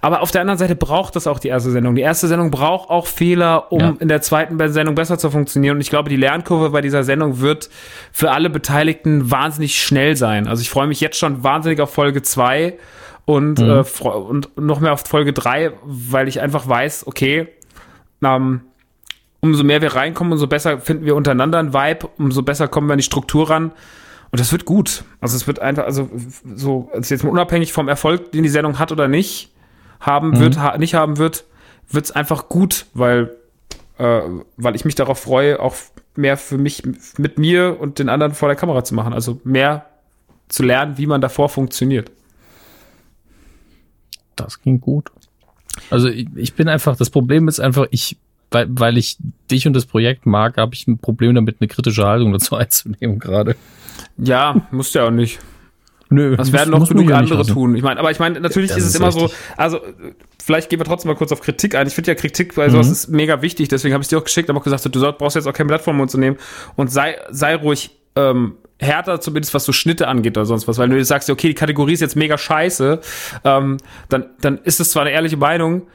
Aber 0.01 0.21
auf 0.21 0.31
der 0.31 0.41
anderen 0.41 0.57
Seite 0.57 0.75
braucht 0.75 1.15
das 1.15 1.27
auch 1.27 1.39
die 1.39 1.47
erste 1.47 1.71
Sendung. 1.71 1.95
Die 1.95 2.01
erste 2.01 2.27
Sendung 2.27 2.51
braucht 2.51 2.89
auch 2.89 3.07
Fehler, 3.07 3.71
um 3.71 3.79
Ja. 3.79 3.93
in 3.99 4.07
der 4.09 4.21
zweiten 4.21 4.57
Sendung 4.71 4.95
besser 4.95 5.17
zu 5.17 5.31
funktionieren. 5.31 5.77
Und 5.77 5.81
ich 5.81 5.89
glaube, 5.89 6.09
die 6.09 6.17
Lernkurve 6.17 6.71
bei 6.71 6.81
dieser 6.81 7.03
Sendung 7.03 7.39
wird 7.39 7.69
für 8.11 8.31
alle 8.31 8.49
Beteiligten 8.49 9.31
wahnsinnig 9.31 9.81
schnell 9.81 10.15
sein. 10.15 10.47
Also 10.47 10.61
ich 10.61 10.69
freue 10.69 10.87
mich 10.87 10.99
jetzt 10.99 11.17
schon 11.17 11.43
wahnsinnig 11.43 11.79
auf 11.79 11.93
Folge 11.93 12.21
zwei 12.21 12.77
und, 13.25 13.59
äh, 13.59 13.83
freu- 13.83 14.15
und 14.17 14.57
noch 14.57 14.79
mehr 14.79 14.93
auf 14.93 15.01
Folge 15.05 15.33
drei, 15.33 15.71
weil 15.83 16.27
ich 16.29 16.39
einfach 16.39 16.67
weiß, 16.67 17.07
okay, 17.07 17.47
ähm, 18.23 18.61
umso 19.39 19.63
mehr 19.63 19.81
wir 19.81 19.95
reinkommen, 19.95 20.33
umso 20.33 20.47
besser 20.47 20.79
finden 20.79 21.05
wir 21.05 21.15
untereinander 21.15 21.59
einen 21.59 21.73
Vibe, 21.73 22.09
umso 22.17 22.41
besser 22.43 22.67
kommen 22.67 22.87
wir 22.87 22.93
an 22.93 22.99
die 22.99 23.03
Struktur 23.03 23.49
ran. 23.49 23.71
Und 24.29 24.39
das 24.39 24.51
wird 24.51 24.65
gut. 24.65 25.03
Also 25.21 25.37
es 25.37 25.47
wird 25.47 25.59
einfach, 25.59 25.85
also 25.85 26.09
so, 26.55 26.89
also 26.93 27.13
jetzt 27.13 27.23
mal 27.23 27.29
unabhängig 27.29 27.71
vom 27.71 27.87
Erfolg, 27.87 28.31
den 28.31 28.43
die 28.43 28.49
Sendung 28.49 28.77
hat 28.77 28.91
oder 28.91 29.07
nicht 29.07 29.53
haben 29.99 30.39
wird, 30.39 30.59
ha 30.59 30.77
nicht 30.77 30.95
haben 30.95 31.17
wird, 31.17 31.45
wird's 31.89 32.11
einfach 32.11 32.49
gut, 32.49 32.87
weil, 32.93 33.35
äh, 33.97 34.21
weil 34.57 34.75
ich 34.75 34.85
mich 34.85 34.95
darauf 34.95 35.19
freue, 35.19 35.59
auch 35.59 35.75
mehr 36.15 36.37
für 36.37 36.57
mich 36.57 36.83
mit 37.17 37.37
mir 37.37 37.77
und 37.79 37.99
den 37.99 38.09
anderen 38.09 38.33
vor 38.33 38.49
der 38.49 38.55
Kamera 38.55 38.83
zu 38.83 38.95
machen. 38.95 39.13
Also 39.13 39.39
mehr 39.43 39.85
zu 40.49 40.63
lernen, 40.63 40.97
wie 40.97 41.07
man 41.07 41.21
davor 41.21 41.49
funktioniert. 41.49 42.11
Das 44.35 44.61
ging 44.61 44.81
gut. 44.81 45.11
Also 45.89 46.07
ich, 46.09 46.27
ich 46.35 46.53
bin 46.53 46.67
einfach, 46.67 46.95
das 46.97 47.09
Problem 47.09 47.47
ist 47.47 47.59
einfach, 47.59 47.87
ich, 47.91 48.17
weil, 48.51 48.67
weil 48.69 48.97
ich 48.97 49.17
dich 49.51 49.67
und 49.67 49.73
das 49.73 49.85
Projekt 49.85 50.25
mag, 50.25 50.57
habe 50.57 50.73
ich 50.75 50.87
ein 50.87 50.97
Problem 50.97 51.35
damit, 51.35 51.57
eine 51.59 51.67
kritische 51.67 52.05
Haltung 52.05 52.31
dazu 52.33 52.55
einzunehmen 52.57 53.19
gerade. 53.19 53.55
Ja, 54.17 54.67
musst 54.71 54.95
ja 54.95 55.05
auch 55.07 55.11
nicht. 55.11 55.39
Nö, 56.09 56.37
Das 56.37 56.53
werden 56.53 56.71
noch 56.71 56.87
genug 56.87 57.09
ja 57.09 57.17
andere 57.17 57.39
lassen. 57.39 57.51
tun. 57.53 57.75
Ich 57.75 57.83
meine, 57.83 57.99
aber 57.99 58.11
ich 58.11 58.19
meine, 58.19 58.39
natürlich 58.39 58.69
Das 58.69 58.77
ist 58.77 58.83
es 58.85 58.89
ist 58.91 58.95
immer 58.99 59.11
so, 59.11 59.23
richtig. 59.25 59.37
also 59.57 59.77
äh, 59.77 60.13
vielleicht 60.41 60.69
gehen 60.69 60.79
wir 60.79 60.85
trotzdem 60.85 61.09
mal 61.11 61.17
kurz 61.17 61.33
auf 61.33 61.41
Kritik 61.41 61.75
ein. 61.75 61.85
Ich 61.85 61.95
finde 61.95 62.11
ja 62.11 62.15
Kritik 62.15 62.55
bei 62.55 62.69
sowas 62.69 62.87
Mhm. 62.87 62.91
ist 62.93 63.07
mega 63.09 63.41
wichtig, 63.41 63.67
deswegen 63.67 63.93
habe 63.93 64.03
ich 64.03 64.07
dir 64.07 64.17
auch 64.17 64.23
geschickt, 64.23 64.47
habe 64.47 64.57
auch 64.57 64.63
gesagt, 64.63 64.85
du 64.95 65.11
brauchst 65.11 65.35
jetzt 65.35 65.47
auch 65.47 65.53
kein 65.53 65.67
Blatt 65.67 65.81
vom 65.81 65.97
Mund 65.97 66.09
zu 66.09 66.17
nehmen 66.17 66.37
und 66.77 66.89
sei, 66.91 67.17
sei 67.29 67.55
ruhig 67.55 67.91
ähm, 68.15 68.53
härter, 68.79 69.19
zumindest 69.19 69.53
was 69.53 69.65
so 69.65 69.71
Schnitte 69.71 70.07
angeht 70.07 70.37
oder 70.37 70.45
sonst 70.45 70.67
was, 70.67 70.77
weil 70.77 70.89
du 70.89 70.97
jetzt 70.97 71.07
sagst, 71.07 71.29
okay, 71.29 71.47
die 71.47 71.53
Kategorie 71.53 71.93
ist 71.93 72.01
jetzt 72.01 72.15
mega 72.15 72.37
scheiße, 72.37 72.99
ähm, 73.43 73.77
dann, 74.09 74.25
dann 74.41 74.59
ist 74.59 74.79
es 74.79 74.91
zwar 74.91 75.03
eine 75.03 75.11
ehrliche 75.11 75.37
Meinung, 75.37 75.87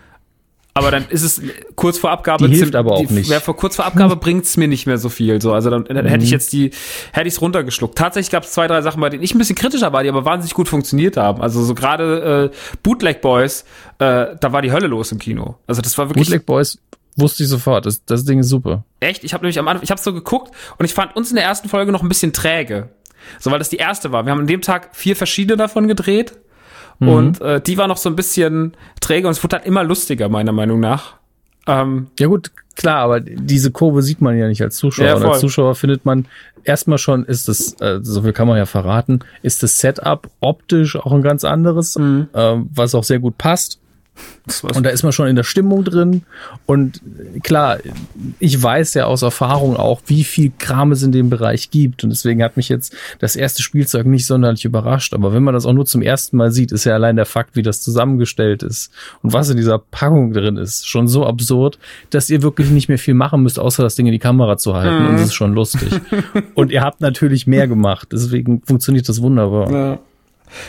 aber 0.74 0.90
dann 0.90 1.04
ist 1.10 1.22
es 1.22 1.42
kurz 1.74 1.98
vor 1.98 2.10
Abgabe. 2.10 2.48
Die 2.48 2.56
hilft 2.56 2.74
aber 2.74 2.92
auch 2.92 3.10
nicht. 3.10 3.28
Ja, 3.28 3.40
vor 3.40 3.56
kurz 3.56 3.76
vor 3.76 3.84
Abgabe 3.84 4.16
bringt's 4.16 4.56
mir 4.56 4.68
nicht 4.68 4.86
mehr 4.86 4.96
so 4.96 5.10
viel. 5.10 5.40
So, 5.42 5.52
also 5.52 5.68
dann, 5.68 5.84
dann 5.84 6.06
hätte 6.06 6.24
ich 6.24 6.30
jetzt 6.30 6.52
die, 6.54 6.70
hätte 7.12 7.28
ich's 7.28 7.42
runtergeschluckt. 7.42 7.96
Tatsächlich 7.96 8.30
gab's 8.30 8.52
zwei, 8.52 8.66
drei 8.68 8.80
Sachen, 8.80 9.00
bei 9.00 9.10
denen 9.10 9.22
ich 9.22 9.34
ein 9.34 9.38
bisschen 9.38 9.54
kritischer 9.54 9.92
war, 9.92 10.02
die 10.02 10.08
aber 10.08 10.24
wahnsinnig 10.24 10.54
gut 10.54 10.68
funktioniert 10.68 11.18
haben. 11.18 11.42
Also 11.42 11.62
so 11.62 11.74
gerade 11.74 12.50
äh, 12.50 12.56
Bootleg 12.82 13.20
Boys, 13.20 13.66
äh, 13.98 14.34
da 14.40 14.52
war 14.52 14.62
die 14.62 14.72
Hölle 14.72 14.86
los 14.86 15.12
im 15.12 15.18
Kino. 15.18 15.56
Also 15.66 15.82
das 15.82 15.98
war 15.98 16.08
wirklich 16.08 16.28
Bootleg 16.28 16.46
Boys 16.46 16.78
wusste 17.16 17.42
ich 17.42 17.48
sofort, 17.48 17.86
das, 17.86 18.04
das 18.04 18.24
Ding 18.24 18.38
ist 18.40 18.48
super. 18.48 18.84
echt. 19.00 19.24
Ich 19.24 19.34
habe 19.34 19.44
nämlich 19.44 19.58
am 19.58 19.68
Anfang, 19.68 19.84
ich 19.84 19.90
habe 19.90 20.00
so 20.00 20.12
geguckt 20.12 20.52
und 20.78 20.84
ich 20.84 20.94
fand 20.94 21.14
uns 21.16 21.30
in 21.30 21.36
der 21.36 21.44
ersten 21.44 21.68
Folge 21.68 21.92
noch 21.92 22.02
ein 22.02 22.08
bisschen 22.08 22.32
träge. 22.32 22.88
So, 23.38 23.50
weil 23.50 23.58
das 23.58 23.68
die 23.68 23.76
erste 23.76 24.10
war. 24.12 24.24
Wir 24.26 24.32
haben 24.32 24.40
an 24.40 24.46
dem 24.46 24.62
Tag 24.62 24.90
vier 24.92 25.14
verschiedene 25.16 25.56
davon 25.56 25.88
gedreht. 25.88 26.32
Und 27.00 27.40
äh, 27.40 27.60
die 27.60 27.78
war 27.78 27.88
noch 27.88 27.96
so 27.96 28.08
ein 28.08 28.14
bisschen 28.14 28.74
träge 29.00 29.26
und 29.26 29.32
es 29.32 29.42
wurde 29.42 29.56
halt 29.56 29.66
immer 29.66 29.82
lustiger, 29.82 30.28
meiner 30.28 30.52
Meinung 30.52 30.78
nach. 30.78 31.14
Ähm, 31.66 32.08
Ja 32.18 32.28
gut, 32.28 32.52
klar, 32.76 32.98
aber 32.98 33.18
diese 33.18 33.72
Kurve 33.72 34.02
sieht 34.02 34.20
man 34.20 34.38
ja 34.38 34.46
nicht 34.46 34.62
als 34.62 34.76
Zuschauer. 34.76 35.06
Ja, 35.06 35.14
als 35.16 35.40
Zuschauer 35.40 35.74
findet 35.74 36.04
man 36.04 36.26
erstmal 36.62 36.98
schon, 36.98 37.24
ist 37.24 37.48
das, 37.48 37.74
äh, 37.80 37.98
so 38.02 38.22
viel 38.22 38.32
kann 38.32 38.46
man 38.46 38.56
ja 38.56 38.66
verraten, 38.66 39.20
ist 39.42 39.64
das 39.64 39.78
Setup 39.78 40.28
optisch 40.40 40.94
auch 40.94 41.10
ein 41.12 41.22
ganz 41.22 41.42
anderes, 41.44 41.96
Mhm. 41.96 42.28
ähm, 42.34 42.70
was 42.72 42.94
auch 42.94 43.04
sehr 43.04 43.18
gut 43.18 43.36
passt. 43.36 43.80
Und 44.62 44.84
da 44.84 44.90
ist 44.90 45.04
man 45.04 45.12
schon 45.12 45.28
in 45.28 45.36
der 45.36 45.44
Stimmung 45.44 45.84
drin. 45.84 46.22
Und 46.66 47.00
klar, 47.42 47.78
ich 48.40 48.60
weiß 48.60 48.94
ja 48.94 49.04
aus 49.04 49.22
Erfahrung 49.22 49.76
auch, 49.76 50.00
wie 50.06 50.24
viel 50.24 50.52
Kram 50.58 50.90
es 50.92 51.02
in 51.02 51.12
dem 51.12 51.30
Bereich 51.30 51.70
gibt. 51.70 52.02
Und 52.02 52.10
deswegen 52.10 52.42
hat 52.42 52.56
mich 52.56 52.68
jetzt 52.68 52.94
das 53.20 53.36
erste 53.36 53.62
Spielzeug 53.62 54.06
nicht 54.06 54.26
sonderlich 54.26 54.64
überrascht. 54.64 55.14
Aber 55.14 55.32
wenn 55.32 55.44
man 55.44 55.54
das 55.54 55.64
auch 55.64 55.72
nur 55.72 55.86
zum 55.86 56.02
ersten 56.02 56.36
Mal 56.36 56.50
sieht, 56.50 56.72
ist 56.72 56.84
ja 56.84 56.94
allein 56.94 57.16
der 57.16 57.24
Fakt, 57.26 57.54
wie 57.54 57.62
das 57.62 57.82
zusammengestellt 57.82 58.62
ist 58.62 58.90
und 59.22 59.32
was 59.32 59.48
in 59.48 59.56
dieser 59.56 59.78
Packung 59.78 60.32
drin 60.32 60.56
ist, 60.56 60.88
schon 60.88 61.06
so 61.06 61.24
absurd, 61.24 61.78
dass 62.10 62.28
ihr 62.28 62.42
wirklich 62.42 62.70
nicht 62.70 62.88
mehr 62.88 62.98
viel 62.98 63.14
machen 63.14 63.42
müsst, 63.42 63.60
außer 63.60 63.82
das 63.82 63.94
Ding 63.94 64.06
in 64.06 64.12
die 64.12 64.18
Kamera 64.18 64.56
zu 64.56 64.74
halten. 64.74 65.04
Mhm. 65.04 65.08
Und 65.10 65.14
es 65.16 65.22
ist 65.22 65.34
schon 65.34 65.54
lustig. 65.54 65.88
und 66.54 66.72
ihr 66.72 66.82
habt 66.82 67.00
natürlich 67.00 67.46
mehr 67.46 67.68
gemacht. 67.68 68.08
Deswegen 68.12 68.62
funktioniert 68.64 69.08
das 69.08 69.22
wunderbar. 69.22 69.70
Ja. 69.70 69.98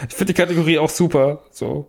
Ich 0.10 0.16
finde 0.16 0.34
die 0.34 0.42
Kategorie 0.42 0.80
auch 0.80 0.90
super. 0.90 1.42
So. 1.52 1.88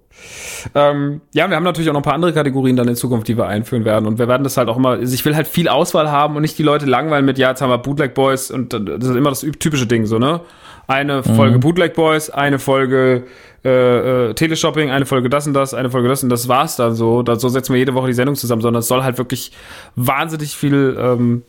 Ähm, 0.74 1.20
ja, 1.32 1.48
wir 1.48 1.56
haben 1.56 1.64
natürlich 1.64 1.88
auch 1.88 1.94
noch 1.94 2.00
ein 2.00 2.04
paar 2.04 2.14
andere 2.14 2.32
Kategorien 2.32 2.76
dann 2.76 2.88
in 2.88 2.96
Zukunft, 2.96 3.28
die 3.28 3.36
wir 3.36 3.46
einführen 3.46 3.84
werden. 3.84 4.06
Und 4.06 4.18
wir 4.18 4.28
werden 4.28 4.44
das 4.44 4.56
halt 4.56 4.68
auch 4.68 4.76
immer, 4.76 4.90
also 4.90 5.14
ich 5.14 5.24
will 5.24 5.34
halt 5.36 5.48
viel 5.48 5.68
Auswahl 5.68 6.10
haben 6.10 6.36
und 6.36 6.42
nicht 6.42 6.58
die 6.58 6.62
Leute 6.62 6.86
langweilen 6.86 7.24
mit, 7.24 7.38
ja, 7.38 7.50
jetzt 7.50 7.62
haben 7.62 7.70
wir 7.70 7.78
Bootleg 7.78 8.14
Boys 8.14 8.50
und 8.50 8.72
das 8.72 9.08
ist 9.08 9.16
immer 9.16 9.30
das 9.30 9.40
typische 9.58 9.86
Ding, 9.86 10.06
so, 10.06 10.18
ne? 10.18 10.40
Eine 10.86 11.22
mhm. 11.24 11.34
Folge 11.34 11.58
Bootleg 11.58 11.94
Boys, 11.94 12.28
eine 12.28 12.58
Folge 12.58 13.24
äh, 13.64 14.28
äh, 14.28 14.34
Teleshopping, 14.34 14.90
eine 14.90 15.06
Folge 15.06 15.30
das 15.30 15.46
und 15.46 15.54
das, 15.54 15.72
eine 15.72 15.90
Folge 15.90 16.08
das 16.08 16.22
und 16.22 16.28
das 16.28 16.48
war's 16.48 16.76
dann 16.76 16.94
so. 16.94 17.22
Da, 17.22 17.36
so 17.36 17.48
setzen 17.48 17.72
wir 17.72 17.78
jede 17.78 17.94
Woche 17.94 18.08
die 18.08 18.12
Sendung 18.12 18.36
zusammen, 18.36 18.60
sondern 18.60 18.80
es 18.80 18.88
soll 18.88 19.02
halt 19.02 19.16
wirklich 19.16 19.52
wahnsinnig 19.96 20.54
viel 20.56 20.96
ähm, 21.00 21.42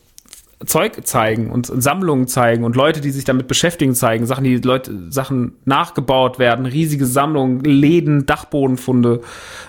Zeug 0.65 1.05
zeigen 1.05 1.51
und 1.51 1.65
Sammlungen 1.65 2.27
zeigen 2.27 2.63
und 2.63 2.77
Leute, 2.77 3.01
die 3.01 3.11
sich 3.11 3.25
damit 3.25 3.47
beschäftigen, 3.47 3.93
zeigen, 3.93 4.25
Sachen, 4.25 4.45
die 4.45 4.55
Leute, 4.57 5.11
Sachen 5.11 5.55
nachgebaut 5.65 6.39
werden, 6.39 6.65
riesige 6.65 7.05
Sammlungen, 7.05 7.59
Läden, 7.59 8.25
Dachbodenfunde. 8.25 9.21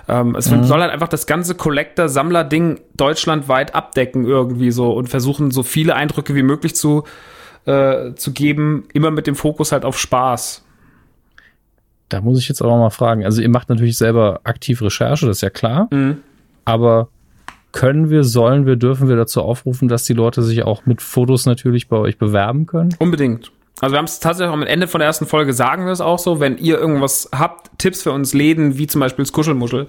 Ähm, 0.08 0.36
es 0.36 0.48
mhm. 0.48 0.62
soll 0.62 0.80
halt 0.80 0.92
einfach 0.92 1.08
das 1.08 1.26
ganze 1.26 1.56
Collector-Sammler-Ding 1.56 2.80
deutschlandweit 2.94 3.74
abdecken 3.74 4.26
irgendwie 4.26 4.70
so 4.70 4.92
und 4.92 5.08
versuchen, 5.08 5.50
so 5.50 5.64
viele 5.64 5.96
Eindrücke 5.96 6.36
wie 6.36 6.44
möglich 6.44 6.76
zu, 6.76 7.02
äh, 7.64 8.14
zu 8.14 8.32
geben, 8.32 8.84
immer 8.92 9.10
mit 9.10 9.26
dem 9.26 9.34
Fokus 9.34 9.72
halt 9.72 9.84
auf 9.84 9.98
Spaß. 9.98 10.62
Da 12.08 12.20
muss 12.20 12.38
ich 12.38 12.48
jetzt 12.48 12.62
aber 12.62 12.76
mal 12.76 12.90
fragen. 12.90 13.24
Also 13.24 13.42
ihr 13.42 13.48
macht 13.48 13.68
natürlich 13.68 13.98
selber 13.98 14.40
aktiv 14.44 14.80
Recherche, 14.82 15.26
das 15.26 15.38
ist 15.38 15.42
ja 15.42 15.50
klar. 15.50 15.88
Mhm. 15.90 16.18
Aber 16.64 17.08
können 17.76 18.08
wir, 18.08 18.24
sollen 18.24 18.64
wir, 18.64 18.76
dürfen 18.76 19.06
wir 19.06 19.16
dazu 19.16 19.42
aufrufen, 19.42 19.86
dass 19.86 20.04
die 20.04 20.14
Leute 20.14 20.42
sich 20.42 20.62
auch 20.62 20.86
mit 20.86 21.02
Fotos 21.02 21.44
natürlich 21.44 21.88
bei 21.88 21.98
euch 21.98 22.16
bewerben 22.16 22.64
können? 22.64 22.94
Unbedingt. 22.98 23.52
Also 23.82 23.92
wir 23.92 23.98
haben 23.98 24.06
es 24.06 24.18
tatsächlich 24.18 24.48
auch 24.48 24.54
am 24.54 24.62
Ende 24.62 24.88
von 24.88 25.00
der 25.00 25.06
ersten 25.06 25.26
Folge 25.26 25.52
sagen 25.52 25.84
wir 25.84 25.92
es 25.92 26.00
auch 26.00 26.18
so, 26.18 26.40
wenn 26.40 26.56
ihr 26.56 26.78
irgendwas 26.78 27.28
habt, 27.38 27.78
Tipps 27.78 28.02
für 28.02 28.12
uns 28.12 28.32
Läden, 28.32 28.78
wie 28.78 28.86
zum 28.86 29.02
Beispiel 29.02 29.26
das 29.26 29.32
Kuschelmuschel, 29.32 29.88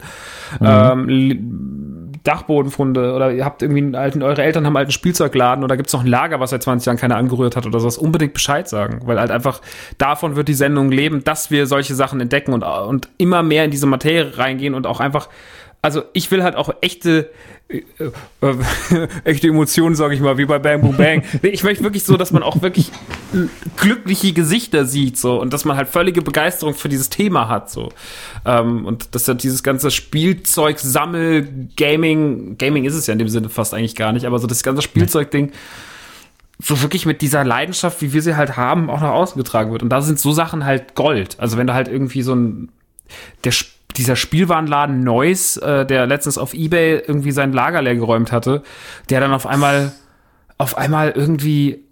mhm. 0.59 0.67
ähm, 0.67 2.11
Dachbodenfunde 2.23 3.13
oder 3.13 3.31
ihr 3.31 3.45
habt 3.45 3.61
irgendwie 3.61 3.79
einen 3.79 3.95
alten, 3.95 4.21
eure 4.21 4.43
Eltern 4.43 4.65
haben 4.65 4.75
einen 4.75 4.83
alten 4.83 4.91
Spielzeugladen 4.91 5.63
oder 5.63 5.77
gibt 5.77 5.88
es 5.88 5.93
noch 5.93 6.01
ein 6.01 6.07
Lager, 6.07 6.41
was 6.41 6.49
seit 6.49 6.63
20 6.63 6.88
Jahren 6.88 6.97
keiner 6.97 7.15
angerührt 7.15 7.55
hat 7.55 7.65
oder 7.65 7.79
sowas, 7.79 7.97
unbedingt 7.97 8.33
Bescheid 8.33 8.67
sagen, 8.67 8.99
weil 9.05 9.17
halt 9.17 9.31
einfach 9.31 9.61
davon 9.97 10.35
wird 10.35 10.49
die 10.49 10.53
Sendung 10.53 10.91
leben, 10.91 11.23
dass 11.23 11.51
wir 11.51 11.67
solche 11.67 11.95
Sachen 11.95 12.19
entdecken 12.19 12.51
und, 12.51 12.63
und 12.63 13.07
immer 13.17 13.43
mehr 13.43 13.63
in 13.63 13.71
diese 13.71 13.85
Materie 13.85 14.38
reingehen 14.38 14.73
und 14.73 14.85
auch 14.85 14.99
einfach 14.99 15.29
also 15.82 16.03
ich 16.13 16.30
will 16.32 16.43
halt 16.43 16.55
auch 16.55 16.69
echte 16.82 17.30
äh, 17.69 17.84
äh, 18.41 19.07
echte 19.25 19.47
Emotionen, 19.47 19.95
sage 19.95 20.15
ich 20.15 20.21
mal, 20.21 20.38
wie 20.38 20.45
bei 20.45 20.57
Bang 20.57 20.82
Boom 20.82 20.95
Bang. 20.95 21.23
ich 21.41 21.63
möchte 21.63 21.84
wirklich 21.84 22.03
so, 22.03 22.17
dass 22.17 22.32
man 22.32 22.43
auch 22.43 22.61
wirklich 22.61 22.91
glückliche 23.75 24.32
Gesichter 24.34 24.86
sieht, 24.86 25.17
so 25.17 25.39
und 25.39 25.53
dass 25.53 25.65
man 25.65 25.75
halt 25.78 25.89
völlige 25.89 26.21
Begeisterung 26.21 26.73
für 26.73 26.89
dieses 26.89 27.09
Thema 27.09 27.49
hat, 27.49 27.69
so 27.69 27.89
ähm, 28.45 28.86
und 28.86 29.13
dass 29.15 29.28
ja 29.28 29.34
dieses 29.34 29.63
ganze 29.63 29.91
Spielzeug 29.91 30.80
Sammel 30.80 31.47
Gaming 31.75 32.57
Gaming 32.57 32.86
ist 32.86 32.95
es 32.95 33.07
ja 33.07 33.13
in 33.13 33.19
dem 33.19 33.30
Sinne 33.30 33.49
fast 33.49 33.73
eigentlich 33.73 33.95
gar 33.95 34.13
nicht, 34.13 34.25
aber 34.25 34.39
so 34.39 34.47
das 34.47 34.63
ganze 34.63 34.82
Spielzeugding 34.82 35.51
so 36.59 36.82
wirklich 36.82 37.05
mit 37.05 37.21
dieser 37.21 37.43
Leidenschaft, 37.43 38.01
wie 38.01 38.13
wir 38.13 38.21
sie 38.21 38.36
halt 38.36 38.57
haben, 38.57 38.89
auch 38.89 39.01
nach 39.01 39.11
außen 39.11 39.38
getragen 39.38 39.71
wird. 39.71 39.84
Und 39.84 39.89
da 39.89 40.01
sind 40.01 40.19
so 40.19 40.32
Sachen 40.32 40.65
halt 40.65 40.95
Gold. 40.95 41.39
Also 41.39 41.55
wenn 41.57 41.67
du 41.67 41.73
halt 41.73 41.88
irgendwie 41.88 42.23
so 42.23 42.34
ein 42.34 42.69
der 43.43 43.51
dieser 43.98 44.16
Spielwarenladen 44.16 45.04
Neuss, 45.04 45.58
äh, 45.58 45.86
der 45.86 46.06
letztens 46.08 46.38
auf 46.38 46.54
Ebay 46.54 47.04
irgendwie 47.06 47.32
sein 47.32 47.54
Lager 47.54 47.82
leer 47.82 47.95
geräumt 47.95 48.32
hatte, 48.32 48.64
der 49.10 49.20
dann 49.20 49.34
auf 49.34 49.45
einmal, 49.45 49.91
auf 50.58 50.78
einmal 50.78 51.12
irgendwie 51.12 51.84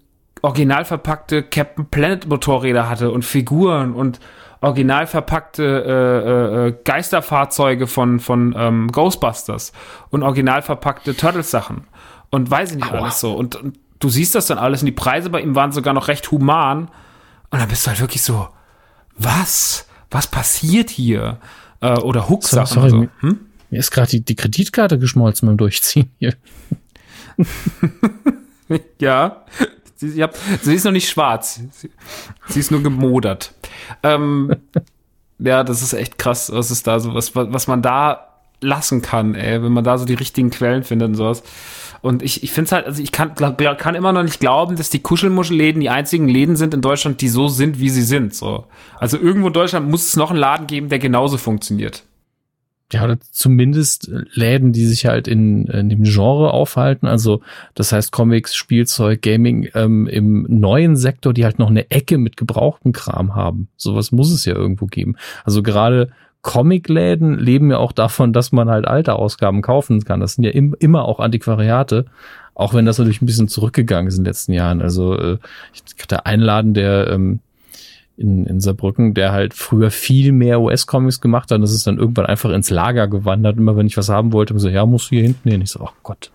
original 0.42 0.86
verpackte 0.86 1.44
Captain 1.44 1.88
Planet 1.88 2.28
Motorräder 2.28 2.88
hatte 2.88 3.12
und 3.12 3.26
Figuren 3.26 3.94
und 3.94 4.20
original 4.62 5.08
verpackte 5.08 5.64
äh, 5.64 6.68
äh, 6.68 6.76
Geisterfahrzeuge 6.84 7.88
von, 7.88 8.20
von 8.20 8.56
ähm, 8.58 8.92
Ghostbusters 8.92 9.74
und 10.10 10.24
original 10.24 10.62
verpackte 10.62 11.16
Turtles 11.16 11.52
Sachen 11.52 11.88
und 12.30 12.50
weiß 12.50 12.72
ich 12.72 12.78
nicht 12.78 12.92
Aua. 12.92 13.02
alles 13.02 13.20
so. 13.20 13.34
Und, 13.34 13.56
und 13.56 13.80
du 14.00 14.10
siehst 14.10 14.36
das 14.36 14.48
dann 14.48 14.58
alles 14.58 14.82
und 14.82 14.88
die 14.88 14.92
Preise 14.92 15.30
bei 15.30 15.42
ihm 15.42 15.56
waren 15.56 15.72
sogar 15.72 15.94
noch 15.94 16.08
recht 16.08 16.30
human. 16.32 16.90
Und 17.50 17.60
dann 17.60 17.70
bist 17.70 17.86
du 17.86 17.90
halt 17.90 18.02
wirklich 18.02 18.24
so, 18.24 18.48
was? 19.18 19.88
Was 20.12 20.28
passiert 20.28 20.90
hier? 20.90 21.40
Äh, 21.86 22.00
oder 22.00 22.30
Hook-Sachen. 22.30 22.74
Sorry, 22.74 22.90
so. 22.90 23.08
hm? 23.20 23.40
mir 23.70 23.80
ist 23.80 23.92
gerade 23.92 24.10
die, 24.10 24.22
die 24.22 24.36
Kreditkarte 24.36 24.98
geschmolzen 24.98 25.48
beim 25.48 25.58
Durchziehen 25.58 26.10
hier. 26.18 26.34
ja, 29.00 29.46
sie, 29.96 30.24
hab, 30.24 30.36
sie, 30.62 30.74
ist 30.74 30.86
noch 30.86 30.92
nicht 30.92 31.10
schwarz. 31.10 31.62
Sie, 31.72 31.92
sie 32.48 32.60
ist 32.60 32.72
nur 32.72 32.82
gemodert. 32.82 33.54
Ähm, 34.02 34.56
ja, 35.40 35.64
das 35.64 35.82
ist 35.82 35.94
echt 35.94 36.18
krass, 36.18 36.52
was 36.52 36.72
ist 36.72 36.88
da 36.88 37.00
so, 37.00 37.14
was, 37.14 37.36
was 37.36 37.68
man 37.68 37.82
da 37.82 38.35
lassen 38.66 39.02
kann, 39.02 39.36
ey, 39.36 39.62
wenn 39.62 39.72
man 39.72 39.84
da 39.84 39.98
so 39.98 40.06
die 40.06 40.14
richtigen 40.14 40.50
Quellen 40.50 40.84
findet 40.84 41.10
und 41.10 41.16
sowas. 41.16 41.44
Und 42.02 42.22
ich, 42.22 42.44
ich 42.44 42.52
finde 42.52 42.66
es 42.66 42.72
halt, 42.72 42.86
also 42.86 43.02
ich 43.02 43.12
kann, 43.12 43.34
glaub, 43.34 43.58
kann 43.80 43.96
immer 43.96 44.14
noch 44.14 44.22
nicht 44.22 44.40
glauben, 44.40 44.76
dass 44.76 44.92
die 44.92 45.00
Kuschelmuschelläden 45.00 45.82
die 45.82 45.90
einzigen 45.90 46.28
Läden 46.28 46.56
sind 46.56 46.74
in 46.74 46.82
Deutschland, 46.82 47.20
die 47.22 47.30
so 47.30 47.48
sind, 47.48 47.80
wie 47.80 47.90
sie 47.90 48.04
sind. 48.04 48.36
So. 48.36 48.66
Also 49.00 49.18
irgendwo 49.18 49.48
in 49.48 49.54
Deutschland 49.54 49.90
muss 49.90 50.08
es 50.10 50.16
noch 50.16 50.30
einen 50.30 50.40
Laden 50.40 50.68
geben, 50.68 50.90
der 50.90 51.00
genauso 51.00 51.38
funktioniert. 51.38 52.04
Ja, 52.94 53.04
oder 53.04 53.18
zumindest 53.32 54.12
Läden, 54.34 54.72
die 54.72 54.86
sich 54.86 55.08
halt 55.08 55.28
in, 55.28 55.66
in 55.66 55.90
dem 55.90 56.04
Genre 56.04 56.52
aufhalten. 56.52 57.08
Also 57.08 57.42
das 57.74 57.92
heißt 57.92 58.12
Comics, 58.12 58.54
Spielzeug, 58.54 59.24
Gaming 59.24 59.70
ähm, 59.74 60.06
im 60.06 60.46
neuen 60.48 60.96
Sektor, 60.96 61.34
die 61.34 61.44
halt 61.44 61.58
noch 61.58 61.72
eine 61.72 61.90
Ecke 61.90 62.20
mit 62.20 62.38
gebrauchten 62.38 62.94
Kram 62.94 63.34
haben. 63.34 63.70
Sowas 63.76 64.12
muss 64.12 64.32
es 64.32 64.46
ja 64.46 64.54
irgendwo 64.54 64.86
geben. 64.86 65.16
Also 65.44 65.64
gerade 65.64 66.12
Comicläden 66.46 67.40
leben 67.40 67.72
ja 67.72 67.80
auch 67.80 67.92
davon, 67.92 68.32
dass 68.32 68.52
man 68.52 68.70
halt 68.70 68.88
alte 68.88 69.16
Ausgaben 69.16 69.64
kaufen 69.64 70.04
kann. 70.04 70.20
Das 70.20 70.36
sind 70.36 70.44
ja 70.44 70.52
im, 70.52 70.76
immer 70.78 71.06
auch 71.06 71.20
Antiquariate, 71.20 72.06
auch 72.54 72.76
wenn 72.76 72.86
das 72.86 73.00
natürlich 73.00 73.20
ein 73.20 73.26
bisschen 73.26 73.48
zurückgegangen 73.48 74.08
ist 74.08 74.20
in 74.20 74.24
den 74.24 74.30
letzten 74.30 74.54
Jahren. 74.54 74.80
Also 74.80 75.18
äh, 75.18 75.38
ich 75.74 75.82
hatte 76.00 76.28
einen 76.28 76.44
Laden, 76.44 76.76
der 76.76 77.08
ähm, 77.08 77.40
in, 78.16 78.46
in 78.46 78.62
Saarbrücken, 78.62 79.16
der 79.16 79.32
halt 79.32 79.56
früher 79.56 79.90
viel 79.90 80.34
mehr 80.34 80.62
US-Comics 80.62 81.20
gemacht 81.20 81.50
hat. 81.50 81.56
Und 81.56 81.62
das 81.62 81.74
ist 81.74 81.88
dann 81.88 81.98
irgendwann 81.98 82.28
einfach 82.28 82.52
ins 82.52 82.70
Lager 82.70 83.08
gewandert. 83.08 83.58
Immer 83.58 83.76
wenn 83.76 83.88
ich 83.88 83.98
was 83.98 84.10
haben 84.10 84.32
wollte, 84.32 84.58
so, 84.60 84.70
ja, 84.70 84.86
musst 84.86 85.10
du 85.10 85.16
hier 85.16 85.24
hinten 85.24 85.50
hin. 85.50 85.62
Ich 85.62 85.72
so, 85.72 85.82
oh 85.82 85.90
Gott, 86.04 86.30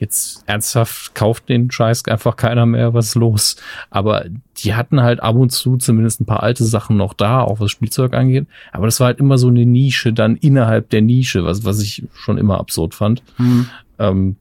jetzt 0.00 0.42
ernsthaft 0.46 1.14
kauft 1.14 1.48
den 1.48 1.70
Scheiß 1.70 2.06
einfach 2.06 2.36
keiner 2.36 2.64
mehr, 2.64 2.94
was 2.94 3.08
ist 3.08 3.14
los? 3.16 3.56
Aber 3.90 4.24
die 4.56 4.74
hatten 4.74 5.02
halt 5.02 5.22
ab 5.22 5.36
und 5.36 5.50
zu 5.50 5.76
zumindest 5.76 6.20
ein 6.20 6.26
paar 6.26 6.42
alte 6.42 6.64
Sachen 6.64 6.96
noch 6.96 7.12
da, 7.12 7.42
auch 7.42 7.60
was 7.60 7.70
Spielzeug 7.70 8.14
angeht. 8.14 8.46
Aber 8.72 8.86
das 8.86 8.98
war 8.98 9.08
halt 9.08 9.20
immer 9.20 9.36
so 9.36 9.48
eine 9.48 9.66
Nische 9.66 10.12
dann 10.12 10.36
innerhalb 10.36 10.88
der 10.88 11.02
Nische, 11.02 11.44
was, 11.44 11.64
was 11.64 11.80
ich 11.80 12.04
schon 12.14 12.38
immer 12.38 12.58
absurd 12.58 12.94
fand. 12.94 13.22
Mhm. 13.36 13.66
Ähm, 13.98 14.36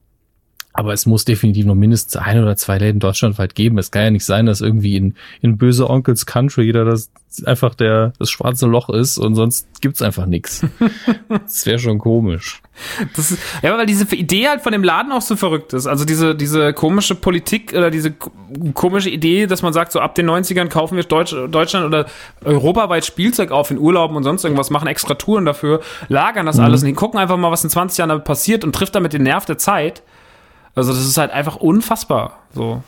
aber 0.74 0.94
es 0.94 1.06
muss 1.06 1.26
definitiv 1.26 1.66
noch 1.66 1.76
mindestens 1.76 2.16
ein 2.16 2.42
oder 2.42 2.56
zwei 2.56 2.78
Läden 2.78 3.00
deutschlandweit 3.00 3.56
geben. 3.56 3.78
Es 3.78 3.92
kann 3.92 4.04
ja 4.04 4.12
nicht 4.12 4.26
sein, 4.26 4.46
dass 4.46 4.62
irgendwie 4.62 4.96
in, 4.96 5.16
in 5.42 5.58
böse 5.58 5.90
Onkels 5.90 6.26
Country 6.26 6.66
jeder 6.66 6.86
das 6.86 7.12
einfach 7.46 7.76
der, 7.76 8.14
das 8.20 8.30
schwarze 8.30 8.66
Loch 8.66 8.90
ist 8.90 9.18
und 9.18 9.36
sonst 9.36 9.68
gibt's 9.82 10.02
einfach 10.02 10.26
nichts. 10.26 10.66
Das 11.30 11.66
wäre 11.66 11.80
schon 11.80 12.00
komisch. 12.00 12.62
Das 13.16 13.32
ist, 13.32 13.42
ja, 13.62 13.78
weil 13.78 13.86
diese 13.86 14.04
Idee 14.16 14.48
halt 14.48 14.62
von 14.62 14.72
dem 14.72 14.84
Laden 14.84 15.12
auch 15.12 15.22
so 15.22 15.36
verrückt 15.36 15.74
ist. 15.74 15.86
Also 15.86 16.06
diese, 16.06 16.36
diese 16.36 16.74
komische 16.74 17.14
Politik 17.14 17.74
oder 17.76 17.92
diese 17.92 18.14
komische 18.74 19.10
Idee, 19.10 19.46
dass 19.46 19.62
man 19.62 19.74
sagt, 19.74 19.92
so 19.92 20.00
ab 20.00 20.16
den 20.16 20.30
90ern 20.30 20.68
kaufen 20.68 20.96
wir 20.96 21.04
Deutsch, 21.04 21.36
Deutschland 21.50 21.86
oder 21.86 22.06
europaweit 22.44 23.06
Spielzeug 23.06 23.52
auf 23.52 23.70
in 23.70 23.78
Urlauben 23.78 24.16
und 24.16 24.24
sonst 24.24 24.44
irgendwas, 24.44 24.70
machen 24.70 24.88
extra 24.88 25.16
Touren 25.16 25.46
dafür, 25.46 25.82
lagern 26.08 26.46
das 26.46 26.58
mhm. 26.58 26.64
alles 26.64 26.82
und 26.82 26.88
die 26.88 26.94
gucken 26.94 27.20
einfach 27.20 27.38
mal, 27.38 27.52
was 27.52 27.64
in 27.64 27.70
20 27.70 27.98
Jahren 28.00 28.10
damit 28.10 28.24
passiert 28.24 28.64
und 28.64 28.74
trifft 28.74 28.96
damit 28.96 29.14
den 29.14 29.24
Nerv 29.24 29.46
der 29.46 29.58
Zeit. 29.58 30.02
Also 30.80 30.94
das 30.94 31.06
ist 31.06 31.18
halt 31.18 31.32
einfach 31.32 31.58
unfassbar. 31.58 32.40
So. 32.56 32.82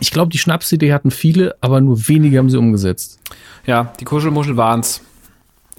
Ich 0.00 0.10
glaube, 0.10 0.30
die 0.30 0.38
Schnapsidee 0.38 0.92
hatten 0.92 1.10
viele, 1.10 1.56
aber 1.60 1.80
nur 1.80 2.08
wenige 2.08 2.38
haben 2.38 2.50
sie 2.50 2.56
umgesetzt. 2.58 3.20
Ja, 3.66 3.92
die 4.00 4.04
Kuschelmuschel 4.04 4.56
waren's. 4.56 5.02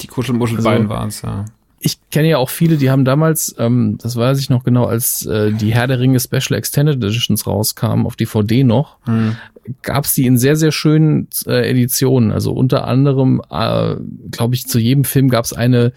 Die 0.01 0.07
Kuschelmuschelbein 0.07 0.83
also, 0.83 0.89
waren's, 0.89 1.21
ja. 1.23 1.45
ich 1.79 1.97
kenne 2.11 2.29
ja 2.29 2.37
auch 2.37 2.49
viele, 2.49 2.77
die 2.77 2.89
haben 2.91 3.03
damals, 3.03 3.55
ähm, 3.57 3.97
das 4.01 4.15
weiß 4.15 4.39
ich 4.39 4.49
noch 4.49 4.63
genau, 4.63 4.85
als 4.85 5.25
äh, 5.25 5.51
die 5.51 5.73
Herr 5.73 5.87
der 5.87 5.99
Ringe 5.99 6.19
Special 6.19 6.57
Extended 6.57 6.95
Editions 6.97 7.47
rauskamen, 7.47 8.05
auf 8.05 8.15
DVD 8.15 8.63
noch, 8.63 8.97
Hm. 9.05 9.35
gab 9.81 10.05
es 10.05 10.13
die 10.13 10.25
in 10.25 10.37
sehr, 10.37 10.55
sehr 10.55 10.71
schönen 10.71 11.27
äh, 11.47 11.69
Editionen. 11.69 12.31
Also 12.31 12.53
unter 12.53 12.85
anderem, 12.85 13.41
äh, 13.49 13.95
glaube 14.31 14.55
ich, 14.55 14.67
zu 14.67 14.79
jedem 14.79 15.03
Film 15.03 15.29
gab 15.29 15.45
es 15.45 15.53
eine. 15.53 15.93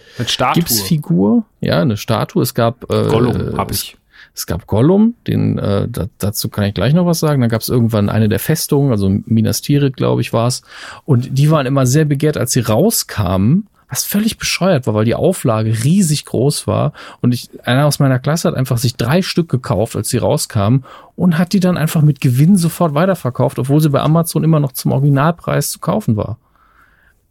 Gipsfigur, 0.54 1.44
ja, 1.60 1.80
eine 1.80 1.96
Statue. 1.96 2.42
Es 2.42 2.54
gab 2.54 2.90
äh, 2.90 3.08
Gollum 3.08 3.56
hab 3.56 3.70
ich. 3.70 3.96
Es 4.34 4.46
gab 4.46 4.66
Gollum, 4.66 5.14
den 5.26 5.58
äh, 5.58 5.88
da, 5.88 6.06
dazu 6.18 6.48
kann 6.48 6.64
ich 6.64 6.74
gleich 6.74 6.94
noch 6.94 7.04
was 7.04 7.20
sagen. 7.20 7.40
Dann 7.40 7.50
gab 7.50 7.60
es 7.60 7.68
irgendwann 7.68 8.08
eine 8.08 8.28
der 8.28 8.38
Festungen, 8.38 8.90
also 8.90 9.10
Minas 9.26 9.60
Tirith, 9.60 9.96
glaube 9.96 10.22
ich, 10.22 10.32
war's. 10.32 10.62
Und 11.04 11.38
die 11.38 11.50
waren 11.50 11.66
immer 11.66 11.86
sehr 11.86 12.06
begehrt, 12.06 12.38
als 12.38 12.52
sie 12.52 12.60
rauskamen, 12.60 13.68
was 13.92 14.04
völlig 14.04 14.38
bescheuert 14.38 14.86
war, 14.86 14.94
weil 14.94 15.04
die 15.04 15.14
Auflage 15.14 15.84
riesig 15.84 16.24
groß 16.24 16.66
war. 16.66 16.94
Und 17.20 17.34
ich, 17.34 17.50
einer 17.64 17.84
aus 17.84 17.98
meiner 17.98 18.18
Klasse 18.18 18.48
hat 18.48 18.54
einfach 18.54 18.78
sich 18.78 18.96
drei 18.96 19.20
Stück 19.20 19.50
gekauft, 19.50 19.96
als 19.96 20.08
sie 20.08 20.16
rauskamen, 20.16 20.84
und 21.14 21.36
hat 21.36 21.52
die 21.52 21.60
dann 21.60 21.76
einfach 21.76 22.00
mit 22.00 22.22
Gewinn 22.22 22.56
sofort 22.56 22.94
weiterverkauft, 22.94 23.58
obwohl 23.58 23.82
sie 23.82 23.90
bei 23.90 24.00
Amazon 24.00 24.44
immer 24.44 24.60
noch 24.60 24.72
zum 24.72 24.92
Originalpreis 24.92 25.72
zu 25.72 25.78
kaufen 25.78 26.16
war. 26.16 26.38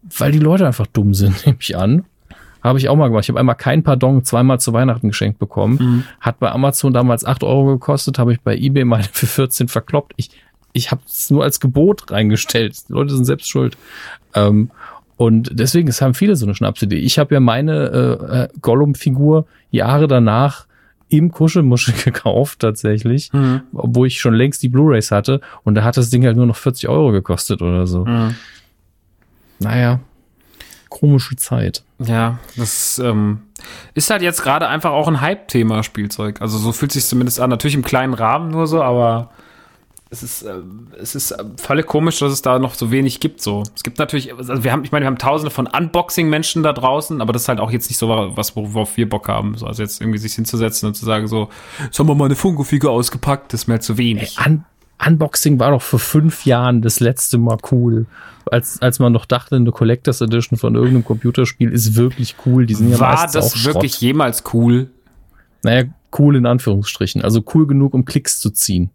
Weil 0.03 0.31
die 0.31 0.39
Leute 0.39 0.67
einfach 0.67 0.85
dumm 0.85 1.15
sind, 1.15 1.45
nehme 1.47 1.57
ich 1.59 1.75
an. 1.75 2.05
Habe 2.63 2.77
ich 2.79 2.89
auch 2.89 2.95
mal 2.95 3.07
gemacht. 3.07 3.23
Ich 3.23 3.29
habe 3.29 3.39
einmal 3.39 3.55
kein 3.55 3.83
Pardon 3.83 4.23
zweimal 4.23 4.59
zu 4.59 4.71
Weihnachten 4.73 5.07
geschenkt 5.07 5.39
bekommen. 5.39 6.05
Hat 6.19 6.39
bei 6.39 6.51
Amazon 6.51 6.93
damals 6.93 7.25
8 7.25 7.43
Euro 7.43 7.65
gekostet, 7.65 8.19
habe 8.19 8.33
ich 8.33 8.41
bei 8.41 8.55
eBay 8.55 8.85
meine 8.85 9.03
für 9.11 9.25
14 9.27 9.67
verkloppt. 9.67 10.13
Ich, 10.17 10.29
ich 10.73 10.91
habe 10.91 11.01
es 11.07 11.29
nur 11.31 11.43
als 11.43 11.59
Gebot 11.59 12.11
reingestellt. 12.11 12.87
Die 12.87 12.93
Leute 12.93 13.15
sind 13.15 13.25
selbst 13.25 13.49
schuld. 13.49 13.77
Ähm, 14.35 14.69
und 15.17 15.49
deswegen, 15.53 15.87
es 15.87 16.01
haben 16.01 16.13
viele 16.13 16.35
so 16.35 16.45
eine 16.45 16.55
Schnapsidee. 16.55 16.97
Ich 16.97 17.19
habe 17.19 17.33
ja 17.35 17.39
meine 17.39 17.73
äh, 17.87 18.35
äh, 18.43 18.47
Gollum-Figur 18.61 19.45
Jahre 19.69 20.07
danach 20.07 20.65
im 21.09 21.31
Kuschelmuschel 21.31 21.93
gekauft, 22.05 22.59
tatsächlich, 22.59 23.31
Mhm. 23.33 23.61
obwohl 23.73 24.07
ich 24.07 24.19
schon 24.21 24.33
längst 24.33 24.63
die 24.63 24.69
Blu-Rays 24.69 25.11
hatte. 25.11 25.41
Und 25.63 25.75
da 25.75 25.83
hat 25.83 25.97
das 25.97 26.09
Ding 26.09 26.25
halt 26.25 26.37
nur 26.37 26.45
noch 26.45 26.55
40 26.55 26.87
Euro 26.89 27.11
gekostet 27.11 27.61
oder 27.61 27.85
so. 27.85 28.05
Mhm. 28.05 28.35
Naja, 29.59 29.99
komische 30.91 31.35
Zeit. 31.37 31.83
Ja, 31.97 32.37
das 32.57 32.99
ähm, 32.99 33.41
ist 33.95 34.11
halt 34.11 34.21
jetzt 34.21 34.43
gerade 34.43 34.67
einfach 34.67 34.91
auch 34.91 35.07
ein 35.07 35.21
Hype-Thema, 35.21 35.81
Spielzeug. 35.81 36.41
Also 36.41 36.59
so 36.59 36.71
fühlt 36.71 36.91
sich 36.91 37.05
zumindest 37.05 37.39
an. 37.39 37.49
Natürlich 37.49 37.75
im 37.75 37.83
kleinen 37.83 38.13
Rahmen 38.13 38.51
nur 38.51 38.67
so, 38.67 38.83
aber 38.83 39.31
es 40.11 40.21
ist, 40.21 40.43
äh, 40.43 40.55
es 41.01 41.15
ist 41.15 41.31
äh, 41.31 41.43
völlig 41.55 41.85
komisch, 41.87 42.19
dass 42.19 42.33
es 42.33 42.41
da 42.41 42.59
noch 42.59 42.73
so 42.73 42.91
wenig 42.91 43.21
gibt. 43.21 43.41
So, 43.41 43.63
es 43.73 43.81
gibt 43.81 43.97
natürlich, 43.97 44.33
also 44.35 44.63
wir 44.63 44.71
haben, 44.71 44.83
ich 44.83 44.91
meine, 44.91 45.05
wir 45.05 45.07
haben 45.07 45.17
Tausende 45.17 45.49
von 45.49 45.67
Unboxing-Menschen 45.67 46.61
da 46.61 46.73
draußen, 46.73 47.21
aber 47.21 47.31
das 47.31 47.43
ist 47.43 47.47
halt 47.47 47.61
auch 47.61 47.71
jetzt 47.71 47.89
nicht 47.89 47.97
so 47.97 48.09
was, 48.09 48.55
worauf 48.57 48.97
wir 48.97 49.07
Bock 49.07 49.29
haben. 49.29 49.57
So, 49.57 49.65
also 49.65 49.81
jetzt 49.81 50.01
irgendwie 50.01 50.19
sich 50.19 50.33
hinzusetzen 50.33 50.87
und 50.87 50.95
zu 50.95 51.05
sagen 51.05 51.27
so, 51.27 51.47
jetzt 51.83 51.97
haben 51.97 52.07
wir 52.07 52.15
mal 52.15 52.25
eine 52.25 52.35
Funko-Figur 52.35 52.91
ausgepackt, 52.91 53.53
das 53.53 53.61
ist 53.61 53.67
mir 53.67 53.75
halt 53.75 53.83
zu 53.83 53.97
wenig. 53.97 54.37
Un 54.45 54.65
Unboxing 55.05 55.59
war 55.59 55.71
doch 55.71 55.81
vor 55.81 55.99
fünf 55.99 56.45
Jahren 56.45 56.81
das 56.81 56.99
letzte 56.99 57.37
Mal 57.37 57.57
cool. 57.71 58.05
Als, 58.49 58.81
als 58.81 58.99
man 58.99 59.11
noch 59.11 59.25
dachte, 59.25 59.55
eine 59.55 59.71
Collectors 59.71 60.21
Edition 60.21 60.57
von 60.57 60.75
irgendeinem 60.75 61.05
Computerspiel 61.05 61.71
ist 61.71 61.95
wirklich 61.95 62.35
cool. 62.45 62.65
Die 62.65 62.75
sind 62.75 62.89
ja 62.89 62.99
War 62.99 63.25
auch 63.25 63.31
das 63.31 63.65
wirklich 63.65 63.93
Schrott. 63.93 64.01
jemals 64.01 64.43
cool? 64.53 64.89
Naja, 65.63 65.85
cool 66.17 66.35
in 66.35 66.45
Anführungsstrichen. 66.45 67.21
Also 67.21 67.43
cool 67.53 67.67
genug, 67.67 67.93
um 67.93 68.05
Klicks 68.05 68.39
zu 68.39 68.49
ziehen. 68.51 68.89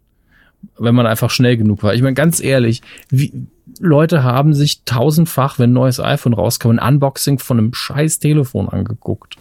Wenn 0.77 0.95
man 0.95 1.05
einfach 1.05 1.29
schnell 1.29 1.57
genug 1.57 1.83
war. 1.83 1.93
Ich 1.93 2.01
meine, 2.01 2.15
ganz 2.15 2.39
ehrlich, 2.41 2.81
wie, 3.09 3.47
Leute 3.79 4.23
haben 4.23 4.53
sich 4.53 4.83
tausendfach, 4.83 5.59
wenn 5.59 5.71
ein 5.71 5.73
neues 5.73 5.99
iPhone 5.99 6.33
rauskam, 6.33 6.71
ein 6.71 6.79
Unboxing 6.79 7.39
von 7.39 7.57
einem 7.57 7.73
scheiß 7.73 8.19
Telefon 8.19 8.69
angeguckt. 8.69 9.35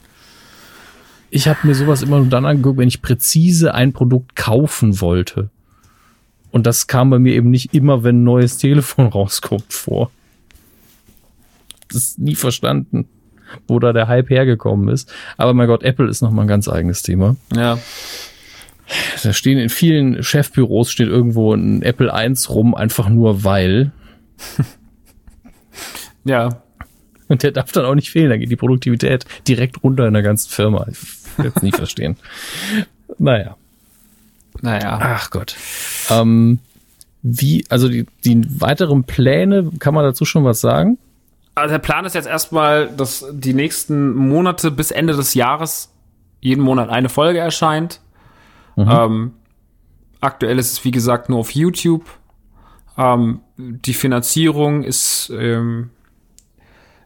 Ich 1.31 1.49
habe 1.49 1.59
mir 1.65 1.75
sowas 1.75 2.03
immer 2.03 2.19
nur 2.19 2.27
dann 2.27 2.47
angeguckt, 2.47 2.79
wenn 2.79 2.89
ich 2.89 3.03
präzise 3.03 3.75
ein 3.75 3.93
Produkt 3.93 4.37
kaufen 4.37 5.01
wollte. 5.01 5.51
Und 6.57 6.65
das 6.65 6.87
kam 6.87 7.11
bei 7.11 7.19
mir 7.19 7.35
eben 7.35 7.51
nicht 7.51 7.75
immer, 7.75 8.03
wenn 8.03 8.23
ein 8.23 8.25
neues 8.25 8.57
Telefon 8.67 9.09
rauskommt, 9.09 9.75
vor. 9.75 10.11
Das 11.89 11.99
ist 11.99 12.19
nie 12.19 12.35
verstanden, 12.35 13.07
wo 13.69 13.79
da 13.79 13.93
der 13.93 14.09
Hype 14.09 14.31
hergekommen 14.31 14.89
ist. 14.89 15.13
Aber 15.37 15.53
mein 15.53 15.67
Gott, 15.67 15.83
Apple 15.83 16.09
ist 16.09 16.23
nochmal 16.23 16.47
ein 16.47 16.49
ganz 16.49 16.67
eigenes 16.67 17.03
Thema. 17.03 17.37
Ja. 17.55 17.79
Da 19.23 19.35
stehen 19.35 19.59
in 19.59 19.69
vielen 19.69 20.23
Chefbüros 20.23 20.91
steht 20.91 21.09
irgendwo 21.09 21.53
ein 21.53 21.83
Apple 21.83 22.11
1 22.11 22.49
rum, 22.49 22.75
einfach 22.75 23.11
nur 23.11 23.45
weil. 23.45 23.93
Ja, 26.25 26.63
Und 27.29 27.43
der 27.43 27.53
darf 27.53 27.71
dann 27.71 27.85
auch 27.85 27.95
nicht 27.95 28.11
fehlen. 28.11 28.31
Da 28.31 28.39
geht 28.39 28.51
die 28.51 28.57
Produktivität 28.57 29.27
direkt 29.47 29.85
runter 29.85 30.09
in 30.09 30.15
der 30.15 30.23
ganzen 30.23 30.51
Firma. 30.51 30.87
Ich 30.91 30.99
werde 31.37 31.53
es 31.55 31.63
nie 31.63 31.73
verstehen. 31.73 32.17
Naja. 33.19 33.57
Naja. 34.63 34.99
Ach 35.01 35.31
Gott. 35.31 35.57
Ähm, 36.11 36.59
wie, 37.23 37.65
also 37.69 37.89
die, 37.89 38.07
die 38.25 38.61
weiteren 38.61 39.05
Pläne, 39.05 39.71
kann 39.79 39.95
man 39.95 40.05
dazu 40.05 40.25
schon 40.25 40.45
was 40.45 40.61
sagen? 40.61 40.99
Also 41.55 41.73
der 41.73 41.79
Plan 41.79 42.05
ist 42.05 42.15
jetzt 42.15 42.29
erstmal, 42.29 42.89
dass 42.89 43.25
die 43.33 43.55
nächsten 43.55 44.15
Monate 44.15 44.71
bis 44.71 44.91
Ende 44.91 45.15
des 45.15 45.35
Jahres 45.35 45.91
jeden 46.41 46.63
Monat 46.63 46.91
eine 46.91 47.09
Folge 47.09 47.39
erscheint. 47.39 48.01
Ähm, 48.77 49.33
aktuell 50.21 50.59
ist 50.59 50.73
es, 50.73 50.85
wie 50.85 50.91
gesagt, 50.91 51.29
nur 51.29 51.39
auf 51.39 51.51
YouTube. 51.53 52.05
Ähm, 52.99 53.41
die 53.57 53.95
Finanzierung 53.95 54.83
ist, 54.83 55.33
ähm, 55.35 55.91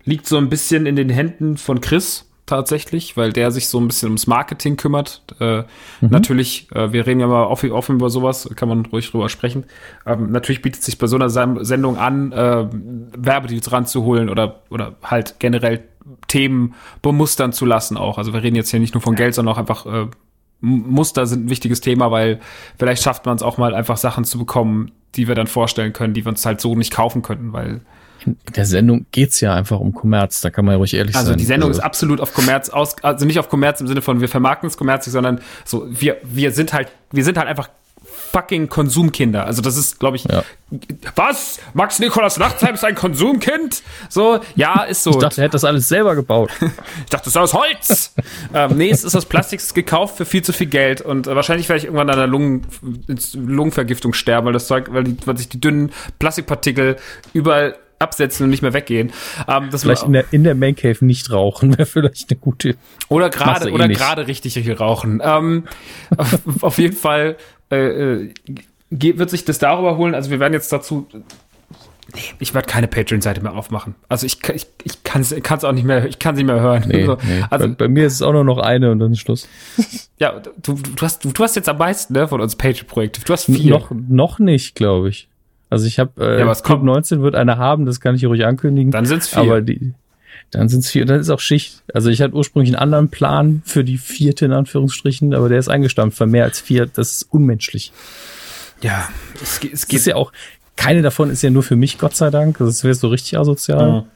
liegt 0.05 0.27
so 0.27 0.37
ein 0.37 0.49
bisschen 0.49 0.87
in 0.87 0.97
den 0.97 1.11
Händen 1.11 1.57
von 1.57 1.81
Chris 1.81 2.30
tatsächlich, 2.51 3.17
weil 3.17 3.33
der 3.33 3.51
sich 3.51 3.69
so 3.69 3.81
ein 3.81 3.87
bisschen 3.87 4.09
ums 4.09 4.27
Marketing 4.27 4.77
kümmert. 4.77 5.23
Äh, 5.39 5.63
Natürlich, 6.01 6.69
äh, 6.75 6.93
wir 6.93 7.07
reden 7.07 7.21
ja 7.21 7.27
mal 7.27 7.45
offen, 7.45 7.71
offen 7.73 7.97
über 7.97 8.11
sowas, 8.11 8.49
kann 8.57 8.69
man 8.69 8.85
ruhig 8.87 9.11
drüber 9.11 9.29
sprechen. 9.29 9.65
Ähm, 10.05 10.31
natürlich 10.33 10.63
bietet 10.63 10.83
sich 10.83 10.99
bei 10.99 11.07
so 11.07 11.17
einer 11.17 11.31
Sendung 11.31 11.97
an, 11.97 12.33
äh, 12.33 12.67
Werbedeals 13.17 13.73
ranzuholen 13.73 14.29
oder, 14.29 14.63
oder 14.71 14.97
halt 15.03 15.37
generell 15.39 15.85
Themen 16.27 16.75
bemustern 17.03 17.53
zu 17.53 17.65
lassen 17.65 17.97
auch. 17.97 18.19
Also 18.19 18.33
wir 18.33 18.43
reden 18.43 18.57
jetzt 18.57 18.71
hier 18.71 18.81
nicht 18.81 18.95
nur 18.95 19.03
von 19.03 19.15
Geld, 19.15 19.35
sondern 19.35 19.55
auch 19.55 19.59
einfach 19.59 19.87
äh, 19.87 20.07
Muster 20.61 21.27
sind 21.27 21.47
ein 21.47 21.51
wichtiges 21.51 21.81
Thema, 21.81 22.11
weil 22.11 22.41
vielleicht 22.79 23.03
schafft 23.03 23.27
man 23.27 23.37
es 23.37 23.43
auch 23.43 23.57
mal 23.57 23.75
einfach 23.75 23.97
Sachen 23.97 24.25
zu 24.25 24.39
bekommen, 24.39 24.91
die 25.17 25.29
wir 25.29 25.35
dann 25.35 25.47
vorstellen 25.47 25.93
können, 25.93 26.15
die 26.15 26.25
wir 26.25 26.31
uns 26.31 26.45
halt 26.45 26.61
so 26.61 26.75
nicht 26.75 26.93
kaufen 26.93 27.23
könnten, 27.23 27.53
weil 27.53 27.81
In 28.27 28.37
der 28.55 28.67
Sendung 28.67 29.07
geht's 29.13 29.41
ja 29.41 29.55
einfach 29.55 29.81
um 29.81 29.95
Kommerz, 29.95 30.41
da 30.41 30.51
kann 30.51 30.65
man 30.65 30.75
ja 30.75 30.79
ruhig 30.79 30.95
ehrlich 30.95 31.17
also 31.17 31.29
sein. 31.31 31.39
die 31.39 31.45
Sendung 31.45 31.71
also, 31.71 31.81
ist 31.81 31.85
absolut 31.85 32.21
auf 32.21 32.35
Kommerz 32.35 32.69
aus, 32.69 32.97
also 33.03 33.27
nicht 33.27 33.39
auf 33.39 33.49
Kommerz 33.49 33.81
im 33.81 33.87
Sinne 33.87 34.03
von 34.03 34.21
wir 34.21 34.29
vermarkten 34.29 34.69
es 34.69 34.77
kommerzig, 34.77 35.13
sondern 35.13 35.41
so 35.65 35.87
wir 35.89 36.17
wir 36.23 36.53
sind 36.53 36.73
halt 36.73 36.89
wir 37.13 37.25
sind 37.25 37.39
halt 37.39 37.49
einfach 37.49 37.69
fucking 38.33 38.69
Konsumkinder. 38.69 39.45
Also 39.47 39.63
das 39.63 39.77
ist, 39.77 39.99
glaube 39.99 40.17
ich, 40.17 40.25
Ja. 40.25 40.45
was? 41.17 41.59
Max 41.75 41.99
Nikolas 41.99 42.39
Nachtsheim 42.39 42.75
ist 42.75 42.85
ein 42.85 42.95
Konsumkind? 42.95 43.83
So, 44.09 44.41
ja, 44.55 44.83
ist 44.85 45.03
so. 45.03 45.11
Ich 45.11 45.17
dachte, 45.17 45.41
er 45.41 45.45
hätte 45.45 45.53
das 45.53 45.65
alles 45.65 45.89
selber 45.89 46.15
gebaut. 46.15 46.51
Ich 46.61 47.11
dachte, 47.11 47.25
das 47.25 47.35
ist 47.35 47.37
aus 47.37 47.55
Holz. 47.55 48.15
ähm, 48.55 48.77
nee, 48.77 48.91
es 48.91 49.05
ist 49.05 49.17
aus 49.17 49.27
Plastik 49.27 49.61
gekauft 49.75 50.17
für 50.17 50.25
viel 50.25 50.43
zu 50.43 50.53
viel 50.53 50.69
Geld 50.69 51.01
und 51.01 51.27
äh, 51.27 51.35
wahrscheinlich 51.35 51.69
werde 51.69 51.79
ich 51.79 51.85
irgendwann 51.85 52.09
an 52.09 52.17
einer 52.19 52.27
Lungen, 52.27 52.67
Lungenvergiftung 53.35 54.13
sterben, 54.13 54.47
weil 54.47 54.53
das 54.53 54.67
Zeug, 54.67 54.89
weil, 54.93 55.05
die, 55.05 55.17
weil 55.27 55.37
sich 55.37 55.49
die 55.49 55.61
dünnen 55.61 55.91
Plastikpartikel 56.19 56.97
überall 57.33 57.77
absetzen 58.01 58.45
und 58.45 58.51
nicht 58.51 58.63
mehr 58.63 58.73
weggehen. 58.73 59.13
Ähm, 59.47 59.69
das 59.71 59.83
Vielleicht 59.83 60.03
in 60.05 60.13
der, 60.15 60.25
in 60.33 60.43
der 60.43 60.55
Man 60.55 60.75
Cave 60.75 61.05
nicht 61.05 61.31
rauchen, 61.31 61.73
wäre 61.79 61.87
vielleicht 61.87 62.31
eine 62.31 62.41
gute. 62.41 62.77
oder 63.09 63.31
gerade 63.31 63.69
eh 63.69 63.73
oder 63.73 63.87
nicht. 63.87 63.99
gerade 64.01 64.27
richtig 64.27 64.55
viel 64.55 64.73
rauchen. 64.73 65.21
Ähm, 65.23 65.65
auf, 66.17 66.39
auf 66.63 66.79
jeden 66.79 66.97
Fall 66.97 67.37
äh, 67.71 67.77
äh, 68.25 68.35
wird 68.91 69.31
sich 69.31 69.45
das 69.45 69.59
darüber 69.59 69.97
holen. 69.97 70.15
Also 70.15 70.31
wir 70.31 70.41
werden 70.41 70.55
jetzt 70.55 70.73
dazu. 70.73 71.07
Nee, 72.13 72.23
ich 72.41 72.55
werde 72.55 72.67
keine 72.67 72.89
Patreon-Seite 72.89 73.41
mehr 73.41 73.55
aufmachen. 73.55 73.95
Also 74.09 74.27
ich, 74.27 74.41
kann- 74.41 74.57
ich, 74.57 74.67
ich 74.83 75.05
kann 75.05 75.21
es 75.23 75.65
auch 75.65 75.71
nicht 75.71 75.85
mehr, 75.85 76.07
ich 76.07 76.19
kann 76.19 76.35
sie 76.35 76.43
nicht 76.43 76.53
mehr 76.53 76.61
hören. 76.61 76.85
Nee, 76.89 77.05
So, 77.07 77.17
nee. 77.23 77.45
Also 77.51 77.69
bei, 77.69 77.75
bei 77.75 77.89
mir 77.89 78.07
ist 78.07 78.15
es 78.15 78.23
auch 78.23 78.33
nur 78.33 78.43
noch 78.43 78.59
eine 78.59 78.91
und 78.91 78.99
dann 78.99 79.13
ist 79.13 79.21
Schluss. 79.21 79.47
Ja, 80.19 80.41
du, 80.61 80.75
du, 80.75 81.03
hast, 81.03 81.25
du, 81.25 81.31
du 81.31 81.45
hast 81.45 81.55
jetzt 81.55 81.69
am 81.69 81.79
meisten 81.79 82.15
ne, 82.15 82.27
von 82.27 82.41
uns 82.41 82.57
Patreon-Projekte. 82.57 83.21
Du 83.25 83.33
hast 83.33 83.45
viel. 83.45 83.71
Noch, 83.71 83.93
noch 83.93 84.41
nicht, 84.41 84.75
glaube 84.75 85.11
ich. 85.11 85.29
Also 85.71 85.87
ich 85.87 85.99
habe 85.99 86.23
äh, 86.23 86.41
Ja, 86.41 86.53
kommt. 86.55 86.85
19 86.85 87.23
wird 87.23 87.35
eine 87.35 87.57
haben, 87.57 87.87
das 87.87 88.01
kann 88.01 88.15
ich 88.15 88.21
hier 88.21 88.29
ruhig 88.29 88.45
ankündigen. 88.45 88.91
Dann 88.91 89.07
sind's 89.07 89.29
vier. 89.29 89.39
Aber 89.41 89.63
die, 89.63 89.95
dann 90.51 90.69
sind's 90.69 90.91
vier. 90.91 91.07
Dann 91.07 91.21
ist 91.21 91.31
auch 91.31 91.41
Schicht. 91.41 91.83
Also 91.95 92.11
ich 92.11 92.21
hatte 92.21 92.35
ursprünglich 92.35 92.75
einen 92.75 92.83
anderen 92.83 93.09
Plan 93.09 93.63
für 93.65 93.85
die 93.85 93.99
vierte 93.99 94.45
in 94.45 94.53
Anführungsstrichen, 94.53 95.33
aber 95.33 95.49
der 95.49 95.59
ist 95.59 95.69
eingestampft 95.69 96.19
für 96.19 96.27
mehr 96.27 96.45
als 96.45 96.61
vier. 96.61 96.87
Das 96.87 97.13
ist 97.13 97.23
unmenschlich. 97.31 97.93
ja, 98.83 99.09
es, 99.41 99.61
es 99.63 99.73
Es 99.73 99.89
geht 99.89 100.01
ist 100.01 100.07
ja 100.07 100.17
auch, 100.17 100.33
keine 100.77 101.03
davon 101.03 101.31
ist 101.31 101.43
ja 101.43 101.51
nur 101.51 101.63
für 101.63 101.77
mich, 101.77 101.99
Gott 101.99 102.17
sei 102.17 102.31
Dank. 102.31 102.59
Das 102.59 102.83
wäre 102.83 102.95
so 102.95 103.09
richtig 103.09 103.39
asozial. 103.39 104.07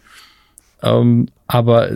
Ähm, 0.83 1.29
aber 1.47 1.91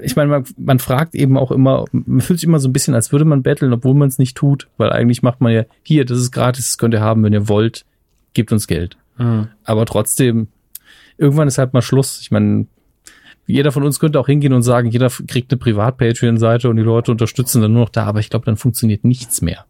ich 0.00 0.16
meine, 0.16 0.30
man, 0.30 0.44
man 0.56 0.78
fragt 0.78 1.14
eben 1.14 1.36
auch 1.36 1.50
immer, 1.50 1.84
man 1.92 2.20
fühlt 2.20 2.38
sich 2.38 2.46
immer 2.46 2.60
so 2.60 2.68
ein 2.68 2.72
bisschen, 2.72 2.94
als 2.94 3.12
würde 3.12 3.24
man 3.24 3.42
betteln, 3.42 3.72
obwohl 3.72 3.94
man 3.94 4.08
es 4.08 4.18
nicht 4.18 4.36
tut, 4.36 4.68
weil 4.78 4.90
eigentlich 4.90 5.22
macht 5.22 5.40
man 5.40 5.52
ja, 5.52 5.64
hier, 5.82 6.04
das 6.04 6.18
ist 6.18 6.30
gratis, 6.30 6.66
das 6.66 6.78
könnt 6.78 6.94
ihr 6.94 7.00
haben, 7.00 7.22
wenn 7.24 7.32
ihr 7.32 7.48
wollt, 7.48 7.84
gebt 8.36 8.52
uns 8.52 8.68
Geld. 8.68 8.96
Mhm. 9.18 9.48
Aber 9.64 9.84
trotzdem, 9.86 10.48
irgendwann 11.18 11.48
ist 11.48 11.58
halt 11.58 11.72
mal 11.72 11.82
Schluss. 11.82 12.20
Ich 12.20 12.30
meine, 12.30 12.66
jeder 13.46 13.72
von 13.72 13.82
uns 13.82 13.98
könnte 13.98 14.20
auch 14.20 14.26
hingehen 14.26 14.52
und 14.52 14.62
sagen, 14.62 14.90
jeder 14.90 15.10
kriegt 15.26 15.50
eine 15.52 15.58
Privat-Patreon-Seite 15.58 16.68
und 16.68 16.76
die 16.76 16.82
Leute 16.82 17.10
unterstützen 17.10 17.62
dann 17.62 17.72
nur 17.72 17.82
noch 17.82 17.90
da, 17.90 18.04
aber 18.04 18.20
ich 18.20 18.30
glaube, 18.30 18.44
dann 18.44 18.56
funktioniert 18.56 19.04
nichts 19.04 19.42
mehr. 19.42 19.64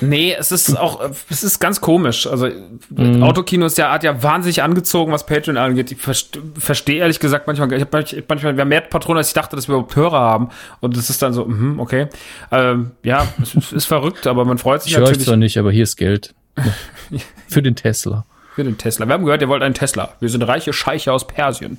Nee, 0.00 0.34
es 0.38 0.50
ist 0.50 0.78
auch, 0.78 1.10
es 1.28 1.44
ist 1.44 1.60
ganz 1.60 1.80
komisch. 1.80 2.26
Also 2.26 2.48
mhm. 2.88 3.22
Autokino 3.22 3.66
ist 3.66 3.76
ja, 3.76 3.92
hat 3.92 4.02
ja 4.02 4.22
wahnsinnig 4.22 4.62
angezogen, 4.62 5.12
was 5.12 5.26
Patreon 5.26 5.58
angeht. 5.58 5.92
Ich 5.92 5.98
verstehe 5.98 7.00
ehrlich 7.00 7.20
gesagt 7.20 7.46
manchmal, 7.46 7.70
ich 7.72 7.82
habe 7.82 8.24
manchmal, 8.26 8.56
wir 8.56 8.62
haben 8.62 8.68
mehr 8.68 8.80
Patronen, 8.80 9.18
als 9.18 9.28
ich 9.28 9.34
dachte, 9.34 9.56
dass 9.56 9.68
wir 9.68 9.74
überhaupt 9.74 9.94
Hörer 9.94 10.18
haben. 10.18 10.48
Und 10.80 10.96
das 10.96 11.10
ist 11.10 11.20
dann 11.20 11.34
so, 11.34 11.44
mh, 11.44 11.82
okay. 11.82 12.08
Ähm, 12.50 12.92
ja, 13.02 13.26
es 13.42 13.72
ist 13.72 13.84
verrückt, 13.84 14.26
aber 14.26 14.46
man 14.46 14.56
freut 14.56 14.82
sich 14.82 14.92
ich 14.92 14.98
natürlich. 14.98 15.18
Ich 15.18 15.26
zwar 15.26 15.36
nicht, 15.36 15.58
aber 15.58 15.70
hier 15.70 15.84
ist 15.84 15.96
Geld. 15.96 16.34
Für 17.48 17.62
den 17.62 17.76
Tesla. 17.76 18.24
Für 18.54 18.62
den 18.62 18.78
Tesla. 18.78 19.06
Wir 19.06 19.14
haben 19.14 19.24
gehört, 19.24 19.42
ihr 19.42 19.48
wollt 19.48 19.64
einen 19.64 19.74
Tesla. 19.74 20.10
Wir 20.20 20.28
sind 20.28 20.42
reiche 20.42 20.72
Scheiche 20.72 21.12
aus 21.12 21.26
Persien. 21.26 21.76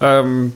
Ähm, 0.00 0.54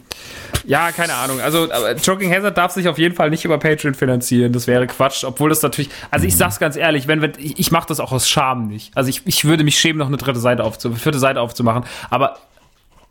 ja, 0.64 0.92
keine 0.92 1.12
Ahnung. 1.12 1.40
Also, 1.40 1.68
Joking 2.02 2.32
Hazard 2.32 2.56
darf 2.56 2.72
sich 2.72 2.88
auf 2.88 2.96
jeden 2.96 3.14
Fall 3.14 3.28
nicht 3.28 3.44
über 3.44 3.58
Patreon 3.58 3.94
finanzieren. 3.94 4.54
Das 4.54 4.66
wäre 4.66 4.86
Quatsch. 4.86 5.24
Obwohl 5.24 5.50
das 5.50 5.60
natürlich, 5.60 5.90
also 6.10 6.26
ich 6.26 6.36
sag's 6.36 6.58
ganz 6.58 6.76
ehrlich, 6.76 7.06
wenn, 7.06 7.20
wenn 7.20 7.32
ich, 7.36 7.58
ich 7.58 7.70
mache 7.70 7.86
das 7.86 8.00
auch 8.00 8.12
aus 8.12 8.26
Scham 8.26 8.68
nicht. 8.68 8.96
Also 8.96 9.10
ich, 9.10 9.26
ich 9.26 9.44
würde 9.44 9.62
mich 9.62 9.78
schämen, 9.78 9.98
noch 9.98 10.06
eine 10.06 10.16
dritte 10.16 10.40
Seite 10.40 10.64
aufzu, 10.64 10.94
vierte 10.94 11.18
Seite 11.18 11.42
aufzumachen. 11.42 11.84
Aber 12.08 12.38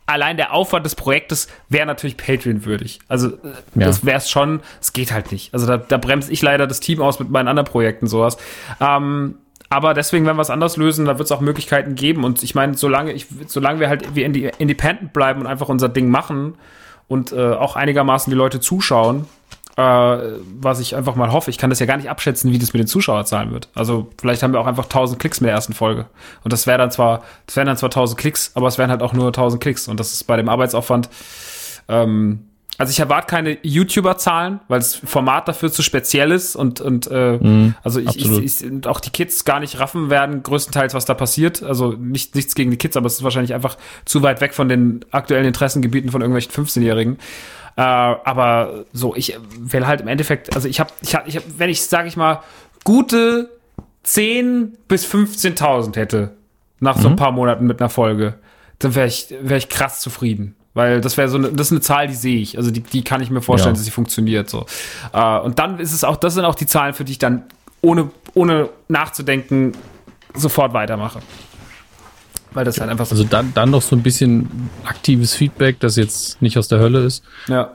allein 0.07 0.37
der 0.37 0.51
Aufwand 0.51 0.83
des 0.83 0.95
Projektes 0.95 1.47
wäre 1.69 1.85
natürlich 1.85 2.17
Patreon 2.17 2.65
würdig. 2.65 2.99
Also 3.07 3.27
ja. 3.75 3.85
das 3.85 4.03
wäre 4.03 4.17
es 4.17 4.31
schon. 4.31 4.61
Es 4.81 4.93
geht 4.93 5.11
halt 5.11 5.31
nicht. 5.31 5.53
Also 5.53 5.67
da, 5.67 5.77
da 5.77 5.97
bremse 5.97 6.31
ich 6.31 6.41
leider 6.41 6.65
das 6.65 6.79
Team 6.79 7.03
aus 7.03 7.19
mit 7.19 7.29
meinen 7.29 7.47
anderen 7.47 7.67
Projekten 7.67 8.07
sowas. 8.07 8.37
Ähm, 8.81 9.35
aber 9.69 9.93
deswegen, 9.93 10.25
wenn 10.25 10.37
wir 10.37 10.41
es 10.41 10.49
anders 10.49 10.77
lösen, 10.77 11.05
da 11.05 11.17
wird 11.17 11.25
es 11.25 11.31
auch 11.31 11.41
Möglichkeiten 11.41 11.95
geben. 11.95 12.23
Und 12.23 12.41
ich 12.43 12.55
meine, 12.55 12.75
solange, 12.75 13.11
ich, 13.11 13.27
solange 13.47 13.79
wir 13.79 13.89
halt 13.89 14.15
wie 14.15 14.23
independent 14.23 15.13
bleiben 15.13 15.41
und 15.41 15.47
einfach 15.47 15.69
unser 15.69 15.89
Ding 15.89 16.09
machen 16.09 16.55
und 17.07 17.33
äh, 17.33 17.51
auch 17.51 17.75
einigermaßen 17.75 18.31
die 18.31 18.37
Leute 18.37 18.59
zuschauen, 18.59 19.25
äh, 19.75 19.81
was 19.81 20.79
ich 20.79 20.95
einfach 20.95 21.15
mal 21.15 21.31
hoffe, 21.31 21.51
ich 21.51 21.57
kann 21.57 21.69
das 21.69 21.79
ja 21.79 21.85
gar 21.85 21.97
nicht 21.97 22.09
abschätzen, 22.09 22.51
wie 22.51 22.59
das 22.59 22.73
mit 22.73 22.79
den 22.79 22.87
Zuschauerzahlen 22.87 23.51
wird. 23.51 23.69
Also 23.75 24.09
vielleicht 24.17 24.41
haben 24.41 24.53
wir 24.53 24.59
auch 24.59 24.67
einfach 24.67 24.85
1000 24.85 25.19
Klicks 25.19 25.41
mit 25.41 25.47
der 25.47 25.55
ersten 25.55 25.73
Folge. 25.73 26.07
Und 26.43 26.53
das 26.53 26.65
wäre 26.65 26.77
dann 26.77 26.89
zwar, 26.89 27.23
das 27.45 27.57
wären 27.57 27.67
dann 27.67 27.77
zwar 27.77 27.89
1000 27.89 28.19
Klicks, 28.19 28.51
aber 28.55 28.67
es 28.67 28.77
wären 28.77 28.89
halt 28.89 29.03
auch 29.03 29.13
nur 29.13 29.27
1000 29.27 29.61
Klicks. 29.61 29.87
Und 29.87 29.99
das 29.99 30.13
ist 30.13 30.23
bei 30.23 30.37
dem 30.37 30.49
Arbeitsaufwand 30.49 31.09
ähm, 31.89 32.46
also 32.77 32.91
ich 32.91 32.99
erwarte 32.99 33.27
keine 33.27 33.57
YouTuber-Zahlen, 33.63 34.59
weil 34.67 34.79
das 34.79 34.95
Format 34.95 35.47
dafür 35.47 35.71
zu 35.71 35.81
speziell 35.81 36.31
ist 36.31 36.55
und, 36.55 36.79
und 36.79 37.09
äh, 37.11 37.37
mm, 37.37 37.75
also 37.83 37.99
ich, 37.99 38.17
ich, 38.17 38.61
ich, 38.61 38.87
auch 38.87 38.99
die 38.99 39.09
Kids 39.09 39.45
gar 39.45 39.59
nicht 39.59 39.79
raffen 39.79 40.11
werden, 40.11 40.43
größtenteils, 40.43 40.93
was 40.93 41.05
da 41.05 41.15
passiert. 41.15 41.63
Also 41.63 41.93
nicht, 41.93 42.35
nichts 42.35 42.53
gegen 42.53 42.69
die 42.69 42.77
Kids, 42.77 42.95
aber 42.95 43.07
es 43.07 43.15
ist 43.15 43.23
wahrscheinlich 43.23 43.55
einfach 43.55 43.77
zu 44.05 44.21
weit 44.21 44.41
weg 44.41 44.53
von 44.53 44.69
den 44.69 45.03
aktuellen 45.09 45.45
Interessengebieten 45.45 46.11
von 46.11 46.21
irgendwelchen 46.21 46.51
15-Jährigen. 46.51 47.17
Äh, 47.77 47.81
aber 47.81 48.85
so, 48.93 49.15
ich 49.15 49.37
will 49.59 49.87
halt 49.87 50.01
im 50.01 50.07
Endeffekt, 50.07 50.55
also 50.55 50.67
ich 50.67 50.79
habe, 50.79 50.91
ich 51.01 51.15
hab, 51.15 51.27
ich 51.27 51.35
hab, 51.37 51.43
wenn 51.57 51.71
ich, 51.71 51.81
sage 51.81 52.07
ich 52.07 52.15
mal, 52.15 52.41
gute 52.83 53.49
10 54.03 54.77
bis 54.87 55.05
15.000 55.11 55.95
hätte 55.95 56.37
nach 56.79 56.97
so 56.97 57.07
ein 57.07 57.13
mhm. 57.13 57.17
paar 57.17 57.31
Monaten 57.31 57.65
mit 57.65 57.81
einer 57.81 57.89
Folge, 57.89 58.35
dann 58.79 58.93
wäre 58.93 59.07
ich, 59.07 59.33
wär 59.41 59.57
ich 59.57 59.69
krass 59.69 59.99
zufrieden. 59.99 60.55
Weil 60.77 61.01
das 61.01 61.17
wäre 61.17 61.27
so 61.27 61.39
eine, 61.39 61.51
das 61.51 61.67
ist 61.67 61.71
eine 61.71 61.81
Zahl, 61.81 62.07
die 62.07 62.13
sehe 62.13 62.39
ich. 62.39 62.55
Also 62.55 62.69
die, 62.69 62.81
die 62.81 63.03
kann 63.03 63.19
ich 63.19 63.31
mir 63.31 63.41
vorstellen, 63.41 63.73
ja. 63.73 63.79
dass 63.79 63.85
sie 63.85 63.89
funktioniert. 63.89 64.47
So. 64.47 64.67
Äh, 65.11 65.39
und 65.39 65.57
dann 65.57 65.79
ist 65.79 65.91
es 65.91 66.03
auch, 66.03 66.17
das 66.17 66.35
sind 66.35 66.45
auch 66.45 66.53
die 66.53 66.67
Zahlen, 66.67 66.93
für 66.93 67.03
die 67.03 67.13
ich 67.13 67.17
dann 67.17 67.45
ohne, 67.81 68.11
ohne 68.35 68.69
nachzudenken 68.87 69.71
sofort 70.35 70.73
weitermache. 70.73 71.21
Weil 72.51 72.63
das 72.63 72.79
halt 72.79 72.91
einfach 72.91 73.07
so. 73.07 73.15
Also 73.15 73.23
dann, 73.23 73.55
dann 73.55 73.71
noch 73.71 73.81
so 73.81 73.95
ein 73.95 74.03
bisschen 74.03 74.69
aktives 74.85 75.33
Feedback, 75.33 75.79
das 75.79 75.95
jetzt 75.95 76.43
nicht 76.43 76.59
aus 76.59 76.67
der 76.67 76.77
Hölle 76.77 77.03
ist. 77.03 77.23
Ja. 77.47 77.71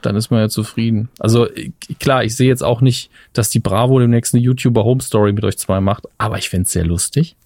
Dann 0.00 0.16
ist 0.16 0.32
man 0.32 0.40
ja 0.40 0.48
zufrieden. 0.48 1.10
Also 1.20 1.46
klar, 2.00 2.24
ich 2.24 2.34
sehe 2.34 2.48
jetzt 2.48 2.64
auch 2.64 2.80
nicht, 2.80 3.08
dass 3.34 3.50
die 3.50 3.60
Bravo 3.60 4.00
demnächst 4.00 4.34
eine 4.34 4.42
YouTuber 4.42 4.82
Home 4.82 5.00
Story 5.00 5.32
mit 5.32 5.44
euch 5.44 5.58
zwei 5.58 5.80
macht, 5.80 6.08
aber 6.18 6.38
ich 6.38 6.48
fände 6.48 6.64
es 6.64 6.72
sehr 6.72 6.84
lustig. 6.84 7.36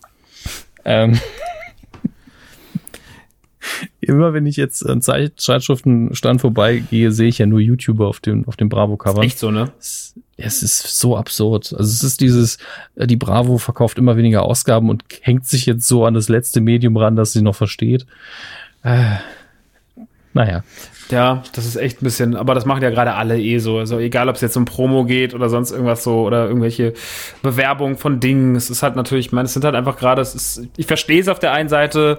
Ähm. 0.87 1.21
Immer 4.01 4.33
wenn 4.33 4.47
ich 4.47 4.57
jetzt 4.57 4.89
an 4.89 5.03
Zeitschriftenstand 5.03 6.41
vorbeigehe, 6.41 7.13
sehe 7.13 7.29
ich 7.29 7.39
ja 7.39 7.47
nur 7.47 7.61
YouTuber 7.61 8.07
auf 8.07 8.21
dem, 8.21 8.47
auf 8.47 8.57
dem 8.57 8.69
Bravo-Cover. 8.69 9.23
Echt 9.23 9.39
so, 9.39 9.51
ne? 9.51 9.73
Es, 9.79 10.15
es 10.37 10.63
ist 10.63 10.99
so 10.99 11.17
absurd. 11.17 11.73
Also 11.73 11.91
es 11.91 12.03
ist 12.03 12.21
dieses, 12.21 12.59
äh, 12.95 13.07
die 13.07 13.17
Bravo 13.17 13.59
verkauft 13.59 13.99
immer 13.99 14.17
weniger 14.17 14.43
Ausgaben 14.43 14.91
und 14.91 15.05
hängt 15.21 15.47
sich 15.47 15.67
jetzt 15.67 15.87
so 15.89 16.05
an 16.05 16.15
das 16.15 16.29
letzte 16.29 16.61
Medium 16.61 16.97
ran, 16.97 17.17
das 17.17 17.33
sie 17.33 17.43
noch 17.43 17.55
versteht. 17.55 18.07
Äh, 18.83 19.17
naja. 20.33 20.63
Ja, 21.11 21.43
das 21.55 21.65
ist 21.65 21.77
echt 21.77 22.03
ein 22.03 22.05
bisschen, 22.05 22.37
aber 22.37 22.55
das 22.55 22.67
machen 22.67 22.83
ja 22.83 22.91
gerade 22.91 23.15
alle 23.15 23.41
eh 23.41 23.59
so. 23.59 23.79
Also 23.79 23.99
egal, 23.99 24.29
ob 24.29 24.35
es 24.35 24.41
jetzt 24.41 24.57
um 24.57 24.65
Promo 24.65 25.05
geht 25.05 25.35
oder 25.35 25.49
sonst 25.49 25.71
irgendwas 25.71 26.03
so 26.03 26.23
oder 26.27 26.47
irgendwelche 26.47 26.95
Bewerbungen 27.43 27.97
von 27.97 28.21
Dingen. 28.21 28.57
Es 28.57 28.69
ist 28.69 28.83
halt 28.83 28.97
natürlich, 28.97 29.27
ich 29.27 29.33
meine, 29.33 29.47
es 29.47 29.53
sind 29.53 29.65
halt 29.65 29.77
einfach 29.77 29.97
gerade, 29.97 30.27
ich 30.77 30.87
verstehe 30.87 31.21
es 31.21 31.29
auf 31.29 31.39
der 31.39 31.53
einen 31.53 31.69
Seite, 31.69 32.19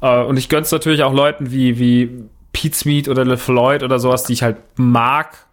äh, 0.00 0.22
und 0.22 0.36
ich 0.36 0.48
gönn's 0.48 0.70
natürlich 0.70 1.02
auch 1.02 1.14
Leuten 1.14 1.50
wie, 1.50 1.78
wie 1.78 2.10
Pete 2.52 2.76
Smith 2.76 3.08
oder 3.08 3.24
LeFloid 3.24 3.82
oder 3.82 3.98
sowas, 3.98 4.24
die 4.24 4.32
ich 4.32 4.42
halt 4.42 4.56
mag. 4.76 5.46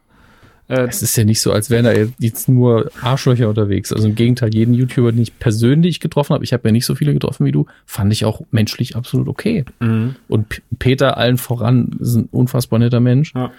Äh, 0.70 0.88
es 0.88 1.02
ist 1.02 1.16
ja 1.18 1.26
nicht 1.26 1.42
so, 1.42 1.52
als 1.52 1.70
wären 1.70 1.86
da 1.86 1.92
jetzt 2.20 2.48
nur 2.48 2.90
Arschlöcher 3.02 3.50
unterwegs. 3.50 3.92
Also 3.92 4.08
im 4.08 4.16
Gegenteil, 4.16 4.54
jeden 4.54 4.74
YouTuber, 4.74 5.12
den 5.12 5.22
ich 5.22 5.38
persönlich 5.38 6.00
getroffen 6.00 6.34
habe, 6.34 6.44
ich 6.44 6.54
habe 6.54 6.68
ja 6.68 6.72
nicht 6.72 6.86
so 6.86 6.96
viele 6.96 7.14
getroffen 7.14 7.46
wie 7.46 7.52
du, 7.52 7.66
fand 7.86 8.14
ich 8.14 8.26
auch 8.26 8.42
menschlich 8.52 8.96
absolut 8.96 9.28
okay. 9.28 9.66
Mhm. 9.80 10.16
Und 10.28 10.50
P 10.50 10.62
Peter 10.80 11.18
allen 11.18 11.38
voran 11.38 11.98
ist 12.00 12.16
ein 12.16 12.30
unfassbar 12.32 12.80
netter 12.80 13.00
Mensch. 13.00 13.34
Ja. 13.36 13.52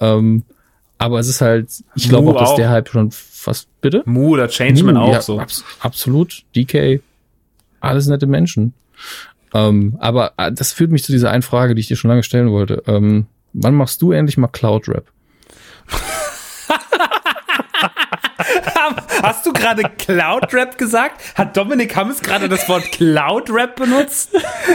Ähm, 0.00 0.42
aber 0.98 1.18
es 1.18 1.28
ist 1.28 1.42
halt, 1.42 1.68
ich 1.94 2.08
glaube 2.08 2.30
auch, 2.30 2.38
dass 2.38 2.50
auch. 2.50 2.56
der 2.56 2.70
halt 2.70 2.88
schon 2.88 3.10
fast, 3.10 3.68
bitte? 3.82 4.02
Mu 4.06 4.30
oder 4.30 4.48
Changeman 4.48 4.96
auch 4.96 5.12
ja, 5.12 5.20
so. 5.20 5.38
Abs 5.38 5.64
absolut. 5.80 6.44
DK. 6.54 7.02
Alles 7.80 8.06
nette 8.06 8.26
Menschen. 8.26 8.72
Ähm, 9.54 9.96
aber 10.00 10.32
äh, 10.36 10.52
das 10.52 10.72
führt 10.72 10.90
mich 10.90 11.04
zu 11.04 11.12
dieser 11.12 11.30
einen 11.30 11.42
Frage, 11.42 11.74
die 11.74 11.80
ich 11.80 11.88
dir 11.88 11.96
schon 11.96 12.10
lange 12.10 12.22
stellen 12.22 12.50
wollte. 12.50 12.82
Ähm, 12.86 13.26
wann 13.52 13.74
machst 13.74 14.02
du 14.02 14.12
endlich 14.12 14.36
mal 14.36 14.48
Cloud 14.48 14.88
Rap? 14.88 15.06
Hast 19.22 19.46
du 19.46 19.52
gerade 19.52 19.82
Cloud 19.98 20.52
Rap 20.52 20.78
gesagt? 20.78 21.20
Hat 21.36 21.56
Dominik 21.56 21.96
Hammes 21.96 22.20
gerade 22.20 22.48
das 22.48 22.68
Wort 22.68 22.92
Cloud 22.92 23.50
Rap 23.50 23.76
benutzt? 23.76 24.30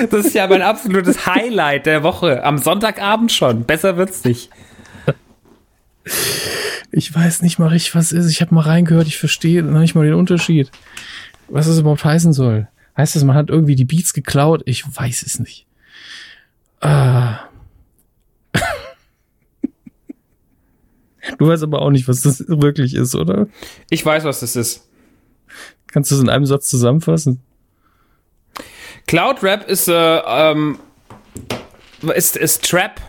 Das 0.09 0.25
ist 0.25 0.35
ja 0.35 0.47
mein 0.47 0.61
absolutes 0.61 1.25
Highlight 1.25 1.85
der 1.85 2.03
Woche. 2.03 2.43
Am 2.43 2.57
Sonntagabend 2.57 3.31
schon. 3.31 3.63
Besser 3.63 3.97
wird's 3.97 4.23
nicht. 4.23 4.49
Ich 6.91 7.13
weiß 7.13 7.41
nicht 7.43 7.59
mal 7.59 7.69
richtig, 7.69 7.95
was 7.95 8.11
es 8.11 8.25
ist. 8.25 8.31
Ich 8.31 8.41
habe 8.41 8.53
mal 8.53 8.65
reingehört, 8.65 9.07
ich 9.07 9.17
verstehe 9.17 9.63
noch 9.63 9.79
nicht 9.79 9.95
mal 9.95 10.05
den 10.05 10.15
Unterschied. 10.15 10.71
Was 11.47 11.67
es 11.67 11.79
überhaupt 11.79 12.03
heißen 12.03 12.33
soll. 12.33 12.67
Heißt 12.97 13.15
das, 13.15 13.23
man 13.23 13.35
hat 13.35 13.49
irgendwie 13.49 13.75
die 13.75 13.85
Beats 13.85 14.13
geklaut? 14.13 14.61
Ich 14.65 14.83
weiß 14.85 15.23
es 15.23 15.39
nicht. 15.39 15.65
Ah. 16.81 17.39
Du 21.37 21.47
weißt 21.47 21.61
aber 21.63 21.83
auch 21.83 21.91
nicht, 21.91 22.07
was 22.07 22.21
das 22.21 22.43
wirklich 22.47 22.95
ist, 22.95 23.15
oder? 23.15 23.47
Ich 23.91 24.03
weiß, 24.03 24.23
was 24.23 24.39
das 24.39 24.55
ist. 24.55 24.89
Kannst 25.87 26.09
du 26.09 26.15
es 26.15 26.21
in 26.21 26.29
einem 26.29 26.47
Satz 26.47 26.67
zusammenfassen? 26.67 27.41
Cloud 29.05 29.43
Rap 29.43 29.69
ist, 29.69 29.87
äh, 29.87 30.17
ähm, 30.25 30.79
ist, 32.15 32.37
ist 32.37 32.67
Trap 32.67 32.99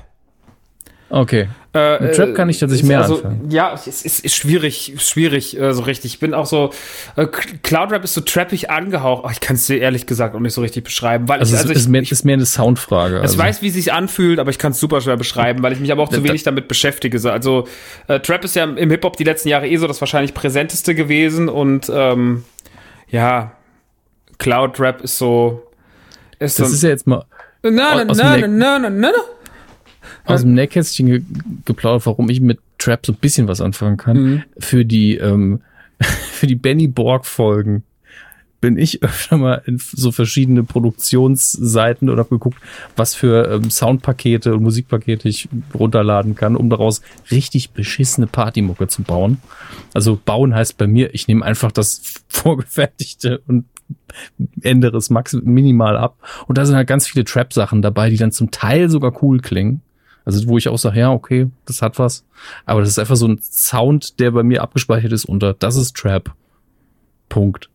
Okay. 1.12 1.48
Äh, 1.74 2.02
Mit 2.02 2.14
Trap 2.14 2.34
kann 2.34 2.48
ich 2.48 2.58
tatsächlich 2.58 2.88
mehr 2.88 3.02
also, 3.02 3.16
anfangen. 3.16 3.50
Ja, 3.50 3.74
es 3.74 3.86
ist, 3.86 4.24
ist 4.24 4.34
schwierig, 4.34 4.94
schwierig, 4.96 5.60
äh, 5.60 5.74
so 5.74 5.82
richtig. 5.82 6.14
Ich 6.14 6.20
bin 6.20 6.32
auch 6.32 6.46
so, 6.46 6.70
äh, 7.16 7.26
Cloud 7.26 7.92
Rap 7.92 8.02
ist 8.02 8.14
so 8.14 8.22
trappig 8.22 8.70
angehaucht. 8.70 9.24
Oh, 9.26 9.30
ich 9.30 9.40
kann 9.40 9.56
es 9.56 9.66
dir 9.66 9.76
ehrlich 9.76 10.06
gesagt 10.06 10.34
auch 10.34 10.40
nicht 10.40 10.54
so 10.54 10.62
richtig 10.62 10.84
beschreiben. 10.84 11.28
Weil 11.28 11.40
also, 11.40 11.54
ich, 11.54 11.60
also 11.60 11.70
es 11.70 11.80
ist, 11.80 11.88
mehr, 11.88 12.00
ist 12.00 12.24
mehr 12.24 12.32
eine 12.32 12.46
Soundfrage. 12.46 13.20
Also. 13.20 13.34
Ich 13.34 13.38
weiß, 13.38 13.60
wie 13.60 13.68
es 13.68 13.74
sich 13.74 13.92
anfühlt, 13.92 14.38
aber 14.38 14.48
ich 14.48 14.58
kann 14.58 14.72
es 14.72 14.80
super 14.80 15.02
schwer 15.02 15.18
beschreiben, 15.18 15.62
weil 15.62 15.74
ich 15.74 15.80
mich 15.80 15.92
aber 15.92 16.02
auch 16.02 16.08
zu 16.08 16.24
wenig 16.24 16.44
damit 16.44 16.66
beschäftige. 16.66 17.20
Also 17.30 17.68
äh, 18.08 18.18
Trap 18.18 18.44
ist 18.44 18.56
ja 18.56 18.64
im 18.64 18.90
Hip-Hop 18.90 19.18
die 19.18 19.24
letzten 19.24 19.50
Jahre 19.50 19.68
eh 19.68 19.76
so 19.76 19.86
das 19.86 20.00
wahrscheinlich 20.00 20.32
präsenteste 20.32 20.94
gewesen 20.94 21.50
und 21.50 21.92
ähm, 21.94 22.44
ja, 23.10 23.52
Cloud 24.38 24.80
Rap 24.80 25.02
ist 25.02 25.18
so. 25.18 25.62
Ist 26.38 26.58
das 26.58 26.68
so 26.68 26.74
ist 26.74 26.82
ja 26.82 26.88
jetzt 26.88 27.06
mal. 27.06 27.26
Nein, 27.62 27.74
nein, 27.74 28.06
nein, 28.06 28.56
nein, 28.56 28.82
nein, 28.82 29.00
nein 29.00 29.12
aus 30.24 30.42
dem 30.42 30.54
Nähkästchen 30.54 31.06
ge 31.06 31.22
geplaudert, 31.64 32.06
warum 32.06 32.30
ich 32.30 32.40
mit 32.40 32.58
Trap 32.78 33.04
so 33.04 33.12
ein 33.12 33.18
bisschen 33.18 33.48
was 33.48 33.60
anfangen 33.60 33.96
kann. 33.96 34.22
Mhm. 34.22 34.42
Für 34.58 34.84
die, 34.84 35.16
ähm, 35.16 35.60
für 36.00 36.46
die 36.46 36.54
Benny 36.54 36.88
Borg 36.88 37.26
Folgen 37.26 37.84
bin 38.62 38.78
ich 38.78 39.02
öfter 39.02 39.36
mal 39.36 39.60
in 39.66 39.78
so 39.78 40.12
verschiedene 40.12 40.62
Produktionsseiten 40.62 42.08
oder 42.08 42.20
habe 42.20 42.36
geguckt, 42.36 42.58
was 42.96 43.14
für 43.14 43.50
ähm, 43.50 43.70
Soundpakete 43.70 44.54
und 44.54 44.62
Musikpakete 44.62 45.28
ich 45.28 45.48
runterladen 45.74 46.36
kann, 46.36 46.56
um 46.56 46.70
daraus 46.70 47.02
richtig 47.30 47.72
beschissene 47.72 48.28
Partymucke 48.28 48.86
zu 48.86 49.02
bauen. 49.02 49.38
Also 49.92 50.18
bauen 50.24 50.54
heißt 50.54 50.78
bei 50.78 50.86
mir, 50.86 51.12
ich 51.12 51.26
nehme 51.28 51.44
einfach 51.44 51.72
das 51.72 52.22
vorgefertigte 52.28 53.42
und 53.48 53.64
ändere 54.62 54.96
es 54.96 55.10
max 55.10 55.34
minimal 55.34 55.96
ab. 55.98 56.16
Und 56.46 56.56
da 56.56 56.64
sind 56.64 56.76
halt 56.76 56.86
ganz 56.86 57.08
viele 57.08 57.24
Trap-Sachen 57.24 57.82
dabei, 57.82 58.10
die 58.10 58.16
dann 58.16 58.32
zum 58.32 58.52
Teil 58.52 58.88
sogar 58.88 59.22
cool 59.22 59.40
klingen. 59.40 59.82
Also 60.24 60.46
wo 60.48 60.58
ich 60.58 60.68
auch 60.68 60.78
sage, 60.78 61.00
ja, 61.00 61.10
okay, 61.10 61.48
das 61.64 61.82
hat 61.82 61.98
was. 61.98 62.24
Aber 62.64 62.80
das 62.80 62.90
ist 62.90 62.98
einfach 62.98 63.16
so 63.16 63.26
ein 63.26 63.40
Sound, 63.42 64.20
der 64.20 64.30
bei 64.30 64.42
mir 64.42 64.62
abgespeichert 64.62 65.12
ist 65.12 65.24
unter 65.24 65.54
das 65.54 65.76
ist 65.76 65.96
Trap. 65.96 66.32
Punkt. 67.28 67.68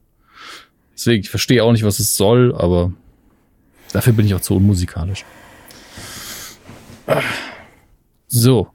Deswegen, 0.94 1.22
ich 1.22 1.30
verstehe 1.30 1.64
auch 1.64 1.72
nicht, 1.72 1.84
was 1.84 2.00
es 2.00 2.16
soll, 2.16 2.56
aber 2.56 2.92
dafür 3.92 4.14
bin 4.14 4.26
ich 4.26 4.34
auch 4.34 4.42
zu 4.42 4.56
unmusikalisch. 4.56 5.26
So, 8.28 8.68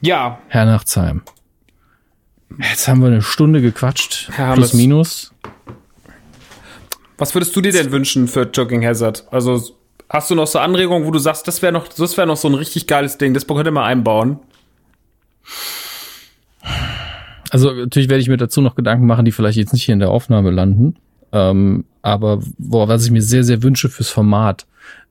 Ja, 0.00 0.38
Herr 0.48 0.66
Nachtsheim. 0.66 1.22
Jetzt 2.58 2.86
haben 2.86 3.00
wir 3.00 3.08
eine 3.08 3.22
Stunde 3.22 3.60
gequatscht. 3.60 4.30
Herr 4.32 4.54
plus 4.54 4.74
minus. 4.74 5.32
was 7.18 7.34
würdest 7.34 7.56
du 7.56 7.60
dir 7.60 7.72
denn 7.72 7.90
wünschen 7.90 8.28
für 8.28 8.42
Jogging 8.42 8.84
Hazard? 8.84 9.26
Also 9.32 9.76
hast 10.08 10.30
du 10.30 10.34
noch 10.34 10.46
so 10.46 10.58
Anregungen, 10.58 11.06
wo 11.06 11.10
du 11.10 11.18
sagst, 11.18 11.46
das 11.48 11.62
wäre 11.62 11.72
noch, 11.72 11.88
das 11.88 12.16
wäre 12.16 12.26
noch 12.26 12.36
so 12.36 12.48
ein 12.48 12.54
richtig 12.54 12.86
geiles 12.86 13.18
Ding, 13.18 13.34
das 13.34 13.46
könnte 13.46 13.70
man 13.70 13.84
einbauen. 13.84 14.38
Also 17.50 17.72
natürlich 17.72 18.08
werde 18.08 18.20
ich 18.20 18.28
mir 18.28 18.36
dazu 18.36 18.60
noch 18.60 18.74
Gedanken 18.74 19.06
machen, 19.06 19.24
die 19.24 19.32
vielleicht 19.32 19.58
jetzt 19.58 19.72
nicht 19.72 19.84
hier 19.84 19.92
in 19.92 20.00
der 20.00 20.10
Aufnahme 20.10 20.50
landen. 20.50 20.96
Ähm, 21.32 21.84
aber 22.02 22.40
wo, 22.58 22.86
was 22.88 23.04
ich 23.04 23.10
mir 23.10 23.22
sehr, 23.22 23.44
sehr 23.44 23.62
wünsche 23.62 23.88
fürs 23.88 24.08
Format, 24.10 24.66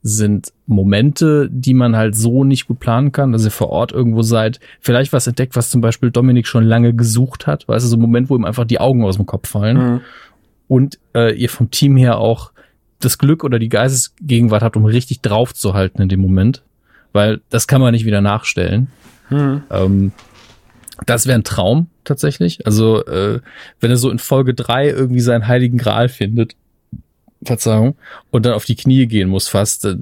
sind 0.05 0.51
Momente, 0.67 1.47
die 1.49 1.73
man 1.73 1.95
halt 1.95 2.15
so 2.15 2.43
nicht 2.43 2.67
gut 2.67 2.79
planen 2.79 3.13
kann, 3.13 3.31
dass 3.31 3.45
ihr 3.45 3.51
vor 3.51 3.69
Ort 3.69 3.93
irgendwo 3.93 4.21
seid, 4.21 4.59
vielleicht 4.81 5.13
was 5.13 5.27
entdeckt, 5.27 5.55
was 5.55 5.69
zum 5.69 5.79
Beispiel 5.79 6.11
Dominik 6.11 6.45
schon 6.45 6.65
lange 6.65 6.93
gesucht 6.93 7.47
hat, 7.47 7.67
weißt 7.67 7.85
du, 7.85 7.89
so 7.89 7.95
ein 7.95 8.01
Moment, 8.01 8.29
wo 8.29 8.35
ihm 8.35 8.43
einfach 8.45 8.65
die 8.65 8.79
Augen 8.81 9.03
aus 9.05 9.15
dem 9.15 9.25
Kopf 9.25 9.49
fallen 9.49 9.77
Mhm. 9.77 10.01
und 10.67 10.99
äh, 11.15 11.33
ihr 11.35 11.49
vom 11.49 11.71
Team 11.71 11.95
her 11.95 12.17
auch 12.17 12.51
das 13.03 13.17
Glück 13.17 13.43
oder 13.43 13.59
die 13.59 13.69
Geistesgegenwart 13.69 14.63
habt, 14.63 14.77
um 14.77 14.85
richtig 14.85 15.21
drauf 15.21 15.53
zu 15.53 15.73
halten 15.73 16.01
in 16.01 16.09
dem 16.09 16.21
Moment, 16.21 16.63
weil 17.11 17.41
das 17.49 17.67
kann 17.67 17.81
man 17.81 17.93
nicht 17.93 18.05
wieder 18.05 18.21
nachstellen. 18.21 18.87
Mhm. 19.29 19.63
Ähm, 19.69 20.11
das 21.05 21.25
wäre 21.25 21.37
ein 21.37 21.43
Traum 21.43 21.87
tatsächlich. 22.03 22.65
Also 22.65 23.05
äh, 23.05 23.39
wenn 23.79 23.91
er 23.91 23.97
so 23.97 24.09
in 24.09 24.19
Folge 24.19 24.53
drei 24.53 24.89
irgendwie 24.89 25.21
seinen 25.21 25.47
heiligen 25.47 25.77
Gral 25.77 26.09
findet, 26.09 26.55
Verzeihung, 27.43 27.95
und 28.31 28.45
dann 28.45 28.53
auf 28.53 28.65
die 28.65 28.75
Knie 28.75 29.05
gehen 29.05 29.29
muss 29.29 29.47
fast, 29.47 29.85
äh, 29.85 29.95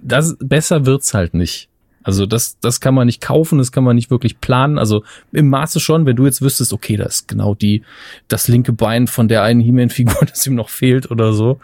das 0.00 0.36
besser 0.38 0.86
wird's 0.86 1.14
halt 1.14 1.34
nicht. 1.34 1.68
Also 2.06 2.24
das, 2.24 2.60
das 2.60 2.80
kann 2.80 2.94
man 2.94 3.06
nicht 3.06 3.20
kaufen, 3.20 3.58
das 3.58 3.72
kann 3.72 3.82
man 3.82 3.96
nicht 3.96 4.12
wirklich 4.12 4.40
planen. 4.40 4.78
Also 4.78 5.02
im 5.32 5.48
Maße 5.48 5.80
schon, 5.80 6.06
wenn 6.06 6.14
du 6.14 6.24
jetzt 6.24 6.40
wüsstest, 6.40 6.72
okay, 6.72 6.96
das 6.96 7.16
ist 7.16 7.28
genau 7.28 7.56
die, 7.56 7.82
das 8.28 8.46
linke 8.46 8.72
Bein 8.72 9.08
von 9.08 9.26
der 9.26 9.42
einen 9.42 9.58
He-Man-Figur, 9.58 10.20
das 10.26 10.46
ihm 10.46 10.54
noch 10.54 10.68
fehlt 10.68 11.10
oder 11.10 11.32
so, 11.32 11.58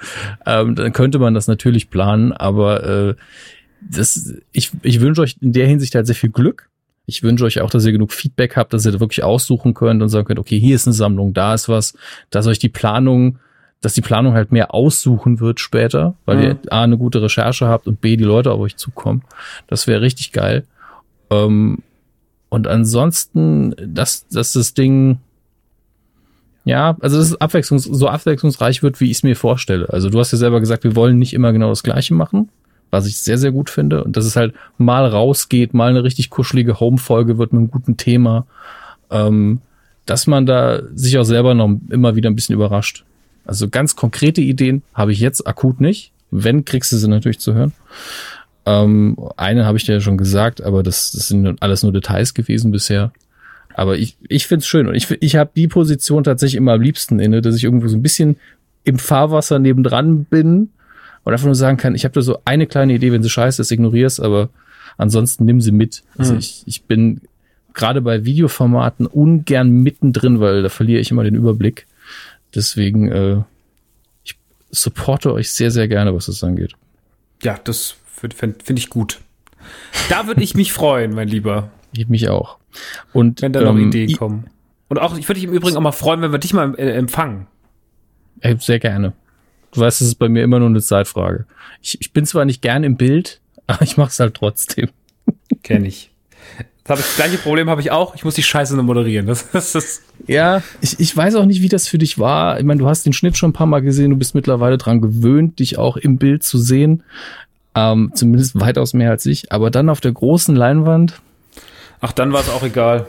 ähm, 0.45 0.75
dann 0.75 0.93
könnte 0.93 1.21
man 1.21 1.33
das 1.33 1.47
natürlich 1.47 1.91
planen. 1.91 2.33
Aber 2.33 2.83
äh, 2.83 3.15
das, 3.89 4.35
ich, 4.51 4.73
ich 4.83 5.01
wünsche 5.01 5.23
euch 5.23 5.37
in 5.41 5.53
der 5.53 5.69
Hinsicht 5.69 5.95
halt 5.95 6.07
sehr 6.07 6.17
viel 6.17 6.31
Glück. 6.31 6.69
Ich 7.07 7.23
wünsche 7.23 7.45
euch 7.45 7.61
auch, 7.61 7.71
dass 7.71 7.87
ihr 7.87 7.93
genug 7.93 8.13
Feedback 8.13 8.57
habt, 8.57 8.73
dass 8.73 8.85
ihr 8.85 8.91
da 8.91 8.99
wirklich 8.99 9.23
aussuchen 9.23 9.75
könnt 9.75 10.03
und 10.03 10.09
sagen 10.09 10.27
könnt, 10.27 10.41
okay, 10.41 10.59
hier 10.59 10.75
ist 10.75 10.89
eine 10.89 10.95
Sammlung, 10.95 11.35
da 11.35 11.55
ist 11.55 11.69
was, 11.69 11.95
dass 12.31 12.49
euch 12.49 12.59
die 12.59 12.69
Planung, 12.69 13.39
dass 13.83 13.93
die 13.95 14.01
Planung 14.01 14.33
halt 14.33 14.51
mehr 14.53 14.73
aussuchen 14.73 15.41
wird 15.41 15.61
später, 15.61 16.15
weil 16.25 16.37
Mhm. 16.39 16.43
ihr 16.43 16.59
A, 16.73 16.83
eine 16.83 16.97
gute 16.97 17.21
Recherche 17.21 17.67
habt 17.67 17.87
und 17.87 18.01
B, 18.01 18.17
die 18.17 18.25
Leute 18.25 18.51
auf 18.53 18.61
euch 18.61 18.77
zukommen. 18.77 19.23
Das 19.67 19.87
wäre 19.87 20.01
richtig 20.01 20.33
geil. 20.33 20.65
Ähm, 21.31 21.79
und 22.49 22.67
ansonsten, 22.69 23.75
dass, 23.79 24.27
dass 24.29 24.53
das 24.53 24.73
Ding, 24.75 25.19
ja, 26.65 26.97
also 27.01 27.17
dass 27.19 27.27
es 27.27 27.41
abwechslungs 27.41 27.85
so 27.85 28.09
abwechslungsreich 28.09 28.83
wird, 28.83 29.01
wie 29.01 29.07
ich 29.11 29.19
es 29.19 29.23
mir 29.23 29.35
vorstelle. 29.37 29.89
Also 29.91 30.11
du 30.11 30.19
hast 30.21 30.33
ja 30.33 30.39
selber 30.39 30.61
gesagt, 30.61 30.85
wir 30.85 30.95
wollen 30.95 31.19
nicht 31.19 31.35
immer 31.35 31.53
genau 31.53 31.71
das 31.71 31.83
Gleiche 31.83 32.15
machen, 32.15 32.51
was 32.91 33.07
ich 33.07 33.19
sehr, 33.19 33.39
sehr 33.39 33.51
gut 33.53 33.69
finde. 33.69 34.05
Und 34.05 34.17
dass 34.17 34.25
es 34.27 34.37
halt 34.37 34.55
mal 34.79 35.05
rausgeht, 35.07 35.75
mal 35.75 35.91
eine 35.91 36.05
richtig 36.05 36.31
kuschelige 36.31 36.79
Home-Folge 36.79 37.39
wird 37.39 37.53
mit 37.53 37.59
einem 37.61 37.71
guten 37.71 37.97
Thema. 37.97 38.47
Ähm, 39.11 39.61
dass 40.07 40.27
man 40.27 40.47
da 40.47 40.83
sich 40.95 41.17
auch 41.19 41.25
selber 41.25 41.55
noch 41.55 41.71
immer 41.91 42.17
wieder 42.17 42.29
ein 42.31 42.35
bisschen 42.35 42.55
überrascht. 42.55 43.05
Also 43.45 43.69
ganz 43.69 43.97
konkrete 43.97 44.41
Ideen 44.41 44.83
habe 44.95 45.13
ich 45.13 45.21
jetzt 45.21 45.47
akut 45.47 45.81
nicht. 45.81 46.13
Wenn, 46.31 46.65
kriegst 46.65 46.93
du 46.93 46.97
sie 46.97 47.09
natürlich 47.09 47.41
zu 47.41 47.55
hören. 47.55 47.73
Ähm, 48.65 49.17
eine 49.37 49.67
habe 49.67 49.77
ich 49.77 49.85
dir 49.85 49.95
ja 49.95 50.01
schon 50.01 50.17
gesagt, 50.17 50.63
aber 50.63 50.83
das, 50.83 51.11
das 51.13 51.29
sind 51.29 51.61
alles 51.63 51.83
nur 51.83 51.93
Details 51.93 52.33
gewesen 52.35 52.71
bisher. 52.71 53.13
Aber 53.75 53.99
ich, 53.99 54.17
ich 54.29 54.47
finde 54.47 54.61
es 54.61 54.67
schön 54.67 54.87
und 54.87 54.95
ich, 54.95 55.11
ich 55.21 55.37
habe 55.37 55.51
die 55.57 55.67
Position 55.67 56.25
tatsächlich 56.25 56.57
immer 56.57 56.75
am 56.75 56.81
liebsten 56.83 57.19
inne, 57.19 57.43
dass 57.43 57.57
ich 57.57 57.65
irgendwo 57.65 57.89
so 57.89 57.97
ein 57.97 58.03
bisschen 58.03 58.37
im 58.85 58.99
Fahrwasser 58.99 59.59
nebendran 59.59 60.25
bin 60.25 60.71
und 61.25 61.33
einfach 61.33 61.47
nur 61.47 61.55
sagen 61.55 61.77
kann, 61.79 61.95
ich 61.95 62.05
habe 62.05 62.15
da 62.15 62.23
so 62.23 62.39
eine 62.45 62.67
kleine 62.67 62.95
Idee, 62.95 63.13
wenn 63.13 63.23
sie 63.23 63.31
scheiße 63.31 63.63
ist, 63.63 63.71
ignorier's, 63.73 64.21
aber 64.21 64.49
ansonsten 64.99 65.45
nimm 65.45 65.61
sie 65.61 65.73
mit. 65.73 66.03
Also 66.19 66.35
Mhm. 66.35 66.39
ich, 66.41 66.63
ich 66.67 66.83
bin 66.85 67.21
gerade 67.75 68.01
bei 68.03 68.25
Videoformaten 68.25 69.07
ungern 69.07 69.71
mittendrin, 69.71 70.41
weil 70.41 70.63
da 70.63 70.69
verliere 70.69 71.01
ich 71.01 71.11
immer 71.11 71.25
den 71.25 71.35
Überblick. 71.35 71.87
Deswegen, 72.55 73.11
äh, 73.11 73.43
ich 74.25 74.37
supporte 74.71 75.33
euch 75.33 75.51
sehr, 75.51 75.71
sehr 75.71 75.89
gerne, 75.89 76.15
was 76.15 76.27
das 76.27 76.43
angeht. 76.45 76.75
Ja, 77.43 77.59
das 77.63 77.97
finde 78.07 78.37
find, 78.37 78.79
ich 78.79 78.91
gut. 78.91 79.21
Da 80.09 80.27
würde 80.27 80.43
ich 80.43 80.55
mich 80.55 80.73
freuen, 80.73 81.15
mein 81.15 81.29
Lieber, 81.29 81.71
Ich 81.93 82.09
mich 82.09 82.29
auch. 82.29 82.59
Und 83.13 83.43
wenn 83.43 83.53
da 83.53 83.63
noch 83.63 83.75
ähm, 83.75 83.89
Ideen 83.89 84.17
kommen. 84.17 84.47
Und 84.89 84.99
auch, 84.99 85.17
ich 85.17 85.29
würde 85.29 85.41
dich 85.41 85.49
im 85.49 85.55
Übrigen 85.55 85.77
auch 85.77 85.83
mal 85.83 85.93
freuen, 85.93 86.21
wenn 86.23 86.33
wir 86.33 86.39
dich 86.39 86.53
mal 86.53 86.75
äh, 86.77 86.93
empfangen. 86.93 87.47
Sehr 88.59 88.79
gerne. 88.79 89.13
Du 89.73 89.81
weißt, 89.81 90.01
es 90.03 90.09
ist 90.09 90.15
bei 90.17 90.29
mir 90.29 90.43
immer 90.43 90.59
nur 90.59 90.69
eine 90.69 90.83
Zeitfrage. 90.83 91.47
Ich, 91.81 92.01
ich 92.01 92.13
bin 92.13 92.27
zwar 92.27 92.45
nicht 92.45 92.61
gern 92.61 92.85
im 92.85 92.97
Bild, 92.97 93.41
aber 93.67 93.83
ich 93.83 93.97
mache 93.97 94.11
es 94.11 94.21
halt 94.21 94.35
trotzdem. 94.35 94.91
Kenne 95.63 95.89
ich. 95.89 96.11
Das, 96.97 97.01
ich, 97.01 97.17
das 97.17 97.17
gleiche 97.17 97.39
Problem 97.39 97.69
habe 97.71 97.81
ich 97.81 97.91
auch. 97.91 98.15
Ich 98.15 98.25
muss 98.25 98.35
die 98.35 98.43
Scheiße 98.43 98.75
nur 98.75 98.85
moderieren. 98.85 99.27
Das, 99.27 99.51
das 99.51 99.75
ist 99.75 100.03
Ja, 100.27 100.63
ich, 100.81 101.01
ich 101.01 101.17
weiß 101.17 101.35
auch 101.37 101.47
nicht, 101.47 101.63
wie 101.63 101.69
das 101.69 101.89
für 101.89 101.99
dich 101.99 102.19
war. 102.19 102.59
Ich 102.59 102.65
meine, 102.65 102.81
du 102.81 102.89
hast 102.89 103.05
den 103.07 103.13
Schnitt 103.13 103.37
schon 103.37 103.51
ein 103.51 103.55
paar 103.55 103.67
Mal 103.67 103.83
gesehen, 103.83 104.11
du 104.11 104.17
bist 104.17 104.35
mittlerweile 104.35 104.79
dran 104.79 105.01
gewöhnt, 105.01 105.59
dich 105.59 105.79
auch 105.79 105.97
im 105.97 106.19
Bild 106.19 106.43
zu 106.43 106.59
sehen. 106.59 107.03
Ähm, 107.75 108.13
zumindest 108.15 108.61
weitaus 108.61 108.93
mehr 108.93 109.11
als 109.11 109.25
ich. 109.27 109.51
Aber 109.51 109.71
dann 109.71 109.89
auf 109.89 110.01
der 110.01 110.13
großen 110.13 110.55
Leinwand, 110.55 111.21
Ach, 112.05 112.13
dann 112.13 112.33
war 112.33 112.41
es 112.41 112.51
auch 112.51 112.65
egal. 112.65 113.07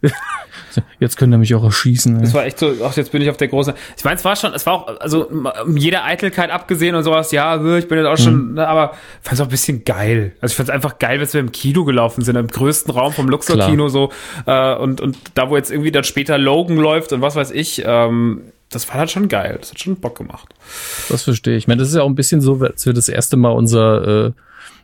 jetzt 0.98 1.16
könnt 1.16 1.32
ihr 1.32 1.38
mich 1.38 1.54
auch 1.54 1.64
erschießen. 1.64 2.20
Das 2.20 2.30
ey. 2.30 2.34
war 2.34 2.44
echt 2.46 2.58
so, 2.58 2.72
ach, 2.84 2.96
jetzt 2.96 3.12
bin 3.12 3.22
ich 3.22 3.30
auf 3.30 3.36
der 3.36 3.48
großen. 3.48 3.74
Ich 3.96 4.04
meine, 4.04 4.16
es 4.16 4.24
war 4.24 4.36
schon, 4.36 4.52
es 4.54 4.66
war 4.66 4.72
auch, 4.74 5.00
also 5.00 5.28
um 5.28 5.76
jede 5.76 6.02
Eitelkeit 6.02 6.50
abgesehen 6.50 6.94
und 6.94 7.04
sowas, 7.04 7.32
ja, 7.32 7.56
ich 7.76 7.88
bin 7.88 7.98
jetzt 7.98 8.06
auch 8.06 8.18
schon, 8.18 8.54
ne, 8.54 8.66
aber 8.66 8.92
ich 8.92 9.28
fand 9.28 9.34
es 9.34 9.40
auch 9.40 9.46
ein 9.46 9.50
bisschen 9.50 9.84
geil. 9.84 10.32
Also 10.40 10.52
ich 10.52 10.56
fand 10.56 10.68
es 10.68 10.74
einfach 10.74 10.98
geil, 10.98 11.18
dass 11.18 11.34
wir 11.34 11.40
im 11.40 11.52
Kino 11.52 11.84
gelaufen 11.84 12.22
sind, 12.22 12.36
im 12.36 12.48
größten 12.48 12.92
Raum 12.92 13.12
vom 13.12 13.28
Luxor-Kino 13.28 13.88
so. 13.88 14.10
Äh, 14.46 14.74
und, 14.76 15.00
und 15.00 15.16
da, 15.34 15.50
wo 15.50 15.56
jetzt 15.56 15.70
irgendwie 15.70 15.92
dann 15.92 16.04
später 16.04 16.38
Logan 16.38 16.76
läuft 16.76 17.12
und 17.12 17.20
was 17.20 17.36
weiß 17.36 17.50
ich, 17.50 17.82
ähm, 17.84 18.42
das 18.70 18.88
war 18.88 18.96
halt 18.96 19.10
schon 19.10 19.28
geil. 19.28 19.56
Das 19.60 19.70
hat 19.70 19.80
schon 19.80 19.96
Bock 19.96 20.18
gemacht. 20.18 20.48
Das 21.08 21.22
verstehe 21.22 21.56
ich. 21.56 21.64
Ich 21.64 21.68
meine, 21.68 21.80
das 21.80 21.88
ist 21.88 21.94
ja 21.94 22.02
auch 22.02 22.08
ein 22.08 22.14
bisschen 22.14 22.40
so, 22.40 22.60
als 22.60 22.84
wir 22.86 22.92
das 22.92 23.08
erste 23.08 23.36
Mal 23.36 23.50
unser, 23.50 24.26
äh, 24.26 24.32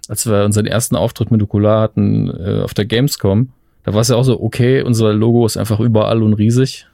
als 0.09 0.27
wir 0.27 0.45
unseren 0.45 0.67
ersten 0.67 0.97
Auftritt 0.97 1.31
mit 1.31 1.43
Okular 1.43 1.83
hatten 1.83 2.29
äh, 2.29 2.63
auf 2.63 2.75
der 2.75 2.85
Gamescom, 2.85 3.53
da 3.91 3.95
war 3.95 4.03
es 4.03 4.09
ja 4.09 4.15
auch 4.17 4.23
so, 4.23 4.41
okay, 4.41 4.83
unser 4.83 5.13
Logo 5.13 5.45
ist 5.47 5.57
einfach 5.57 5.81
überall 5.81 6.23
und 6.23 6.35
riesig. 6.35 6.87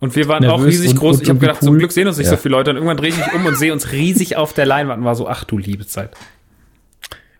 Und 0.00 0.16
wir 0.16 0.26
waren 0.28 0.44
auch 0.46 0.64
riesig 0.64 0.90
und- 0.90 0.96
groß. 0.98 1.16
und 1.18 1.22
ich 1.22 1.28
habe 1.28 1.38
gedacht, 1.38 1.60
zum 1.62 1.74
cool. 1.74 1.78
Glück 1.78 1.92
sehen 1.92 2.08
uns 2.08 2.18
nicht 2.18 2.26
Ja. 2.26 2.32
so 2.32 2.36
viele 2.36 2.52
Leute. 2.56 2.70
Und 2.70 2.76
irgendwann 2.76 2.96
drehe 2.96 3.10
ich 3.10 3.16
mich 3.16 3.32
um 3.32 3.46
und 3.46 3.56
sehe 3.56 3.72
uns 3.72 3.92
riesig 3.92 4.36
auf 4.36 4.52
der 4.52 4.66
Leinwand 4.66 4.98
und 5.00 5.04
war 5.04 5.14
so, 5.14 5.28
ach 5.28 5.44
du 5.44 5.58
liebe 5.58 5.86
Zeit. 5.86 6.10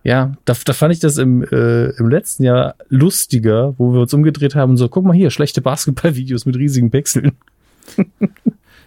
Ja, 0.04 0.36
da, 0.44 0.54
da 0.64 0.72
fand 0.72 0.94
ich 0.94 1.00
das 1.00 1.18
im, 1.18 1.42
äh, 1.42 1.90
im 1.90 2.08
letzten 2.08 2.44
Jahr 2.44 2.74
lustiger, 2.88 3.74
wo 3.78 3.92
wir 3.92 4.00
uns 4.00 4.14
umgedreht 4.14 4.54
haben 4.54 4.70
und 4.70 4.76
so, 4.76 4.88
guck 4.88 5.04
mal 5.04 5.12
hier, 5.16 5.30
schlechte 5.30 5.60
Basketballvideos 5.60 6.46
mit 6.46 6.56
riesigen 6.56 6.90
Pixeln. 6.90 7.32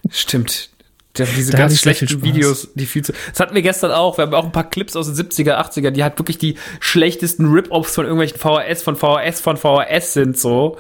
Stimmt. 0.09 0.69
Der, 1.17 1.25
diese 1.25 1.51
Da 1.51 1.59
ganz 1.59 1.79
schlechten. 1.79 2.23
Videos, 2.23 2.69
die 2.75 2.85
viel 2.85 3.03
zu. 3.03 3.13
Das 3.29 3.39
hatten 3.39 3.55
wir 3.55 3.61
gestern 3.61 3.91
auch. 3.91 4.17
Wir 4.17 4.23
haben 4.23 4.33
auch 4.33 4.45
ein 4.45 4.51
paar 4.51 4.69
Clips 4.69 4.95
aus 4.95 5.11
den 5.11 5.15
70er, 5.15 5.55
80er, 5.57 5.91
die 5.91 6.03
halt 6.03 6.17
wirklich 6.19 6.37
die 6.37 6.55
schlechtesten 6.79 7.51
Rip-Offs 7.51 7.95
von 7.95 8.05
irgendwelchen 8.05 8.37
VHS, 8.37 8.83
von 8.83 8.95
VHS, 8.95 9.41
von 9.41 9.57
VHS 9.57 10.13
sind, 10.13 10.37
so, 10.37 10.77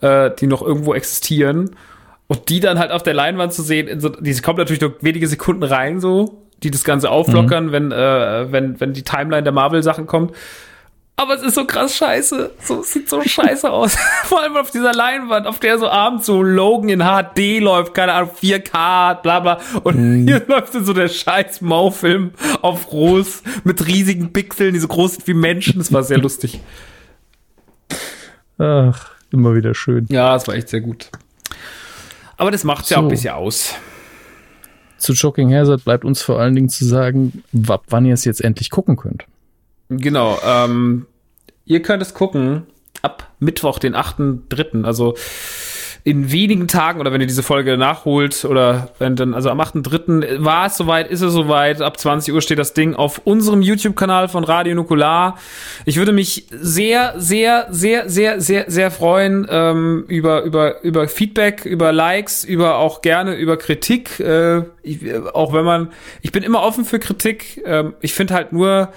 äh, 0.00 0.30
die 0.38 0.46
noch 0.46 0.62
irgendwo 0.62 0.94
existieren. 0.94 1.76
Und 2.28 2.48
die 2.48 2.58
dann 2.58 2.78
halt 2.78 2.90
auf 2.90 3.04
der 3.04 3.14
Leinwand 3.14 3.52
zu 3.52 3.62
sehen, 3.62 4.00
so, 4.00 4.08
die 4.08 4.34
kommen 4.40 4.58
natürlich 4.58 4.80
nur 4.80 4.96
wenige 5.00 5.28
Sekunden 5.28 5.62
rein, 5.62 6.00
so, 6.00 6.42
die 6.62 6.72
das 6.72 6.82
Ganze 6.82 7.10
auflockern, 7.10 7.70
wenn, 7.70 7.92
äh, 7.92 8.50
wenn, 8.50 8.80
wenn 8.80 8.92
die 8.92 9.04
Timeline 9.04 9.44
der 9.44 9.52
Marvel-Sachen 9.52 10.06
kommt. 10.06 10.34
Aber 11.18 11.34
es 11.34 11.42
ist 11.42 11.54
so 11.54 11.64
krass 11.64 11.96
scheiße. 11.96 12.50
So, 12.62 12.80
es 12.80 12.92
sieht 12.92 13.08
so 13.08 13.22
scheiße 13.22 13.70
aus. 13.70 13.96
Vor 14.24 14.42
allem 14.42 14.56
auf 14.56 14.70
dieser 14.70 14.92
Leinwand, 14.92 15.46
auf 15.46 15.58
der 15.60 15.78
so 15.78 15.88
abends 15.88 16.26
so 16.26 16.42
Logan 16.42 16.90
in 16.90 17.00
HD 17.00 17.60
läuft, 17.60 17.94
keine 17.94 18.12
Ahnung, 18.12 18.30
4K, 18.38 19.22
bla 19.22 19.40
bla. 19.40 19.58
Und 19.82 20.26
hier 20.26 20.44
läuft 20.48 20.74
dann 20.74 20.84
so 20.84 20.92
der 20.92 21.08
scheiß 21.08 21.62
Mau-Film 21.62 22.32
auf 22.60 22.88
groß 22.88 23.42
mit 23.64 23.86
riesigen 23.86 24.34
Pixeln, 24.34 24.74
die 24.74 24.78
so 24.78 24.88
groß 24.88 25.14
sind 25.14 25.26
wie 25.26 25.32
Menschen. 25.34 25.78
Das 25.78 25.90
war 25.90 26.02
sehr 26.02 26.18
lustig. 26.18 26.60
Ach, 28.58 29.10
immer 29.32 29.54
wieder 29.54 29.74
schön. 29.74 30.06
Ja, 30.10 30.36
es 30.36 30.46
war 30.46 30.54
echt 30.54 30.68
sehr 30.68 30.80
gut. 30.82 31.10
Aber 32.36 32.50
das 32.50 32.64
macht's 32.64 32.90
ja 32.90 32.98
auch 32.98 33.02
So. 33.02 33.06
ein 33.06 33.10
bisschen 33.10 33.32
aus. 33.34 33.74
Zu 34.98 35.14
Shocking 35.14 35.54
Hazard 35.54 35.84
bleibt 35.84 36.04
uns 36.04 36.20
vor 36.20 36.38
allen 36.40 36.54
Dingen 36.54 36.68
zu 36.68 36.84
sagen, 36.84 37.42
wann 37.52 38.04
ihr 38.04 38.14
es 38.14 38.26
jetzt 38.26 38.42
endlich 38.42 38.68
gucken 38.70 38.96
könnt. 38.96 39.24
Genau, 39.88 40.38
ähm, 40.44 41.06
ihr 41.64 41.82
könnt 41.82 42.02
es 42.02 42.14
gucken 42.14 42.66
ab 43.02 43.30
Mittwoch, 43.38 43.78
den 43.78 43.94
8.3., 43.94 44.84
also 44.84 45.14
in 46.06 46.30
wenigen 46.30 46.68
Tagen 46.68 47.00
oder 47.00 47.12
wenn 47.12 47.20
ihr 47.20 47.26
diese 47.26 47.42
Folge 47.42 47.76
nachholt 47.76 48.44
oder 48.44 48.90
wenn 49.00 49.16
dann, 49.16 49.34
also 49.34 49.50
am 49.50 49.60
8.3. 49.60 50.44
war 50.44 50.66
es 50.66 50.76
soweit, 50.76 51.10
ist 51.10 51.20
es 51.20 51.32
soweit, 51.32 51.82
ab 51.82 51.98
20 51.98 52.32
Uhr 52.32 52.40
steht 52.40 52.60
das 52.60 52.74
Ding 52.74 52.94
auf 52.94 53.22
unserem 53.24 53.60
YouTube-Kanal 53.60 54.28
von 54.28 54.44
Radio 54.44 54.76
Nukular. 54.76 55.36
Ich 55.84 55.96
würde 55.96 56.12
mich 56.12 56.46
sehr, 56.52 57.14
sehr, 57.16 57.66
sehr, 57.70 58.08
sehr, 58.08 58.40
sehr, 58.40 58.66
sehr 58.68 58.92
freuen 58.92 59.48
ähm, 59.50 60.04
über, 60.06 60.42
über, 60.44 60.84
über 60.84 61.08
Feedback, 61.08 61.64
über 61.64 61.90
Likes, 61.90 62.44
über 62.44 62.76
auch 62.76 63.02
gerne 63.02 63.34
über 63.34 63.56
Kritik, 63.56 64.20
äh, 64.20 64.62
ich, 64.84 65.12
auch 65.32 65.52
wenn 65.52 65.64
man, 65.64 65.90
ich 66.22 66.30
bin 66.30 66.44
immer 66.44 66.62
offen 66.62 66.84
für 66.84 67.00
Kritik, 67.00 67.64
ähm, 67.66 67.94
ich 68.00 68.14
finde 68.14 68.34
halt 68.34 68.52
nur, 68.52 68.92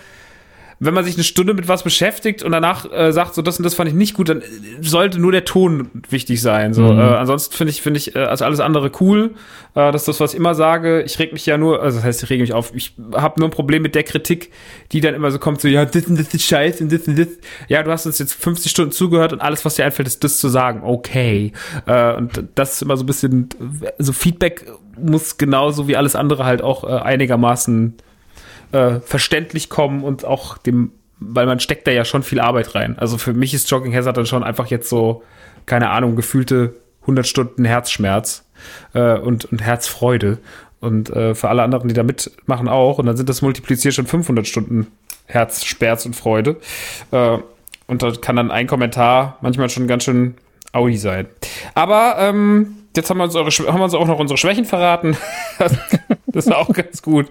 wenn 0.80 0.93
man 0.93 1.03
sich 1.03 1.15
eine 1.15 1.26
Stunde 1.26 1.53
mit 1.53 1.68
was 1.68 1.84
beschäftigt 1.84 2.41
und 2.41 2.53
danach 2.53 2.89
äh, 2.91 3.11
sagt, 3.11 3.35
so 3.35 3.41
das 3.41 3.57
und 3.57 3.64
das 3.64 3.73
fand 3.73 3.89
ich 3.89 3.95
nicht 3.95 4.14
gut, 4.14 4.30
dann 4.30 4.41
sollte 4.80 5.19
nur 5.19 5.31
der 5.31 5.43
Ton 5.43 5.89
wichtig 6.10 6.41
sein. 6.41 6.73
So, 6.73 6.84
mhm. 6.84 6.99
äh, 6.99 7.01
ansonsten 7.01 7.53
finde 7.53 7.72
ich, 7.72 7.81
finde 7.81 7.97
ich, 7.97 8.15
äh, 8.15 8.19
also 8.19 8.45
alles 8.45 8.61
andere 8.61 8.89
cool. 9.01 9.31
Äh, 9.76 9.91
das 9.91 10.03
ist 10.03 10.07
das, 10.07 10.19
was 10.22 10.34
ich 10.34 10.39
immer 10.39 10.56
sage. 10.56 11.01
Ich 11.03 11.19
reg 11.19 11.34
mich 11.34 11.45
ja 11.45 11.57
nur, 11.57 11.81
also 11.81 11.97
das 11.97 12.06
heißt, 12.06 12.23
ich 12.23 12.30
reg 12.30 12.39
mich 12.39 12.53
auf. 12.53 12.72
Ich 12.73 12.95
habe 13.14 13.39
nur 13.41 13.49
ein 13.49 13.51
Problem 13.51 13.81
mit 13.81 13.93
der 13.93 14.03
Kritik, 14.03 14.51
die 14.93 15.01
dann 15.01 15.15
immer 15.15 15.31
so 15.31 15.39
kommt, 15.39 15.60
so 15.60 15.68
ja, 15.68 15.84
das 15.84 16.06
und 16.06 16.18
das 16.18 16.34
ist 16.34 16.43
scheiße 16.43 16.84
und 16.84 16.93
das 16.93 17.07
und 17.07 17.19
das. 17.19 17.27
Ja, 17.68 17.84
du 17.84 17.91
hast 17.91 18.06
uns 18.06 18.18
jetzt 18.19 18.34
50 18.34 18.72
Stunden 18.72 18.91
zugehört 18.91 19.34
und 19.34 19.41
alles, 19.41 19.65
was 19.65 19.76
dir 19.76 19.84
einfällt, 19.84 20.07
ist 20.07 20.23
das 20.23 20.38
zu 20.38 20.47
sagen. 20.47 20.81
Okay. 20.84 21.51
Äh, 21.88 22.14
und 22.14 22.45
das 22.56 22.76
ist 22.76 22.81
immer 22.84 22.95
so 22.95 23.03
ein 23.03 23.07
bisschen, 23.07 23.49
also 23.97 24.14
Feedback 24.14 24.65
muss 24.97 25.38
genauso 25.38 25.88
wie 25.88 25.97
alles 25.97 26.15
andere 26.15 26.45
halt 26.45 26.61
auch 26.61 26.84
äh, 26.84 26.88
einigermaßen 26.88 27.95
äh, 28.72 29.00
verständlich 29.00 29.70
kommen 29.70 30.04
und 30.04 30.26
auch 30.26 30.58
dem, 30.58 30.91
weil 31.20 31.46
man 31.46 31.60
steckt 31.60 31.88
da 31.88 31.91
ja 31.91 32.06
schon 32.06 32.24
viel 32.24 32.40
Arbeit 32.40 32.76
rein. 32.76 32.98
Also 32.98 33.18
für 33.18 33.34
mich 33.34 33.54
ist 33.54 33.70
Jogging 33.70 33.94
Hazard 33.94 34.18
dann 34.18 34.26
schon 34.26 34.44
einfach 34.44 34.68
jetzt 34.68 34.90
so, 34.90 35.24
keine 35.66 35.90
Ahnung, 35.90 36.16
gefühlte 36.16 36.76
100 37.02 37.28
Stunden 37.28 37.66
Herzschmerz 37.66 38.46
äh, 38.94 39.18
und, 39.18 39.46
und 39.46 39.62
Herzfreude. 39.62 40.38
Und 40.80 41.10
äh, 41.10 41.36
für 41.36 41.50
alle 41.50 41.64
anderen, 41.64 41.90
die 41.90 41.94
da 41.94 42.04
mitmachen 42.04 42.70
auch. 42.70 43.00
Und 43.00 43.06
dann 43.06 43.18
sind 43.18 43.28
das 43.28 43.41
multipliziert 43.41 43.94
schon 43.94 44.08
500 44.08 44.48
Stunden 44.48 44.88
Herzschmerz 45.26 46.06
und 46.06 46.16
Freude. 46.16 46.58
Äh, 47.12 47.38
und 47.88 48.04
da 48.04 48.12
kann 48.12 48.36
dann 48.36 48.52
ein 48.52 48.68
Kommentar 48.68 49.38
manchmal 49.41 49.70
schon 49.70 49.88
ganz 49.88 50.04
schön 50.04 50.36
Audi 50.72 50.98
sein. 50.98 51.28
Aber 51.74 52.16
ähm, 52.20 52.76
jetzt 52.99 53.09
haben 53.09 53.17
wir 53.17 53.23
uns, 53.23 53.35
eure, 53.35 53.49
haben 53.49 53.80
wir 53.80 53.84
uns 53.84 53.93
auch 53.93 54.07
noch 54.07 54.19
unsere 54.19 54.38
Schwächen 54.38 54.65
verraten. 54.65 55.17
das 56.27 56.45
ist 56.45 56.53
auch 56.53 56.71
ganz 56.73 57.01
gut. 57.01 57.27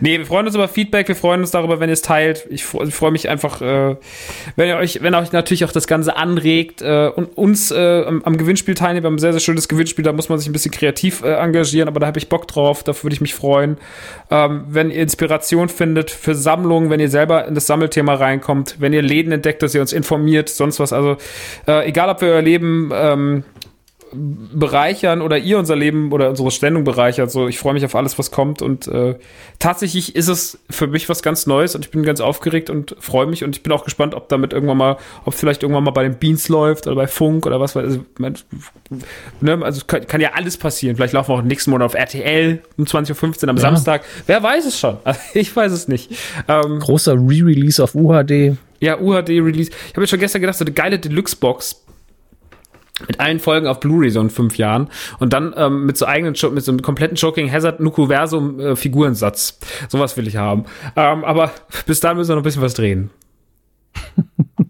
Nee, 0.00 0.18
wir 0.18 0.26
freuen 0.26 0.46
uns 0.46 0.54
über 0.54 0.68
Feedback, 0.68 1.08
wir 1.08 1.16
freuen 1.16 1.40
uns 1.40 1.50
darüber, 1.50 1.80
wenn 1.80 1.90
ihr 1.90 1.94
es 1.94 2.02
teilt. 2.02 2.46
Ich, 2.50 2.64
freue 2.64 3.10
mich 3.10 3.28
einfach, 3.28 3.60
äh, 3.60 3.96
wenn 4.56 4.68
ihr 4.68 4.76
euch, 4.76 5.02
wenn 5.02 5.14
euch 5.14 5.32
natürlich 5.32 5.64
auch 5.64 5.72
das 5.72 5.86
Ganze 5.86 6.16
anregt 6.16 6.82
äh, 6.82 7.08
und 7.08 7.36
uns 7.36 7.70
äh, 7.70 8.04
am, 8.06 8.22
am, 8.22 8.36
Gewinnspiel 8.36 8.74
teilnehmt. 8.74 9.04
Wir 9.04 9.08
haben 9.08 9.16
ein 9.16 9.18
sehr, 9.18 9.32
sehr 9.32 9.40
schönes 9.40 9.68
Gewinnspiel, 9.68 10.04
da 10.04 10.12
muss 10.12 10.28
man 10.28 10.38
sich 10.38 10.48
ein 10.48 10.52
bisschen 10.52 10.70
kreativ 10.70 11.22
äh, 11.22 11.34
engagieren, 11.34 11.88
aber 11.88 12.00
da 12.00 12.06
habe 12.06 12.18
ich 12.18 12.28
Bock 12.28 12.46
drauf, 12.46 12.84
dafür 12.84 13.04
würde 13.04 13.14
ich 13.14 13.20
mich 13.20 13.34
freuen. 13.34 13.76
Ähm, 14.30 14.64
wenn 14.68 14.90
ihr 14.90 15.02
Inspiration 15.02 15.68
findet 15.68 16.10
für 16.10 16.34
Sammlungen, 16.34 16.90
wenn 16.90 17.00
ihr 17.00 17.10
selber 17.10 17.46
in 17.46 17.54
das 17.54 17.66
Sammelthema 17.66 18.14
reinkommt, 18.14 18.76
wenn 18.78 18.92
ihr 18.92 19.02
Läden 19.02 19.32
entdeckt, 19.32 19.62
dass 19.62 19.74
ihr 19.74 19.80
uns 19.80 19.92
informiert, 19.92 20.48
sonst 20.48 20.80
was. 20.80 20.92
Also 20.92 21.16
äh, 21.66 21.88
egal, 21.88 22.08
ob 22.08 22.20
wir 22.20 22.28
euer 22.28 22.42
Leben 22.42 22.90
ähm, 22.94 23.44
bereichern 24.12 25.22
oder 25.22 25.38
ihr 25.38 25.58
unser 25.58 25.76
Leben 25.76 26.12
oder 26.12 26.30
unsere 26.30 26.50
Stellung 26.50 26.84
bereichert. 26.84 27.30
So, 27.30 27.48
ich 27.48 27.58
freue 27.58 27.74
mich 27.74 27.84
auf 27.84 27.94
alles, 27.94 28.18
was 28.18 28.30
kommt. 28.30 28.62
Und 28.62 28.86
äh, 28.88 29.16
tatsächlich 29.58 30.16
ist 30.16 30.28
es 30.28 30.58
für 30.70 30.86
mich 30.86 31.08
was 31.08 31.22
ganz 31.22 31.46
Neues 31.46 31.74
und 31.74 31.84
ich 31.84 31.90
bin 31.90 32.02
ganz 32.02 32.20
aufgeregt 32.20 32.70
und 32.70 32.96
freue 33.00 33.26
mich 33.26 33.44
und 33.44 33.56
ich 33.56 33.62
bin 33.62 33.72
auch 33.72 33.84
gespannt, 33.84 34.14
ob 34.14 34.28
damit 34.28 34.52
irgendwann 34.52 34.78
mal, 34.78 34.96
ob 35.24 35.34
vielleicht 35.34 35.62
irgendwann 35.62 35.84
mal 35.84 35.90
bei 35.90 36.02
den 36.02 36.18
Beans 36.18 36.48
läuft 36.48 36.86
oder 36.86 36.96
bei 36.96 37.06
Funk 37.06 37.46
oder 37.46 37.60
was 37.60 37.74
weiß 37.76 37.84
also, 37.84 38.00
ne, 39.40 39.58
also 39.62 39.82
kann, 39.86 40.06
kann, 40.06 40.20
ja 40.20 40.32
alles 40.34 40.56
passieren. 40.56 40.96
Vielleicht 40.96 41.14
laufen 41.14 41.30
wir 41.30 41.34
auch 41.36 41.42
nächsten 41.42 41.70
Monat 41.70 41.86
auf 41.86 41.94
RTL 41.94 42.62
um 42.76 42.84
20.15 42.84 43.44
Uhr 43.44 43.48
am 43.50 43.56
ja. 43.56 43.62
Samstag. 43.62 44.04
Wer 44.26 44.42
weiß 44.42 44.66
es 44.66 44.78
schon? 44.78 44.98
Also, 45.04 45.20
ich 45.34 45.54
weiß 45.54 45.72
es 45.72 45.88
nicht. 45.88 46.10
Ähm, 46.48 46.78
Großer 46.78 47.14
Re-Release 47.14 47.82
auf 47.82 47.94
UHD. 47.94 48.56
Ja, 48.80 48.98
UHD-Release. 49.00 49.70
Ich 49.70 49.92
habe 49.92 50.02
mir 50.02 50.06
schon 50.06 50.20
gestern 50.20 50.40
gedacht, 50.40 50.56
so 50.56 50.64
eine 50.64 50.72
geile 50.72 50.98
Deluxe-Box 50.98 51.84
mit 53.06 53.20
allen 53.20 53.38
Folgen 53.38 53.66
auf 53.66 53.80
Blu-ray 53.80 54.10
so 54.10 54.20
in 54.20 54.30
fünf 54.30 54.58
Jahren 54.58 54.88
und 55.18 55.32
dann 55.32 55.54
ähm, 55.56 55.86
mit 55.86 55.96
so 55.96 56.06
eigenen 56.06 56.34
mit 56.52 56.64
so 56.64 56.72
einem 56.72 56.82
kompletten 56.82 57.16
Joking 57.16 57.50
Hazard 57.50 57.80
Nukuversum 57.80 58.60
äh, 58.60 58.76
Figurensatz. 58.76 59.58
Sowas 59.88 60.16
will 60.16 60.26
ich 60.26 60.36
haben. 60.36 60.64
Ähm, 60.96 61.24
aber 61.24 61.52
bis 61.86 62.00
dahin 62.00 62.18
müssen 62.18 62.30
wir 62.30 62.36
noch 62.36 62.42
ein 62.42 62.44
bisschen 62.44 62.62
was 62.62 62.74
drehen. 62.74 63.10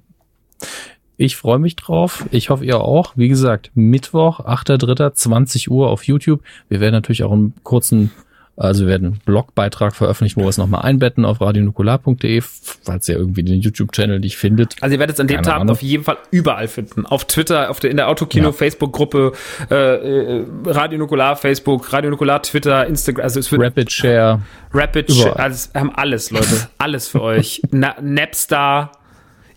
Ich 1.21 1.35
freue 1.35 1.59
mich 1.59 1.75
drauf. 1.75 2.27
Ich 2.31 2.49
hoffe, 2.49 2.65
ihr 2.65 2.81
auch. 2.81 3.15
Wie 3.17 3.27
gesagt, 3.27 3.73
Mittwoch, 3.75 4.39
8.3., 4.39 5.15
20 5.15 5.69
Uhr 5.69 5.91
auf 5.91 6.05
YouTube. 6.05 6.43
Wir 6.69 6.79
werden 6.79 6.95
natürlich 6.95 7.25
auch 7.25 7.33
einen 7.33 7.55
kurzen 7.65 8.13
also 8.59 8.83
wir 8.83 8.89
werden 8.89 9.07
einen 9.07 9.21
Blogbeitrag 9.25 9.95
veröffentlichen, 9.95 10.41
wo 10.41 10.45
wir 10.45 10.49
es 10.49 10.59
nochmal 10.59 10.83
einbetten 10.83 11.25
auf 11.25 11.41
radionukular.de, 11.41 12.43
falls 12.83 13.09
ihr 13.09 13.17
irgendwie 13.17 13.45
den 13.45 13.61
YouTube-Channel 13.61 14.19
nicht 14.19 14.37
findet. 14.37 14.75
Also 14.81 14.95
ihr 14.95 14.99
werdet 14.99 15.15
es 15.15 15.21
an 15.21 15.29
dem 15.29 15.43
Tag 15.43 15.69
auf 15.69 15.81
jeden 15.81 16.03
Fall 16.03 16.19
überall 16.33 16.67
finden. 16.67 17.07
Auf 17.07 17.25
Twitter, 17.27 17.71
auf 17.71 17.79
der, 17.79 17.93
in 17.93 17.97
der 17.97 18.09
Autokino, 18.09 18.49
ja. 18.49 18.53
Facebook-Gruppe, 18.53 19.33
äh, 19.71 19.75
äh, 19.75 20.45
Radio 20.67 20.99
Nukular, 20.99 21.37
Facebook, 21.37 21.93
Radio 21.93 22.11
Nukular, 22.11 22.43
Twitter, 22.43 22.85
Instagram. 22.87 23.23
Also 23.23 23.39
es 23.39 23.53
wird 23.53 23.63
Rapid 23.63 23.93
Share. 23.93 24.43
Rapid 24.75 25.13
Share. 25.13 25.39
Also 25.39 25.73
wir 25.73 25.81
haben 25.81 25.95
alles, 25.95 26.33
Leute. 26.33 26.69
alles 26.79 27.07
für 27.07 27.23
euch. 27.23 27.63
Na, 27.71 27.95
Napstar, 28.01 28.91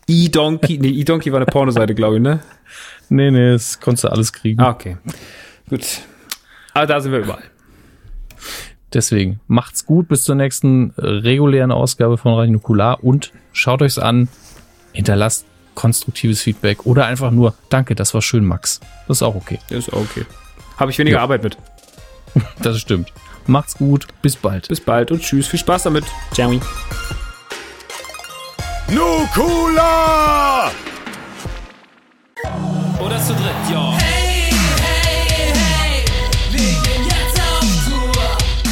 E-Donkey. 0.07 0.78
Nee, 0.78 0.90
E-Donkey 0.90 1.32
war 1.32 1.40
eine 1.40 1.48
Pornoseite, 1.48 1.95
glaube 1.95 2.18
ich, 2.18 2.22
ne? 2.22 2.40
Nee, 3.10 3.32
nee, 3.32 3.53
das 3.53 3.80
konntest 3.80 4.03
du 4.03 4.10
alles 4.10 4.32
kriegen. 4.32 4.61
Ah, 4.61 4.69
okay. 4.69 4.98
Gut. 5.69 5.86
Aber 6.73 6.86
da 6.86 6.99
sind 7.02 7.11
wir 7.11 7.19
überall. 7.19 7.51
Deswegen 8.93 9.39
macht's 9.47 9.85
gut 9.85 10.07
bis 10.07 10.23
zur 10.23 10.35
nächsten 10.35 10.93
äh, 10.97 11.01
regulären 11.05 11.72
Ausgabe 11.72 12.18
von 12.18 12.34
Radio 12.34 12.53
Nukular 12.53 13.03
und 13.03 13.31
schaut 13.53 13.81
euch's 13.81 13.97
an. 13.97 14.27
Hinterlasst 14.91 15.45
konstruktives 15.76 16.41
Feedback 16.41 16.85
oder 16.85 17.05
einfach 17.05 17.31
nur 17.31 17.53
Danke, 17.69 17.95
das 17.95 18.13
war 18.13 18.22
schön, 18.22 18.45
Max. 18.45 18.81
Das 19.07 19.18
ist 19.18 19.23
auch 19.23 19.35
okay. 19.35 19.59
Das 19.69 19.88
ist 19.88 19.93
auch 19.93 20.01
okay. 20.01 20.26
Habe 20.77 20.91
ich 20.91 20.97
weniger 20.97 21.18
ja. 21.18 21.23
Arbeit 21.23 21.43
mit. 21.43 21.57
Das 22.61 22.80
stimmt. 22.80 23.11
Macht's 23.47 23.77
gut, 23.77 24.07
bis 24.22 24.35
bald. 24.35 24.68
Bis 24.68 24.80
bald 24.80 25.11
und 25.11 25.22
tschüss. 25.22 25.47
Viel 25.47 25.59
Spaß 25.59 25.84
damit. 25.84 26.05
Ciao. 26.31 26.51
Nukula! 28.89 30.72
Oder 32.99 33.19
zu 33.19 33.34
dritt, 33.34 33.72
ja. 33.72 33.97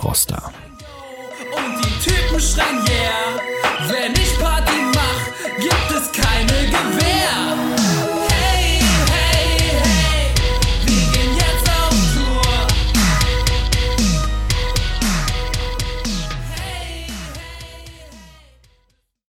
Froster. 0.00 0.50
Und 1.54 1.84
die 1.84 1.99